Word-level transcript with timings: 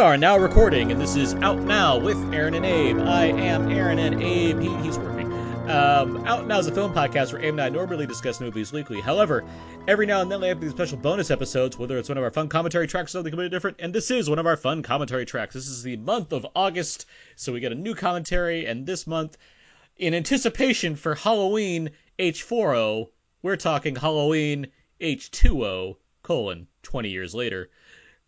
Are 0.00 0.16
now 0.16 0.38
recording, 0.38 0.90
and 0.90 0.98
this 0.98 1.14
is 1.14 1.34
Out 1.34 1.58
Now 1.58 1.98
with 1.98 2.16
Aaron 2.32 2.54
and 2.54 2.64
Abe. 2.64 2.98
I 3.00 3.26
am 3.26 3.70
Aaron, 3.70 3.98
and 3.98 4.22
Abe, 4.22 4.58
he, 4.58 4.74
he's 4.78 4.98
working. 4.98 5.30
Um, 5.70 6.26
Out 6.26 6.46
Now 6.46 6.58
is 6.58 6.66
a 6.66 6.72
film 6.72 6.94
podcast 6.94 7.34
where 7.34 7.42
Abe 7.42 7.52
and 7.52 7.60
I 7.60 7.68
normally 7.68 8.06
discuss 8.06 8.40
movies 8.40 8.72
weekly. 8.72 9.02
However, 9.02 9.44
every 9.86 10.06
now 10.06 10.22
and 10.22 10.32
then 10.32 10.40
we 10.40 10.48
have 10.48 10.58
these 10.58 10.70
special 10.70 10.96
bonus 10.96 11.30
episodes, 11.30 11.78
whether 11.78 11.98
it's 11.98 12.08
one 12.08 12.16
of 12.16 12.24
our 12.24 12.30
fun 12.30 12.48
commentary 12.48 12.86
tracks 12.86 13.10
or 13.10 13.18
something 13.18 13.30
completely 13.30 13.54
different, 13.54 13.76
and 13.78 13.94
this 13.94 14.10
is 14.10 14.30
one 14.30 14.38
of 14.38 14.46
our 14.46 14.56
fun 14.56 14.82
commentary 14.82 15.26
tracks. 15.26 15.52
This 15.52 15.68
is 15.68 15.82
the 15.82 15.98
month 15.98 16.32
of 16.32 16.46
August, 16.56 17.04
so 17.36 17.52
we 17.52 17.60
get 17.60 17.72
a 17.72 17.74
new 17.74 17.94
commentary, 17.94 18.64
and 18.64 18.86
this 18.86 19.06
month, 19.06 19.36
in 19.98 20.14
anticipation 20.14 20.96
for 20.96 21.14
Halloween 21.14 21.90
H4O, 22.18 23.10
we're 23.42 23.56
talking 23.56 23.96
Halloween 23.96 24.68
H2O, 24.98 25.96
colon, 26.22 26.68
20 26.84 27.10
years 27.10 27.34
later 27.34 27.68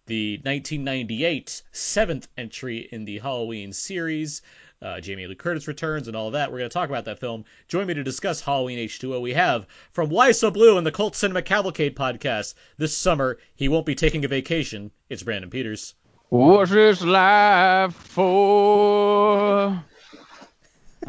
the 0.06 0.36
1998 0.38 1.62
seventh 1.72 2.28
entry 2.36 2.88
in 2.90 3.04
the 3.04 3.18
Halloween 3.18 3.72
series. 3.72 4.42
Uh, 4.80 5.00
Jamie 5.00 5.28
Lee 5.28 5.36
Curtis 5.36 5.68
returns 5.68 6.08
and 6.08 6.16
all 6.16 6.32
that. 6.32 6.50
We're 6.50 6.58
going 6.58 6.70
to 6.70 6.74
talk 6.74 6.88
about 6.88 7.04
that 7.04 7.20
film. 7.20 7.44
Join 7.68 7.86
me 7.86 7.94
to 7.94 8.02
discuss 8.02 8.40
Halloween 8.40 8.78
H2O. 8.80 9.20
We 9.20 9.34
have 9.34 9.66
from 9.92 10.10
Why 10.10 10.32
So 10.32 10.50
Blue 10.50 10.76
and 10.76 10.84
the 10.84 10.90
Cult 10.90 11.14
Cinema 11.14 11.42
Cavalcade 11.42 11.94
podcast. 11.94 12.54
This 12.78 12.96
summer, 12.96 13.38
he 13.54 13.68
won't 13.68 13.86
be 13.86 13.94
taking 13.94 14.24
a 14.24 14.28
vacation. 14.28 14.90
It's 15.08 15.22
Brandon 15.22 15.50
Peters. 15.50 15.94
What's 16.30 16.72
this 16.72 17.02
life 17.02 17.94
for? 17.94 19.84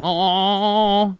Oh. 0.00 1.18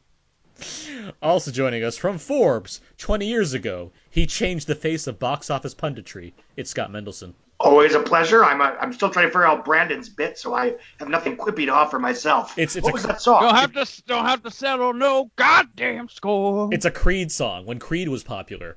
Also 1.22 1.50
joining 1.50 1.84
us 1.84 1.96
from 1.96 2.18
Forbes, 2.18 2.80
20 2.98 3.26
years 3.26 3.52
ago, 3.54 3.92
he 4.10 4.26
changed 4.26 4.66
the 4.66 4.74
face 4.74 5.06
of 5.06 5.18
box 5.18 5.50
office 5.50 5.74
punditry. 5.74 6.32
It's 6.56 6.70
Scott 6.70 6.90
Mendelson. 6.90 7.34
Always 7.60 7.94
a 7.94 8.00
pleasure. 8.00 8.44
I'm 8.44 8.60
a, 8.60 8.76
I'm 8.80 8.92
still 8.92 9.10
trying 9.10 9.26
to 9.26 9.30
figure 9.30 9.46
out 9.46 9.64
Brandon's 9.64 10.08
bit, 10.08 10.36
so 10.38 10.54
I 10.54 10.74
have 10.98 11.08
nothing 11.08 11.36
quippy 11.36 11.66
to 11.66 11.72
offer 11.72 11.98
myself. 11.98 12.58
It's- 12.58 12.76
it's 12.76 12.84
what 12.84 12.90
a- 12.90 12.94
was 12.94 13.02
that 13.04 13.20
song? 13.22 13.42
Don't 13.42 13.54
have 13.54 13.72
to 13.74 14.02
don't 14.06 14.24
have 14.26 14.42
to 14.42 14.50
settle 14.50 14.92
no 14.92 15.30
goddamn 15.36 16.08
score. 16.08 16.68
It's 16.72 16.84
a 16.84 16.90
Creed 16.90 17.30
song 17.30 17.64
when 17.64 17.78
Creed 17.78 18.08
was 18.08 18.24
popular, 18.24 18.76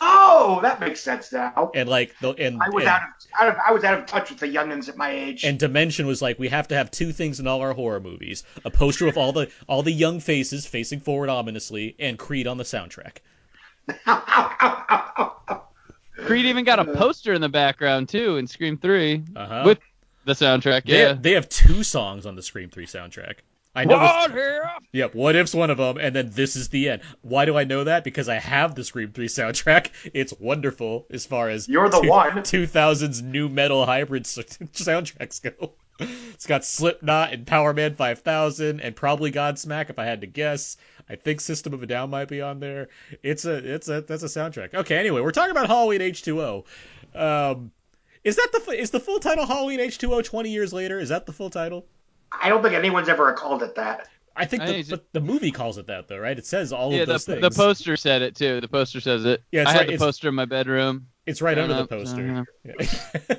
oh, 0.00 0.60
that 0.62 0.80
makes 0.80 1.00
sense 1.00 1.32
now. 1.32 1.70
and 1.74 1.88
like 1.88 2.14
the 2.20 2.30
and 2.32 2.60
I 2.62 2.68
was 2.70 2.84
and, 2.84 2.88
out 2.88 3.02
of, 3.02 3.08
out 3.40 3.48
of 3.48 3.56
I 3.68 3.72
was 3.72 3.84
out 3.84 3.98
of 3.98 4.06
touch 4.06 4.30
with 4.30 4.38
the 4.40 4.46
youngins 4.46 4.88
at 4.88 4.96
my 4.96 5.10
age. 5.10 5.44
and 5.44 5.58
Dimension 5.58 6.06
was 6.06 6.22
like 6.22 6.38
we 6.38 6.48
have 6.48 6.68
to 6.68 6.74
have 6.74 6.90
two 6.90 7.12
things 7.12 7.40
in 7.40 7.46
all 7.46 7.60
our 7.60 7.72
horror 7.72 8.00
movies: 8.00 8.44
a 8.64 8.70
poster 8.70 9.04
with 9.06 9.16
all 9.16 9.32
the 9.32 9.50
all 9.68 9.82
the 9.82 9.92
young 9.92 10.20
faces 10.20 10.66
facing 10.66 11.00
forward 11.00 11.28
ominously, 11.28 11.94
and 11.98 12.18
Creed 12.18 12.46
on 12.46 12.56
the 12.58 12.64
soundtrack. 12.64 13.18
Creed 16.24 16.46
even 16.46 16.64
got 16.64 16.78
a 16.78 16.84
poster 16.84 17.32
in 17.34 17.40
the 17.40 17.48
background 17.48 18.08
too 18.08 18.36
in 18.36 18.46
Scream 18.46 18.78
3 18.78 19.22
Uh-huh. 19.36 19.62
with 19.66 19.78
the 20.24 20.32
soundtrack. 20.32 20.84
They, 20.86 21.02
Yeah. 21.02 21.12
they 21.12 21.32
have 21.32 21.48
two 21.48 21.82
songs 21.82 22.26
on 22.26 22.34
the 22.34 22.42
Scream 22.42 22.70
3 22.70 22.86
soundtrack. 22.86 23.36
I 23.76 23.84
know 23.84 23.98
this. 23.98 24.10
What 24.10 24.30
here? 24.32 24.70
Yep, 24.92 25.14
What 25.14 25.36
If's 25.36 25.54
one 25.54 25.70
of 25.70 25.76
them, 25.78 25.98
and 25.98 26.14
then 26.16 26.30
This 26.32 26.56
is 26.56 26.68
the 26.70 26.88
End. 26.88 27.02
Why 27.22 27.44
do 27.44 27.56
I 27.56 27.64
know 27.64 27.84
that? 27.84 28.04
Because 28.04 28.28
I 28.28 28.36
have 28.36 28.74
the 28.74 28.82
Scream 28.84 29.12
3 29.12 29.26
soundtrack. 29.26 29.90
It's 30.14 30.32
wonderful 30.40 31.06
as 31.10 31.26
far 31.26 31.48
as 31.50 31.68
You're 31.68 31.88
the 31.88 32.00
two- 32.00 32.08
one. 32.08 32.32
2000s 32.32 33.22
nu 33.22 33.48
metal 33.48 33.84
hybrid 33.84 34.24
soundtracks 34.24 35.42
go. 35.42 35.72
It's 35.98 36.46
got 36.46 36.64
Slipknot 36.64 37.32
and 37.32 37.46
Power 37.46 37.72
Man 37.72 37.94
5000 37.94 38.80
and 38.80 38.94
probably 38.94 39.32
Godsmack 39.32 39.88
if 39.90 39.98
I 39.98 40.04
had 40.04 40.20
to 40.20 40.26
guess. 40.26 40.76
I 41.08 41.16
think 41.16 41.40
System 41.40 41.72
of 41.72 41.82
a 41.82 41.86
Down 41.86 42.10
might 42.10 42.28
be 42.28 42.42
on 42.42 42.60
there. 42.60 42.88
It's 43.22 43.44
a 43.46 43.54
it's 43.74 43.88
a 43.88 44.02
that's 44.02 44.22
a 44.22 44.26
soundtrack. 44.26 44.74
Okay, 44.74 44.96
anyway, 44.98 45.22
we're 45.22 45.30
talking 45.30 45.52
about 45.52 45.68
Halloween 45.68 46.00
H2O. 46.02 46.64
Um 47.14 47.72
is 48.24 48.36
that 48.36 48.48
the 48.52 48.72
is 48.78 48.90
the 48.90 49.00
full 49.00 49.20
title 49.20 49.46
Halloween 49.46 49.80
H2O 49.80 50.22
20 50.24 50.50
years 50.50 50.72
later? 50.72 50.98
Is 50.98 51.08
that 51.08 51.24
the 51.26 51.32
full 51.32 51.48
title? 51.50 51.86
I 52.40 52.48
don't 52.48 52.62
think 52.62 52.74
anyone's 52.74 53.08
ever 53.08 53.32
called 53.32 53.62
it 53.62 53.74
that. 53.76 54.08
I 54.38 54.44
think 54.44 54.62
I 54.62 54.66
the, 54.66 54.72
think 54.72 54.86
it's- 54.86 54.98
but 55.00 55.12
the 55.12 55.20
movie 55.20 55.50
calls 55.50 55.78
it 55.78 55.86
that 55.86 56.08
though, 56.08 56.18
right? 56.18 56.36
It 56.38 56.44
says 56.46 56.72
all 56.72 56.92
Yeah, 56.92 57.00
of 57.00 57.06
the, 57.06 57.12
those 57.14 57.24
things. 57.24 57.40
the 57.40 57.50
poster 57.50 57.96
said 57.96 58.22
it 58.22 58.34
too. 58.36 58.60
The 58.60 58.68
poster 58.68 59.00
says 59.00 59.24
it. 59.24 59.42
Yeah, 59.50 59.62
it's 59.62 59.70
I 59.70 59.72
had 59.72 59.78
right, 59.80 59.86
the 59.88 59.92
it's- 59.94 60.06
poster 60.06 60.28
in 60.28 60.34
my 60.34 60.44
bedroom. 60.44 61.06
It's 61.24 61.40
right 61.42 61.54
Fair 61.56 61.64
under 61.64 61.74
the 61.76 61.86
poster. 61.86 62.44
uh-huh. 62.64 62.84
Yeah. 63.28 63.36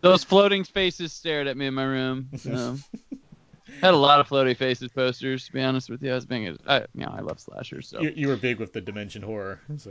Those 0.00 0.22
floating 0.22 0.62
faces 0.64 1.12
stared 1.12 1.48
at 1.48 1.56
me 1.56 1.66
in 1.66 1.74
my 1.74 1.82
room. 1.84 2.28
So. 2.36 2.76
Had 3.82 3.94
a 3.94 3.96
lot 3.96 4.18
of 4.18 4.26
floating 4.26 4.54
faces 4.56 4.90
posters. 4.90 5.44
To 5.46 5.52
be 5.52 5.60
honest 5.60 5.90
with 5.90 6.02
you, 6.02 6.10
I 6.10 6.14
was 6.14 6.24
being, 6.26 6.56
I, 6.66 6.78
you 6.94 7.04
know, 7.04 7.12
I 7.16 7.20
love 7.20 7.38
slashers. 7.38 7.86
So 7.88 8.00
you, 8.00 8.12
you 8.16 8.28
were 8.28 8.36
big 8.36 8.58
with 8.58 8.72
the 8.72 8.80
dimension 8.80 9.22
horror, 9.22 9.60
so 9.76 9.90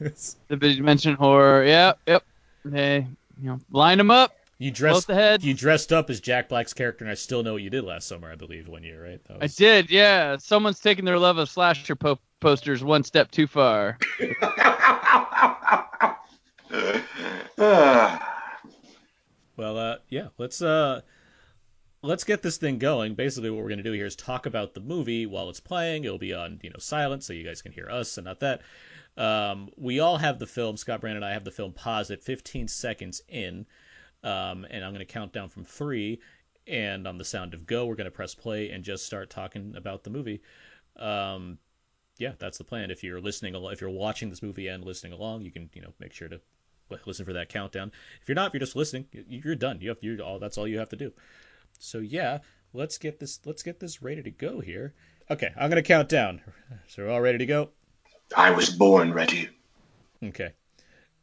it's- 0.00 0.36
the 0.48 0.56
dimension 0.56 1.14
horror. 1.16 1.64
Yeah, 1.64 1.94
yep. 2.06 2.22
They, 2.64 3.06
you 3.40 3.48
know, 3.48 3.60
line 3.70 3.98
them 3.98 4.10
up. 4.10 4.36
You 4.58 4.70
Both 4.70 4.76
dressed 4.78 5.06
the 5.06 5.14
head. 5.14 5.44
you 5.44 5.54
dressed 5.54 5.92
up 5.92 6.08
as 6.10 6.20
Jack 6.20 6.48
Black's 6.48 6.72
character, 6.74 7.04
and 7.04 7.10
I 7.10 7.14
still 7.14 7.42
know 7.42 7.52
what 7.54 7.62
you 7.62 7.70
did 7.70 7.84
last 7.84 8.08
summer, 8.08 8.30
I 8.30 8.36
believe, 8.36 8.68
one 8.68 8.82
year, 8.82 9.04
right? 9.04 9.20
That 9.24 9.42
I 9.42 9.46
did, 9.48 9.90
yeah. 9.90 10.36
Someone's 10.38 10.80
taking 10.80 11.04
their 11.04 11.18
love 11.18 11.38
of 11.38 11.48
slasher 11.48 11.96
po- 11.96 12.18
posters 12.40 12.82
one 12.82 13.04
step 13.04 13.30
too 13.30 13.46
far. 13.46 13.98
Well, 19.56 19.78
uh, 19.78 19.96
yeah, 20.10 20.28
let's 20.36 20.60
uh, 20.60 21.00
let's 22.02 22.24
get 22.24 22.42
this 22.42 22.58
thing 22.58 22.78
going. 22.78 23.14
Basically, 23.14 23.48
what 23.50 23.62
we're 23.62 23.70
gonna 23.70 23.82
do 23.82 23.92
here 23.92 24.04
is 24.06 24.14
talk 24.16 24.44
about 24.46 24.74
the 24.74 24.80
movie 24.80 25.24
while 25.26 25.48
it's 25.48 25.60
playing. 25.60 26.04
It'll 26.04 26.18
be 26.18 26.34
on 26.34 26.60
you 26.62 26.68
know 26.70 26.78
silent, 26.78 27.24
so 27.24 27.32
you 27.32 27.42
guys 27.44 27.62
can 27.62 27.72
hear 27.72 27.88
us 27.90 28.18
and 28.18 28.26
not 28.26 28.40
that. 28.40 28.60
Um, 29.16 29.70
we 29.78 30.00
all 30.00 30.18
have 30.18 30.38
the 30.38 30.46
film. 30.46 30.76
Scott 30.76 31.00
Brand 31.00 31.16
and 31.16 31.24
I 31.24 31.32
have 31.32 31.44
the 31.44 31.50
film 31.50 31.72
paused 31.72 32.10
at 32.10 32.22
15 32.22 32.68
seconds 32.68 33.22
in, 33.30 33.64
um, 34.22 34.66
and 34.70 34.84
I'm 34.84 34.92
gonna 34.92 35.04
count 35.04 35.32
down 35.32 35.48
from 35.48 35.64
three. 35.64 36.20
And 36.68 37.06
on 37.06 37.16
the 37.16 37.24
sound 37.24 37.54
of 37.54 37.64
go, 37.64 37.86
we're 37.86 37.94
gonna 37.94 38.10
press 38.10 38.34
play 38.34 38.70
and 38.70 38.82
just 38.82 39.06
start 39.06 39.30
talking 39.30 39.74
about 39.76 40.02
the 40.02 40.10
movie. 40.10 40.42
Um, 40.96 41.58
yeah, 42.18 42.32
that's 42.38 42.58
the 42.58 42.64
plan. 42.64 42.90
If 42.90 43.04
you're 43.04 43.20
listening, 43.20 43.54
if 43.54 43.80
you're 43.80 43.90
watching 43.90 44.30
this 44.30 44.42
movie 44.42 44.68
and 44.68 44.84
listening 44.84 45.12
along, 45.12 45.42
you 45.42 45.52
can 45.52 45.70
you 45.74 45.82
know 45.82 45.92
make 46.00 46.12
sure 46.12 46.28
to 46.28 46.40
listen 47.04 47.24
for 47.24 47.34
that 47.34 47.48
countdown. 47.48 47.92
If 48.22 48.28
you're 48.28 48.34
not, 48.34 48.48
if 48.48 48.54
you're 48.54 48.60
just 48.60 48.76
listening, 48.76 49.06
you're 49.12 49.54
done. 49.54 49.80
You 49.80 49.90
have 49.90 49.98
you 50.00 50.20
all 50.20 50.38
that's 50.38 50.58
all 50.58 50.66
you 50.66 50.78
have 50.78 50.88
to 50.90 50.96
do. 50.96 51.12
So 51.78 51.98
yeah, 51.98 52.38
let's 52.72 52.98
get 52.98 53.18
this 53.18 53.40
let's 53.44 53.62
get 53.62 53.80
this 53.80 54.02
ready 54.02 54.22
to 54.22 54.30
go 54.30 54.60
here. 54.60 54.94
Okay, 55.30 55.50
I'm 55.56 55.68
gonna 55.68 55.82
count 55.82 56.08
down. 56.08 56.40
So 56.88 57.02
we're 57.02 57.10
all 57.10 57.20
ready 57.20 57.38
to 57.38 57.46
go. 57.46 57.70
I 58.36 58.50
was 58.50 58.70
born 58.70 59.12
ready. 59.12 59.48
Okay, 60.22 60.52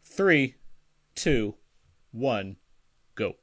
three, 0.04 0.56
two, 1.16 1.56
one, 2.12 2.58
go. 3.16 3.34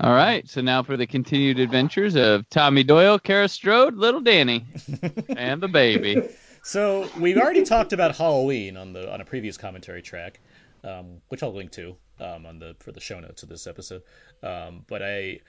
All 0.00 0.12
right, 0.14 0.48
so 0.48 0.60
now 0.60 0.82
for 0.82 0.96
the 0.96 1.06
continued 1.06 1.60
adventures 1.60 2.16
of 2.16 2.48
Tommy 2.48 2.82
Doyle, 2.82 3.20
Kara 3.20 3.48
Strode, 3.48 3.94
Little 3.94 4.20
Danny, 4.20 4.66
and 5.36 5.62
the 5.62 5.68
baby. 5.68 6.28
So 6.64 7.08
we've 7.20 7.36
already 7.36 7.62
talked 7.62 7.92
about 7.92 8.16
Halloween 8.16 8.76
on 8.76 8.92
the 8.92 9.12
on 9.12 9.20
a 9.20 9.24
previous 9.24 9.56
commentary 9.56 10.02
track, 10.02 10.40
um, 10.82 11.20
which 11.28 11.42
I'll 11.42 11.52
link 11.52 11.70
to 11.72 11.96
um, 12.18 12.46
on 12.46 12.58
the 12.58 12.74
for 12.80 12.90
the 12.90 13.00
show 13.00 13.20
notes 13.20 13.42
of 13.44 13.48
this 13.48 13.66
episode. 13.66 14.02
Um, 14.42 14.84
but 14.88 15.02
I 15.02 15.40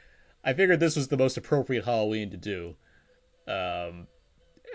I 0.44 0.53
figured 0.53 0.80
this 0.80 0.96
was 0.96 1.08
the 1.08 1.18
most 1.18 1.38
appropriate 1.38 1.86
Halloween 1.86 2.30
to 2.32 2.38
do. 2.38 2.76
Um, 3.48 4.08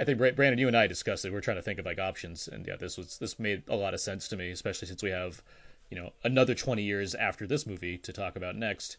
I 0.00 0.04
think 0.04 0.18
Brandon, 0.18 0.58
you 0.58 0.68
and 0.68 0.76
I 0.76 0.86
discussed 0.86 1.24
it. 1.24 1.30
We 1.30 1.38
are 1.38 1.40
trying 1.40 1.56
to 1.56 1.62
think 1.62 1.78
of 1.78 1.86
like 1.86 1.98
options, 1.98 2.48
and 2.48 2.66
yeah, 2.66 2.76
this 2.76 2.96
was 2.96 3.18
this 3.18 3.38
made 3.38 3.64
a 3.68 3.76
lot 3.76 3.94
of 3.94 4.00
sense 4.00 4.28
to 4.28 4.36
me, 4.36 4.50
especially 4.50 4.88
since 4.88 5.02
we 5.02 5.10
have 5.10 5.42
you 5.90 5.96
know 5.96 6.12
another 6.24 6.54
20 6.54 6.82
years 6.82 7.14
after 7.14 7.46
this 7.46 7.66
movie 7.66 7.98
to 7.98 8.12
talk 8.12 8.36
about 8.36 8.56
next. 8.56 8.98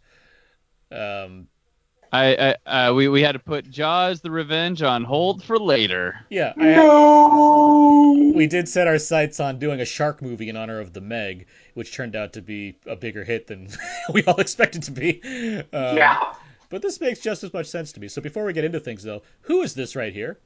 Um, 0.92 1.48
I, 2.12 2.56
I 2.66 2.88
uh, 2.88 2.94
we 2.94 3.08
we 3.08 3.22
had 3.22 3.34
to 3.34 3.40
put 3.40 3.70
Jaws: 3.70 4.22
The 4.22 4.32
Revenge 4.32 4.82
on 4.82 5.04
hold 5.04 5.44
for 5.44 5.60
later. 5.60 6.26
yeah, 6.30 6.54
I, 6.58 8.32
we 8.34 8.48
did 8.48 8.68
set 8.68 8.88
our 8.88 8.98
sights 8.98 9.40
on 9.40 9.60
doing 9.60 9.80
a 9.80 9.86
shark 9.86 10.22
movie 10.22 10.50
in 10.50 10.56
honor 10.58 10.80
of 10.80 10.94
the 10.94 11.02
Meg, 11.02 11.46
which 11.76 11.94
turned 11.94 12.16
out 12.16 12.34
to 12.34 12.42
be 12.42 12.78
a 12.88 12.96
bigger 12.96 13.24
hit 13.24 13.48
than 13.48 13.70
we 14.14 14.24
all 14.24 14.40
expected 14.40 14.84
to 14.84 14.92
be. 14.92 15.22
Um, 15.72 15.98
Yeah. 15.98 16.34
But 16.70 16.84
this 16.84 17.02
makes 17.02 17.20
just 17.20 17.44
as 17.44 17.52
much 17.52 17.66
sense 17.66 17.92
to 17.94 18.00
me. 18.00 18.08
So 18.08 18.22
before 18.22 18.46
we 18.46 18.54
get 18.54 18.64
into 18.64 18.80
things, 18.80 19.02
though, 19.02 19.24
who 19.42 19.62
is 19.64 19.74
this 19.74 19.96
right 19.96 20.14
here? 20.14 20.40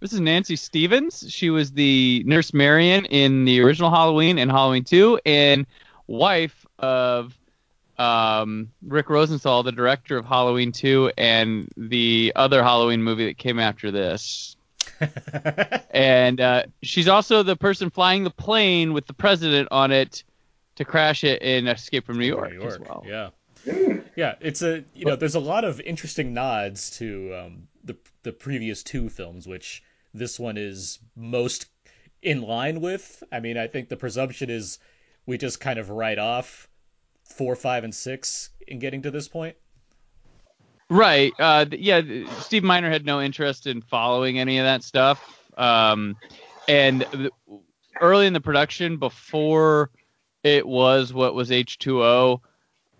This 0.00 0.12
is 0.12 0.20
Nancy 0.20 0.56
Stephens. 0.56 1.24
She 1.28 1.50
was 1.50 1.72
the 1.72 2.22
Nurse 2.26 2.52
Marion 2.52 3.06
in 3.06 3.44
the 3.44 3.60
original 3.60 3.90
Halloween 3.90 4.38
and 4.38 4.50
Halloween 4.50 4.84
2, 4.84 5.20
and 5.24 5.66
wife 6.06 6.66
of 6.78 7.36
um, 7.98 8.70
Rick 8.86 9.08
Rosenthal, 9.08 9.62
the 9.62 9.72
director 9.72 10.16
of 10.16 10.26
Halloween 10.26 10.72
2 10.72 11.12
and 11.16 11.68
the 11.76 12.32
other 12.36 12.62
Halloween 12.62 13.02
movie 13.02 13.26
that 13.26 13.38
came 13.38 13.58
after 13.58 13.90
this. 13.90 14.56
And 15.90 16.40
uh, 16.40 16.64
she's 16.82 17.06
also 17.06 17.44
the 17.44 17.54
person 17.54 17.88
flying 17.88 18.24
the 18.24 18.30
plane 18.30 18.94
with 18.94 19.06
the 19.06 19.12
president 19.12 19.68
on 19.70 19.92
it 19.92 20.24
to 20.74 20.84
crash 20.84 21.22
it 21.22 21.40
in 21.40 21.68
Escape 21.68 22.04
from 22.04 22.18
New 22.18 22.26
York, 22.26 22.50
New 22.50 22.62
York. 22.62 22.72
as 22.72 22.80
well. 22.80 23.04
Yeah. 23.06 23.30
Yeah, 24.16 24.34
it's 24.40 24.62
a 24.62 24.82
you 24.92 25.04
know, 25.04 25.14
there's 25.14 25.36
a 25.36 25.40
lot 25.40 25.62
of 25.62 25.80
interesting 25.80 26.34
nods 26.34 26.90
to 26.98 27.32
um, 27.32 27.68
the 27.84 27.96
the 28.24 28.32
previous 28.32 28.82
two 28.82 29.08
films, 29.08 29.46
which 29.46 29.83
this 30.14 30.38
one 30.38 30.56
is 30.56 30.98
most 31.16 31.66
in 32.22 32.42
line 32.42 32.80
with. 32.80 33.22
I 33.30 33.40
mean, 33.40 33.58
I 33.58 33.66
think 33.66 33.88
the 33.88 33.96
presumption 33.96 34.48
is 34.48 34.78
we 35.26 35.36
just 35.36 35.60
kind 35.60 35.78
of 35.78 35.90
write 35.90 36.18
off 36.18 36.68
four, 37.24 37.56
five, 37.56 37.84
and 37.84 37.94
six 37.94 38.50
in 38.66 38.78
getting 38.78 39.02
to 39.02 39.10
this 39.10 39.28
point. 39.28 39.56
Right. 40.88 41.32
Uh, 41.38 41.66
yeah. 41.72 42.02
Steve 42.40 42.62
Miner 42.62 42.90
had 42.90 43.04
no 43.04 43.20
interest 43.20 43.66
in 43.66 43.82
following 43.82 44.38
any 44.38 44.58
of 44.58 44.64
that 44.64 44.82
stuff. 44.82 45.42
Um, 45.56 46.16
and 46.68 47.30
early 48.00 48.26
in 48.26 48.32
the 48.32 48.40
production, 48.40 48.98
before 48.98 49.90
it 50.42 50.66
was 50.66 51.12
what 51.12 51.34
was 51.34 51.50
H2O, 51.50 52.40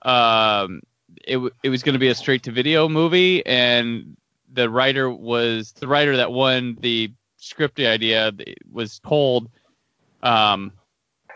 um, 0.03 0.81
it 1.27 1.39
it 1.63 1.69
was 1.69 1.83
going 1.83 1.93
to 1.95 1.99
be 1.99 2.09
a 2.09 2.15
straight 2.15 2.43
to 2.45 2.53
video 2.53 2.89
movie, 2.89 3.45
and 3.47 4.17
the 4.55 4.71
writer 4.71 5.11
was 5.11 5.73
the 5.73 5.89
writer 5.89 6.17
that 6.17 6.33
won 6.33 6.77
the 6.81 7.13
script 7.37 7.79
idea 7.81 8.33
was 8.71 8.99
told, 9.01 9.51
um, 10.23 10.73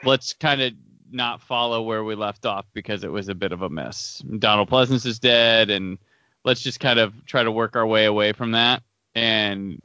let's 0.05 0.33
kind 0.33 0.63
of 0.63 0.73
not 1.11 1.41
follow 1.43 1.83
where 1.83 2.05
we 2.05 2.15
left 2.15 2.47
off 2.47 2.67
because 2.73 3.05
it 3.05 3.11
was 3.11 3.29
a 3.29 3.35
bit 3.35 3.53
of 3.53 3.63
a 3.63 3.69
mess. 3.69 4.23
Donald 4.39 4.71
Pleasence 4.71 5.07
is 5.07 5.19
dead, 5.19 5.71
and 5.71 5.99
let's 6.45 6.63
just 6.63 6.81
kind 6.81 6.99
of 6.99 7.13
try 7.27 7.43
to 7.43 7.51
work 7.51 7.77
our 7.77 7.87
way 7.87 8.05
away 8.05 8.33
from 8.33 8.53
that. 8.53 8.83
And 9.15 9.81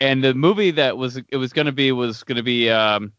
and 0.00 0.22
the 0.22 0.34
movie 0.34 0.72
that 0.72 0.96
was 0.96 1.16
it 1.16 1.36
was 1.36 1.52
going 1.52 1.66
to 1.66 1.72
be 1.72 1.92
was 1.92 2.22
going 2.24 2.36
to 2.36 2.42
be 2.42 2.70
um, 2.70 3.12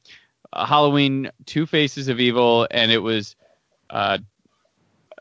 Halloween: 0.54 1.30
Two 1.46 1.66
Faces 1.66 2.07
of 2.07 2.19
Evil, 2.19 2.68
and 2.72 2.92
it 2.92 3.00
was 3.00 3.36
uh, 3.90 4.18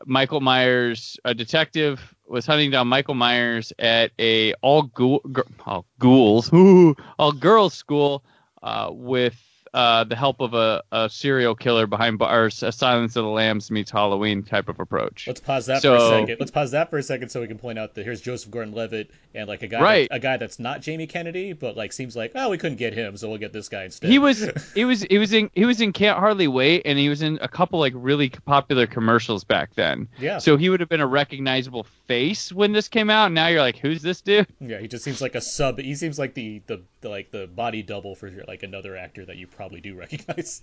Michael 0.05 0.41
Myers, 0.41 1.17
a 1.25 1.33
detective, 1.33 2.14
was 2.27 2.45
hunting 2.45 2.71
down 2.71 2.87
Michael 2.87 3.13
Myers 3.15 3.71
at 3.79 4.11
a 4.19 4.53
all 4.55 4.83
ghoul, 4.83 5.21
all 5.65 5.85
ghouls, 5.99 6.49
all 7.19 7.31
girls 7.31 7.73
school 7.73 8.23
uh, 8.63 8.89
with 8.91 9.35
uh, 9.75 10.05
the 10.05 10.15
help 10.15 10.39
of 10.39 10.53
a, 10.53 10.81
a, 10.93 11.09
serial 11.09 11.53
killer 11.53 11.85
behind 11.85 12.17
bars, 12.17 12.63
a 12.63 12.71
Silence 12.71 13.17
of 13.17 13.25
the 13.25 13.29
Lambs 13.29 13.69
meets 13.69 13.91
Halloween 13.91 14.41
type 14.41 14.69
of 14.69 14.79
approach. 14.79 15.27
Let's 15.27 15.41
pause 15.41 15.65
that 15.65 15.81
so, 15.81 15.97
for 15.97 16.05
a 16.05 16.19
second. 16.21 16.37
Let's 16.39 16.51
pause 16.51 16.71
that 16.71 16.89
for 16.89 16.97
a 16.97 17.03
second 17.03 17.27
so 17.27 17.41
we 17.41 17.47
can 17.47 17.57
point 17.57 17.77
out 17.77 17.93
that 17.95 18.05
here's 18.05 18.21
Joseph 18.21 18.51
Gordon-Levitt 18.51 19.11
and 19.33 19.49
like 19.49 19.63
a 19.63 19.67
guy, 19.67 19.81
right. 19.81 20.09
that, 20.09 20.15
a 20.15 20.19
guy 20.19 20.37
that's 20.37 20.59
not 20.59 20.81
Jamie 20.81 21.07
Kennedy, 21.07 21.51
but 21.51 21.75
like 21.75 21.91
seems 21.91 22.15
like 22.15 22.31
oh 22.35 22.49
we 22.49 22.57
couldn't 22.57 22.77
get 22.77 22.93
him, 22.93 23.17
so 23.17 23.27
we'll 23.27 23.37
get 23.37 23.51
this 23.51 23.67
guy 23.67 23.83
instead. 23.83 24.09
He 24.09 24.17
was 24.17 24.49
he 24.73 24.85
was 24.85 25.03
he 25.03 25.17
was 25.17 25.33
in 25.33 25.51
he 25.53 25.65
was 25.65 25.81
in 25.81 25.91
Can't 25.91 26.17
Hardly 26.17 26.47
Wait, 26.47 26.83
and 26.85 26.97
he 26.97 27.09
was 27.09 27.21
in 27.21 27.37
a 27.41 27.49
couple 27.49 27.77
like 27.77 27.93
really 27.95 28.29
popular 28.29 28.87
commercials 28.87 29.43
back 29.43 29.75
then. 29.75 30.07
Yeah. 30.17 30.37
So 30.37 30.55
he 30.55 30.69
would 30.69 30.79
have 30.79 30.87
been 30.87 31.01
a 31.01 31.07
recognizable 31.07 31.83
face 32.07 32.53
when 32.53 32.71
this 32.71 32.87
came 32.87 33.09
out. 33.09 33.25
And 33.25 33.35
Now 33.35 33.47
you're 33.47 33.59
like, 33.59 33.77
who's 33.77 34.01
this 34.01 34.21
dude? 34.21 34.47
Yeah, 34.61 34.79
he 34.79 34.87
just 34.87 35.03
seems 35.03 35.21
like 35.21 35.35
a 35.35 35.41
sub. 35.41 35.79
He 35.79 35.95
seems 35.95 36.17
like 36.17 36.33
the 36.33 36.61
the, 36.67 36.81
the 37.01 37.09
like 37.09 37.31
the 37.31 37.47
body 37.47 37.83
double 37.83 38.15
for 38.15 38.31
like 38.47 38.63
another 38.63 38.95
actor 38.95 39.25
that 39.25 39.35
you 39.35 39.47
probably 39.47 39.64
do 39.69 39.95
recognize. 39.95 40.61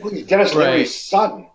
Well, 0.00 0.12
Denis 0.26 0.54
right. 0.54 0.70
Leary's 0.70 0.94
son. 0.94 1.48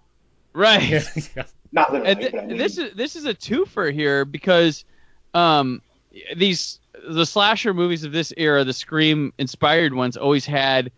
Right. 0.54 1.06
yeah. 1.36 1.44
Not 1.72 1.94
literally. 1.94 2.16
Th- 2.16 2.34
I 2.34 2.46
mean... 2.46 2.58
This 2.58 2.78
is 2.78 2.94
this 2.96 3.16
is 3.16 3.26
a 3.26 3.34
twofer 3.34 3.94
here 3.94 4.26
because 4.26 4.86
um, 5.34 5.82
these 6.36 6.80
the 7.08 7.26
slasher 7.26 7.74
movies 7.74 8.04
of 8.04 8.12
this 8.12 8.34
era, 8.38 8.64
the 8.64 8.74
Scream 8.74 9.34
inspired 9.38 9.94
ones, 9.94 10.18
always 10.18 10.46
had 10.46 10.92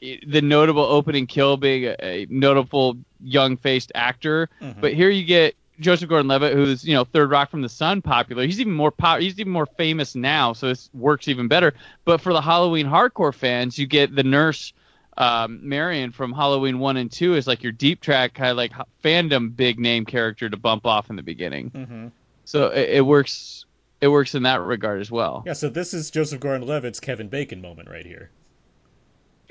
the 0.00 0.40
notable 0.42 0.82
opening 0.82 1.26
kill 1.26 1.56
being 1.56 1.84
a, 1.84 1.96
a 2.00 2.26
notable 2.30 2.96
young 3.20 3.56
faced 3.56 3.90
actor. 3.94 4.48
Mm-hmm. 4.60 4.80
But 4.80 4.94
here 4.94 5.10
you 5.10 5.24
get 5.24 5.56
Joseph 5.80 6.08
Gordon-Levitt, 6.08 6.54
who's 6.54 6.84
you 6.84 6.94
know 6.94 7.04
Third 7.04 7.30
Rock 7.30 7.50
from 7.50 7.62
the 7.62 7.68
Sun 7.68 8.02
popular. 8.02 8.44
He's 8.44 8.60
even 8.60 8.72
more 8.72 8.90
pop- 8.90 9.20
he's 9.20 9.38
even 9.38 9.52
more 9.52 9.66
famous 9.66 10.14
now, 10.14 10.52
so 10.52 10.68
this 10.68 10.90
works 10.94 11.28
even 11.28 11.48
better. 11.48 11.74
But 12.04 12.20
for 12.20 12.32
the 12.32 12.40
Halloween 12.40 12.86
hardcore 12.86 13.34
fans, 13.34 13.78
you 13.78 13.86
get 13.86 14.14
the 14.14 14.24
nurse 14.24 14.72
um, 15.18 15.68
Marion 15.68 16.12
from 16.12 16.32
Halloween 16.32 16.78
one 16.78 16.96
and 16.96 17.10
two 17.10 17.34
is 17.34 17.46
like 17.46 17.64
your 17.64 17.72
deep 17.72 18.00
track 18.00 18.34
kind 18.34 18.52
of 18.52 18.56
like 18.56 18.72
fandom 19.04 19.54
big 19.54 19.80
name 19.80 20.06
character 20.06 20.48
to 20.48 20.56
bump 20.56 20.86
off 20.86 21.10
in 21.10 21.16
the 21.16 21.22
beginning. 21.22 21.70
Mm-hmm. 21.70 22.06
So 22.44 22.68
it, 22.68 22.88
it, 22.90 23.00
works. 23.04 23.66
It 24.00 24.08
works 24.08 24.36
in 24.36 24.44
that 24.44 24.60
regard 24.60 25.00
as 25.00 25.10
well. 25.10 25.42
Yeah. 25.44 25.54
So 25.54 25.68
this 25.68 25.92
is 25.92 26.12
Joseph 26.12 26.38
Gordon-Levitt's 26.38 27.00
Kevin 27.00 27.28
Bacon 27.28 27.60
moment 27.60 27.90
right 27.90 28.06
here. 28.06 28.30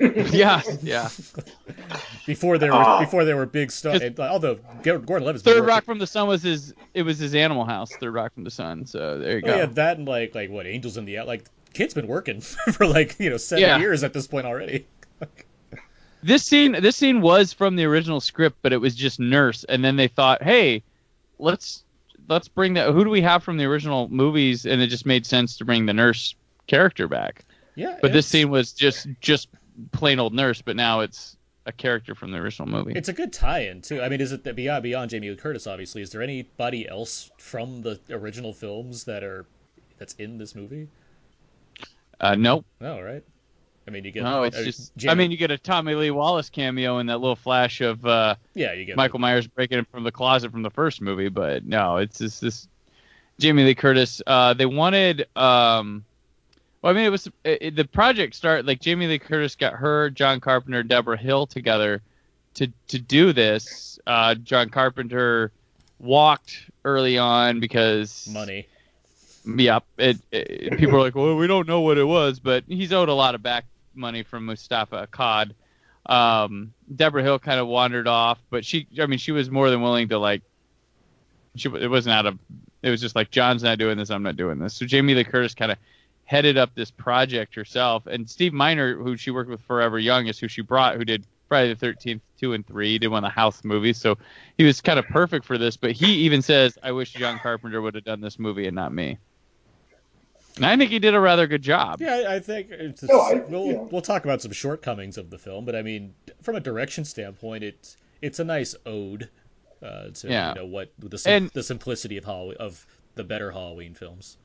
yeah, 0.00 0.62
yeah. 0.80 1.08
before 2.26 2.56
there 2.56 2.70
were 2.70 2.78
uh, 2.78 3.00
before 3.00 3.24
there 3.24 3.36
were 3.36 3.46
big 3.46 3.70
stuff. 3.70 4.00
Although 4.18 4.54
Gordon-Levitt's 4.84 5.42
Third 5.42 5.66
Rock 5.66 5.84
from 5.84 5.98
the 5.98 6.06
Sun 6.06 6.28
was 6.28 6.42
his. 6.42 6.72
It 6.94 7.02
was 7.02 7.18
his 7.18 7.34
Animal 7.34 7.64
House. 7.64 7.90
Third 7.96 8.14
Rock 8.14 8.32
from 8.32 8.44
the 8.44 8.50
Sun. 8.50 8.86
So 8.86 9.18
there 9.18 9.38
you 9.38 9.42
oh, 9.44 9.48
go. 9.48 9.56
Yeah, 9.56 9.66
that 9.66 9.98
and 9.98 10.06
like 10.06 10.36
like 10.36 10.50
what 10.50 10.66
Angels 10.66 10.96
in 10.96 11.04
the 11.04 11.20
like 11.22 11.44
kid's 11.74 11.94
been 11.94 12.06
working 12.06 12.40
for 12.72 12.86
like 12.86 13.16
you 13.18 13.28
know 13.28 13.36
seven 13.36 13.62
yeah. 13.62 13.78
years 13.78 14.04
at 14.04 14.12
this 14.12 14.28
point 14.28 14.46
already. 14.46 14.86
This 16.22 16.44
scene 16.44 16.72
this 16.72 16.96
scene 16.96 17.20
was 17.20 17.52
from 17.52 17.76
the 17.76 17.84
original 17.84 18.20
script, 18.20 18.58
but 18.62 18.72
it 18.72 18.78
was 18.78 18.94
just 18.94 19.20
Nurse, 19.20 19.64
and 19.64 19.84
then 19.84 19.96
they 19.96 20.08
thought, 20.08 20.42
hey, 20.42 20.82
let's 21.38 21.84
let's 22.28 22.48
bring 22.48 22.74
that. 22.74 22.92
Who 22.92 23.04
do 23.04 23.10
we 23.10 23.22
have 23.22 23.42
from 23.42 23.56
the 23.56 23.64
original 23.64 24.08
movies? 24.08 24.66
And 24.66 24.80
it 24.80 24.88
just 24.88 25.06
made 25.06 25.26
sense 25.26 25.56
to 25.58 25.64
bring 25.64 25.86
the 25.86 25.94
Nurse 25.94 26.34
character 26.66 27.08
back. 27.08 27.44
Yeah. 27.74 27.98
But 28.00 28.12
this 28.12 28.26
scene 28.26 28.50
was 28.50 28.72
just 28.72 29.06
just 29.20 29.48
plain 29.92 30.18
old 30.18 30.34
Nurse, 30.34 30.62
but 30.62 30.76
now 30.76 31.00
it's 31.00 31.36
a 31.66 31.72
character 31.72 32.14
from 32.14 32.32
the 32.32 32.38
original 32.38 32.66
movie. 32.68 32.94
It's 32.96 33.08
a 33.08 33.12
good 33.12 33.32
tie-in 33.32 33.82
too. 33.82 34.00
I 34.00 34.08
mean, 34.08 34.20
is 34.20 34.32
it 34.32 34.56
beyond 34.56 34.82
beyond 34.82 35.10
Jamie 35.10 35.30
Lee 35.30 35.36
Curtis? 35.36 35.66
Obviously, 35.66 36.02
is 36.02 36.10
there 36.10 36.22
anybody 36.22 36.88
else 36.88 37.30
from 37.38 37.82
the 37.82 38.00
original 38.10 38.52
films 38.52 39.04
that 39.04 39.22
are 39.22 39.46
that's 39.98 40.14
in 40.14 40.38
this 40.38 40.54
movie? 40.54 40.88
Uh, 42.20 42.34
nope. 42.34 42.64
Oh, 42.80 43.00
right. 43.00 43.22
I 43.88 43.90
mean, 43.90 44.04
you 44.04 44.10
get. 44.10 44.22
No, 44.22 44.42
it's 44.42 44.56
uh, 44.56 44.64
just. 44.64 44.94
Jamie, 44.98 45.10
I 45.10 45.14
mean, 45.14 45.30
you 45.30 45.38
get 45.38 45.50
a 45.50 45.56
Tommy 45.56 45.94
Lee 45.94 46.10
Wallace 46.10 46.50
cameo 46.50 46.98
in 46.98 47.06
that 47.06 47.20
little 47.20 47.36
flash 47.36 47.80
of. 47.80 48.04
Uh, 48.04 48.34
yeah, 48.54 48.74
you 48.74 48.84
get 48.84 48.96
Michael 48.98 49.18
Myers 49.18 49.46
breaking 49.46 49.86
from 49.90 50.04
the 50.04 50.12
closet 50.12 50.52
from 50.52 50.62
the 50.62 50.70
first 50.70 51.00
movie, 51.00 51.30
but 51.30 51.64
no, 51.64 51.96
it's 51.96 52.18
just 52.18 52.42
this. 52.42 52.68
Jamie 53.38 53.64
Lee 53.64 53.74
Curtis. 53.74 54.20
Uh, 54.26 54.52
they 54.52 54.66
wanted. 54.66 55.26
Um, 55.34 56.04
well, 56.82 56.92
I 56.92 56.94
mean, 56.94 57.06
it 57.06 57.08
was 57.08 57.28
it, 57.44 57.76
the 57.76 57.86
project 57.86 58.34
start 58.34 58.66
like 58.66 58.80
Jamie 58.80 59.06
Lee 59.06 59.18
Curtis 59.18 59.54
got 59.54 59.72
her, 59.72 60.10
John 60.10 60.38
Carpenter, 60.38 60.82
Debra 60.82 61.16
Hill 61.16 61.46
together 61.46 62.02
to 62.54 62.70
to 62.88 62.98
do 62.98 63.32
this. 63.32 63.98
Uh, 64.06 64.34
John 64.34 64.68
Carpenter 64.68 65.50
walked 65.98 66.70
early 66.84 67.16
on 67.16 67.58
because 67.58 68.28
money. 68.30 68.66
Yeah, 69.46 69.78
It, 69.96 70.18
it, 70.30 70.78
people 70.78 70.96
are 70.96 71.00
like, 71.00 71.14
well, 71.14 71.34
we 71.36 71.46
don't 71.46 71.66
know 71.66 71.80
what 71.80 71.96
it 71.96 72.04
was, 72.04 72.38
but 72.38 72.64
he's 72.68 72.92
owed 72.92 73.08
a 73.08 73.14
lot 73.14 73.34
of 73.34 73.42
back 73.42 73.64
money 73.98 74.22
from 74.22 74.46
Moustapha 74.46 75.08
Akkad. 75.10 75.52
Um, 76.06 76.72
Debra 76.94 77.22
Hill 77.22 77.38
kind 77.38 77.60
of 77.60 77.66
wandered 77.66 78.08
off, 78.08 78.38
but 78.50 78.64
she, 78.64 78.86
I 78.98 79.06
mean, 79.06 79.18
she 79.18 79.32
was 79.32 79.50
more 79.50 79.70
than 79.70 79.82
willing 79.82 80.08
to 80.08 80.18
like. 80.18 80.42
She, 81.56 81.68
it 81.68 81.90
wasn't 81.90 82.14
out 82.14 82.26
of. 82.26 82.38
It 82.82 82.90
was 82.90 83.00
just 83.00 83.16
like 83.16 83.30
John's 83.30 83.62
not 83.62 83.78
doing 83.78 83.98
this, 83.98 84.10
I'm 84.10 84.22
not 84.22 84.36
doing 84.36 84.58
this. 84.58 84.74
So 84.74 84.86
Jamie 84.86 85.14
Lee 85.14 85.24
Curtis 85.24 85.54
kind 85.54 85.72
of 85.72 85.78
headed 86.24 86.56
up 86.56 86.74
this 86.74 86.90
project 86.90 87.54
herself, 87.54 88.06
and 88.06 88.28
Steve 88.28 88.52
Miner, 88.52 88.96
who 88.96 89.16
she 89.16 89.30
worked 89.30 89.50
with 89.50 89.60
Forever 89.62 89.98
Young, 89.98 90.28
is 90.28 90.38
who 90.38 90.48
she 90.48 90.62
brought, 90.62 90.96
who 90.96 91.04
did 91.04 91.24
Friday 91.48 91.74
the 91.74 91.86
13th, 91.86 92.20
two 92.38 92.52
and 92.52 92.66
three. 92.66 92.98
Did 92.98 93.08
one 93.08 93.24
of 93.24 93.28
the 93.28 93.34
House 93.34 93.64
movies, 93.64 93.98
so 93.98 94.16
he 94.56 94.64
was 94.64 94.80
kind 94.80 94.98
of 94.98 95.06
perfect 95.06 95.44
for 95.44 95.58
this. 95.58 95.76
But 95.76 95.92
he 95.92 96.12
even 96.24 96.42
says, 96.42 96.78
"I 96.82 96.92
wish 96.92 97.12
John 97.12 97.38
Carpenter 97.38 97.82
would 97.82 97.94
have 97.96 98.04
done 98.04 98.20
this 98.20 98.38
movie 98.38 98.66
and 98.66 98.76
not 98.76 98.92
me." 98.92 99.18
And 100.58 100.66
I 100.66 100.76
think 100.76 100.90
he 100.90 100.98
did 100.98 101.14
a 101.14 101.20
rather 101.20 101.46
good 101.46 101.62
job. 101.62 102.00
Yeah, 102.00 102.24
I 102.28 102.40
think 102.40 102.68
it's, 102.70 103.02
no, 103.02 103.20
I, 103.20 103.34
we'll 103.34 103.66
yeah. 103.66 103.78
we'll 103.90 104.02
talk 104.02 104.24
about 104.24 104.42
some 104.42 104.52
shortcomings 104.52 105.18
of 105.18 105.30
the 105.30 105.38
film, 105.38 105.64
but 105.64 105.74
I 105.74 105.82
mean, 105.82 106.14
from 106.42 106.56
a 106.56 106.60
direction 106.60 107.04
standpoint, 107.04 107.64
it's 107.64 107.96
it's 108.20 108.38
a 108.38 108.44
nice 108.44 108.74
ode 108.86 109.28
uh, 109.82 110.10
to 110.10 110.28
yeah. 110.28 110.50
you 110.50 110.54
know 110.56 110.66
what 110.66 110.92
the 110.98 111.18
sim- 111.18 111.44
and, 111.44 111.50
the 111.50 111.62
simplicity 111.62 112.16
of 112.16 112.24
Halloween 112.24 112.56
of 112.58 112.84
the 113.14 113.24
better 113.24 113.50
Halloween 113.50 113.94
films. 113.94 114.36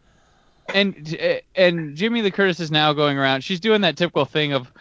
And 0.74 1.18
and 1.56 1.96
Jamie 1.96 2.22
Lee 2.22 2.32
Curtis 2.32 2.60
is 2.60 2.72
now 2.72 2.94
going 2.94 3.18
around. 3.18 3.42
She's 3.42 3.60
doing 3.60 3.82
that 3.82 3.98
typical 3.98 4.26
thing 4.26 4.54
of 4.54 4.72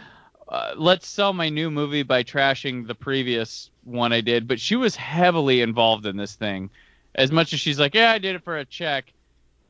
uh, 0.48 0.74
let's 0.76 1.08
sell 1.08 1.32
my 1.32 1.48
new 1.48 1.70
movie 1.70 2.02
by 2.02 2.22
trashing 2.22 2.86
the 2.86 2.94
previous 2.94 3.70
one 3.84 4.12
I 4.12 4.20
did. 4.20 4.46
But 4.46 4.60
she 4.60 4.76
was 4.76 4.94
heavily 4.94 5.62
involved 5.62 6.06
in 6.06 6.16
this 6.16 6.34
thing. 6.34 6.70
As 7.14 7.32
much 7.32 7.52
as 7.52 7.60
she's 7.60 7.78
like, 7.78 7.94
yeah, 7.94 8.10
I 8.10 8.18
did 8.18 8.36
it 8.36 8.44
for 8.44 8.56
a 8.56 8.64
check 8.64 9.12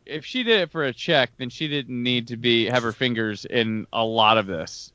if 0.06 0.24
she 0.24 0.42
did 0.42 0.60
it 0.60 0.70
for 0.70 0.84
a 0.84 0.92
check, 0.92 1.30
then 1.38 1.50
she 1.50 1.68
didn't 1.68 2.02
need 2.02 2.28
to 2.28 2.36
be 2.36 2.66
have 2.66 2.82
her 2.82 2.92
fingers 2.92 3.44
in 3.44 3.86
a 3.92 4.04
lot 4.04 4.38
of 4.38 4.46
this. 4.46 4.92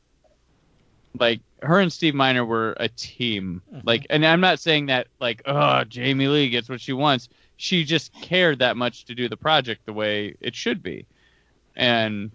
Like 1.20 1.42
her 1.62 1.80
and 1.80 1.92
Steve 1.92 2.16
Miner 2.16 2.46
were 2.46 2.76
a 2.80 2.90
team. 2.90 3.62
Mm-hmm. 3.74 3.88
Like, 3.88 4.08
and 4.10 4.26
I'm 4.26 4.42
not 4.42 4.60
saying 4.60 4.88
that 4.88 5.08
like, 5.20 5.42
oh, 5.46 5.84
Jamie 5.86 6.28
Lee 6.28 6.50
gets 6.50 6.70
what 6.70 6.82
she 6.82 6.94
wants. 6.94 7.30
She 7.58 7.84
just 7.84 8.14
cared 8.14 8.60
that 8.60 8.78
much 8.78 9.06
to 9.06 9.16
do 9.16 9.28
the 9.28 9.38
project 9.38 9.86
the 9.86 9.94
way 9.94 10.36
it 10.42 10.56
should 10.56 10.84
be. 10.84 11.06
And, 11.76 12.32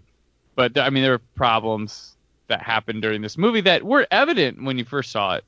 but 0.55 0.77
I 0.77 0.89
mean, 0.89 1.03
there 1.03 1.13
were 1.13 1.21
problems 1.35 2.17
that 2.47 2.61
happened 2.61 3.01
during 3.01 3.21
this 3.21 3.37
movie 3.37 3.61
that 3.61 3.83
were 3.83 4.05
evident 4.11 4.61
when 4.61 4.77
you 4.77 4.85
first 4.85 5.11
saw 5.11 5.35
it 5.35 5.45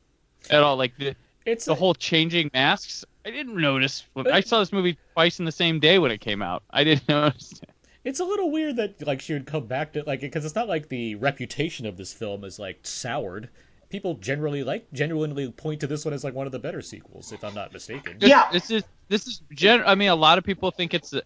at 0.50 0.64
all. 0.64 0.78
Like 0.78 0.98
the 0.98 1.16
it's 1.46 1.66
the 1.66 1.74
a, 1.74 1.76
whole 1.76 1.94
changing 1.94 2.50
masks. 2.54 3.06
I 3.26 3.32
didn't 3.32 3.56
notice. 3.60 4.04
When, 4.14 4.28
I 4.32 4.42
saw 4.42 4.60
this 4.60 4.72
movie 4.72 4.98
twice 5.14 5.40
in 5.40 5.46
the 5.46 5.52
same 5.52 5.80
day 5.80 5.98
when 6.00 6.12
it 6.12 6.22
came 6.22 6.42
out. 6.42 6.64
I 6.70 6.84
didn't 6.84 7.08
notice. 7.10 7.60
It's 8.04 8.20
a 8.20 8.24
little 8.24 8.52
weird 8.52 8.76
that 8.76 9.06
like 9.06 9.20
she 9.22 9.34
would 9.34 9.48
come 9.48 9.66
back 9.66 9.94
to 9.94 10.04
like 10.06 10.22
because 10.22 10.46
it's 10.46 10.54
not 10.56 10.68
like 10.68 10.90
the 10.90 11.16
reputation 11.16 11.86
of 11.88 11.98
this 11.98 12.14
film 12.14 12.44
is 12.44 12.60
like 12.60 12.80
soured. 12.84 13.50
people 13.90 14.14
generally 14.16 14.64
like 14.64 14.86
genuinely 14.94 15.50
point 15.52 15.80
to 15.80 15.88
this 15.88 16.06
one 16.06 16.14
as 16.14 16.24
like 16.24 16.36
one 16.36 16.46
of 16.46 16.52
the 16.52 16.60
better 16.60 16.82
sequels, 16.84 17.32
if 17.32 17.44
I'm 17.44 17.56
not 17.56 17.74
mistaken. 17.74 18.18
Yeah. 18.20 18.48
This 18.52 18.70
is 18.70 18.84
this 19.08 19.26
is 19.28 19.42
gen. 19.54 19.82
I 19.86 19.96
mean, 19.96 20.10
a 20.10 20.16
lot 20.16 20.38
of 20.38 20.44
people 20.44 20.70
think 20.70 20.94
it's 20.94 21.14
a, 21.14 21.24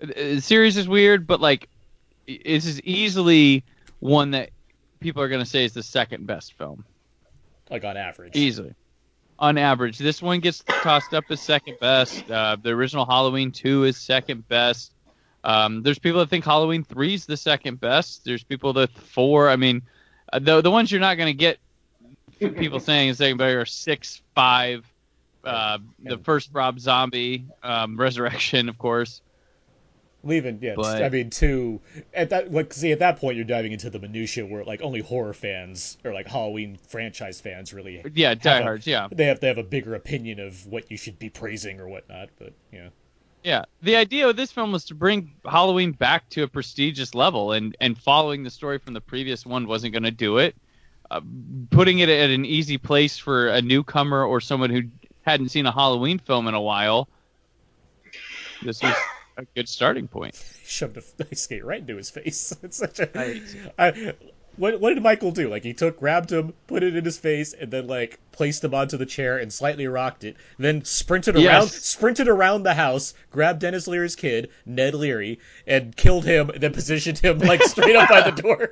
the 0.00 0.40
series 0.40 0.78
is 0.78 0.88
weird, 0.88 1.26
but 1.26 1.40
like 1.42 1.68
i- 2.28 2.40
this 2.46 2.64
is 2.64 2.80
easily 2.80 3.62
one 4.00 4.30
that 4.30 4.50
people 5.00 5.22
are 5.22 5.28
gonna 5.28 5.44
say 5.44 5.66
is 5.66 5.74
the 5.74 5.82
second 5.82 6.26
best 6.26 6.54
film, 6.54 6.82
Like 7.70 7.84
on 7.84 7.98
average. 7.98 8.36
easily. 8.36 8.74
On 9.38 9.58
average, 9.58 9.98
this 9.98 10.22
one 10.22 10.40
gets 10.40 10.64
tossed 10.66 11.12
up 11.12 11.24
as 11.28 11.40
second 11.40 11.78
best. 11.78 12.30
Uh, 12.30 12.56
the 12.60 12.70
original 12.70 13.04
Halloween 13.04 13.52
two 13.52 13.84
is 13.84 13.96
second 13.98 14.48
best. 14.48 14.92
Um, 15.44 15.82
there's 15.82 15.98
people 15.98 16.20
that 16.20 16.30
think 16.30 16.44
Halloween 16.44 16.82
three 16.84 17.14
is 17.14 17.26
the 17.26 17.36
second 17.36 17.78
best. 17.78 18.24
There's 18.24 18.42
people 18.42 18.72
that 18.74 18.90
four. 18.90 19.50
I 19.50 19.56
mean, 19.56 19.82
uh, 20.32 20.38
the 20.38 20.62
the 20.62 20.70
ones 20.70 20.90
you're 20.90 21.00
not 21.00 21.18
gonna 21.18 21.34
get 21.34 21.58
people 22.38 22.80
saying 22.80 23.10
is 23.10 23.18
second 23.18 23.36
best 23.36 23.54
are 23.54 23.66
six, 23.66 24.22
five, 24.34 24.84
uh, 25.44 25.78
the 26.02 26.18
first 26.18 26.50
Rob 26.52 26.80
Zombie 26.80 27.44
um, 27.62 27.96
Resurrection, 27.96 28.68
of 28.68 28.78
course. 28.78 29.20
Leaving, 30.26 30.58
yeah. 30.60 30.74
But- 30.76 31.02
I 31.02 31.08
mean, 31.08 31.30
two 31.30 31.80
at 32.12 32.30
that. 32.30 32.52
Like, 32.52 32.72
see, 32.72 32.90
at 32.92 32.98
that 32.98 33.18
point, 33.18 33.36
you're 33.36 33.44
diving 33.44 33.72
into 33.72 33.88
the 33.90 33.98
minutia 33.98 34.44
where 34.44 34.64
like 34.64 34.82
only 34.82 35.00
horror 35.00 35.32
fans 35.32 35.98
or 36.04 36.12
like 36.12 36.26
Halloween 36.26 36.76
franchise 36.88 37.40
fans 37.40 37.72
really 37.72 38.02
Yeah, 38.14 38.32
a- 38.32 38.36
diehards. 38.36 38.86
Yeah, 38.86 39.08
they 39.12 39.26
have 39.26 39.40
to 39.40 39.46
have 39.46 39.58
a 39.58 39.62
bigger 39.62 39.94
opinion 39.94 40.40
of 40.40 40.66
what 40.66 40.90
you 40.90 40.96
should 40.96 41.18
be 41.18 41.30
praising 41.30 41.80
or 41.80 41.88
whatnot. 41.88 42.28
But 42.38 42.52
yeah, 42.72 42.88
yeah. 43.44 43.64
The 43.82 43.94
idea 43.96 44.28
of 44.28 44.36
this 44.36 44.50
film 44.50 44.72
was 44.72 44.84
to 44.86 44.94
bring 44.94 45.32
Halloween 45.44 45.92
back 45.92 46.28
to 46.30 46.42
a 46.42 46.48
prestigious 46.48 47.14
level, 47.14 47.52
and 47.52 47.76
and 47.80 47.96
following 47.96 48.42
the 48.42 48.50
story 48.50 48.78
from 48.78 48.92
the 48.94 49.00
previous 49.00 49.46
one 49.46 49.66
wasn't 49.66 49.92
going 49.92 50.02
to 50.02 50.10
do 50.10 50.38
it. 50.38 50.56
Uh, 51.08 51.20
putting 51.70 52.00
it 52.00 52.08
at 52.08 52.30
an 52.30 52.44
easy 52.44 52.78
place 52.78 53.16
for 53.16 53.46
a 53.46 53.62
newcomer 53.62 54.24
or 54.24 54.40
someone 54.40 54.70
who 54.70 54.82
hadn't 55.22 55.50
seen 55.50 55.64
a 55.66 55.70
Halloween 55.72 56.18
film 56.18 56.48
in 56.48 56.54
a 56.54 56.60
while. 56.60 57.08
This 58.62 58.82
was 58.82 58.94
a 59.36 59.44
good 59.54 59.68
starting 59.68 60.08
point. 60.08 60.34
he 60.36 60.66
shoved 60.66 60.96
a 60.96 61.02
ice 61.30 61.40
skate 61.42 61.64
right 61.64 61.80
into 61.80 61.96
his 61.96 62.10
face. 62.10 62.54
It's 62.62 62.76
such 62.78 63.00
a. 63.00 63.10
Right. 63.14 63.42
I, 63.78 64.14
what 64.56 64.80
what 64.80 64.94
did 64.94 65.02
Michael 65.02 65.32
do? 65.32 65.48
Like 65.50 65.62
he 65.64 65.74
took, 65.74 65.98
grabbed 66.00 66.32
him, 66.32 66.54
put 66.66 66.82
it 66.82 66.96
in 66.96 67.04
his 67.04 67.18
face, 67.18 67.52
and 67.52 67.70
then 67.70 67.86
like 67.86 68.18
placed 68.32 68.64
him 68.64 68.72
onto 68.74 68.96
the 68.96 69.04
chair 69.04 69.36
and 69.38 69.52
slightly 69.52 69.86
rocked 69.86 70.24
it. 70.24 70.36
Then 70.58 70.82
sprinted 70.84 71.34
around, 71.36 71.44
Yes. 71.44 71.74
sprinted 71.74 72.26
around 72.28 72.62
the 72.62 72.72
house, 72.74 73.12
grabbed 73.30 73.60
Denis 73.60 73.86
Leary's 73.86 74.16
kid, 74.16 74.48
Ned 74.64 74.94
Leary, 74.94 75.40
and 75.66 75.94
killed 75.94 76.24
him. 76.24 76.48
And 76.50 76.62
then 76.62 76.72
positioned 76.72 77.18
him 77.18 77.38
like 77.40 77.62
straight 77.64 77.96
up 77.96 78.08
by 78.08 78.30
the 78.30 78.42
door. 78.42 78.70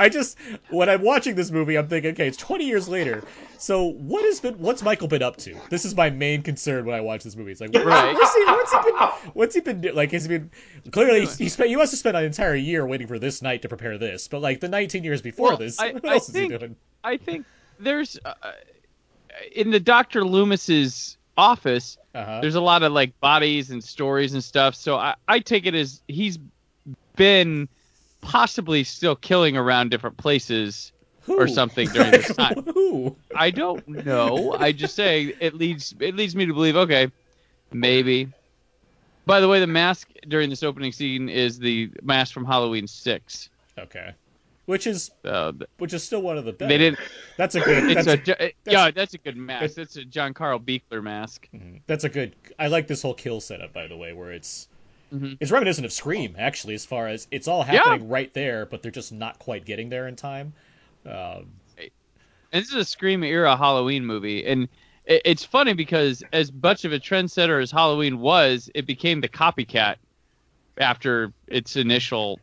I 0.00 0.08
just 0.08 0.36
when 0.70 0.88
I'm 0.88 1.02
watching 1.02 1.34
this 1.34 1.50
movie, 1.50 1.76
I'm 1.76 1.88
thinking, 1.88 2.12
okay, 2.12 2.26
it's 2.28 2.36
20 2.36 2.64
years 2.66 2.88
later. 2.88 3.22
So 3.58 3.84
what 3.92 4.24
has 4.24 4.40
been 4.40 4.54
what's 4.58 4.82
Michael 4.82 5.08
been 5.08 5.22
up 5.22 5.36
to? 5.38 5.56
This 5.70 5.84
is 5.84 5.94
my 5.96 6.10
main 6.10 6.42
concern 6.42 6.84
when 6.84 6.94
I 6.94 7.00
watch 7.00 7.24
this 7.24 7.36
movie. 7.36 7.52
It's 7.52 7.60
like, 7.60 7.74
Right. 7.74 8.14
what's 8.14 8.34
he, 8.34 8.44
what's 8.44 8.72
he 8.72 8.78
been 8.82 8.94
what's 9.34 9.54
he 9.54 9.60
been 9.60 9.94
like? 9.94 10.12
Has 10.12 10.24
he 10.24 10.28
been 10.28 10.50
clearly 10.92 11.26
he, 11.26 11.44
he 11.44 11.48
spent 11.48 11.68
he 11.70 11.76
must 11.76 11.92
have 11.92 11.98
spent 11.98 12.16
an 12.16 12.24
entire 12.24 12.54
year 12.54 12.86
waiting 12.86 13.06
for 13.06 13.18
this 13.18 13.42
night 13.42 13.62
to 13.62 13.68
prepare 13.68 13.98
this, 13.98 14.28
but 14.28 14.40
like 14.40 14.60
the 14.60 14.68
19 14.68 15.04
years 15.04 15.20
before 15.22 15.48
Well, 15.48 15.56
this, 15.56 15.78
I- 15.80 15.92
what 15.92 16.04
I 16.08 16.14
else 16.14 16.28
is 16.28 16.34
think- 16.34 16.52
he 16.52 16.58
doing? 16.58 16.76
I 17.04 17.16
think 17.16 17.46
there's 17.80 18.18
uh, 18.24 18.34
in 19.54 19.70
the 19.70 19.80
Doctor 19.80 20.22
Loomis's 20.24 21.16
office. 21.36 21.96
Uh-huh. 22.14 22.40
there's 22.40 22.56
a 22.56 22.60
lot 22.60 22.82
of 22.82 22.90
like 22.92 23.18
bodies 23.20 23.70
and 23.70 23.82
stories 23.84 24.32
and 24.34 24.42
stuff. 24.42 24.74
So 24.74 24.96
I, 24.96 25.14
I 25.28 25.38
take 25.38 25.66
it 25.66 25.74
as 25.74 26.02
he's 26.08 26.38
been 27.16 27.68
possibly 28.20 28.84
still 28.84 29.16
killing 29.16 29.56
around 29.56 29.90
different 29.90 30.16
places 30.16 30.92
Who? 31.22 31.38
or 31.38 31.48
something 31.48 31.88
during 31.88 32.10
this 32.10 32.34
time. 32.36 32.62
Who? 32.74 33.16
I 33.34 33.50
don't 33.50 33.86
know. 33.88 34.52
I 34.58 34.72
just 34.72 34.94
say 34.94 35.34
it 35.40 35.54
leads 35.54 35.94
it 36.00 36.14
leads 36.16 36.34
me 36.36 36.46
to 36.46 36.52
believe 36.54 36.76
okay, 36.76 37.10
maybe. 37.72 38.28
By 39.26 39.40
the 39.40 39.48
way, 39.48 39.60
the 39.60 39.66
mask 39.66 40.08
during 40.28 40.48
this 40.48 40.62
opening 40.62 40.90
scene 40.92 41.28
is 41.28 41.58
the 41.58 41.90
mask 42.02 42.32
from 42.32 42.44
Halloween 42.46 42.86
Six. 42.86 43.50
Okay. 43.78 44.12
Which 44.64 44.86
is 44.86 45.10
Uh, 45.24 45.52
which 45.78 45.94
is 45.94 46.02
still 46.04 46.20
one 46.20 46.36
of 46.36 46.44
the 46.44 46.52
best. 46.52 46.68
they 46.68 46.76
didn't. 46.78 46.98
That's 47.38 47.54
a 47.54 47.60
good. 47.60 47.90
It's 47.90 48.04
That's 48.06 48.30
a, 48.30 48.34
ju- 48.50 48.50
yeah, 48.66 48.90
that's 48.90 49.14
a 49.14 49.18
good 49.18 49.36
mask. 49.36 49.76
That's 49.76 49.96
a 49.96 50.04
John 50.04 50.34
Carl 50.34 50.58
Buechler 50.60 51.02
mask. 51.02 51.48
that's 51.86 52.04
a 52.04 52.08
good. 52.10 52.36
I 52.58 52.66
like 52.68 52.86
this 52.86 53.00
whole 53.00 53.14
kill 53.14 53.40
setup, 53.40 53.72
by 53.72 53.86
the 53.86 53.96
way, 53.96 54.12
where 54.12 54.30
it's 54.32 54.68
Mhm. 55.12 55.36
it's 55.40 55.50
reminiscent 55.50 55.84
of 55.86 55.92
Scream, 55.92 56.36
actually, 56.38 56.74
as 56.74 56.84
far 56.84 57.08
as 57.08 57.26
it's 57.30 57.48
all 57.48 57.62
happening 57.62 58.08
right 58.08 58.32
there, 58.34 58.66
but 58.66 58.82
they're 58.82 58.92
just 58.92 59.12
not 59.12 59.38
quite 59.38 59.64
getting 59.64 59.88
there 59.88 60.06
in 60.08 60.16
time. 60.16 60.52
Um, 61.06 61.46
And 62.52 62.62
this 62.62 62.68
is 62.68 62.74
a 62.74 62.84
Scream 62.84 63.22
era 63.24 63.56
Halloween 63.56 64.06
movie, 64.06 64.46
and 64.46 64.68
it, 65.04 65.22
it's 65.24 65.44
funny 65.44 65.74
because 65.74 66.22
as 66.32 66.50
much 66.52 66.84
of 66.84 66.92
a 66.92 66.98
trendsetter 66.98 67.62
as 67.62 67.70
Halloween 67.70 68.18
was, 68.20 68.70
it 68.74 68.86
became 68.86 69.20
the 69.20 69.28
copycat 69.28 69.96
after 70.78 71.32
its 71.46 71.76
initial, 71.76 72.40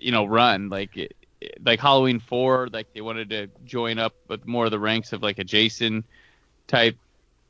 you 0.00 0.10
know, 0.12 0.24
run. 0.24 0.68
Like, 0.68 0.96
it- 0.96 1.14
like 1.64 1.78
Halloween 1.78 2.18
four, 2.18 2.68
like 2.72 2.92
they 2.94 3.00
wanted 3.00 3.30
to 3.30 3.46
join 3.64 3.98
up 4.00 4.12
with 4.26 4.44
more 4.44 4.64
of 4.64 4.72
the 4.72 4.78
ranks 4.80 5.12
of 5.12 5.22
like 5.22 5.38
a 5.38 5.44
Jason 5.44 6.02
type 6.66 6.96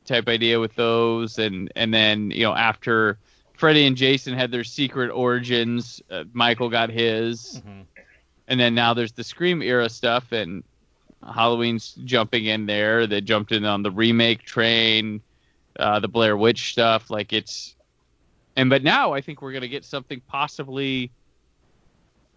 type 0.05 0.27
idea 0.27 0.59
with 0.59 0.75
those, 0.75 1.39
and 1.39 1.71
and 1.75 1.91
then 1.91 2.29
you 2.29 2.43
know 2.43 2.53
after 2.53 3.17
Freddy 3.59 3.85
and 3.85 3.97
Jason 3.97 4.33
had 4.33 4.51
their 4.51 4.63
secret 4.63 5.09
origins, 5.09 6.01
uh, 6.09 6.23
Michael 6.31 6.69
got 6.69 6.89
his 6.89 7.61
mhm. 7.67 7.83
and 8.47 8.57
then 8.57 8.73
now 8.73 8.93
there's 8.93 9.11
the 9.11 9.23
Scream 9.23 9.61
era 9.61 9.89
stuff, 9.89 10.31
and 10.31 10.63
Halloween's 11.21 11.93
jumping 12.05 12.45
in 12.45 12.65
there. 12.65 13.05
They 13.05 13.19
jumped 13.19 13.51
in 13.51 13.65
on 13.65 13.83
the 13.83 13.91
remake 13.91 14.43
train, 14.43 15.21
uh, 15.77 15.99
the 15.99 16.07
Blair 16.07 16.37
Witch 16.37 16.71
stuff. 16.71 17.09
Like 17.09 17.33
it's, 17.33 17.75
and 18.55 18.69
but 18.69 18.81
now 18.81 19.11
I 19.11 19.19
think 19.19 19.41
we're 19.41 19.51
gonna 19.51 19.67
get 19.67 19.83
something 19.83 20.21
possibly 20.25 21.11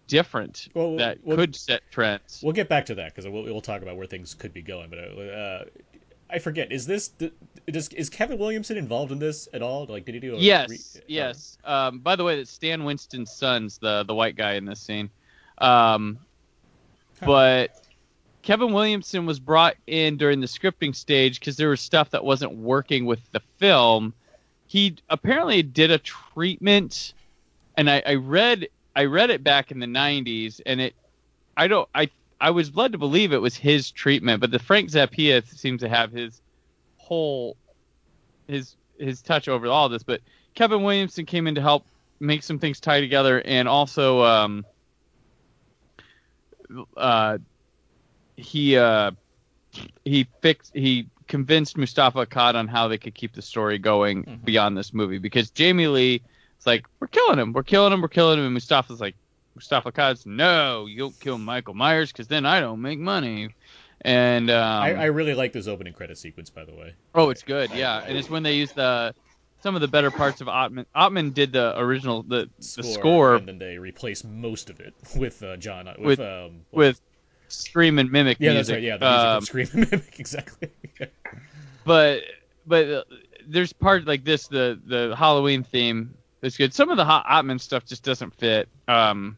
different 0.07 0.67
Well, 0.73 0.97
that 0.97 1.19
well- 1.23 1.37
could 1.37 1.55
set 1.55 1.83
trends. 1.89 2.41
We'll 2.43 2.51
get 2.51 2.67
back 2.67 2.87
to 2.87 2.95
that 2.95 3.15
because 3.15 3.31
we'll, 3.31 3.43
we'll 3.43 3.61
talk 3.61 3.81
about 3.81 3.95
where 3.95 4.07
things 4.07 4.33
could 4.33 4.53
be 4.53 4.61
going. 4.61 4.89
But 4.89 4.99
uh, 4.99 5.63
I 6.33 6.39
forget. 6.39 6.71
Is 6.71 6.87
this 6.87 7.09
does, 7.67 7.89
is 7.89 8.09
Kevin 8.09 8.39
Williamson 8.39 8.75
involved 8.75 9.11
in 9.11 9.19
this 9.19 9.47
at 9.53 9.61
all? 9.61 9.85
Like, 9.85 10.03
did 10.05 10.15
he 10.15 10.19
do? 10.19 10.35
A 10.35 10.39
yes, 10.39 10.69
re- 10.69 11.01
yes. 11.07 11.57
Um, 11.63 11.99
by 11.99 12.15
the 12.15 12.23
way, 12.23 12.37
that's 12.37 12.51
Stan 12.51 12.83
Winston's 12.83 13.31
son's 13.31 13.77
the 13.77 14.03
the 14.03 14.15
white 14.15 14.35
guy 14.35 14.53
in 14.53 14.65
this 14.65 14.79
scene. 14.81 15.09
Um, 15.59 16.17
Huh. 17.19 17.27
but 17.27 17.85
Kevin 18.41 18.73
Williamson 18.73 19.25
was 19.25 19.39
brought 19.39 19.75
in 19.87 20.17
during 20.17 20.41
the 20.41 20.47
scripting 20.47 20.95
stage 20.95 21.39
because 21.39 21.55
there 21.55 21.69
was 21.69 21.79
stuff 21.79 22.09
that 22.09 22.23
wasn't 22.25 22.53
working 22.55 23.05
with 23.05 23.19
the 23.31 23.39
film. 23.57 24.13
He 24.67 24.95
apparently 25.09 25.61
did 25.61 25.91
a 25.91 25.99
treatment, 25.99 27.13
and 27.77 27.89
I, 27.89 28.01
I 28.05 28.15
read 28.15 28.67
I 28.95 29.05
read 29.05 29.29
it 29.29 29.43
back 29.43 29.71
in 29.71 29.79
the 29.79 29.85
'90s, 29.85 30.59
and 30.65 30.81
it 30.81 30.95
I 31.55 31.67
don't 31.67 31.87
I 31.93 32.09
I 32.43 32.49
was 32.51 32.75
led 32.75 32.91
to 32.91 32.97
believe 32.97 33.31
it 33.31 33.41
was 33.41 33.55
his 33.55 33.89
treatment, 33.89 34.41
but 34.41 34.51
the 34.51 34.59
Frank 34.59 34.89
Zappia 34.89 35.47
seems 35.47 35.79
to 35.79 35.87
have 35.87 36.11
his 36.11 36.41
whole 36.97 37.55
his 38.49 38.75
his 38.99 39.21
touch 39.21 39.47
over 39.47 39.67
all 39.67 39.87
this. 39.87 40.03
But 40.03 40.19
Kevin 40.53 40.83
Williamson 40.83 41.25
came 41.25 41.47
in 41.47 41.55
to 41.55 41.61
help 41.61 41.85
make 42.19 42.43
some 42.43 42.59
things 42.59 42.81
tie 42.81 42.99
together, 42.99 43.41
and 43.45 43.69
also 43.69 44.23
um, 44.23 44.65
uh, 46.97 47.37
he 48.35 48.75
uh, 48.75 49.11
he 50.03 50.27
fixed 50.41 50.73
he 50.75 51.07
convinced 51.27 51.77
Moustapha 51.77 52.25
Akkad 52.25 52.55
on 52.55 52.67
how 52.67 52.89
they 52.89 52.97
could 52.97 53.15
keep 53.15 53.31
the 53.33 53.41
story 53.41 53.77
going 53.79 54.25
Mhm. 54.25 54.43
beyond 54.43 54.77
this 54.77 54.93
movie 54.93 55.17
because 55.17 55.49
Jamie 55.49 55.87
Lee 55.87 56.21
is 56.59 56.67
like 56.67 56.85
we're 56.99 57.07
killing 57.07 57.39
him, 57.39 57.53
we're 57.53 57.63
killing 57.63 57.93
him, 57.93 58.01
we're 58.01 58.09
killing 58.09 58.37
him, 58.37 58.43
and 58.45 58.53
Moustapha's 58.53 58.99
like 58.99 59.15
Moustapha 59.55 59.91
Akkad's 59.91 60.25
no, 60.25 60.85
you 60.85 60.97
don't 60.97 61.19
kill 61.19 61.37
Michael 61.37 61.73
Myers 61.73 62.11
because 62.11 62.27
then 62.27 62.45
I 62.45 62.59
don't 62.59 62.81
make 62.81 62.99
money. 62.99 63.49
And 64.01 64.49
um, 64.49 64.83
I, 64.83 64.93
I 64.93 65.05
really 65.05 65.33
like 65.33 65.53
this 65.53 65.67
opening 65.67 65.93
credit 65.93 66.17
sequence, 66.17 66.49
by 66.49 66.65
the 66.65 66.73
way. 66.73 66.93
Oh, 67.15 67.29
it's 67.29 67.43
good, 67.43 67.71
yeah. 67.71 68.03
And 68.05 68.17
it's 68.17 68.29
when 68.29 68.43
they 68.43 68.55
use 68.55 68.71
the 68.73 69.15
some 69.61 69.75
of 69.75 69.81
the 69.81 69.87
better 69.87 70.11
parts 70.11 70.41
of 70.41 70.47
Ottman. 70.47 70.85
Ottman 70.93 71.33
did 71.33 71.53
the 71.53 71.79
original 71.79 72.23
the 72.23 72.49
Score, 72.59 72.83
the 72.83 72.89
score 72.93 73.35
and 73.35 73.47
then 73.47 73.59
they 73.59 73.77
replace 73.77 74.23
most 74.25 74.69
of 74.69 74.79
it 74.81 74.93
with 75.15 75.41
uh, 75.41 75.55
John 75.57 75.85
With- 75.85 75.99
with, 75.99 76.19
um, 76.19 76.61
with 76.71 77.01
scream 77.47 77.99
and 77.99 78.11
mimic 78.11 78.37
yeah, 78.39 78.53
music. 78.53 78.75
that's 78.75 78.75
right. 78.75 78.83
Yeah, 78.83 78.97
the 78.97 79.09
music 79.09 79.27
Um, 79.27 79.41
Scream 79.45 79.67
and 79.83 79.91
Mimic 79.91 80.19
exactly. 80.19 80.69
but 81.85 82.23
but 82.65 82.89
uh, 82.89 83.03
there's 83.47 83.71
part 83.73 84.05
like 84.05 84.23
this 84.25 84.47
the 84.47 84.79
the 84.85 85.15
Halloween 85.15 85.63
theme 85.63 86.13
is 86.41 86.57
good. 86.57 86.73
Some 86.73 86.89
of 86.89 86.97
the 86.97 87.05
Hot 87.05 87.25
Ottman 87.25 87.61
stuff 87.61 87.85
just 87.85 88.03
doesn't 88.03 88.33
fit. 88.35 88.67
Um, 88.87 89.37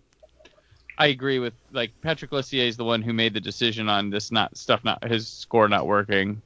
I 0.97 1.07
agree 1.07 1.39
with 1.39 1.53
like 1.71 1.91
Patrick 2.01 2.31
Lussier 2.31 2.67
is 2.67 2.77
the 2.77 2.85
one 2.85 3.01
who 3.01 3.13
made 3.13 3.33
the 3.33 3.41
decision 3.41 3.89
on 3.89 4.09
this 4.09 4.31
not 4.31 4.55
stuff 4.57 4.83
not 4.83 5.03
his 5.03 5.27
score 5.27 5.67
not 5.67 5.85
working. 5.87 6.41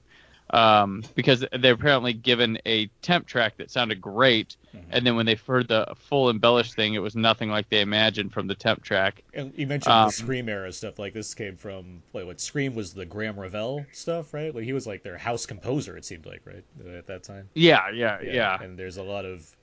um, 0.51 1.03
because 1.13 1.45
they're 1.59 1.75
apparently 1.75 2.11
given 2.11 2.57
a 2.65 2.87
temp 3.03 3.27
track 3.27 3.55
that 3.57 3.69
sounded 3.69 4.01
great, 4.01 4.55
Mhm. 4.75 4.81
and 4.89 5.05
then 5.05 5.15
when 5.15 5.27
they 5.27 5.35
heard 5.35 5.67
the 5.67 5.85
full 5.95 6.31
embellished 6.31 6.73
thing, 6.73 6.95
it 6.95 7.03
was 7.03 7.15
nothing 7.15 7.51
like 7.51 7.69
they 7.69 7.81
imagined 7.81 8.33
from 8.33 8.47
the 8.47 8.55
temp 8.55 8.83
track. 8.83 9.21
And 9.35 9.53
you 9.55 9.67
mentioned 9.67 9.93
Um, 9.93 10.07
the 10.07 10.11
Scream 10.11 10.49
era 10.49 10.73
stuff. 10.73 10.97
Like 10.97 11.13
this 11.13 11.35
came 11.35 11.55
from 11.55 12.01
wait, 12.13 12.25
what 12.25 12.41
Scream 12.41 12.73
was 12.73 12.95
the 12.95 13.05
Graeme 13.05 13.39
Revell 13.39 13.85
stuff, 13.91 14.33
right? 14.33 14.53
Like 14.55 14.63
he 14.63 14.73
was 14.73 14.87
like 14.87 15.03
their 15.03 15.19
house 15.19 15.45
composer. 15.45 15.95
It 15.95 16.05
seemed 16.05 16.25
like 16.25 16.41
right 16.45 16.63
at 16.97 17.05
that 17.05 17.21
time. 17.21 17.47
Yeah, 17.53 17.91
yeah, 17.91 18.19
yeah. 18.19 18.59
And 18.59 18.75
there's 18.75 18.97
a 18.97 19.03
lot 19.03 19.25
of 19.25 19.55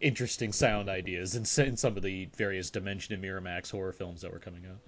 interesting 0.00 0.52
sound 0.52 0.88
ideas 0.88 1.34
in, 1.34 1.42
in 1.66 1.76
some 1.76 1.96
of 1.96 2.02
the 2.02 2.28
various 2.36 2.70
Dimension 2.70 3.14
and 3.14 3.22
Miramax 3.22 3.70
horror 3.70 3.92
films 3.92 4.20
that 4.22 4.32
were 4.32 4.38
coming 4.38 4.64
out. 4.66 4.78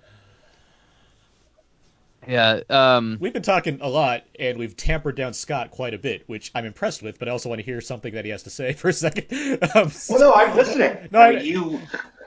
Yeah. 2.29 2.61
Um, 2.69 3.17
We've 3.19 3.33
been 3.33 3.43
talking 3.43 3.79
a 3.81 3.89
lot, 3.89 4.25
and 4.39 4.59
we've 4.59 4.77
tampered 4.77 5.17
down 5.17 5.33
Scott 5.33 5.71
quite 5.71 5.95
a 5.95 5.99
bit, 5.99 6.23
which 6.29 6.51
I'm 6.55 6.67
impressed 6.67 7.03
with. 7.03 7.19
But 7.19 7.29
I 7.29 7.31
also 7.31 7.49
want 7.49 7.61
to 7.61 7.65
hear 7.65 7.81
something 7.81 8.13
that 8.15 8.25
he 8.27 8.31
has 8.31 8.43
to 8.43 8.51
say 8.51 8.73
for 8.75 8.89
a 8.89 8.93
second. 8.93 9.27
Um, 9.75 9.91
Well, 10.09 10.19
no, 10.21 10.33
I'm 10.35 10.55
listening. 10.57 10.97
No, 11.13 11.19
I 11.19 11.29
I- 11.29 11.37
mean, 11.37 11.45
you. 11.47 11.81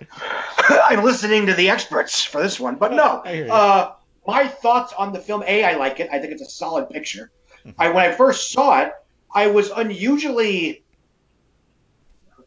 I'm 0.70 1.04
listening 1.04 1.46
to 1.46 1.54
the 1.54 1.70
experts 1.70 2.24
for 2.26 2.42
this 2.42 2.60
one, 2.60 2.76
but 2.76 2.92
no. 2.94 3.22
I 3.24 3.34
hear 3.36 3.46
you. 3.46 3.52
Uh, 3.54 3.94
my 4.26 4.48
thoughts 4.48 4.94
on 4.94 5.14
the 5.14 5.20
film: 5.20 5.44
A, 5.46 5.64
I 5.64 5.76
like 5.76 6.00
it. 6.00 6.10
I 6.12 6.20
think 6.20 6.34
it's 6.34 6.42
a 6.42 6.50
solid 6.50 6.90
picture. 6.90 7.32
Mm-hmm. 7.66 7.80
I 7.82 7.90
when 7.90 8.10
I 8.10 8.12
first 8.14 8.52
saw 8.52 8.82
it, 8.82 8.94
I 9.34 9.48
was 9.48 9.70
unusually 9.70 10.83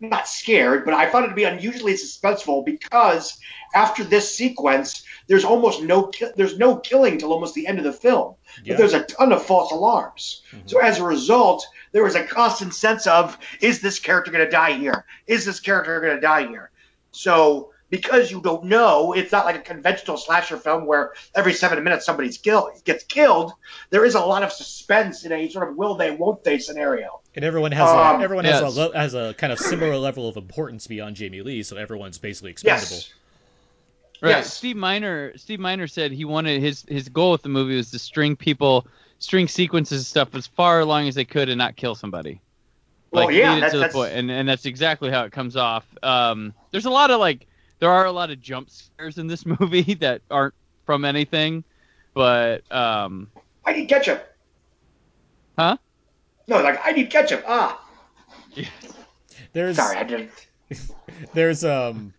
not 0.00 0.28
scared, 0.28 0.84
but 0.84 0.94
I 0.94 1.10
found 1.10 1.26
it 1.26 1.28
to 1.28 1.34
be 1.34 1.44
unusually 1.44 1.94
suspenseful 1.94 2.64
because 2.64 3.38
after 3.74 4.04
this 4.04 4.34
sequence, 4.34 5.04
there's 5.26 5.44
almost 5.44 5.82
no 5.82 6.10
there's 6.36 6.58
no 6.58 6.76
killing 6.76 7.18
till 7.18 7.32
almost 7.32 7.54
the 7.54 7.66
end 7.66 7.78
of 7.78 7.84
the 7.84 7.92
film. 7.92 8.34
Yeah. 8.62 8.72
But 8.74 8.78
there's 8.78 8.94
a 8.94 9.04
ton 9.04 9.32
of 9.32 9.44
false 9.44 9.72
alarms. 9.72 10.42
Mhm. 10.52 10.70
So 10.70 10.78
as 10.80 10.98
a 10.98 11.04
result, 11.04 11.66
there 11.92 12.04
was 12.04 12.14
a 12.14 12.24
constant 12.24 12.74
sense 12.74 13.06
of 13.06 13.38
is 13.60 13.80
this 13.80 13.98
character 13.98 14.30
going 14.30 14.44
to 14.44 14.50
die 14.50 14.72
here? 14.72 15.04
Is 15.26 15.44
this 15.44 15.60
character 15.60 16.00
going 16.00 16.14
to 16.14 16.20
die 16.20 16.46
here? 16.46 16.70
So 17.10 17.70
because 17.96 18.30
you 18.30 18.40
don't 18.40 18.64
know, 18.64 19.12
it's 19.14 19.32
not 19.32 19.44
like 19.46 19.56
a 19.56 19.60
conventional 19.60 20.16
slasher 20.16 20.56
film 20.58 20.86
where 20.86 21.14
every 21.34 21.52
seven 21.54 21.82
minutes 21.82 22.04
somebody's 22.04 22.38
killed 22.38 22.70
gets 22.84 23.04
killed. 23.04 23.52
There 23.90 24.04
is 24.04 24.14
a 24.14 24.20
lot 24.20 24.42
of 24.42 24.52
suspense 24.52 25.24
in 25.24 25.32
a 25.32 25.48
sort 25.48 25.68
of 25.68 25.76
will 25.76 25.94
they 25.94 26.10
won't 26.10 26.44
they 26.44 26.58
scenario. 26.58 27.20
And 27.34 27.44
everyone 27.44 27.72
has 27.72 27.88
Um, 27.88 28.20
a, 28.20 28.24
everyone 28.24 28.44
has 28.44 28.76
a 28.76 28.90
has 28.98 29.14
a 29.14 29.34
kind 29.34 29.52
of 29.52 29.58
similar 29.58 29.96
level 29.96 30.28
of 30.28 30.36
importance 30.36 30.86
beyond 30.86 31.16
Jamie 31.16 31.42
Lee, 31.42 31.62
so 31.62 31.76
everyone's 31.76 32.18
basically 32.18 32.50
expendable. 32.50 32.96
Yes. 32.96 33.12
Right. 34.22 34.30
Yes. 34.30 34.52
Steve 34.54 34.76
Miner. 34.76 35.36
Steve 35.36 35.60
Miner 35.60 35.86
said 35.86 36.12
he 36.12 36.24
wanted 36.24 36.60
his 36.60 36.84
his 36.88 37.08
goal 37.08 37.32
with 37.32 37.42
the 37.42 37.48
movie 37.50 37.76
was 37.76 37.90
to 37.90 37.98
string 37.98 38.36
people, 38.36 38.86
string 39.18 39.46
sequences 39.48 39.98
and 40.00 40.06
stuff 40.06 40.34
as 40.34 40.46
far 40.46 40.80
along 40.80 41.08
as 41.08 41.14
they 41.14 41.24
could 41.26 41.48
and 41.48 41.58
not 41.58 41.76
kill 41.76 41.94
somebody. 41.94 42.40
Well, 43.12 43.30
yeah, 43.30 43.60
that- 43.60 43.70
to 43.70 43.76
the 43.76 43.80
that's- 43.82 43.94
point, 43.94 44.12
and 44.14 44.30
and 44.30 44.48
that's 44.48 44.64
exactly 44.66 45.10
how 45.10 45.24
it 45.24 45.32
comes 45.32 45.56
off. 45.56 45.86
Um, 46.02 46.54
there's 46.70 46.86
a 46.86 46.90
lot 46.90 47.10
of 47.10 47.20
like 47.20 47.46
there 47.78 47.90
are 47.90 48.06
a 48.06 48.12
lot 48.12 48.30
of 48.30 48.40
jump 48.40 48.70
scares 48.70 49.18
in 49.18 49.26
this 49.26 49.44
movie 49.60 49.94
that 49.94 50.22
aren't 50.30 50.54
from 50.84 51.04
anything, 51.04 51.64
but 52.14 52.70
um, 52.72 53.30
I 53.64 53.72
need 53.72 53.86
ketchup. 53.88 54.32
Huh? 55.58 55.76
No, 56.48 56.62
like 56.62 56.78
I 56.84 56.92
need 56.92 57.10
ketchup. 57.10 57.44
Ah, 57.46 57.80
There's 59.52 59.76
sorry, 59.76 59.96
I 59.96 60.04
didn't. 60.04 60.30
there's 61.34 61.64
um 61.64 62.12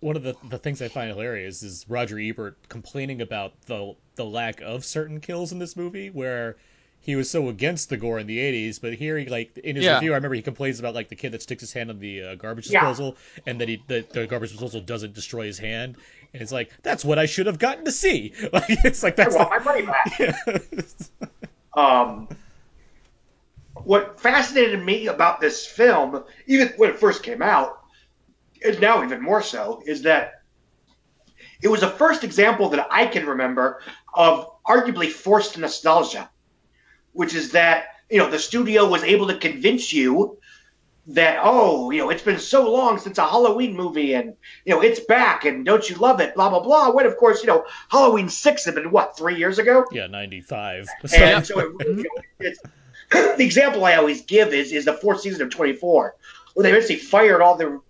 one 0.00 0.16
of 0.16 0.22
the 0.22 0.36
the 0.48 0.58
things 0.58 0.82
I 0.82 0.88
find 0.88 1.10
hilarious 1.10 1.62
is 1.62 1.84
Roger 1.88 2.18
Ebert 2.18 2.56
complaining 2.68 3.22
about 3.22 3.52
the 3.66 3.94
the 4.16 4.24
lack 4.24 4.60
of 4.60 4.84
certain 4.84 5.20
kills 5.20 5.52
in 5.52 5.58
this 5.58 5.76
movie 5.76 6.10
where 6.10 6.56
he 7.00 7.16
was 7.16 7.30
so 7.30 7.48
against 7.48 7.88
the 7.88 7.96
gore 7.96 8.18
in 8.18 8.26
the 8.26 8.38
80s 8.38 8.78
but 8.78 8.94
here 8.94 9.18
he 9.18 9.26
like 9.26 9.56
in 9.58 9.76
his 9.76 9.84
Yeah. 9.84 9.94
review 9.94 10.12
I 10.12 10.16
remember 10.16 10.34
he 10.34 10.42
complains 10.42 10.78
about 10.80 10.94
like 10.94 11.08
the 11.08 11.16
kid 11.16 11.32
that 11.32 11.42
sticks 11.42 11.60
his 11.62 11.72
hand 11.72 11.90
on 11.90 11.98
the 11.98 12.22
uh, 12.22 12.34
garbage 12.36 12.66
Yeah. 12.66 12.80
disposal 12.80 13.16
and 13.46 13.60
that 13.60 13.68
he 13.68 13.82
the, 13.88 14.06
the 14.12 14.26
garbage 14.26 14.50
disposal 14.52 14.80
doesn't 14.80 15.14
destroy 15.14 15.46
his 15.46 15.58
hand 15.58 15.96
and 16.32 16.42
it's 16.42 16.52
like 16.52 16.70
that's 16.82 17.04
what 17.04 17.18
I 17.18 17.26
should 17.26 17.46
have 17.46 17.58
gotten 17.58 17.84
to 17.84 17.92
see 17.92 18.34
like 18.52 18.64
it's 18.84 19.02
like 19.02 19.16
I 19.22 19.28
that's 19.28 19.34
want 19.34 19.50
the, 19.50 19.50
my 19.50 19.58
money 19.58 19.82
back. 19.82 20.08
yeah. 20.18 20.32
Um, 21.76 22.28
what 23.84 24.20
fascinated 24.20 24.82
me 24.84 25.06
about 25.08 25.40
this 25.40 25.66
film, 25.66 26.24
even 26.46 26.68
when 26.76 26.90
it 26.90 26.98
first 26.98 27.22
came 27.22 27.42
out, 27.42 27.72
and 28.64 28.80
now 28.80 29.02
even 29.04 29.22
more 29.22 29.42
so, 29.42 29.82
is 29.86 30.02
that 30.02 30.32
it 31.62 31.68
was 31.68 31.80
the 31.80 31.88
first 31.88 32.24
example 32.24 32.68
that 32.70 32.86
I 32.90 33.06
can 33.06 33.26
remember 33.26 33.80
of 34.14 34.46
arguably 34.66 35.10
forced 35.10 35.56
nostalgia, 35.58 36.30
which 37.12 37.34
is 37.34 37.52
that 37.52 37.86
you 38.10 38.18
know 38.18 38.30
the 38.30 38.38
studio 38.38 38.88
was 38.88 39.02
able 39.04 39.28
to 39.28 39.38
convince 39.38 39.92
you 39.92 40.38
that 41.06 41.40
oh 41.42 41.90
you 41.90 41.98
know 41.98 42.10
it's 42.10 42.22
been 42.22 42.38
so 42.38 42.70
long 42.70 42.98
since 42.98 43.18
a 43.18 43.26
Halloween 43.26 43.74
movie 43.74 44.14
and 44.14 44.34
you 44.64 44.74
know 44.74 44.80
it's 44.82 45.00
back 45.00 45.44
and 45.44 45.64
don't 45.64 45.88
you 45.88 45.96
love 45.96 46.20
it 46.20 46.34
blah 46.34 46.50
blah 46.50 46.60
blah. 46.60 46.90
When 46.90 47.06
of 47.06 47.16
course 47.16 47.40
you 47.42 47.46
know 47.48 47.64
Halloween 47.88 48.28
six 48.28 48.64
had 48.66 48.74
been 48.74 48.90
what 48.90 49.16
three 49.16 49.36
years 49.36 49.58
ago. 49.58 49.84
yeah 49.92 50.06
95 50.06 50.88
And 51.14 51.46
so 51.46 51.58
it, 51.58 51.68
you 51.80 51.96
know, 52.04 52.22
it's, 52.38 52.60
the 53.10 53.44
example 53.44 53.84
I 53.84 53.94
always 53.96 54.22
give 54.22 54.52
is 54.52 54.72
is 54.72 54.84
the 54.84 54.92
fourth 54.92 55.20
season 55.20 55.42
of 55.42 55.50
24, 55.50 56.14
where 56.54 56.62
they 56.62 56.70
basically 56.70 56.96
fired 56.98 57.40
all 57.42 57.56
the 57.56 57.80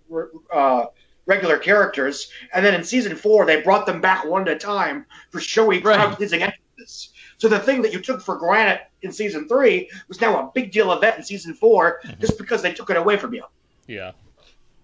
uh, 0.51 0.85
regular 1.27 1.59
characters, 1.59 2.31
and 2.53 2.65
then 2.65 2.73
in 2.73 2.83
season 2.83 3.15
four 3.15 3.45
they 3.45 3.61
brought 3.61 3.85
them 3.85 4.01
back 4.01 4.25
one 4.25 4.41
at 4.47 4.55
a 4.55 4.57
time 4.57 5.05
for 5.29 5.39
showy, 5.39 5.79
Right. 5.79 5.95
crowd-pleasing 5.95 6.41
entrances. 6.41 7.10
So 7.41 7.47
the 7.47 7.57
thing 7.57 7.81
that 7.81 7.91
you 7.91 7.99
took 7.99 8.21
for 8.21 8.35
granted 8.37 8.81
in 9.01 9.11
season 9.11 9.47
three 9.47 9.89
was 10.07 10.21
now 10.21 10.39
a 10.47 10.51
big 10.53 10.71
deal 10.71 10.91
event 10.93 11.17
in 11.17 11.23
season 11.23 11.55
4 11.55 12.01
just 12.19 12.37
because 12.37 12.61
they 12.61 12.71
took 12.71 12.91
it 12.91 12.97
away 12.97 13.17
from 13.17 13.33
you. 13.33 13.43
Yeah. 13.87 14.11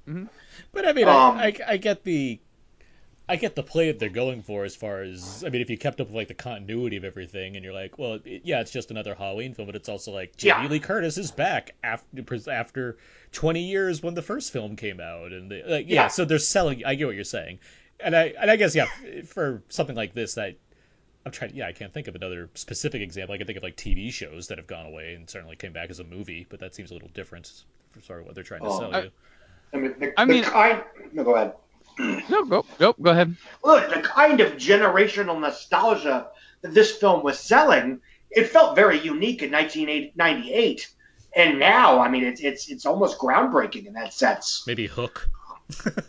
Mhm. 0.09 0.27
But 0.71 0.87
I 0.87 0.93
mean, 0.93 1.07
Um, 1.07 1.37
I, 1.37 1.45
I, 1.67 1.73
I 1.73 1.77
get 1.77 2.03
the, 2.03 2.39
I 3.29 3.35
get 3.35 3.53
the 3.53 3.61
play 3.61 3.91
that 3.91 3.99
they're 3.99 4.09
going 4.09 4.41
for 4.41 4.65
as 4.65 4.75
far 4.75 5.03
as 5.03 5.43
I 5.45 5.49
mean, 5.49 5.61
if 5.61 5.69
you 5.69 5.77
kept 5.77 6.01
up 6.01 6.07
with 6.07 6.15
like 6.15 6.29
the 6.29 6.33
continuity 6.33 6.97
of 6.97 7.03
everything, 7.03 7.57
and 7.57 7.63
you're 7.63 7.75
like, 7.75 7.99
well, 7.99 8.17
it, 8.25 8.41
yeah, 8.43 8.59
it's 8.61 8.71
just 8.71 8.89
another 8.89 9.13
Halloween 9.13 9.53
film, 9.53 9.67
but 9.67 9.75
it's 9.75 9.87
also 9.87 10.11
like 10.11 10.35
Jamie 10.35 10.63
Yeah. 10.63 10.67
Lee 10.67 10.79
Curtis 10.79 11.19
is 11.19 11.29
back 11.29 11.75
after 11.83 12.39
after 12.51 12.97
20 13.33 13.61
years 13.69 14.01
when 14.01 14.15
the 14.15 14.23
first 14.23 14.51
film 14.51 14.75
came 14.77 14.99
out, 14.99 15.31
and 15.31 15.51
the, 15.51 15.61
like, 15.67 15.85
yeah, 15.87 16.03
Yeah. 16.03 16.07
so 16.07 16.25
they're 16.25 16.39
selling. 16.39 16.83
I 16.85 16.95
get 16.95 17.05
what 17.05 17.13
you're 17.13 17.23
saying, 17.23 17.59
and 17.99 18.15
I 18.15 18.33
and 18.41 18.49
I 18.49 18.55
guess 18.55 18.73
yeah, 18.73 18.87
for 19.27 19.61
something 19.69 19.95
like 19.95 20.15
this 20.15 20.33
that. 20.33 20.55
I'm 21.27 21.31
trying. 21.31 21.55
Yeah, 21.55 21.67
I 21.67 21.71
can't 21.73 21.93
think 21.93 22.07
of 22.07 22.15
another 22.15 22.49
specific 22.55 23.01
example. 23.01 23.35
I 23.35 23.37
can 23.37 23.45
think 23.47 23.57
of 23.57 23.63
like 23.63 23.75
TV 23.77 24.11
shows 24.11 24.47
that 24.47 24.57
have 24.57 24.67
gone 24.67 24.85
away 24.87 25.13
and 25.15 25.29
certainly 25.29 25.55
came 25.55 25.73
back 25.73 25.89
as 25.89 25.99
a 25.99 26.03
movie, 26.03 26.45
but 26.49 26.59
that 26.61 26.73
seems 26.73 26.89
a 26.91 26.93
little 26.93 27.09
different 27.13 27.51
for 27.91 28.01
sort 28.01 28.19
of 28.21 28.25
what 28.25 28.35
they're 28.35 28.43
trying 28.43 28.61
to 28.61 28.67
Oh, 28.67 28.79
sell 28.79 28.95
I- 28.95 29.01
you. 29.03 29.11
I 29.73 29.77
mean, 29.77 29.95
the, 29.99 30.19
I 30.19 30.25
the 30.25 30.31
mean- 30.33 30.43
kind. 30.43 30.83
No, 31.13 31.23
go 31.23 31.35
ahead. 31.35 31.53
no, 32.29 32.45
go, 32.45 32.65
go, 32.79 32.93
go 33.01 33.11
ahead. 33.11 33.35
look, 33.63 33.93
the 33.93 34.01
kind 34.01 34.39
of 34.39 34.53
generational 34.53 35.39
nostalgia 35.39 36.27
that 36.61 36.73
this 36.73 36.95
film 36.95 37.23
was 37.23 37.37
selling, 37.39 37.99
it 38.31 38.45
felt 38.47 38.75
very 38.75 38.99
unique 38.99 39.41
in 39.43 39.51
1998. 39.51 40.89
And 41.35 41.59
now, 41.59 41.99
I 41.99 42.07
mean, 42.09 42.23
it's 42.23 42.41
it's 42.41 42.69
it's 42.69 42.85
almost 42.85 43.19
groundbreaking 43.19 43.85
in 43.87 43.93
that 43.93 44.13
sense. 44.13 44.63
Maybe 44.67 44.87
Hook. 44.87 45.27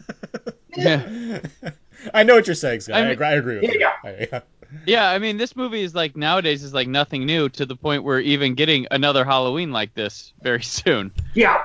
Yeah. 0.77 1.41
I 2.15 2.23
know 2.23 2.37
what 2.37 2.47
you're 2.47 2.55
saying, 2.55 2.81
Scott. 2.81 2.97
I, 2.97 3.01
I 3.01 3.03
mean- 3.05 3.13
agree, 3.13 3.27
I 3.27 3.33
agree 3.35 3.55
with 3.61 3.73
you. 3.73 3.81
Yeah. 3.81 3.93
I- 4.05 4.29
yeah. 4.33 4.41
Yeah, 4.87 5.09
I 5.09 5.19
mean, 5.19 5.37
this 5.37 5.57
movie 5.57 5.83
is 5.83 5.95
like 5.95 6.17
nowadays 6.17 6.63
is 6.63 6.75
like 6.75 6.89
nothing 6.89 7.27
new 7.27 7.49
to 7.51 7.67
the 7.67 7.77
point 7.77 8.05
where 8.05 8.21
even 8.21 8.55
getting 8.55 8.87
another 8.91 9.25
Halloween 9.25 9.73
like 9.73 9.95
this 9.95 10.33
very 10.43 10.63
soon. 10.63 11.13
Yeah, 11.35 11.63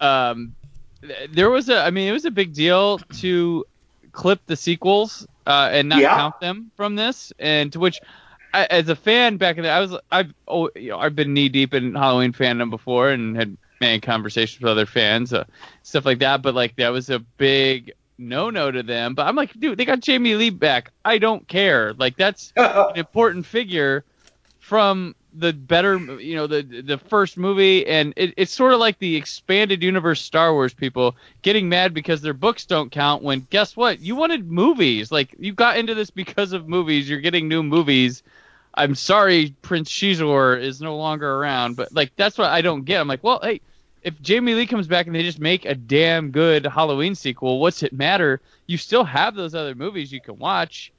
Um, 0.00 0.54
there 1.30 1.50
was 1.50 1.68
a, 1.68 1.78
I 1.82 1.90
mean, 1.90 2.08
it 2.08 2.12
was 2.12 2.24
a 2.24 2.30
big 2.30 2.54
deal 2.54 2.98
to 3.20 3.64
clip 4.12 4.40
the 4.46 4.56
sequels 4.56 5.26
uh, 5.46 5.68
and 5.72 5.88
not 5.88 5.98
Yeah. 6.02 6.14
count 6.16 6.40
them 6.40 6.72
from 6.76 6.96
this, 6.96 7.32
and 7.38 7.72
to 7.72 7.78
which, 7.78 8.00
I, 8.52 8.64
as 8.66 8.88
a 8.88 8.96
fan 8.96 9.36
back 9.36 9.56
in 9.58 9.62
the, 9.64 9.70
I 9.70 9.80
was, 9.80 9.96
I've, 10.10 10.32
oh, 10.48 10.70
you 10.74 10.90
know, 10.90 10.98
I've 10.98 11.14
been 11.14 11.34
knee 11.34 11.48
deep 11.48 11.74
in 11.74 11.94
Halloween 11.94 12.32
fandom 12.32 12.70
before 12.70 13.10
and 13.10 13.36
had 13.36 13.56
many 13.80 14.00
conversations 14.00 14.62
with 14.62 14.70
other 14.70 14.86
fans, 14.86 15.32
uh, 15.32 15.44
stuff 15.82 16.06
like 16.06 16.20
that. 16.20 16.42
But 16.42 16.54
like 16.54 16.76
that 16.76 16.88
was 16.88 17.10
a 17.10 17.18
big 17.18 17.92
no 18.18 18.50
no 18.50 18.70
to 18.70 18.82
them. 18.82 19.14
But 19.14 19.26
I'm 19.26 19.36
like, 19.36 19.58
dude, 19.58 19.78
they 19.78 19.84
got 19.84 20.00
Jamie 20.00 20.34
Lee 20.34 20.50
back. 20.50 20.92
I 21.04 21.18
don't 21.18 21.46
care. 21.48 21.94
Like 21.94 22.16
that's 22.16 22.52
an 22.56 22.96
important 22.96 23.46
figure 23.46 24.04
from 24.58 25.14
the 25.38 25.52
better, 25.52 25.98
you 26.18 26.34
know, 26.34 26.46
the 26.46 26.62
the 26.62 26.98
first 26.98 27.36
movie, 27.36 27.86
and 27.86 28.12
it, 28.16 28.34
it's 28.36 28.52
sort 28.52 28.72
of 28.72 28.80
like 28.80 28.98
the 28.98 29.16
expanded 29.16 29.82
universe 29.82 30.20
Star 30.20 30.52
Wars 30.52 30.72
people 30.72 31.14
getting 31.42 31.68
mad 31.68 31.92
because 31.92 32.22
their 32.22 32.32
books 32.32 32.64
don't 32.64 32.90
count. 32.90 33.22
When 33.22 33.46
guess 33.50 33.76
what, 33.76 34.00
you 34.00 34.16
wanted 34.16 34.50
movies. 34.50 35.12
Like 35.12 35.34
you 35.38 35.52
got 35.52 35.76
into 35.76 35.94
this 35.94 36.10
because 36.10 36.52
of 36.52 36.68
movies. 36.68 37.08
You're 37.08 37.20
getting 37.20 37.48
new 37.48 37.62
movies. 37.62 38.22
I'm 38.74 38.94
sorry, 38.94 39.54
Prince 39.62 39.90
Xizor 39.90 40.60
is 40.60 40.80
no 40.80 40.96
longer 40.96 41.36
around, 41.36 41.76
but 41.76 41.92
like 41.92 42.12
that's 42.16 42.38
what 42.38 42.50
I 42.50 42.60
don't 42.62 42.84
get. 42.84 43.00
I'm 43.00 43.08
like, 43.08 43.24
well, 43.24 43.40
hey, 43.42 43.60
if 44.06 44.22
Jamie 44.22 44.54
Lee 44.54 44.66
comes 44.68 44.86
back 44.86 45.06
and 45.06 45.14
they 45.14 45.22
just 45.24 45.40
make 45.40 45.64
a 45.64 45.74
damn 45.74 46.30
good 46.30 46.64
Halloween 46.64 47.16
sequel, 47.16 47.58
what's 47.60 47.82
it 47.82 47.92
matter? 47.92 48.40
You 48.66 48.78
still 48.78 49.02
have 49.02 49.34
those 49.34 49.52
other 49.52 49.74
movies 49.74 50.12
you 50.12 50.20
can 50.20 50.38
watch. 50.38 50.92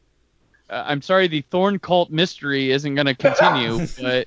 Uh, 0.70 0.84
I'm 0.86 1.02
sorry, 1.02 1.30
the 1.30 1.40
Thorn 1.50 1.80
Cult 1.80 2.10
mystery 2.10 2.70
isn't 2.72 2.94
going 2.96 3.06
to 3.08 3.16
continue, 3.16 3.88
but 4.02 4.26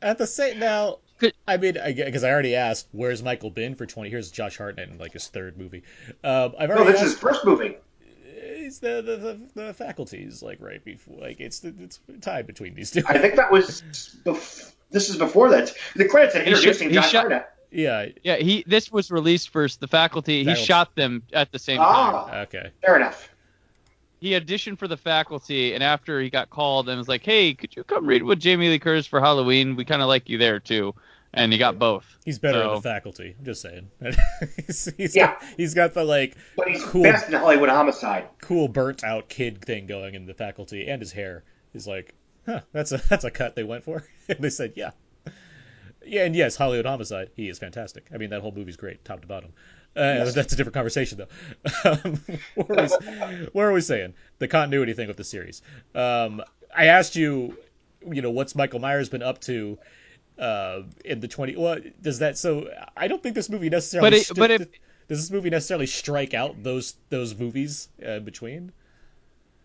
At 0.00 0.16
the 0.16 0.26
same 0.26 0.58
now, 0.58 0.98
Could- 1.18 1.34
I 1.46 1.58
mean, 1.58 1.74
because 1.74 2.24
I, 2.24 2.30
already 2.30 2.54
asked, 2.56 2.88
where's 2.92 3.22
Michael 3.22 3.50
been 3.50 3.74
for 3.74 3.84
twenty? 3.84 4.08
Here's 4.08 4.30
Josh 4.30 4.56
Hartnett 4.56 4.88
in 4.88 4.96
like 4.96 5.12
his 5.12 5.26
third 5.26 5.58
movie. 5.58 5.82
Um, 6.24 6.54
I've 6.58 6.70
No, 6.70 6.76
already 6.76 6.92
this 6.92 7.02
is 7.02 7.10
his 7.12 7.18
first 7.18 7.44
movie. 7.44 7.76
It's 8.24 8.78
the, 8.78 9.02
the 9.02 9.16
the 9.16 9.62
the 9.66 9.74
faculties 9.74 10.42
like 10.42 10.58
right 10.60 10.82
before, 10.84 11.18
like 11.20 11.40
it's 11.40 11.58
the, 11.60 11.74
it's 11.80 12.00
tied 12.22 12.46
between 12.46 12.74
these 12.74 12.90
two. 12.92 13.02
I 13.06 13.18
think 13.18 13.34
that 13.36 13.50
was. 13.52 13.82
Bef- 14.24 14.72
this 14.90 15.08
is 15.10 15.16
before 15.16 15.50
that. 15.50 15.72
The 15.96 16.06
credits 16.06 16.34
had 16.34 16.44
He 16.46 16.50
introducing 16.52 16.88
he 16.90 16.94
shot- 16.96 17.12
Hartnett. 17.12 17.48
yeah. 17.70 18.06
Yeah, 18.22 18.36
he 18.36 18.64
this 18.66 18.90
was 18.90 19.10
released 19.10 19.50
first. 19.50 19.80
The 19.80 19.88
faculty, 19.88 20.38
he 20.40 20.44
Faculty. 20.44 20.64
shot 20.66 20.94
them 20.96 21.22
at 21.32 21.52
the 21.52 21.58
same 21.58 21.78
time. 21.78 21.86
Ah, 21.88 22.40
Okay. 22.42 22.70
fair 22.84 22.96
enough. 22.96 23.28
He 24.20 24.30
auditioned 24.32 24.78
for 24.80 24.88
the 24.88 24.96
faculty, 24.96 25.74
and 25.74 25.82
after 25.84 26.20
he 26.20 26.28
got 26.28 26.50
called 26.50 26.88
and 26.88 26.98
was 26.98 27.06
like, 27.06 27.24
"Hey, 27.24 27.54
could 27.54 27.76
you 27.76 27.84
come 27.84 28.04
read 28.06 28.24
with 28.24 28.40
Jamie 28.40 28.68
Lee 28.68 28.80
Curtis 28.80 29.06
for 29.06 29.20
Halloween? 29.20 29.76
We 29.76 29.84
kind 29.84 30.02
of 30.02 30.08
like 30.08 30.28
you 30.28 30.38
there 30.38 30.58
too." 30.58 30.94
And 31.34 31.52
he 31.52 31.58
got 31.58 31.78
both. 31.78 32.16
He's 32.24 32.38
better 32.38 32.62
in 32.62 32.74
the 32.74 32.80
faculty. 32.80 33.36
I'm 33.38 33.44
just 33.44 33.60
saying. 33.60 33.88
he's, 34.66 34.92
he's 34.96 35.14
Yeah. 35.14 35.26
got, 35.34 35.42
he's 35.58 35.74
got 35.74 35.92
the 35.94 36.02
like 36.02 36.34
But 36.56 36.68
he's 36.68 36.82
Cool. 36.82 37.02
best 37.02 37.28
in 37.28 37.34
Hollywood 37.34 37.68
Homicide. 37.68 38.26
cool 38.40 38.66
burnt 38.66 39.04
out 39.04 39.28
kid 39.28 39.62
thing 39.62 39.86
going 39.86 40.14
in 40.14 40.24
the 40.26 40.32
faculty, 40.34 40.88
and 40.88 41.00
his 41.02 41.12
hair 41.12 41.44
is 41.74 41.86
like, 41.86 42.14
huh, 42.48 42.60
that's 42.72 42.92
a 42.92 42.98
that's 43.08 43.24
a 43.24 43.30
cut 43.30 43.54
they 43.56 43.64
went 43.64 43.84
for. 43.84 44.04
and 44.28 44.38
they 44.40 44.50
said, 44.50 44.72
yeah, 44.76 44.90
yeah, 46.04 46.24
and 46.24 46.34
yes, 46.34 46.56
Hollywood 46.56 46.86
Homicide. 46.86 47.30
He 47.36 47.48
is 47.48 47.58
fantastic. 47.58 48.08
I 48.12 48.16
mean, 48.18 48.30
that 48.30 48.40
whole 48.40 48.52
movie's 48.52 48.76
great, 48.76 49.04
top 49.04 49.20
to 49.20 49.26
bottom. 49.26 49.52
Uh, 49.96 50.24
That's 50.30 50.52
a 50.52 50.56
different 50.56 50.74
conversation, 50.74 51.18
though. 51.18 51.90
Um, 51.90 52.20
what, 52.54 52.70
are 52.70 52.88
we, 53.30 53.48
what 53.52 53.62
are 53.64 53.72
we 53.72 53.80
saying? 53.80 54.14
The 54.38 54.48
continuity 54.48 54.94
thing 54.94 55.08
with 55.08 55.16
the 55.16 55.24
series. 55.24 55.62
Um, 55.94 56.42
I 56.76 56.86
asked 56.86 57.16
you, 57.16 57.56
you 58.08 58.22
know, 58.22 58.30
what's 58.30 58.54
Michael 58.54 58.78
Myers 58.80 59.08
been 59.08 59.22
up 59.22 59.40
to 59.42 59.78
uh, 60.38 60.82
in 61.04 61.20
the 61.20 61.28
twenty? 61.28 61.56
Well, 61.56 61.78
does 62.00 62.20
that? 62.20 62.38
So 62.38 62.68
I 62.96 63.08
don't 63.08 63.22
think 63.22 63.34
this 63.34 63.50
movie 63.50 63.70
necessarily. 63.70 64.10
But 64.10 64.16
it- 64.18 64.26
st- 64.26 64.38
but 64.38 64.50
if- 64.50 64.68
does 65.08 65.20
this 65.22 65.30
movie 65.30 65.48
necessarily 65.50 65.86
strike 65.86 66.34
out 66.34 66.62
those 66.62 66.94
those 67.08 67.34
movies 67.34 67.88
uh, 68.06 68.18
between? 68.20 68.72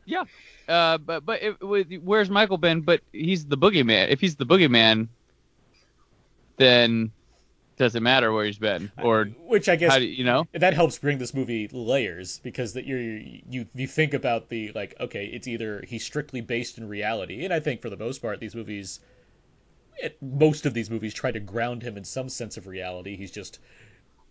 Yeah, 0.06 0.24
uh, 0.68 0.98
but 0.98 1.26
but 1.26 1.42
it, 1.42 2.04
where's 2.04 2.30
Michael 2.30 2.58
been? 2.58 2.82
But 2.82 3.02
he's 3.12 3.46
the 3.46 3.58
boogeyman. 3.58 4.10
If 4.10 4.20
he's 4.20 4.36
the 4.36 4.46
boogeyman, 4.46 5.08
then 6.58 7.12
does 7.78 7.96
it 7.96 8.02
matter 8.02 8.32
where 8.32 8.46
he's 8.46 8.58
been 8.58 8.92
or 9.02 9.26
Which 9.26 9.68
I 9.68 9.76
guess 9.76 9.98
do 9.98 10.06
you 10.06 10.24
know? 10.24 10.48
that 10.54 10.74
helps 10.74 10.98
bring 11.00 11.18
this 11.18 11.34
movie 11.34 11.68
layers 11.72 12.40
because 12.40 12.74
that 12.74 12.86
you're 12.86 13.00
you 13.00 13.66
you 13.74 13.88
think 13.88 14.14
about 14.14 14.50
the 14.50 14.72
like 14.74 14.96
okay 15.00 15.26
it's 15.26 15.48
either 15.48 15.84
he's 15.88 16.06
strictly 16.06 16.42
based 16.42 16.78
in 16.78 16.88
reality 16.88 17.44
and 17.44 17.54
I 17.54 17.60
think 17.60 17.82
for 17.82 17.90
the 17.90 17.98
most 17.98 18.22
part 18.22 18.40
these 18.40 18.56
movies 18.56 19.00
it, 19.98 20.18
most 20.22 20.66
of 20.66 20.74
these 20.74 20.90
movies 20.90 21.14
try 21.14 21.32
to 21.32 21.40
ground 21.40 21.84
him 21.84 21.98
in 21.98 22.04
some 22.04 22.30
sense 22.30 22.58
of 22.58 22.68
reality 22.68 23.18
he's 23.18 23.32
just 23.32 23.60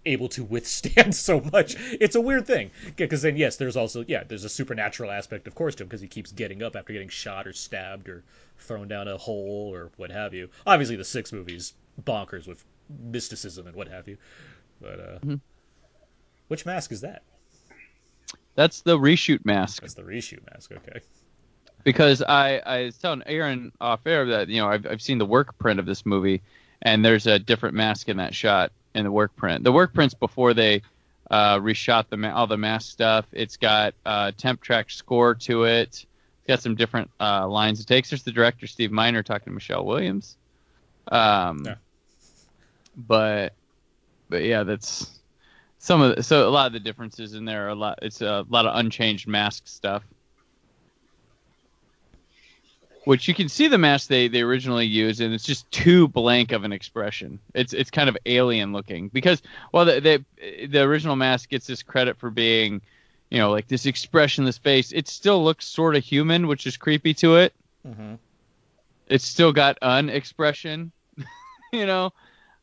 able 0.04 0.28
to 0.30 0.44
withstand 0.44 1.14
so 1.28 1.40
much. 1.52 1.76
It's 1.78 2.16
a 2.16 2.20
weird 2.20 2.46
thing. 2.46 2.70
Because 2.96 3.22
then 3.22 3.36
yes 3.36 3.56
there's 3.56 3.76
also 3.76 4.04
yeah 4.08 4.24
there's 4.24 4.44
a 4.44 4.48
supernatural 4.48 5.10
aspect 5.10 5.46
of 5.46 5.54
course 5.54 5.74
to 5.76 5.82
him 5.84 5.88
because 5.88 6.00
he 6.00 6.08
keeps 6.08 6.32
getting 6.32 6.62
up 6.62 6.76
after 6.76 6.92
getting 6.92 7.08
shot 7.08 7.46
or 7.46 7.52
stabbed 7.52 8.08
or 8.08 8.22
thrown 8.58 8.88
down 8.88 9.08
a 9.08 9.16
hole 9.16 9.70
or 9.72 9.90
what 9.96 10.10
have 10.10 10.34
you. 10.34 10.48
Obviously 10.66 10.96
the 10.96 11.04
six 11.04 11.32
movies 11.32 11.74
bonkers 12.04 12.46
with 12.46 12.64
mysticism 13.10 13.66
and 13.66 13.76
what 13.76 13.88
have 13.88 14.08
you. 14.08 14.16
But 14.80 15.00
uh 15.00 15.18
Mhm. 15.20 15.40
which 16.48 16.66
mask 16.66 16.92
is 16.92 17.00
that? 17.02 17.22
That's 18.54 18.82
the 18.82 18.98
reshoot 18.98 19.44
mask. 19.44 19.80
that's 19.82 19.94
the 19.94 20.02
reshoot 20.02 20.40
mask 20.52 20.72
okay. 20.72 21.00
Because 21.84 22.22
I, 22.22 22.58
I 22.58 22.82
was 22.84 22.96
telling 22.98 23.22
Aaron 23.26 23.72
off 23.80 24.06
air 24.06 24.26
that 24.26 24.48
you 24.48 24.60
know 24.60 24.68
I've, 24.68 24.86
I've 24.86 25.02
seen 25.02 25.18
the 25.18 25.26
work 25.26 25.58
print 25.58 25.80
of 25.80 25.86
this 25.86 26.06
movie, 26.06 26.42
and 26.80 27.04
there's 27.04 27.26
a 27.26 27.38
different 27.38 27.74
mask 27.74 28.08
in 28.08 28.18
that 28.18 28.34
shot 28.34 28.70
in 28.94 29.04
the 29.04 29.10
work 29.12 29.34
print. 29.36 29.64
The 29.64 29.72
work 29.72 29.94
print's 29.94 30.14
before 30.14 30.54
they 30.54 30.82
uh, 31.30 31.58
reshot 31.58 32.08
the 32.08 32.16
ma- 32.16 32.32
all 32.34 32.46
the 32.46 32.56
mask 32.58 32.90
stuff. 32.92 33.26
It's 33.32 33.56
got 33.56 33.94
uh, 34.04 34.32
temp 34.36 34.60
track 34.60 34.90
score 34.90 35.34
to 35.36 35.64
it. 35.64 35.88
It's 35.88 36.06
got 36.48 36.60
some 36.62 36.74
different 36.74 37.10
uh, 37.20 37.48
lines 37.48 37.80
it 37.80 37.86
takes. 37.86 38.10
There's 38.10 38.22
the 38.22 38.32
director 38.32 38.66
Steve 38.66 38.90
Miner 38.92 39.22
talking 39.22 39.46
to 39.46 39.50
Michelle 39.52 39.84
Williams. 39.84 40.36
Um, 41.08 41.62
Yeah. 41.64 41.74
but 42.96 43.54
but 44.28 44.44
yeah, 44.44 44.62
that's 44.62 45.18
some 45.78 46.00
of 46.00 46.16
the, 46.16 46.22
so 46.22 46.48
a 46.48 46.50
lot 46.50 46.66
of 46.66 46.72
the 46.72 46.80
differences 46.80 47.34
in 47.34 47.44
there 47.44 47.66
are 47.66 47.70
a 47.70 47.74
lot. 47.74 47.98
It's 48.02 48.20
a 48.22 48.44
lot 48.48 48.66
of 48.66 48.76
unchanged 48.76 49.26
mask 49.26 49.66
stuff 49.66 50.02
which 53.04 53.26
you 53.26 53.34
can 53.34 53.48
see 53.48 53.68
the 53.68 53.78
mask 53.78 54.08
they, 54.08 54.28
they 54.28 54.42
originally 54.42 54.86
used, 54.86 55.20
and 55.20 55.34
it's 55.34 55.44
just 55.44 55.70
too 55.70 56.08
blank 56.08 56.52
of 56.52 56.64
an 56.64 56.72
expression. 56.72 57.38
It's 57.54 57.72
it's 57.72 57.90
kind 57.90 58.08
of 58.08 58.16
alien 58.26 58.72
looking 58.72 59.08
because 59.08 59.42
well 59.72 59.84
the 59.84 60.00
the, 60.38 60.66
the 60.66 60.82
original 60.82 61.16
mask 61.16 61.50
gets 61.50 61.66
this 61.66 61.82
credit 61.82 62.18
for 62.18 62.30
being, 62.30 62.80
you 63.30 63.38
know, 63.38 63.50
like 63.50 63.68
this 63.68 63.86
expressionless 63.86 64.58
face. 64.58 64.92
It 64.92 65.08
still 65.08 65.42
looks 65.42 65.66
sort 65.66 65.96
of 65.96 66.04
human, 66.04 66.46
which 66.46 66.66
is 66.66 66.76
creepy 66.76 67.14
to 67.14 67.36
it. 67.36 67.52
mm-hmm. 67.86 68.14
It's 69.08 69.24
still 69.26 69.52
got 69.52 69.76
an 69.82 70.08
expression, 70.08 70.92
you 71.72 71.86
know. 71.86 72.12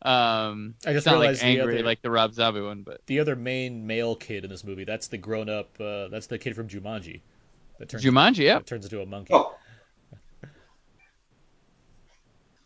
Um, 0.02 0.76
I 0.86 0.94
just 0.94 0.98
it's 1.00 1.06
not 1.06 1.16
like 1.16 1.22
realized 1.22 1.42
the 1.42 1.46
angry 1.46 1.74
other- 1.76 1.84
like 1.84 2.02
the 2.02 2.10
Rob 2.10 2.34
Zombie 2.34 2.62
one, 2.62 2.84
but 2.84 3.02
the 3.08 3.20
other 3.20 3.36
main 3.36 3.86
male 3.86 4.16
kid 4.16 4.46
in 4.46 4.50
this 4.50 4.64
movie 4.64 4.86
that's 4.86 5.08
the 5.08 5.18
grown 5.18 5.50
up 5.50 5.70
uh, 5.82 6.08
that's 6.08 6.28
the 6.28 6.38
kid 6.40 6.56
from 6.56 6.70
Jumanji 6.70 7.20
that 7.80 7.90
turns 7.90 8.06
Jumanji, 8.06 8.46
yeah. 8.46 8.60
that 8.60 8.66
turns 8.66 8.86
into 8.86 9.02
a 9.02 9.06
monkey 9.06 9.34
Oh, 9.34 9.56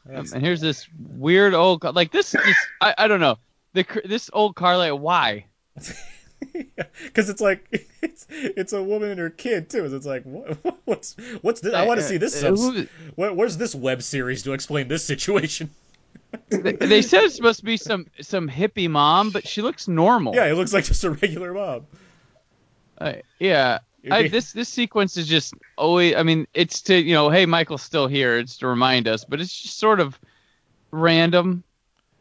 And 0.06 0.44
here's 0.44 0.62
this 0.62 0.88
weird 1.00 1.54
old 1.54 1.82
ca- 1.82 1.92
like 1.92 2.12
this. 2.12 2.32
this 2.32 2.58
I, 2.82 2.94
I 2.98 3.08
don't 3.08 3.20
know. 3.20 3.38
The 3.74 3.86
this 4.06 4.30
old 4.34 4.56
car 4.56 4.78
like 4.78 4.94
why? 4.94 5.46
because 7.04 7.30
it's 7.30 7.42
like 7.42 7.88
it's 8.02 8.28
it's 8.30 8.74
a 8.74 8.84
woman 8.84 9.12
and 9.12 9.20
her 9.20 9.30
kid 9.30 9.70
too. 9.70 9.86
It's 9.86 10.06
like 10.06 10.24
what, 10.24 10.58
what's 10.86 11.16
what's 11.42 11.62
this? 11.62 11.74
I 11.74 11.86
want 11.86 12.00
to 12.00 12.06
see 12.06 12.18
this. 12.18 12.44
Uh, 12.44 12.56
Sub- 12.56 12.88
what, 13.16 13.36
where's 13.36 13.58
this 13.58 13.74
web 13.74 14.02
series 14.02 14.44
to 14.44 14.54
explain 14.54 14.88
this 14.88 15.06
situation? 15.06 15.70
they, 16.50 16.74
they 16.74 17.02
said 17.02 17.24
it's 17.24 17.36
supposed 17.36 17.60
to 17.60 17.66
be 17.66 17.78
some 17.78 18.08
some 18.22 18.50
hippie 18.50 18.90
mom, 18.90 19.30
but 19.30 19.48
she 19.48 19.62
looks 19.62 19.88
normal. 19.88 20.36
Yeah, 20.36 20.46
it 20.46 20.56
looks 20.56 20.74
like 20.74 20.86
just 20.86 21.04
a 21.04 21.12
regular 21.12 21.54
mom. 21.54 21.88
Uh, 22.98 23.14
yeah. 23.40 23.80
I, 24.12 24.28
this 24.28 24.52
this 24.54 24.70
sequence 24.70 25.18
is 25.18 25.28
just 25.28 25.54
always. 25.78 26.16
I 26.16 26.24
mean, 26.24 26.48
it's 26.54 26.82
to 26.84 27.00
you 27.00 27.14
know, 27.14 27.30
hey, 27.30 27.46
Michael's 27.46 27.82
still 27.84 28.08
here. 28.08 28.38
It's 28.38 28.58
to 28.58 28.68
remind 28.68 29.08
us, 29.08 29.24
but 29.26 29.40
it's 29.42 29.54
just 29.62 29.78
sort 29.78 30.00
of 30.00 30.20
random. 30.92 31.64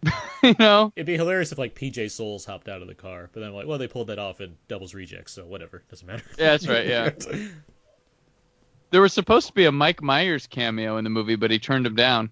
you 0.42 0.54
know. 0.58 0.92
It'd 0.96 1.06
be 1.06 1.16
hilarious 1.16 1.52
if 1.52 1.58
like 1.58 1.74
PJ 1.74 2.10
Soles 2.10 2.44
hopped 2.44 2.68
out 2.68 2.82
of 2.82 2.88
the 2.88 2.94
car, 2.94 3.30
but 3.32 3.40
then 3.40 3.50
I'm 3.50 3.54
like, 3.54 3.66
well, 3.66 3.78
they 3.78 3.86
pulled 3.86 4.08
that 4.08 4.18
off 4.18 4.40
in 4.40 4.56
Devil's 4.68 4.94
Rejects, 4.94 5.32
so 5.32 5.44
whatever, 5.44 5.82
doesn't 5.90 6.06
matter. 6.06 6.24
Yeah, 6.38 6.50
that's 6.50 6.66
right. 6.66 6.86
Yeah. 6.86 7.10
There 8.90 9.00
was 9.00 9.14
supposed 9.14 9.46
to 9.46 9.54
be 9.54 9.64
a 9.64 9.72
Mike 9.72 10.02
Myers 10.02 10.46
cameo 10.46 10.98
in 10.98 11.04
the 11.04 11.08
movie, 11.08 11.36
but 11.36 11.50
he 11.50 11.58
turned 11.58 11.86
him 11.86 11.94
down. 11.96 12.30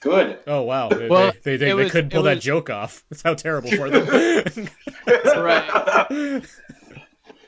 good. 0.00 0.38
oh 0.46 0.62
wow, 0.62 0.88
they, 0.90 1.08
Well, 1.08 1.32
they, 1.32 1.38
they, 1.42 1.56
they, 1.56 1.66
they 1.66 1.74
was- 1.74 1.90
couldn't 1.90 2.12
it 2.12 2.14
pull 2.14 2.22
that 2.22 2.40
joke 2.40 2.70
off. 2.70 3.02
That's 3.10 3.22
how 3.22 3.34
terrible 3.34 3.72
for 3.72 3.90
them. 3.90 4.68
Right. 5.42 6.42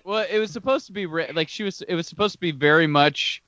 Well, 0.04 0.26
it 0.28 0.38
was 0.38 0.50
supposed 0.50 0.86
to 0.86 0.92
be 0.92 1.06
like 1.06 1.48
she 1.48 1.62
was. 1.62 1.82
It 1.82 1.94
was 1.94 2.06
supposed 2.06 2.34
to 2.34 2.40
be 2.40 2.52
very 2.52 2.86
much, 2.86 3.42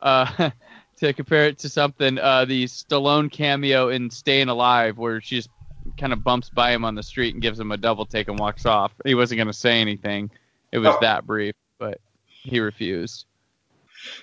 uh, 0.00 0.50
to 0.98 1.12
compare 1.12 1.46
it 1.46 1.58
to 1.60 1.68
something. 1.68 2.18
Uh, 2.18 2.44
the 2.44 2.64
Stallone 2.64 3.30
cameo 3.30 3.88
in 3.90 4.10
Staying 4.10 4.48
Alive, 4.48 4.98
where 4.98 5.20
she 5.20 5.36
just 5.36 5.50
kind 5.98 6.12
of 6.12 6.22
bumps 6.24 6.50
by 6.50 6.72
him 6.72 6.84
on 6.84 6.94
the 6.94 7.02
street 7.02 7.34
and 7.34 7.42
gives 7.42 7.58
him 7.58 7.72
a 7.72 7.76
double 7.76 8.04
take 8.06 8.28
and 8.28 8.38
walks 8.38 8.66
off. 8.66 8.92
He 9.04 9.14
wasn't 9.14 9.38
going 9.38 9.46
to 9.48 9.52
say 9.52 9.80
anything. 9.80 10.30
It 10.72 10.78
was 10.78 10.88
Oh. 10.88 10.98
that 11.00 11.26
brief, 11.26 11.54
but 11.78 12.00
he 12.26 12.60
refused. 12.60 13.24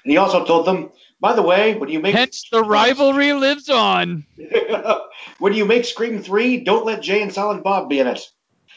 And 0.04 0.12
he 0.12 0.17
also 0.17 0.45
told 0.45 0.65
them, 0.65 0.91
by 1.19 1.34
the 1.34 1.41
way, 1.41 1.76
when 1.76 1.89
you 1.89 2.00
make 2.00 2.15
Hence, 2.15 2.48
the 2.52 2.63
rivalry 2.63 3.34
lives 3.34 3.69
on. 3.69 4.26
when 5.39 5.54
you 5.54 5.65
make 5.65 5.86
Scream 5.86 6.21
Three, 6.21 6.63
don't 6.63 6.86
let 6.86 7.02
Jay 7.02 7.21
and 7.21 7.34
Silent 7.34 7.63
Bob 7.63 7.89
be 7.89 8.00
in 8.00 8.08
it. 8.08 8.21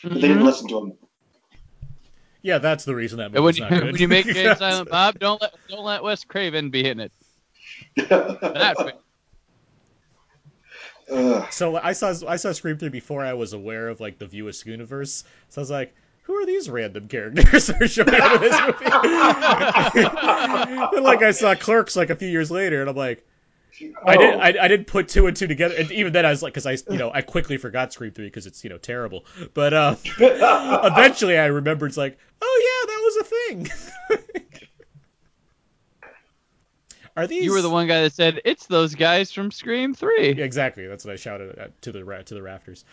But 0.03 0.15
they 0.15 0.21
didn't 0.23 0.39
Mhm. 0.43 0.47
listen 0.47 0.69
to 0.69 0.79
him. 0.79 0.93
Yeah, 2.49 2.57
that's 2.57 2.87
the 2.87 2.95
reason 2.95 3.19
that 3.19 3.27
And 3.27 3.35
when 3.35 3.43
movie's 3.43 3.59
you, 3.59 3.65
not 3.65 3.71
good. 3.81 3.85
when 3.85 3.97
you 3.97 4.09
make 4.09 4.25
Jay 4.33 4.47
and 4.47 4.59
Silent 4.59 4.89
Bob, 4.89 5.19
don't 5.19 5.39
let 5.43 5.55
don't 5.69 5.85
let 5.85 6.03
Wes 6.03 6.25
Craven 6.25 6.71
be 6.71 6.83
hitting 6.83 7.01
it. 7.01 7.13
That's 8.09 8.81
So 11.55 11.77
I 11.77 11.93
saw 11.93 12.15
I 12.27 12.37
saw 12.37 12.53
Scream 12.53 12.79
3 12.79 12.89
before 12.89 13.23
I 13.25 13.35
was 13.35 13.53
aware 13.53 13.89
of 13.89 14.01
like 14.01 14.19
the 14.19 14.27
View 14.27 14.49
Askew 14.49 14.73
universe. 14.73 15.25
So 15.51 15.61
I 15.61 15.63
was 15.63 15.71
like, 15.71 15.95
who 16.23 16.35
are 16.35 16.47
these 16.47 16.71
random 16.71 17.07
characters 17.09 17.67
that 17.67 17.83
are 17.83 17.89
showing 17.89 18.09
up 18.15 18.37
in 18.37 18.41
this 18.41 18.61
movie? 18.61 18.87
and 20.97 21.05
like 21.05 21.23
I 21.23 21.31
saw 21.33 21.55
Clerks 21.55 21.97
like 21.97 22.09
a 22.09 22.17
few 22.17 22.29
years 22.29 22.51
later, 22.51 22.81
and 22.81 22.89
I'm 22.89 22.97
like, 22.97 23.27
I 24.05 24.15
Oh. 24.17 24.19
didn't 24.19 24.41
I, 24.41 24.65
I 24.65 24.69
didn't 24.69 24.87
put 24.87 25.09
two 25.09 25.27
and 25.27 25.37
two 25.37 25.47
together. 25.47 25.75
And 25.77 25.91
even 25.93 26.13
then, 26.13 26.25
I 26.27 26.31
was 26.31 26.43
like, 26.43 26.53
because 26.55 26.67
I 26.67 26.77
you 26.93 26.99
know 26.99 27.11
I 27.13 27.23
quickly 27.23 27.57
forgot 27.57 27.93
Scream 27.93 28.13
3 28.13 28.27
because 28.27 28.47
it's 28.47 28.63
you 28.65 28.71
know 28.71 28.79
terrible. 28.79 29.25
But 29.55 29.73
uh, 29.75 29.97
eventually 30.19 31.39
I 31.39 31.47
remembered 31.47 31.87
it's 31.89 31.97
like, 31.97 32.19
oh 32.43 32.63
yeah, 32.65 32.87
that 32.87 33.01
was 33.05 33.17
a 33.17 33.25
thing. 34.35 34.59
Are 37.17 37.27
these? 37.27 37.45
You 37.45 37.53
were 37.53 37.63
the 37.63 37.71
one 37.71 37.89
guy 37.89 38.03
that 38.03 38.13
said 38.13 38.41
it's 38.45 38.67
those 38.67 38.95
guys 38.95 39.33
from 39.33 39.51
Scream 39.51 39.93
Three. 39.93 40.29
Exactly. 40.29 40.87
That's 40.87 41.05
what 41.05 41.13
I 41.13 41.17
shouted 41.17 41.59
at, 41.59 41.83
to 41.83 41.91
the 41.93 42.05
ra- 42.05 42.23
to 42.23 42.35
the 42.35 42.43
rafters. 42.43 42.85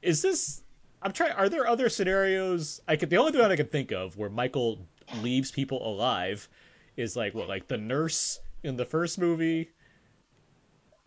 Is 0.00 0.22
this? 0.22 0.62
I'm 1.02 1.12
trying. 1.12 1.32
Are 1.32 1.48
there 1.48 1.66
other 1.66 1.88
scenarios? 1.88 2.80
I 2.86 2.94
could. 2.96 3.10
The 3.10 3.16
only 3.16 3.36
one 3.38 3.50
I 3.50 3.56
could 3.56 3.72
think 3.72 3.90
of 3.90 4.16
where 4.16 4.30
Michael 4.30 4.78
leaves 5.22 5.50
people 5.50 5.84
alive 5.84 6.48
is 6.96 7.16
like 7.16 7.34
what, 7.34 7.48
like 7.48 7.66
the 7.66 7.78
nurse 7.78 8.38
in 8.62 8.76
the 8.76 8.84
first 8.84 9.18
movie. 9.18 9.70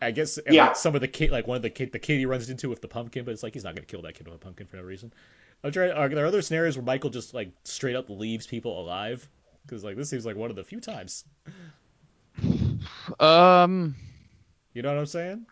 I 0.02 0.10
guess 0.10 0.38
Yeah. 0.48 0.66
like, 0.68 0.76
some 0.76 0.94
of 0.94 1.00
the 1.00 1.08
kid, 1.08 1.30
like 1.30 1.46
one 1.46 1.56
of 1.56 1.62
the 1.62 1.70
kid, 1.70 1.92
the 1.92 1.98
kid 1.98 2.18
he 2.18 2.26
runs 2.26 2.50
into 2.50 2.68
with 2.68 2.80
the 2.82 2.88
pumpkin, 2.88 3.24
but 3.24 3.30
it's 3.32 3.42
like 3.42 3.54
he's 3.54 3.64
not 3.64 3.74
gonna 3.74 3.86
kill 3.86 4.02
that 4.02 4.14
kid 4.14 4.26
with 4.26 4.36
a 4.36 4.38
pumpkin 4.38 4.66
for 4.66 4.76
no 4.76 4.82
reason. 4.82 5.12
I'm 5.64 5.70
trying. 5.72 5.92
Are 5.92 6.08
there 6.08 6.26
other 6.26 6.42
scenarios 6.42 6.76
where 6.76 6.84
Michael 6.84 7.10
just 7.10 7.34
like 7.34 7.50
straight 7.64 7.94
up 7.96 8.10
leaves 8.10 8.46
people 8.46 8.80
alive? 8.80 9.28
Because 9.64 9.84
like 9.84 9.96
this 9.96 10.10
seems 10.10 10.26
like 10.26 10.36
one 10.36 10.50
of 10.50 10.56
the 10.56 10.64
few 10.64 10.80
times. 10.80 11.24
Um, 13.20 13.94
You 14.74 14.82
know 14.82 14.88
what 14.92 14.98
I'm 14.98 15.06
saying? 15.06 15.46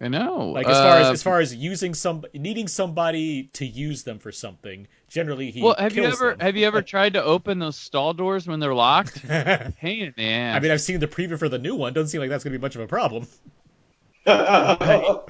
I 0.00 0.08
know. 0.08 0.50
Like 0.50 0.66
as 0.66 0.78
far 0.78 0.98
as 0.98 1.06
Uh, 1.08 1.12
as 1.12 1.22
far 1.22 1.40
as 1.40 1.54
using 1.54 1.94
some 1.94 2.24
needing 2.34 2.68
somebody 2.68 3.44
to 3.54 3.66
use 3.66 4.02
them 4.02 4.18
for 4.18 4.32
something, 4.32 4.86
generally 5.08 5.50
he 5.50 5.62
well, 5.62 5.74
have 5.78 5.96
you 5.96 6.04
ever 6.04 6.30
them. 6.30 6.40
have 6.40 6.56
you 6.56 6.66
ever 6.66 6.82
tried 6.94 7.14
to 7.14 7.22
open 7.22 7.58
those 7.58 7.76
stall 7.76 8.14
doors 8.14 8.46
when 8.46 8.60
they're 8.60 8.74
locked? 8.74 9.24
I 9.30 9.72
Pain 9.80 10.04
in 10.04 10.14
the 10.16 10.28
ass. 10.28 10.62
mean, 10.62 10.70
I've 10.70 10.80
seen 10.80 11.00
the 11.00 11.08
preview 11.08 11.38
for 11.38 11.48
the 11.48 11.58
new 11.58 11.74
one. 11.74 11.92
Doesn't 11.92 12.08
seem 12.08 12.20
like 12.20 12.30
that's 12.30 12.44
gonna 12.44 12.56
be 12.56 12.60
much 12.60 12.76
of 12.76 12.82
a 12.82 12.86
problem. 12.86 13.26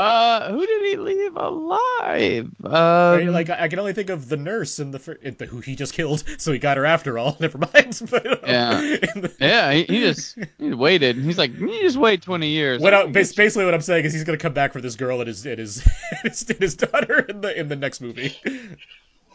uh, 0.00 0.50
who 0.52 0.66
did 0.66 0.86
he 0.90 0.96
leave 0.96 1.36
alive? 1.36 2.50
Um, 2.64 2.70
Right? 2.72 3.24
Like 3.28 3.50
I 3.50 3.64
I 3.64 3.68
can 3.68 3.78
only 3.78 3.92
think 3.92 4.08
of 4.10 4.28
the 4.28 4.36
nurse 4.36 4.78
in 4.78 4.90
the, 4.90 4.98
fir- 4.98 5.18
the 5.36 5.46
who 5.46 5.60
he 5.60 5.76
just 5.76 5.92
killed, 5.94 6.24
so 6.38 6.52
he 6.52 6.58
got 6.58 6.76
her 6.76 6.86
after 6.86 7.18
all. 7.18 7.36
Never 7.40 7.58
mind. 7.58 8.00
But, 8.10 8.26
um, 8.26 8.38
Yeah. 8.46 8.80
the- 8.80 9.32
yeah, 9.40 9.72
he, 9.72 9.84
he 9.84 10.00
just 10.00 10.38
he 10.58 10.72
waited. 10.72 11.16
He's 11.16 11.38
like, 11.38 11.52
you 11.58 11.80
just 11.82 11.96
wait 11.98 12.22
twenty 12.22 12.48
years. 12.48 12.80
What 12.80 12.94
I, 12.94 13.06
bas- 13.06 13.34
basically 13.34 13.64
what 13.66 13.74
I'm 13.74 13.80
saying 13.80 14.04
is 14.04 14.12
he's 14.12 14.24
gonna 14.24 14.38
come 14.38 14.52
back 14.54 14.72
for 14.72 14.80
this 14.80 14.96
girl 14.96 15.20
and 15.20 15.28
his 15.28 15.44
and 15.46 15.58
his 15.58 15.86
and 16.10 16.18
his, 16.32 16.48
and 16.48 16.58
his 16.58 16.74
daughter 16.76 17.20
in 17.20 17.40
the 17.40 17.58
in 17.58 17.68
the 17.68 17.76
next 17.76 18.00
movie. 18.00 18.36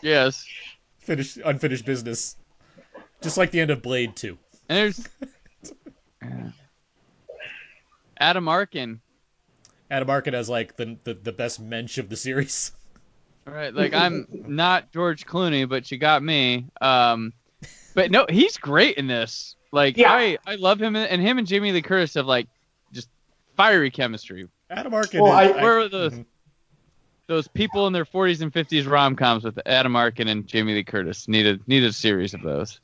Yes, 0.01 0.45
Finish 0.99 1.37
unfinished 1.45 1.85
business, 1.85 2.35
just 3.21 3.37
like 3.37 3.51
the 3.51 3.59
end 3.59 3.71
of 3.71 3.81
Blade 3.81 4.15
Two. 4.15 4.37
and 4.69 4.77
there's 4.77 5.07
Adam 8.19 8.47
Arkin. 8.47 9.01
Adam 9.91 10.09
Arkin 10.09 10.33
as 10.33 10.49
like 10.49 10.75
the, 10.77 10.97
the 11.03 11.13
the 11.13 11.31
best 11.31 11.59
mensch 11.59 11.97
of 11.97 12.09
the 12.09 12.15
series. 12.15 12.71
All 13.47 13.53
right, 13.53 13.73
like 13.73 13.93
I'm 13.93 14.27
not 14.47 14.91
George 14.91 15.25
Clooney, 15.25 15.67
but 15.69 15.91
you 15.91 15.97
got 15.97 16.23
me. 16.23 16.65
Um, 16.81 17.33
but 17.93 18.09
no, 18.11 18.25
he's 18.29 18.57
great 18.57 18.97
in 18.97 19.07
this. 19.07 19.55
Like 19.71 19.97
Yeah. 19.97 20.11
I 20.11 20.37
I 20.47 20.55
love 20.55 20.81
him, 20.81 20.95
and 20.95 21.21
him 21.21 21.37
and 21.37 21.45
Jamie 21.47 21.71
Lee 21.71 21.81
Curtis 21.81 22.13
have 22.15 22.25
like 22.25 22.47
just 22.93 23.09
fiery 23.55 23.91
chemistry. 23.91 24.47
Adam 24.69 24.93
Arkin. 24.93 25.21
Well, 25.21 25.37
is, 25.39 25.51
I- 25.55 25.61
Where 25.61 25.79
are 25.79 25.87
those 25.89 26.13
Mhm. 26.13 26.25
those 27.27 27.47
people 27.47 27.85
in 27.87 27.93
their 27.93 28.05
40s 28.05 28.41
and 28.41 28.51
50s 28.51 28.87
rom 28.89 29.15
coms 29.15 29.43
with 29.43 29.59
Adam 29.65 29.95
Arkin 29.95 30.27
and 30.27 30.47
Jamie 30.47 30.73
Lee 30.73 30.83
Curtis? 30.83 31.27
Needed 31.27 31.61
needed 31.67 31.89
a 31.89 31.93
series 31.93 32.33
of 32.33 32.41
those. 32.41 32.79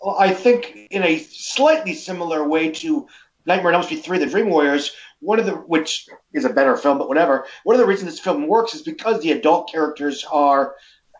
Well, 0.00 0.16
I 0.18 0.34
think 0.34 0.88
in 0.90 1.02
a 1.04 1.18
slightly 1.20 1.94
similar 1.94 2.46
way 2.46 2.70
to 2.72 3.06
Nightmare 3.46 3.68
on 3.68 3.74
Elm 3.76 3.82
Street 3.84 4.04
3: 4.04 4.18
The 4.18 4.26
Dream 4.26 4.50
Warriors, 4.50 4.92
one 5.22 5.38
of 5.38 5.46
the 5.46 5.52
which 5.54 6.06
is 6.34 6.44
a 6.44 6.50
better 6.52 6.76
film, 6.76 6.98
but 6.98 7.08
whatever. 7.08 7.46
One 7.64 7.74
of 7.76 7.80
the 7.80 7.86
reasons 7.86 8.10
this 8.10 8.20
film 8.20 8.46
works 8.48 8.74
is 8.74 8.82
because 8.82 9.20
the 9.22 9.32
adult 9.32 9.70
characters 9.70 10.24
are 10.30 10.74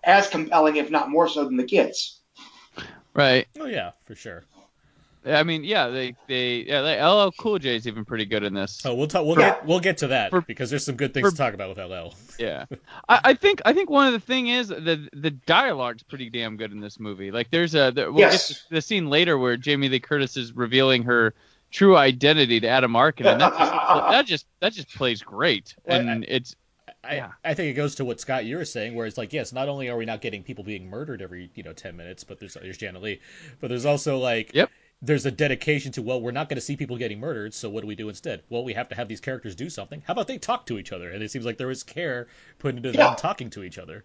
as 0.05 0.29
compelling, 0.29 0.77
if 0.77 0.91
not 0.91 1.09
more 1.09 1.29
so, 1.29 1.45
than 1.45 1.57
the 1.57 1.65
kids. 1.65 2.21
Right. 3.15 3.47
Oh 3.61 3.67
yeah, 3.67 3.93
for 4.05 4.15
sure. 4.15 4.45
I 5.25 5.45
mean, 5.45 5.63
yeah, 5.63 5.87
they 5.87 6.17
they 6.27 6.65
yeah, 6.67 6.81
like, 6.81 6.99
LL 7.01 7.31
Cool 7.41 7.61
J 7.61 7.77
is 7.77 7.87
even 7.87 8.05
pretty 8.05 8.25
good 8.25 8.43
in 8.43 8.55
this. 8.55 8.83
Oh, 8.85 8.93
we'll 8.95 9.07
talk. 9.07 9.25
We'll 9.25 9.37
For- 9.37 9.41
get 9.43 9.65
we'll 9.67 9.79
get 9.79 9.99
to 9.99 10.09
that 10.09 10.31
for- 10.31 10.41
because 10.41 10.69
there's 10.69 10.85
some 10.85 10.97
good 10.97 11.15
things 11.15 11.27
for- 11.27 11.31
to 11.31 11.37
talk 11.37 11.55
about 11.55 11.69
with 11.69 11.79
LL. 11.79 12.13
Yeah, 12.41 12.65
I, 13.09 13.21
I 13.25 13.35
think 13.35 13.63
I 13.65 13.73
think 13.73 13.89
one 13.89 14.09
of 14.09 14.15
the 14.15 14.19
thing 14.21 14.49
is 14.49 14.67
the 14.69 15.09
the 15.13 15.31
dialogue's 15.31 16.03
pretty 16.03 16.29
damn 16.29 16.57
good 16.57 16.73
in 16.73 16.81
this 16.81 16.99
movie. 16.99 17.31
Like 17.31 17.51
there's 17.53 17.77
a 17.77 17.93
the, 17.95 18.11
we'll 18.11 18.19
Yes. 18.21 18.49
get 18.49 18.63
the 18.71 18.83
scene 18.83 19.11
later 19.11 19.39
where 19.39 19.57
Jamie 19.57 19.89
Lee 19.91 20.01
Curtis 20.01 20.37
is 20.37 20.57
revealing 20.57 21.05
her 21.05 21.35
true 21.73 21.97
identity 21.97 22.61
to 22.61 22.69
Adam 22.69 22.95
Arkin, 22.95 23.27
and 23.27 23.41
that 23.41 23.51
just 23.59 23.73
that 24.11 24.27
just 24.27 24.47
that 24.61 24.73
just 24.73 24.95
plays 24.95 25.23
great, 25.23 25.75
Well, 25.85 26.01
and 26.07 26.25
it's 26.29 26.55
I, 27.05 27.17
Yeah. 27.17 27.33
I 27.45 27.55
think 27.55 27.71
it 27.71 27.75
goes 27.75 27.97
to 27.97 28.05
what 28.05 28.21
Scott 28.21 28.45
you 28.45 28.57
were 28.57 28.65
saying, 28.65 28.95
where 28.95 29.07
it's 29.07 29.19
like, 29.19 29.33
yes, 29.33 29.53
not 29.53 29.69
only 29.69 29.89
are 29.89 29.97
we 29.97 30.05
not 30.05 30.21
getting 30.21 30.43
people 30.45 30.63
being 30.63 30.89
murdered 30.89 31.21
every 31.23 31.51
you 31.57 31.63
know 31.65 31.73
ten 31.73 31.97
minutes, 31.97 32.23
but 32.23 32.39
there's 32.39 32.55
there's 32.55 32.79
Janet 32.79 33.03
Leigh, 33.03 33.21
but 33.61 33.69
there's 33.69 33.87
also 33.87 34.19
like, 34.19 34.55
Yep. 34.55 34.71
there's 35.01 35.27
a 35.27 35.31
dedication 35.33 35.91
to 35.93 36.03
well, 36.03 36.21
we're 36.21 36.31
not 36.31 36.49
going 36.49 36.57
to 36.57 36.61
see 36.61 36.77
people 36.77 36.97
getting 36.97 37.19
murdered, 37.19 37.55
so 37.55 37.69
what 37.69 37.81
do 37.81 37.87
we 37.89 37.97
do 37.97 38.09
instead? 38.09 38.43
Well, 38.51 38.63
we 38.63 38.73
have 38.75 38.89
to 38.91 38.95
have 38.95 39.09
these 39.09 39.21
characters 39.21 39.55
do 39.57 39.69
something. 39.69 40.03
How 40.07 40.13
about 40.13 40.29
they 40.29 40.39
talk 40.39 40.67
to 40.67 40.79
each 40.79 40.93
other? 40.93 41.11
And 41.11 41.23
it 41.23 41.31
seems 41.33 41.45
like 41.45 41.57
there 41.59 41.67
was 41.67 41.83
care 41.83 42.29
put 42.61 42.77
into 42.77 42.91
Yeah. 42.91 43.07
them 43.09 43.17
talking 43.17 43.51
to 43.51 43.65
each 43.65 43.79
other. 43.79 44.05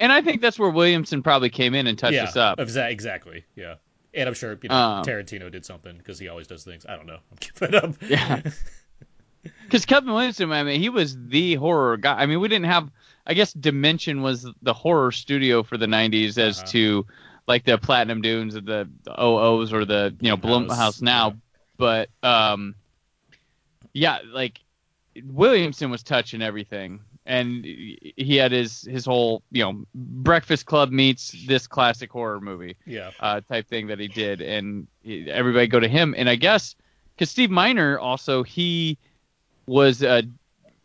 and 0.00 0.12
I 0.12 0.20
think 0.20 0.42
that's 0.42 0.58
where 0.58 0.70
Williamson 0.70 1.22
probably 1.22 1.48
came 1.50 1.74
in 1.74 1.86
and 1.86 1.96
touched 1.98 2.14
yeah, 2.14 2.24
us 2.24 2.36
up. 2.36 2.58
exa- 2.58 2.90
exactly. 2.90 3.44
Yeah, 3.56 3.76
and 4.14 4.28
I'm 4.28 4.34
sure 4.34 4.58
you 4.62 4.68
know 4.68 4.74
Um, 4.74 5.04
Tarantino 5.04 5.50
did 5.50 5.64
something 5.64 5.96
because 5.96 6.18
he 6.18 6.28
always 6.28 6.46
does 6.46 6.64
things. 6.64 6.84
I 6.88 6.96
don't 6.96 7.06
know. 7.06 7.18
I'm. 7.32 7.38
But, 7.58 7.74
um, 7.84 7.96
Yeah. 8.08 8.40
Because 9.64 9.86
Kevin 9.86 10.12
Williamson, 10.12 10.52
I 10.52 10.62
mean, 10.62 10.80
he 10.80 10.88
was 10.88 11.16
the 11.18 11.56
horror 11.56 11.96
guy. 11.96 12.14
I 12.14 12.26
mean, 12.26 12.38
we 12.40 12.46
didn't 12.46 12.66
have. 12.66 12.88
I 13.26 13.34
guess 13.34 13.52
Dimension 13.52 14.22
was 14.22 14.46
the 14.62 14.72
horror 14.72 15.10
studio 15.10 15.64
for 15.64 15.76
the 15.76 15.86
'90s, 15.86 16.38
as 16.38 16.58
Uh-huh. 16.58 16.66
to 16.72 17.06
like 17.48 17.64
the 17.64 17.76
Platinum 17.78 18.20
Dunes 18.22 18.54
or 18.54 18.60
the, 18.60 18.88
the 19.02 19.20
OOs 19.20 19.72
or 19.72 19.84
the 19.84 20.14
you 20.20 20.30
know 20.30 20.36
Blumhouse, 20.36 20.68
Blumhouse 20.68 21.02
now. 21.02 21.28
yeah. 21.30 21.34
But 21.76 22.08
um, 22.22 22.76
yeah, 23.92 24.18
like 24.32 24.60
Williamson 25.24 25.90
was 25.90 26.04
touching 26.04 26.40
everything, 26.40 27.00
and 27.24 27.64
he 27.64 28.36
had 28.36 28.52
his 28.52 28.82
his 28.82 29.04
whole 29.04 29.42
you 29.50 29.62
know 29.62 29.84
Breakfast 29.94 30.66
Club 30.66 30.90
meets 30.90 31.34
this 31.46 31.66
classic 31.66 32.10
horror 32.10 32.40
movie 32.40 32.76
yeah. 32.84 33.10
uh, 33.20 33.40
type 33.40 33.68
thing 33.68 33.86
that 33.88 33.98
he 33.98 34.08
did, 34.08 34.40
and 34.40 34.86
he, 35.02 35.30
everybody 35.30 35.66
go 35.66 35.80
to 35.80 35.88
him. 35.88 36.14
And 36.16 36.28
I 36.28 36.36
guess 36.36 36.74
because 37.14 37.30
Steve 37.30 37.50
Miner 37.50 37.98
also 37.98 38.42
he 38.42 38.98
was 39.66 40.02
uh, 40.02 40.22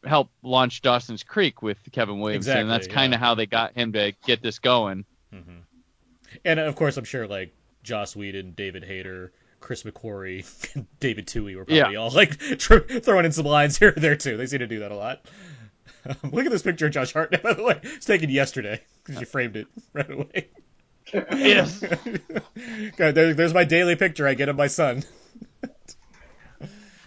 helped 0.05 0.31
launch 0.43 0.81
Dawson's 0.81 1.23
Creek 1.23 1.61
with 1.61 1.77
Kevin 1.91 2.19
Williamson, 2.19 2.57
and 2.57 2.69
that's 2.69 2.87
kind 2.87 3.13
of 3.13 3.19
yeah. 3.19 3.25
how 3.25 3.35
they 3.35 3.45
got 3.45 3.73
him 3.73 3.93
to 3.93 4.13
get 4.25 4.41
this 4.41 4.59
going. 4.59 5.05
hmm 5.31 5.59
And 6.45 6.59
of 6.59 6.75
course, 6.75 6.97
I'm 6.97 7.05
sure 7.05 7.27
like 7.27 7.53
Joss 7.83 8.15
Whedon, 8.15 8.51
David 8.51 8.83
Hayter, 8.83 9.31
Chris 9.59 9.83
McQuarrie, 9.83 10.45
David 10.99 11.27
Twohy 11.27 11.55
were 11.55 11.65
probably 11.65 11.95
all 11.95 12.11
like 12.11 12.37
tr- 12.57 12.77
throwing 12.77 13.25
in 13.25 13.31
some 13.31 13.45
lines 13.45 13.77
here 13.77 13.93
or 13.95 13.99
there 13.99 14.15
too. 14.15 14.37
They 14.37 14.45
seem 14.45 14.59
to 14.59 14.67
do 14.67 14.79
that 14.79 14.91
a 14.91 14.95
lot. 14.95 15.25
Um, 16.07 16.15
look 16.31 16.45
at 16.45 16.51
this 16.51 16.61
picture 16.61 16.87
of 16.87 16.91
Josh 16.91 17.13
Hartnett, 17.13 17.43
by 17.43 17.53
the 17.53 17.63
way. 17.63 17.79
It's 17.83 18.05
taken 18.05 18.29
yesterday 18.29 18.81
because 19.03 19.19
you 19.19 19.25
framed 19.25 19.55
it 19.55 19.67
right 19.93 20.09
away. 20.09 20.47
Yes. 21.13 21.79
God, 22.97 23.15
there, 23.15 23.33
there's 23.33 23.53
my 23.53 23.63
daily 23.63 23.95
picture 23.95 24.27
I 24.27 24.33
get 24.33 24.49
of 24.49 24.57
my 24.57 24.67
son. 24.67 25.03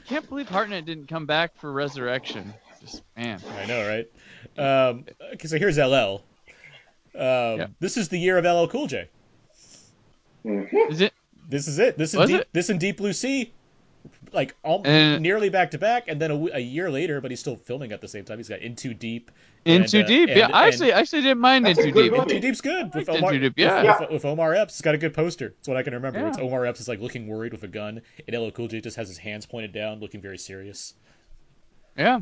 Can't 0.07 0.27
believe 0.29 0.49
Hartnett 0.49 0.87
didn't 0.87 1.07
come 1.07 1.27
back 1.27 1.55
for 1.57 1.71
Resurrection. 1.71 2.55
Just 2.81 3.03
man. 3.15 3.41
I 3.59 3.67
know, 3.67 3.87
right? 3.87 4.11
Um, 4.59 5.05
okay, 5.35 5.47
so 5.47 5.59
here's 5.59 5.77
LL. 5.77 6.23
Um, 7.15 7.75
This 7.79 7.99
is 7.99 8.09
the 8.09 8.19
year 8.19 8.39
of 8.39 8.45
LL 8.45 8.69
Cool 8.69 8.87
J. 8.87 9.09
Is 10.45 11.03
it? 11.03 11.13
This 11.49 11.69
is 11.69 11.79
it. 11.79 11.99
This 11.99 12.15
is 12.15 12.27
deep, 12.27 12.41
it? 12.41 12.49
this 12.53 12.71
in 12.71 12.79
Deep 12.79 12.97
Blue 12.97 13.13
Sea, 13.13 13.53
like 14.33 14.55
all, 14.63 14.83
And- 14.85 15.23
nearly 15.23 15.49
back 15.51 15.73
to 15.73 15.79
back, 15.79 16.05
and 16.09 16.21
then 16.21 16.31
a 16.53 16.59
year 16.59 16.91
later, 16.91 17.21
but 17.21 17.31
he's 17.31 17.41
still 17.41 17.57
filming 17.57 17.93
at 17.93 18.01
the 18.01 18.09
same 18.09 18.25
time. 18.25 18.39
He's 18.39 18.49
got 18.49 18.61
In 18.61 18.77
Too 18.77 18.95
Deep. 18.95 19.31
In 19.65 19.83
and, 19.83 19.91
Too 19.91 20.01
uh, 20.01 20.07
Deep? 20.07 20.29
and- 20.31 20.39
yeah, 20.39 20.49
I 20.53 20.69
actually, 20.69 20.93
I 20.93 21.01
actually 21.01 21.23
didn't 21.23 21.41
mind 21.41 21.67
In 21.69 21.77
Too 21.77 21.93
Deep. 21.93 21.95
movie. 22.13 22.17
In 22.17 22.29
Too 22.29 22.41
Deep's 22.41 22.61
good 22.61 22.95
with 22.95 23.09
Omar. 23.09 23.33
In 23.35 23.41
Too 23.41 23.49
Deep, 23.49 23.59
yeah. 23.59 23.83
with, 23.83 24.01
with, 24.01 24.11
with 24.11 24.25
Omar 24.25 24.55
Epps. 24.55 24.75
It's 24.75 24.83
got 24.83 24.95
a 24.95 24.99
good 24.99 25.15
poster. 25.15 25.49
That's 25.51 25.69
what 25.69 25.77
I 25.77 25.83
can 25.83 25.95
remember. 25.95 26.21
Yeah. 26.21 26.29
It's 26.29 26.39
Omar 26.39 26.65
Epps 26.65 26.81
is 26.81 26.89
like 26.89 27.01
looking 27.01 27.27
worried 27.27 27.53
with 27.53 27.63
a 27.65 27.69
gun, 27.69 28.01
and 28.27 28.37
LL 28.37 28.51
Cool 28.51 28.69
J 28.69 28.81
just 28.81 28.97
has 28.97 29.09
his 29.09 29.19
hands 29.19 29.47
pointed 29.47 29.73
down, 29.73 30.01
looking 30.01 30.21
very 30.21 30.39
serious. 30.39 30.95
Yeah. 31.99 32.21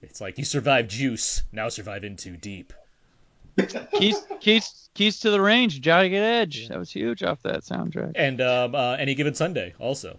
It's 0.00 0.20
like 0.20 0.38
you 0.38 0.44
survived 0.44 0.90
Juice, 0.90 1.42
now 1.52 1.68
survive 1.68 2.04
In 2.04 2.16
Too 2.16 2.36
Deep. 2.36 2.72
Keys, 3.92 4.24
keys, 4.40 4.88
keys 4.94 5.18
to 5.20 5.30
the 5.30 5.40
range. 5.40 5.80
Jagged 5.80 6.14
Edge. 6.14 6.68
That 6.68 6.78
was 6.78 6.92
huge 6.92 7.24
off 7.24 7.42
that 7.42 7.62
soundtrack. 7.62 8.12
And 8.14 8.40
um, 8.40 8.74
uh, 8.76 8.92
any 8.94 9.16
given 9.16 9.34
Sunday 9.34 9.74
also. 9.80 10.18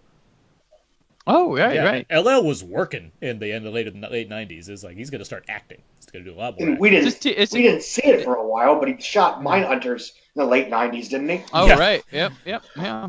Oh, 1.32 1.56
right, 1.56 1.74
yeah, 1.74 1.84
right. 1.84 2.06
LL 2.10 2.44
was 2.44 2.64
working 2.64 3.12
in 3.20 3.38
the 3.38 3.52
in 3.52 3.62
the 3.62 3.70
late 3.70 3.86
late 4.10 4.28
'90s. 4.28 4.68
It's 4.68 4.82
like 4.82 4.96
he's 4.96 5.10
gonna 5.10 5.24
start 5.24 5.44
acting. 5.48 5.80
He's 5.96 6.06
gonna 6.06 6.24
do 6.24 6.32
a 6.34 6.34
lot 6.34 6.58
more. 6.58 6.68
And 6.70 6.78
we 6.78 6.90
didn't 6.90 7.06
It's 7.06 7.16
just- 7.16 7.26
it's- 7.26 7.52
we 7.52 7.62
didn't 7.62 7.82
see 7.82 8.02
it 8.04 8.24
for 8.24 8.34
a 8.34 8.44
while, 8.46 8.78
but 8.80 8.88
he 8.88 9.00
shot 9.00 9.40
Mindhunters 9.40 10.10
in 10.34 10.40
the 10.40 10.44
late 10.44 10.68
'90s, 10.68 11.08
didn't 11.08 11.28
he? 11.28 11.42
Oh, 11.52 11.66
Yeah. 11.68 11.78
right. 11.78 12.02
Yep, 12.10 12.32
yep, 12.44 12.62
yeah. 12.76 13.08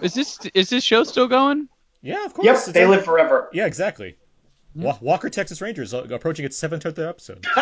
Is 0.00 0.14
this 0.14 0.38
is 0.54 0.70
this 0.70 0.82
show 0.84 1.04
still 1.04 1.26
going? 1.28 1.68
Yeah, 2.00 2.24
of 2.24 2.32
course. 2.32 2.46
Yep, 2.46 2.54
It's 2.56 2.66
they 2.68 2.84
on- 2.84 2.90
live 2.90 3.04
forever. 3.04 3.50
Yeah, 3.52 3.66
exactly. 3.66 4.16
Wa- 4.74 4.96
Walker 5.00 5.28
Texas 5.28 5.60
Rangers 5.60 5.92
uh, 5.92 6.04
approaching 6.10 6.44
its 6.46 6.56
seventh 6.56 6.86
episode. 6.86 7.44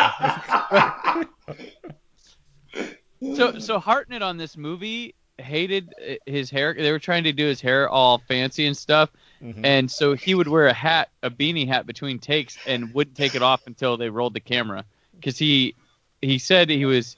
So 3.35 3.57
so 3.57 3.79
Hartnett 3.79 4.21
on 4.21 4.37
this 4.37 4.55
movie 4.55 5.15
hated 5.39 5.93
his 6.25 6.49
hair. 6.49 6.73
They 6.73 6.91
were 6.91 6.99
trying 6.99 7.23
to 7.25 7.31
do 7.31 7.45
his 7.45 7.61
hair 7.61 7.89
all 7.89 8.19
fancy 8.19 8.65
and 8.65 8.75
stuff, 8.75 9.09
Mhm. 9.41 9.61
and 9.63 9.91
so 9.91 10.13
he 10.13 10.33
would 10.35 10.47
wear 10.47 10.67
a 10.67 10.73
hat, 10.73 11.09
a 11.23 11.29
beanie 11.29 11.67
hat 11.67 11.85
between 11.85 12.19
takes, 12.19 12.57
and 12.65 12.93
wouldn't 12.93 13.15
take 13.15 13.35
it 13.35 13.41
off 13.41 13.67
until 13.67 13.97
they 13.97 14.09
rolled 14.09 14.33
the 14.33 14.39
camera. 14.39 14.83
Because 15.15 15.37
he 15.37 15.75
he 16.21 16.39
said 16.39 16.69
he 16.69 16.85
was, 16.85 17.15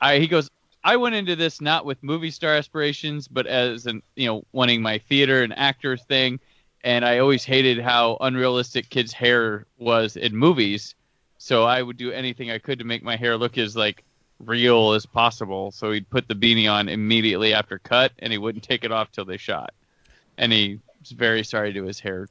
I 0.00 0.18
he 0.18 0.26
goes, 0.26 0.50
I 0.84 0.96
went 0.96 1.14
into 1.14 1.36
this 1.36 1.60
not 1.60 1.84
with 1.84 2.02
movie 2.02 2.30
star 2.30 2.54
aspirations, 2.54 3.28
but 3.28 3.46
as 3.46 3.86
an 3.86 4.02
you 4.16 4.26
know 4.26 4.44
wanting 4.52 4.82
my 4.82 4.98
theater 4.98 5.42
and 5.42 5.56
actor 5.56 5.96
thing, 5.96 6.40
and 6.84 7.04
I 7.04 7.18
always 7.18 7.44
hated 7.44 7.78
how 7.78 8.18
unrealistic 8.20 8.90
kids' 8.90 9.12
hair 9.12 9.66
was 9.78 10.16
in 10.16 10.36
movies. 10.36 10.94
So 11.38 11.64
I 11.64 11.82
would 11.82 11.96
do 11.96 12.12
anything 12.12 12.50
I 12.50 12.58
could 12.58 12.78
to 12.78 12.84
make 12.84 13.02
my 13.02 13.16
hair 13.16 13.36
look 13.36 13.58
as 13.58 13.74
like 13.76 14.04
real 14.44 14.92
as 14.92 15.06
possible. 15.06 15.70
So 15.70 15.90
he'd 15.92 16.08
put 16.10 16.28
the 16.28 16.34
beanie 16.34 16.70
on 16.70 16.88
immediately 16.88 17.54
after 17.54 17.78
cut, 17.78 18.12
and 18.18 18.32
he 18.32 18.38
wouldn't 18.38 18.64
take 18.64 18.84
it 18.84 18.92
off 18.92 19.10
till 19.12 19.24
they 19.24 19.36
shot. 19.36 19.72
And 20.38 20.52
he 20.52 20.80
was 21.00 21.10
very 21.10 21.44
sorry 21.44 21.72
to 21.74 21.84
his 21.84 22.00
hair 22.00 22.28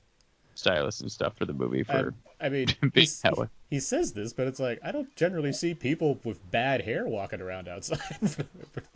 stylist 0.55 1.01
and 1.01 1.11
stuff 1.11 1.35
for 1.37 1.45
the 1.45 1.53
movie 1.53 1.83
for 1.83 2.13
I, 2.39 2.45
I 2.45 2.49
mean, 2.49 2.67
being 2.93 3.07
that 3.23 3.37
way. 3.37 3.47
he 3.69 3.79
says 3.79 4.11
this, 4.13 4.33
but 4.33 4.47
it's 4.47 4.59
like 4.59 4.79
I 4.83 4.91
don't 4.91 5.13
generally 5.15 5.53
see 5.53 5.73
people 5.73 6.19
with 6.23 6.37
bad 6.51 6.81
hair 6.81 7.07
walking 7.07 7.41
around 7.41 7.67
outside, 7.67 7.99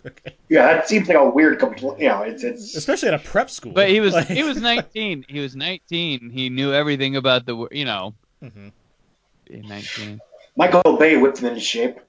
Okay. 0.05 0.35
Yeah, 0.49 0.65
that 0.73 0.87
seems 0.87 1.07
like 1.07 1.17
a 1.17 1.27
weird 1.27 1.59
compl 1.59 1.97
You 1.99 2.07
know, 2.09 2.21
it's 2.21 2.43
it's. 2.43 2.75
especially 2.75 3.07
at 3.09 3.13
a 3.15 3.19
prep 3.19 3.49
school. 3.49 3.71
But 3.71 3.89
he 3.89 3.99
was 3.99 4.13
Like- 4.13 4.27
he 4.27 4.43
was 4.43 4.57
19. 4.61 5.25
He 5.27 5.39
was 5.39 5.55
19. 5.55 6.29
He 6.29 6.49
knew 6.49 6.71
everything 6.73 7.15
about 7.15 7.45
the 7.45 7.67
you 7.71 7.85
know. 7.85 8.13
Mhm. 8.43 8.71
19. 9.49 10.19
Michael 10.55 10.97
Bay 10.97 11.17
whipped 11.17 11.39
him 11.39 11.45
into 11.47 11.59
shape. 11.61 11.99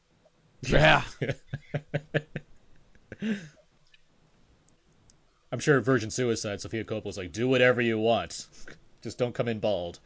Yeah. 0.68 1.02
I'm 5.52 5.60
sure 5.60 5.80
Virgin 5.80 6.10
Suicide, 6.10 6.60
Sofia 6.60 6.84
Coppola's 6.84 7.16
like, 7.16 7.32
do 7.32 7.48
whatever 7.48 7.80
you 7.80 7.98
want, 7.98 8.46
just 9.02 9.18
don't 9.18 9.34
come 9.34 9.48
in 9.48 9.60
bald. 9.60 9.98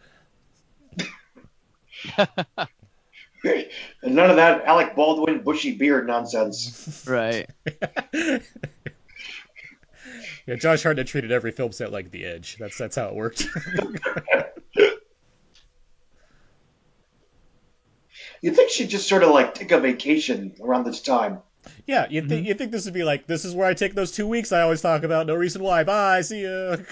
None 4.03 4.31
of 4.31 4.37
that 4.37 4.65
Alec 4.65 4.95
Baldwin 4.95 5.43
bushy 5.43 5.77
beard 5.77 6.07
nonsense. 6.07 7.05
Right. 7.09 7.49
Yeah, 10.47 10.57
Josh 10.57 10.83
Hartnett 10.83 11.07
treated 11.07 11.31
every 11.31 11.53
film 11.53 11.71
set 11.71 11.93
like 11.93 12.11
The 12.11 12.25
Edge. 12.25 12.57
That's 12.59 12.77
that's 12.77 12.97
how 12.97 13.09
it 13.09 13.15
worked. 13.15 13.47
You'd 18.43 18.57
think 18.57 18.71
she'd 18.71 18.89
just 18.91 19.09
sort 19.09 19.23
of 19.23 19.31
like 19.31 19.55
take 19.55 19.71
a 19.73 19.81
vacation 19.81 20.55
around 20.63 20.85
this 20.85 21.01
time. 21.01 21.41
yeah, 21.87 22.07
you 22.11 22.23
Mm-hmm. 22.23 22.29
think 22.29 22.47
you 22.49 22.55
think 22.55 22.73
this 22.73 22.85
would 22.87 22.95
be 22.95 23.05
like, 23.05 23.27
this 23.27 23.45
is 23.45 23.55
where 23.55 23.67
I 23.67 23.75
take 23.75 23.95
those 23.95 24.13
two 24.13 24.27
weeks 24.27 24.53
I 24.53 24.63
always 24.63 24.81
talk 24.81 25.03
about. 25.03 25.27
No 25.27 25.35
reason 25.35 25.63
why. 25.63 25.85
Bye. 25.85 26.23
See 26.23 26.43
ya. 26.45 26.77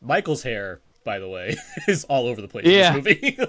Michael's 0.00 0.42
hair, 0.42 0.80
by 1.04 1.18
the 1.18 1.28
way, 1.28 1.56
is 1.88 2.04
all 2.04 2.26
over 2.26 2.40
the 2.40 2.48
place 2.48 2.66
Yeah. 2.66 2.96
in 2.96 3.02
this 3.02 3.22
movie. 3.22 3.38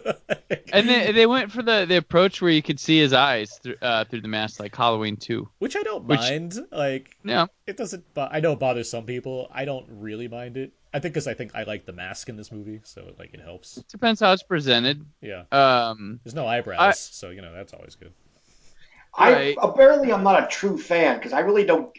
And 0.74 0.90
they 0.90 1.12
they 1.14 1.26
went 1.26 1.52
for 1.54 1.64
the, 1.64 1.86
the 1.88 1.96
approach 1.96 2.42
where 2.42 2.52
you 2.52 2.62
could 2.62 2.80
see 2.80 3.00
his 3.00 3.14
eyes 3.14 3.58
through 3.64 3.76
uh, 3.82 4.04
through 4.06 4.22
the 4.22 4.28
mask, 4.28 4.60
like 4.60 4.76
Halloween 4.76 5.16
2. 5.16 5.48
Which 5.60 5.76
I 5.78 5.84
don't 5.84 6.04
Which- 6.06 6.20
mind. 6.20 6.60
Like, 6.72 7.16
Yeah. 7.24 7.46
it 7.66 7.78
doesn't. 7.78 8.14
Bo- 8.14 8.28
I 8.30 8.42
know 8.42 8.52
it 8.54 8.60
bothers 8.60 8.90
some 8.90 9.06
people. 9.06 9.50
I 9.54 9.64
don't 9.66 9.86
really 9.90 10.28
mind 10.28 10.58
it. 10.58 10.74
I 10.94 11.00
think 11.00 11.14
because 11.14 11.28
I 11.28 11.34
think 11.34 11.56
I 11.56 11.64
like 11.64 11.86
the 11.86 11.94
mask 11.94 12.28
in 12.30 12.36
this 12.36 12.52
movie, 12.52 12.82
so 12.84 13.14
like 13.18 13.34
it 13.34 13.40
helps. 13.42 13.76
Depends 13.90 14.20
how 14.20 14.34
it's 14.34 14.44
presented. 14.44 15.06
Yeah, 15.22 15.44
Um. 15.52 16.20
there's 16.24 16.36
no 16.36 16.46
eyebrows, 16.46 16.80
I- 16.80 16.92
so 16.92 17.30
you 17.30 17.42
know 17.42 17.54
that's 17.54 17.74
always 17.74 17.96
good. 17.96 18.12
Right. 19.18 19.58
I 19.58 19.66
apparently 19.68 20.12
I'm 20.12 20.24
not 20.24 20.44
a 20.44 20.48
true 20.48 20.78
fan 20.78 21.18
because 21.18 21.32
I 21.32 21.40
really 21.40 21.64
don't 21.64 21.90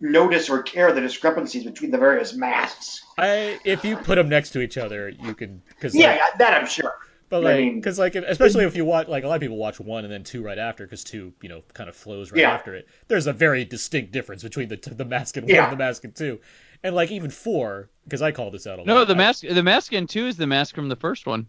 notice 0.00 0.48
or 0.48 0.62
care 0.62 0.92
the 0.92 1.00
discrepancies 1.00 1.64
between 1.64 1.90
the 1.90 1.98
various 1.98 2.34
masks. 2.34 3.04
I 3.18 3.58
if 3.64 3.84
you 3.84 3.96
put 3.96 4.16
them 4.16 4.28
next 4.28 4.50
to 4.50 4.60
each 4.60 4.78
other, 4.78 5.08
you 5.08 5.34
can 5.34 5.62
because 5.68 5.94
Yeah, 5.94 6.18
that 6.38 6.54
I'm 6.54 6.66
sure. 6.66 6.94
but 7.28 7.38
I 7.38 7.40
like 7.40 7.56
mean- 7.58 7.74
because 7.76 7.98
like 7.98 8.14
especially 8.14 8.64
if 8.64 8.74
you 8.76 8.84
watch 8.84 9.08
like 9.08 9.24
a 9.24 9.28
lot 9.28 9.34
of 9.36 9.40
people 9.40 9.56
watch 9.58 9.78
one 9.78 10.04
and 10.04 10.12
then 10.12 10.24
two 10.24 10.42
right 10.42 10.58
after 10.58 10.84
because 10.84 11.04
two 11.04 11.32
you 11.42 11.48
know 11.48 11.62
kind 11.74 11.88
of 11.88 11.96
flows 11.96 12.32
right 12.32 12.40
Yeah. 12.40 12.52
after 12.52 12.74
it. 12.74 12.88
There's 13.08 13.26
a 13.26 13.32
very 13.32 13.64
distinct 13.64 14.12
difference 14.12 14.42
between 14.42 14.68
the 14.68 14.76
the 14.76 15.04
mask 15.04 15.36
and 15.36 15.44
one 15.46 15.54
Yeah. 15.54 15.64
and 15.64 15.72
the 15.72 15.76
mask 15.76 16.04
in 16.04 16.12
two, 16.12 16.40
and 16.82 16.94
like 16.94 17.10
even 17.10 17.30
four 17.30 17.90
because 18.04 18.22
I 18.22 18.32
call 18.32 18.50
this 18.50 18.66
out 18.66 18.78
a 18.78 18.82
lot. 18.82 18.86
No, 18.86 19.04
the 19.04 19.14
mask 19.14 19.44
the 19.46 19.62
mask 19.62 19.92
in 19.92 20.06
2 20.06 20.26
is 20.26 20.36
the 20.36 20.46
mask 20.46 20.74
from 20.74 20.88
the 20.88 20.96
first 20.96 21.26
one. 21.26 21.46